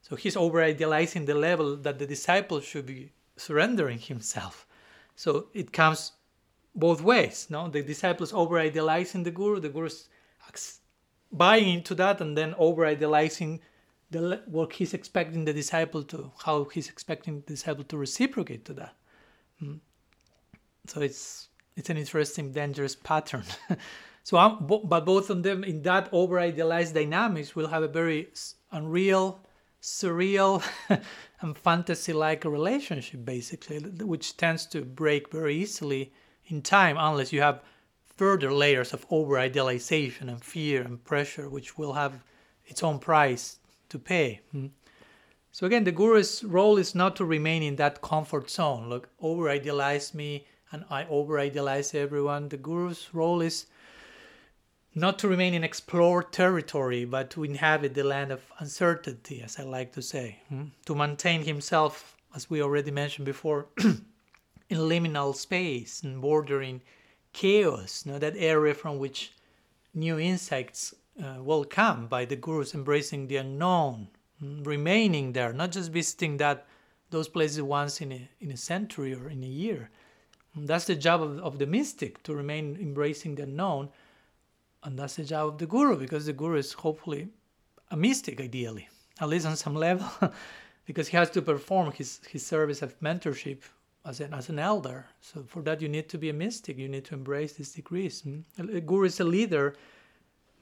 So 0.00 0.16
he's 0.16 0.36
over 0.36 0.62
idealizing 0.62 1.26
the 1.26 1.34
level 1.34 1.76
that 1.76 1.98
the 1.98 2.06
disciple 2.06 2.60
should 2.60 2.86
be 2.86 3.12
surrendering 3.36 3.98
himself. 3.98 4.66
So 5.14 5.48
it 5.52 5.72
comes 5.72 6.12
both 6.74 7.02
ways. 7.02 7.48
No, 7.50 7.68
the 7.68 7.82
disciples 7.82 8.32
over 8.32 8.58
idealizing 8.58 9.22
the 9.22 9.30
guru, 9.30 9.60
the 9.60 9.68
guru's 9.68 10.08
buying 11.30 11.68
into 11.68 11.94
that, 11.96 12.20
and 12.20 12.36
then 12.36 12.54
over 12.56 12.86
idealizing 12.86 13.60
the 14.10 14.42
what 14.46 14.72
he's 14.72 14.94
expecting 14.94 15.44
the 15.44 15.52
disciple 15.52 16.02
to, 16.04 16.32
how 16.44 16.64
he's 16.64 16.88
expecting 16.88 17.40
the 17.40 17.46
disciple 17.46 17.84
to 17.84 17.96
reciprocate 17.96 18.64
to 18.64 18.72
that. 18.74 18.94
Mm. 19.62 19.80
So 20.86 21.00
it's 21.00 21.48
it's 21.76 21.90
an 21.90 21.96
interesting, 21.96 22.52
dangerous 22.52 22.94
pattern. 22.94 23.44
so, 24.22 24.36
I'm, 24.36 24.66
but 24.66 25.04
both 25.04 25.30
of 25.30 25.42
them 25.42 25.64
in 25.64 25.82
that 25.82 26.08
over 26.12 26.38
idealized 26.38 26.94
dynamics 26.94 27.54
will 27.54 27.68
have 27.68 27.82
a 27.82 27.88
very 27.88 28.28
unreal, 28.72 29.40
surreal, 29.80 30.62
and 31.40 31.56
fantasy-like 31.56 32.44
relationship, 32.44 33.24
basically, 33.24 33.78
which 33.78 34.36
tends 34.36 34.66
to 34.66 34.82
break 34.82 35.30
very 35.30 35.54
easily 35.56 36.12
in 36.46 36.60
time 36.60 36.96
unless 36.98 37.32
you 37.32 37.40
have 37.40 37.62
further 38.16 38.52
layers 38.52 38.92
of 38.92 39.06
over 39.10 39.38
idealization 39.38 40.28
and 40.28 40.44
fear 40.44 40.82
and 40.82 41.02
pressure, 41.04 41.48
which 41.48 41.78
will 41.78 41.94
have 41.94 42.22
its 42.66 42.82
own 42.82 42.98
price 42.98 43.59
to 43.90 43.98
pay. 43.98 44.40
Hmm. 44.52 44.66
So 45.52 45.66
again, 45.66 45.84
the 45.84 45.92
guru's 45.92 46.44
role 46.44 46.78
is 46.78 46.94
not 46.94 47.16
to 47.16 47.24
remain 47.24 47.62
in 47.62 47.76
that 47.76 48.00
comfort 48.00 48.50
zone. 48.50 48.88
Look, 48.88 49.08
over 49.20 49.48
idealize 49.48 50.14
me 50.14 50.46
and 50.72 50.84
I 50.90 51.04
over 51.06 51.38
idealize 51.38 51.94
everyone. 51.94 52.48
The 52.48 52.56
guru's 52.56 53.08
role 53.12 53.40
is 53.40 53.66
not 54.94 55.18
to 55.20 55.28
remain 55.28 55.54
in 55.54 55.64
explored 55.64 56.32
territory, 56.32 57.04
but 57.04 57.30
to 57.30 57.44
inhabit 57.44 57.94
the 57.94 58.04
land 58.04 58.32
of 58.32 58.40
uncertainty, 58.58 59.42
as 59.42 59.58
I 59.58 59.62
like 59.62 59.92
to 59.92 60.02
say. 60.02 60.38
Hmm. 60.48 60.66
To 60.86 60.94
maintain 60.94 61.44
himself, 61.44 62.16
as 62.34 62.48
we 62.48 62.62
already 62.62 62.90
mentioned 62.90 63.26
before, 63.26 63.66
in 63.78 64.78
liminal 64.78 65.34
space 65.34 66.02
and 66.02 66.20
bordering 66.20 66.80
chaos, 67.32 68.04
you 68.04 68.12
know, 68.12 68.18
that 68.18 68.36
area 68.36 68.74
from 68.74 68.98
which 68.98 69.32
new 69.94 70.18
insights 70.18 70.94
uh, 71.22 71.42
will 71.42 71.64
come 71.64 72.06
by 72.06 72.24
the 72.24 72.36
gurus 72.36 72.74
embracing 72.74 73.26
the 73.26 73.36
unknown, 73.36 74.08
mm, 74.42 74.66
remaining 74.66 75.32
there, 75.32 75.52
not 75.52 75.72
just 75.72 75.90
visiting 75.90 76.36
that 76.38 76.66
those 77.10 77.28
places 77.28 77.60
once 77.62 78.00
in 78.00 78.12
a, 78.12 78.28
in 78.40 78.50
a 78.50 78.56
century 78.56 79.14
or 79.14 79.28
in 79.28 79.42
a 79.42 79.46
year. 79.46 79.90
And 80.54 80.66
that's 80.66 80.86
the 80.86 80.94
job 80.94 81.22
of, 81.22 81.38
of 81.38 81.58
the 81.58 81.66
mystic 81.66 82.22
to 82.24 82.34
remain 82.34 82.76
embracing 82.80 83.34
the 83.34 83.44
unknown. 83.44 83.88
And 84.82 84.98
that's 84.98 85.16
the 85.16 85.24
job 85.24 85.48
of 85.48 85.58
the 85.58 85.66
guru 85.66 85.96
because 85.96 86.26
the 86.26 86.32
guru 86.32 86.56
is 86.56 86.72
hopefully 86.72 87.28
a 87.90 87.96
mystic, 87.96 88.40
ideally, 88.40 88.88
at 89.20 89.28
least 89.28 89.46
on 89.46 89.56
some 89.56 89.74
level, 89.88 90.08
because 90.86 91.08
he 91.08 91.16
has 91.16 91.30
to 91.30 91.42
perform 91.42 91.92
his, 91.92 92.20
his 92.28 92.46
service 92.46 92.82
of 92.82 92.98
mentorship 93.00 93.62
as 94.04 94.20
an, 94.20 94.32
as 94.32 94.48
an 94.48 94.58
elder. 94.58 95.06
So 95.20 95.44
for 95.46 95.62
that, 95.62 95.82
you 95.82 95.88
need 95.88 96.08
to 96.08 96.18
be 96.18 96.30
a 96.30 96.34
mystic. 96.34 96.78
You 96.78 96.88
need 96.88 97.04
to 97.06 97.14
embrace 97.14 97.54
these 97.54 97.72
degrees. 97.72 98.22
Hmm? 98.22 98.40
A 98.58 98.80
guru 98.80 99.04
is 99.04 99.20
a 99.20 99.24
leader, 99.24 99.74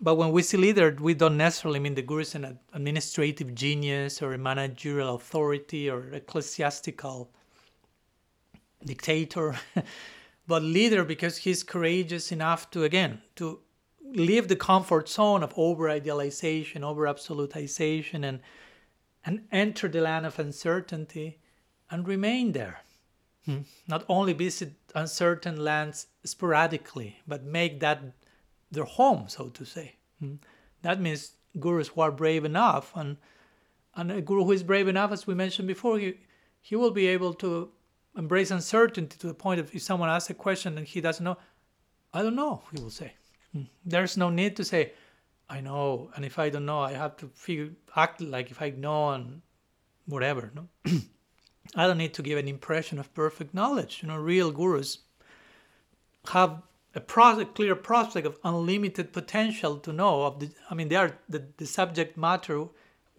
but 0.00 0.14
when 0.16 0.30
we 0.32 0.42
see 0.42 0.56
leader, 0.56 0.96
we 1.00 1.14
don't 1.14 1.36
necessarily 1.36 1.80
mean 1.80 1.94
the 1.94 2.02
guru 2.02 2.20
is 2.20 2.34
an 2.34 2.58
administrative 2.72 3.54
genius 3.54 4.22
or 4.22 4.32
a 4.32 4.38
managerial 4.38 5.14
authority 5.14 5.90
or 5.90 6.10
ecclesiastical 6.12 7.30
dictator, 8.84 9.56
but 10.46 10.62
leader 10.62 11.04
because 11.04 11.38
he's 11.38 11.62
courageous 11.62 12.30
enough 12.32 12.70
to 12.70 12.84
again 12.84 13.20
to 13.36 13.60
leave 14.02 14.48
the 14.48 14.56
comfort 14.56 15.08
zone 15.08 15.42
of 15.42 15.52
over 15.56 15.90
idealization, 15.90 16.84
over 16.84 17.04
absolutization, 17.04 18.24
and 18.24 18.40
and 19.24 19.42
enter 19.50 19.88
the 19.88 20.00
land 20.00 20.24
of 20.24 20.38
uncertainty 20.38 21.38
and 21.90 22.06
remain 22.06 22.52
there 22.52 22.80
Hmm. 23.48 23.60
Not 23.86 24.04
only 24.10 24.34
visit 24.34 24.74
uncertain 24.94 25.64
lands 25.64 26.08
sporadically, 26.22 27.16
but 27.26 27.44
make 27.44 27.80
that 27.80 28.02
their 28.70 28.84
home, 28.84 29.28
so 29.28 29.48
to 29.48 29.64
say. 29.64 29.96
Hmm. 30.20 30.34
That 30.82 31.00
means 31.00 31.32
gurus 31.58 31.88
who 31.88 32.00
are 32.00 32.12
brave 32.12 32.44
enough, 32.44 32.92
and 32.94 33.16
and 33.94 34.12
a 34.12 34.20
guru 34.20 34.44
who 34.44 34.52
is 34.52 34.62
brave 34.62 34.88
enough, 34.88 35.12
as 35.12 35.26
we 35.26 35.34
mentioned 35.34 35.68
before, 35.68 35.98
he 35.98 36.14
he 36.60 36.76
will 36.76 36.90
be 36.90 37.06
able 37.06 37.34
to 37.34 37.70
embrace 38.16 38.50
uncertainty 38.50 39.16
to 39.18 39.26
the 39.26 39.34
point 39.34 39.60
of 39.60 39.74
if 39.74 39.82
someone 39.82 40.08
asks 40.08 40.30
a 40.30 40.34
question 40.34 40.76
and 40.76 40.86
he 40.86 41.00
doesn't 41.00 41.24
know, 41.24 41.36
I 42.12 42.22
don't 42.22 42.34
know, 42.34 42.62
he 42.72 42.80
will 42.82 42.90
say. 42.90 43.12
Hmm. 43.52 43.62
There's 43.84 44.16
no 44.16 44.30
need 44.30 44.56
to 44.56 44.64
say, 44.64 44.92
I 45.48 45.60
know, 45.60 46.10
and 46.14 46.24
if 46.24 46.38
I 46.38 46.50
don't 46.50 46.66
know, 46.66 46.80
I 46.80 46.92
have 46.92 47.16
to 47.18 47.28
figure 47.28 47.70
act 47.96 48.20
like 48.20 48.50
if 48.50 48.60
I 48.60 48.70
know 48.70 49.10
and 49.10 49.42
whatever. 50.06 50.52
No. 50.54 50.68
I 51.74 51.86
don't 51.86 51.98
need 51.98 52.14
to 52.14 52.22
give 52.22 52.38
an 52.38 52.48
impression 52.48 52.98
of 52.98 53.12
perfect 53.14 53.54
knowledge. 53.54 54.00
You 54.02 54.08
know, 54.08 54.16
real 54.16 54.50
gurus 54.50 54.98
have 56.28 56.62
a 56.98 57.44
clear 57.44 57.74
prospect 57.74 58.26
of 58.26 58.38
unlimited 58.44 59.12
potential 59.12 59.78
to 59.78 59.92
know 59.92 60.22
of 60.22 60.40
the. 60.40 60.50
I 60.70 60.74
mean, 60.74 60.88
they 60.88 60.96
are 60.96 61.18
the, 61.28 61.44
the 61.56 61.66
subject 61.66 62.16
matter 62.16 62.66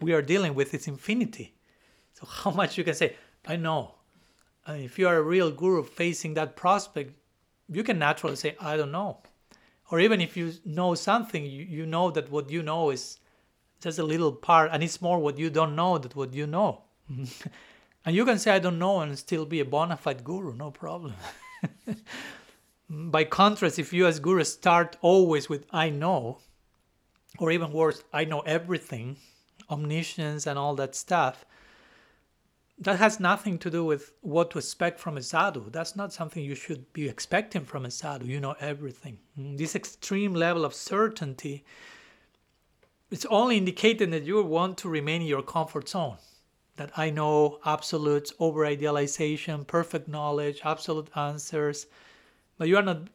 we 0.00 0.12
are 0.12 0.22
dealing 0.22 0.54
with 0.54 0.74
is 0.74 0.88
infinity. 0.88 1.54
So 2.14 2.26
how 2.42 2.50
much 2.50 2.78
you 2.78 2.84
can 2.84 2.94
say, 2.94 3.16
I 3.46 3.56
know. 3.56 3.94
And 4.66 4.82
if 4.82 4.98
you 4.98 5.08
are 5.08 5.16
a 5.16 5.22
real 5.22 5.50
guru 5.50 5.82
facing 5.82 6.34
that 6.34 6.56
prospect, 6.56 7.14
you 7.68 7.82
can 7.82 7.98
naturally 7.98 8.36
say, 8.36 8.56
I 8.60 8.76
don't 8.76 8.92
know. 8.92 9.18
Or 9.90 9.98
even 10.00 10.20
if 10.20 10.36
you 10.36 10.52
know 10.64 10.94
something, 10.94 11.44
you, 11.44 11.64
you 11.64 11.86
know 11.86 12.10
that 12.10 12.30
what 12.30 12.50
you 12.50 12.62
know 12.62 12.90
is 12.90 13.18
just 13.80 13.98
a 13.98 14.04
little 14.04 14.32
part, 14.32 14.70
and 14.72 14.82
it's 14.82 15.00
more 15.00 15.18
what 15.18 15.38
you 15.38 15.50
don't 15.50 15.74
know 15.74 15.98
than 15.98 16.12
what 16.12 16.34
you 16.34 16.46
know. 16.46 16.82
And 18.04 18.16
you 18.16 18.24
can 18.24 18.38
say, 18.38 18.52
I 18.52 18.58
don't 18.58 18.78
know, 18.78 19.00
and 19.00 19.18
still 19.18 19.44
be 19.44 19.60
a 19.60 19.64
bona 19.64 19.96
fide 19.96 20.24
guru, 20.24 20.54
no 20.54 20.70
problem. 20.70 21.14
By 22.92 23.22
contrast, 23.22 23.78
if 23.78 23.92
you 23.92 24.08
as 24.08 24.18
guru 24.18 24.42
start 24.42 24.96
always 25.00 25.48
with, 25.48 25.64
I 25.70 25.90
know, 25.90 26.38
or 27.38 27.52
even 27.52 27.72
worse, 27.72 28.02
I 28.12 28.24
know 28.24 28.40
everything, 28.40 29.16
omniscience 29.70 30.44
and 30.44 30.58
all 30.58 30.74
that 30.74 30.96
stuff, 30.96 31.44
that 32.80 32.98
has 32.98 33.20
nothing 33.20 33.58
to 33.58 33.70
do 33.70 33.84
with 33.84 34.12
what 34.22 34.50
to 34.50 34.58
expect 34.58 34.98
from 34.98 35.16
a 35.16 35.22
sadhu. 35.22 35.70
That's 35.70 35.94
not 35.94 36.12
something 36.12 36.42
you 36.42 36.56
should 36.56 36.92
be 36.92 37.08
expecting 37.08 37.64
from 37.64 37.84
a 37.84 37.92
sadhu. 37.92 38.26
You 38.26 38.40
know 38.40 38.56
everything. 38.58 39.18
Mm, 39.38 39.56
this 39.56 39.76
extreme 39.76 40.34
level 40.34 40.64
of 40.64 40.74
certainty, 40.74 41.64
it's 43.08 43.26
only 43.26 43.58
indicating 43.58 44.10
that 44.10 44.24
you 44.24 44.42
want 44.42 44.78
to 44.78 44.88
remain 44.88 45.20
in 45.20 45.28
your 45.28 45.42
comfort 45.42 45.88
zone 45.88 46.16
that 46.76 46.90
I 46.98 47.10
know 47.10 47.60
absolutes, 47.64 48.32
over 48.40 48.66
idealization, 48.66 49.64
perfect 49.64 50.08
knowledge, 50.08 50.62
absolute 50.64 51.08
answers. 51.14 51.86
But 52.60 52.68
you 52.68 52.76
are 52.76 52.82
not, 52.82 53.08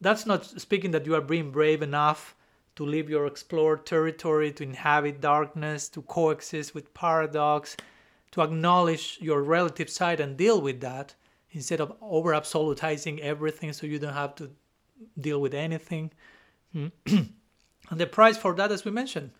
that's 0.00 0.26
not 0.26 0.44
speaking 0.46 0.92
that 0.92 1.06
you 1.06 1.16
are 1.16 1.20
being 1.20 1.50
brave 1.50 1.82
enough 1.82 2.36
to 2.76 2.86
leave 2.86 3.10
your 3.10 3.26
explored 3.26 3.84
territory, 3.84 4.52
to 4.52 4.62
inhabit 4.62 5.20
darkness, 5.20 5.88
to 5.88 6.02
coexist 6.02 6.72
with 6.72 6.94
paradox, 6.94 7.76
to 8.30 8.42
acknowledge 8.42 9.18
your 9.20 9.42
relative 9.42 9.90
side 9.90 10.20
and 10.20 10.36
deal 10.36 10.60
with 10.60 10.80
that 10.82 11.16
instead 11.50 11.80
of 11.80 11.96
over 12.00 12.30
absolutizing 12.30 13.18
everything 13.18 13.72
so 13.72 13.88
you 13.88 13.98
don't 13.98 14.14
have 14.14 14.36
to 14.36 14.52
deal 15.18 15.40
with 15.40 15.52
anything. 15.52 16.12
Hmm. 16.72 16.86
and 17.06 17.32
the 17.90 18.06
price 18.06 18.36
for 18.36 18.54
that, 18.54 18.70
as 18.70 18.84
we 18.84 18.92
mentioned, 18.92 19.32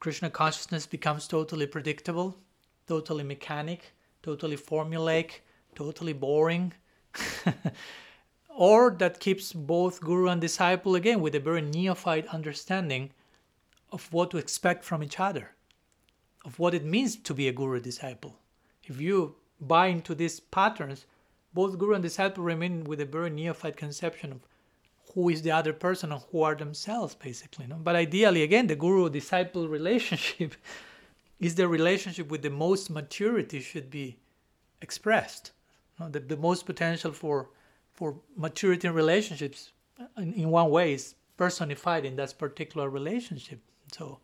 Krishna 0.00 0.30
consciousness 0.30 0.84
becomes 0.84 1.28
totally 1.28 1.68
predictable 1.68 2.36
totally 2.88 3.22
mechanic, 3.22 3.94
totally 4.20 4.56
formulaic, 4.56 5.42
totally 5.76 6.12
boring. 6.12 6.72
or 8.56 8.90
that 8.98 9.20
keeps 9.20 9.52
both 9.52 10.00
guru 10.00 10.28
and 10.28 10.40
disciple 10.40 10.94
again 10.94 11.20
with 11.20 11.34
a 11.34 11.40
very 11.40 11.62
neophyte 11.62 12.26
understanding 12.28 13.10
of 13.90 14.12
what 14.12 14.30
to 14.30 14.38
expect 14.38 14.84
from 14.84 15.02
each 15.02 15.20
other, 15.20 15.52
of 16.44 16.58
what 16.58 16.74
it 16.74 16.84
means 16.84 17.16
to 17.16 17.34
be 17.34 17.48
a 17.48 17.52
guru 17.52 17.80
disciple. 17.80 18.36
If 18.84 19.00
you 19.00 19.36
buy 19.60 19.86
into 19.86 20.14
these 20.14 20.40
patterns, 20.40 21.06
both 21.54 21.78
guru 21.78 21.94
and 21.94 22.02
disciple 22.02 22.42
remain 22.42 22.84
with 22.84 23.00
a 23.00 23.06
very 23.06 23.30
neophyte 23.30 23.76
conception 23.76 24.32
of 24.32 24.40
who 25.14 25.28
is 25.28 25.42
the 25.42 25.50
other 25.50 25.72
person 25.72 26.12
and 26.12 26.22
who 26.30 26.42
are 26.42 26.54
themselves, 26.54 27.14
basically. 27.14 27.66
No? 27.66 27.76
But 27.76 27.96
ideally, 27.96 28.42
again, 28.42 28.66
the 28.66 28.76
guru 28.76 29.10
disciple 29.10 29.68
relationship 29.68 30.54
is 31.40 31.54
the 31.54 31.68
relationship 31.68 32.30
with 32.30 32.42
the 32.42 32.50
most 32.50 32.88
maturity 32.88 33.60
should 33.60 33.90
be 33.90 34.16
expressed. 34.80 35.52
The, 35.98 36.20
the 36.20 36.36
most 36.36 36.66
potential 36.66 37.12
for 37.12 37.50
for 38.02 38.16
maturity 38.36 38.88
in 38.88 38.94
relationships 38.94 39.70
in, 40.16 40.32
in 40.32 40.50
one 40.50 40.68
way 40.70 40.92
is 40.94 41.14
personified 41.36 42.04
in 42.04 42.16
that 42.16 42.36
particular 42.36 42.90
relationship. 42.90 43.60
So 43.92 44.18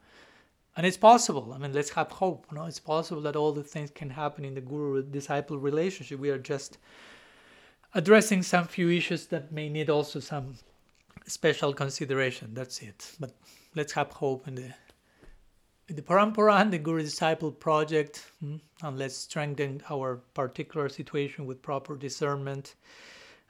and 0.76 0.84
it's 0.84 0.96
possible. 0.96 1.52
I 1.54 1.58
mean, 1.58 1.72
let's 1.72 1.90
have 1.90 2.10
hope. 2.10 2.46
You 2.50 2.58
know, 2.58 2.64
it's 2.64 2.80
possible 2.80 3.22
that 3.22 3.36
all 3.36 3.52
the 3.52 3.62
things 3.62 3.92
can 3.92 4.10
happen 4.10 4.44
in 4.44 4.54
the 4.54 4.60
guru-disciple 4.60 5.58
relationship. 5.58 6.18
We 6.18 6.30
are 6.30 6.38
just 6.54 6.78
addressing 7.94 8.42
some 8.42 8.66
few 8.66 8.90
issues 8.90 9.26
that 9.26 9.52
may 9.52 9.68
need 9.68 9.90
also 9.90 10.18
some 10.18 10.54
special 11.28 11.72
consideration. 11.72 12.54
That's 12.54 12.82
it. 12.82 13.12
But 13.20 13.30
let's 13.76 13.92
have 13.92 14.10
hope 14.10 14.48
in 14.48 14.56
the 14.56 14.74
in 15.88 15.94
the 15.94 16.02
Parampara 16.02 16.60
and 16.60 16.72
the 16.72 16.78
Guru 16.78 17.02
Disciple 17.02 17.52
project, 17.52 18.26
hmm, 18.40 18.56
and 18.82 18.98
let's 18.98 19.16
strengthen 19.16 19.82
our 19.88 20.16
particular 20.34 20.88
situation 20.88 21.46
with 21.46 21.62
proper 21.62 21.96
discernment, 21.96 22.74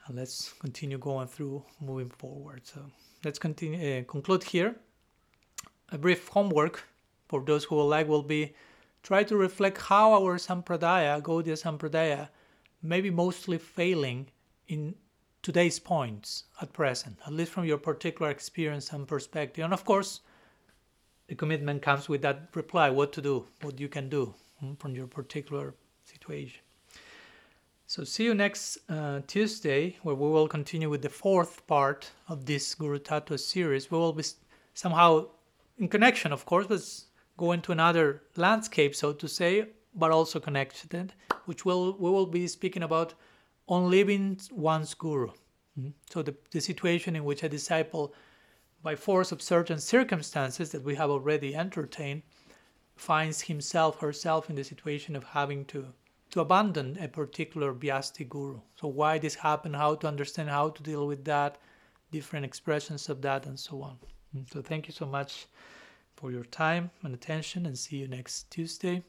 and 0.07 0.17
let's 0.17 0.53
continue 0.59 0.97
going 0.97 1.27
through, 1.27 1.63
moving 1.79 2.09
forward. 2.09 2.61
So 2.65 2.81
let's 3.23 3.39
continue 3.39 3.99
uh, 3.99 4.03
conclude 4.03 4.43
here. 4.43 4.75
A 5.91 5.97
brief 5.97 6.27
homework 6.27 6.83
for 7.27 7.41
those 7.41 7.63
who 7.63 7.75
would 7.75 7.83
like 7.83 8.07
will 8.07 8.23
be 8.23 8.53
try 9.03 9.23
to 9.23 9.35
reflect 9.35 9.77
how 9.77 10.13
our 10.13 10.37
Sampradaya, 10.37 11.21
Gaudiya 11.21 11.57
Sampradaya, 11.57 12.29
may 12.81 13.01
be 13.01 13.09
mostly 13.09 13.57
failing 13.57 14.27
in 14.67 14.95
today's 15.41 15.79
points 15.79 16.45
at 16.61 16.73
present, 16.73 17.17
at 17.25 17.33
least 17.33 17.51
from 17.51 17.65
your 17.65 17.77
particular 17.77 18.29
experience 18.29 18.91
and 18.91 19.07
perspective. 19.07 19.63
And 19.63 19.73
of 19.73 19.85
course, 19.85 20.21
the 21.27 21.35
commitment 21.35 21.81
comes 21.81 22.09
with 22.09 22.21
that 22.23 22.49
reply 22.55 22.89
what 22.89 23.13
to 23.13 23.21
do, 23.21 23.45
what 23.61 23.79
you 23.79 23.87
can 23.87 24.09
do 24.09 24.33
hmm, 24.59 24.73
from 24.73 24.95
your 24.95 25.07
particular 25.07 25.75
situation. 26.03 26.61
So, 27.89 28.03
see 28.03 28.25
you 28.25 28.35
next 28.35 28.77
uh, 28.87 29.21
Tuesday, 29.25 29.97
where 30.03 30.13
we 30.13 30.29
will 30.29 30.47
continue 30.47 30.91
with 30.91 31.01
the 31.01 31.09
fourth 31.09 31.65
part 31.65 32.11
of 32.27 32.45
this 32.45 32.75
Guru 32.75 32.99
Tattva 32.99 33.39
series. 33.39 33.89
We 33.89 33.97
will 33.97 34.13
be 34.13 34.25
somehow 34.75 35.25
in 35.79 35.87
connection, 35.87 36.31
of 36.31 36.45
course, 36.45 36.67
but 36.67 36.83
go 37.35 37.51
into 37.51 37.71
another 37.71 38.21
landscape, 38.35 38.95
so 38.95 39.11
to 39.13 39.27
say, 39.27 39.69
but 39.95 40.11
also 40.11 40.39
connected, 40.39 41.13
which 41.45 41.65
will 41.65 41.97
we 41.97 42.11
will 42.11 42.27
be 42.27 42.45
speaking 42.45 42.83
about 42.83 43.15
on 43.67 43.89
living 43.89 44.39
one's 44.51 44.93
guru. 44.93 45.29
Mm-hmm. 45.75 45.89
So 46.11 46.21
the, 46.21 46.35
the 46.51 46.61
situation 46.61 47.15
in 47.15 47.23
which 47.23 47.41
a 47.41 47.49
disciple, 47.49 48.13
by 48.83 48.95
force 48.95 49.31
of 49.31 49.41
certain 49.41 49.79
circumstances 49.79 50.69
that 50.73 50.83
we 50.83 50.93
have 50.93 51.09
already 51.09 51.55
entertained, 51.55 52.21
finds 52.95 53.41
himself 53.41 53.99
herself 53.99 54.47
in 54.47 54.55
the 54.55 54.63
situation 54.63 55.15
of 55.15 55.23
having 55.23 55.65
to 55.65 55.87
to 56.31 56.41
abandon 56.41 56.97
a 57.01 57.07
particular 57.07 57.73
Vyasti 57.73 58.27
guru. 58.27 58.59
So, 58.79 58.87
why 58.87 59.17
this 59.17 59.35
happened, 59.35 59.75
how 59.75 59.95
to 59.95 60.07
understand, 60.07 60.49
how 60.49 60.69
to 60.69 60.83
deal 60.83 61.07
with 61.07 61.25
that, 61.25 61.57
different 62.11 62.45
expressions 62.45 63.09
of 63.09 63.21
that, 63.23 63.45
and 63.45 63.59
so 63.59 63.81
on. 63.81 63.97
Mm, 64.35 64.51
so, 64.51 64.61
thank 64.61 64.87
you 64.87 64.93
so 64.93 65.05
much 65.05 65.47
for 66.15 66.31
your 66.31 66.43
time 66.43 66.91
and 67.03 67.13
attention, 67.13 67.65
and 67.65 67.77
see 67.77 67.97
you 67.97 68.07
next 68.07 68.51
Tuesday. 68.51 69.03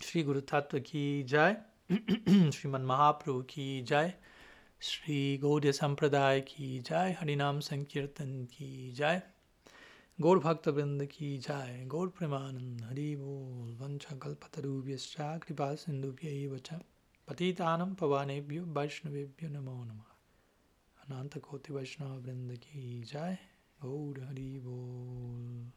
Sri 0.00 0.22
Guru 0.22 0.40
Tattva 0.40 0.82
ki 0.82 1.24
jai, 1.24 1.56
Sriman 1.90 2.84
Mahaprabhu 2.84 3.46
ki 3.46 3.82
jai, 3.82 4.14
Sri 4.80 5.38
Gaudiya 5.42 5.72
Sampradaya 5.72 6.44
ki 6.44 6.80
jai, 6.80 7.16
Harinam 7.20 7.62
Sankirtan 7.62 8.50
ki 8.50 8.92
jai. 8.94 9.22
गौर 10.18 10.38
भक्त 10.38 10.68
की 11.10 11.28
जाय 11.38 11.84
गौर 11.84 12.08
प्रेमानंद 12.08 12.82
हरि 12.82 13.06
बोल 13.16 13.72
वंश 13.76 14.06
कल्पतरूभ्यश्च 14.22 15.16
कृपा 15.42 15.66
सिंधुभ्य 15.74 16.60
च 16.66 16.78
पतितानं 17.28 17.94
पवानेभ्यो 17.94 18.64
वैष्णवेभ्यो 18.76 19.48
नमो 19.50 19.74
नम 19.84 19.98
अनंत 20.96 21.38
कोटि 21.38 21.72
वैष्णव 21.72 22.12
वृंद 22.20 22.56
की 22.58 22.84
जाय 23.12 23.38
गौर 23.80 24.20
हरि 24.24 24.48
बोल 24.64 25.72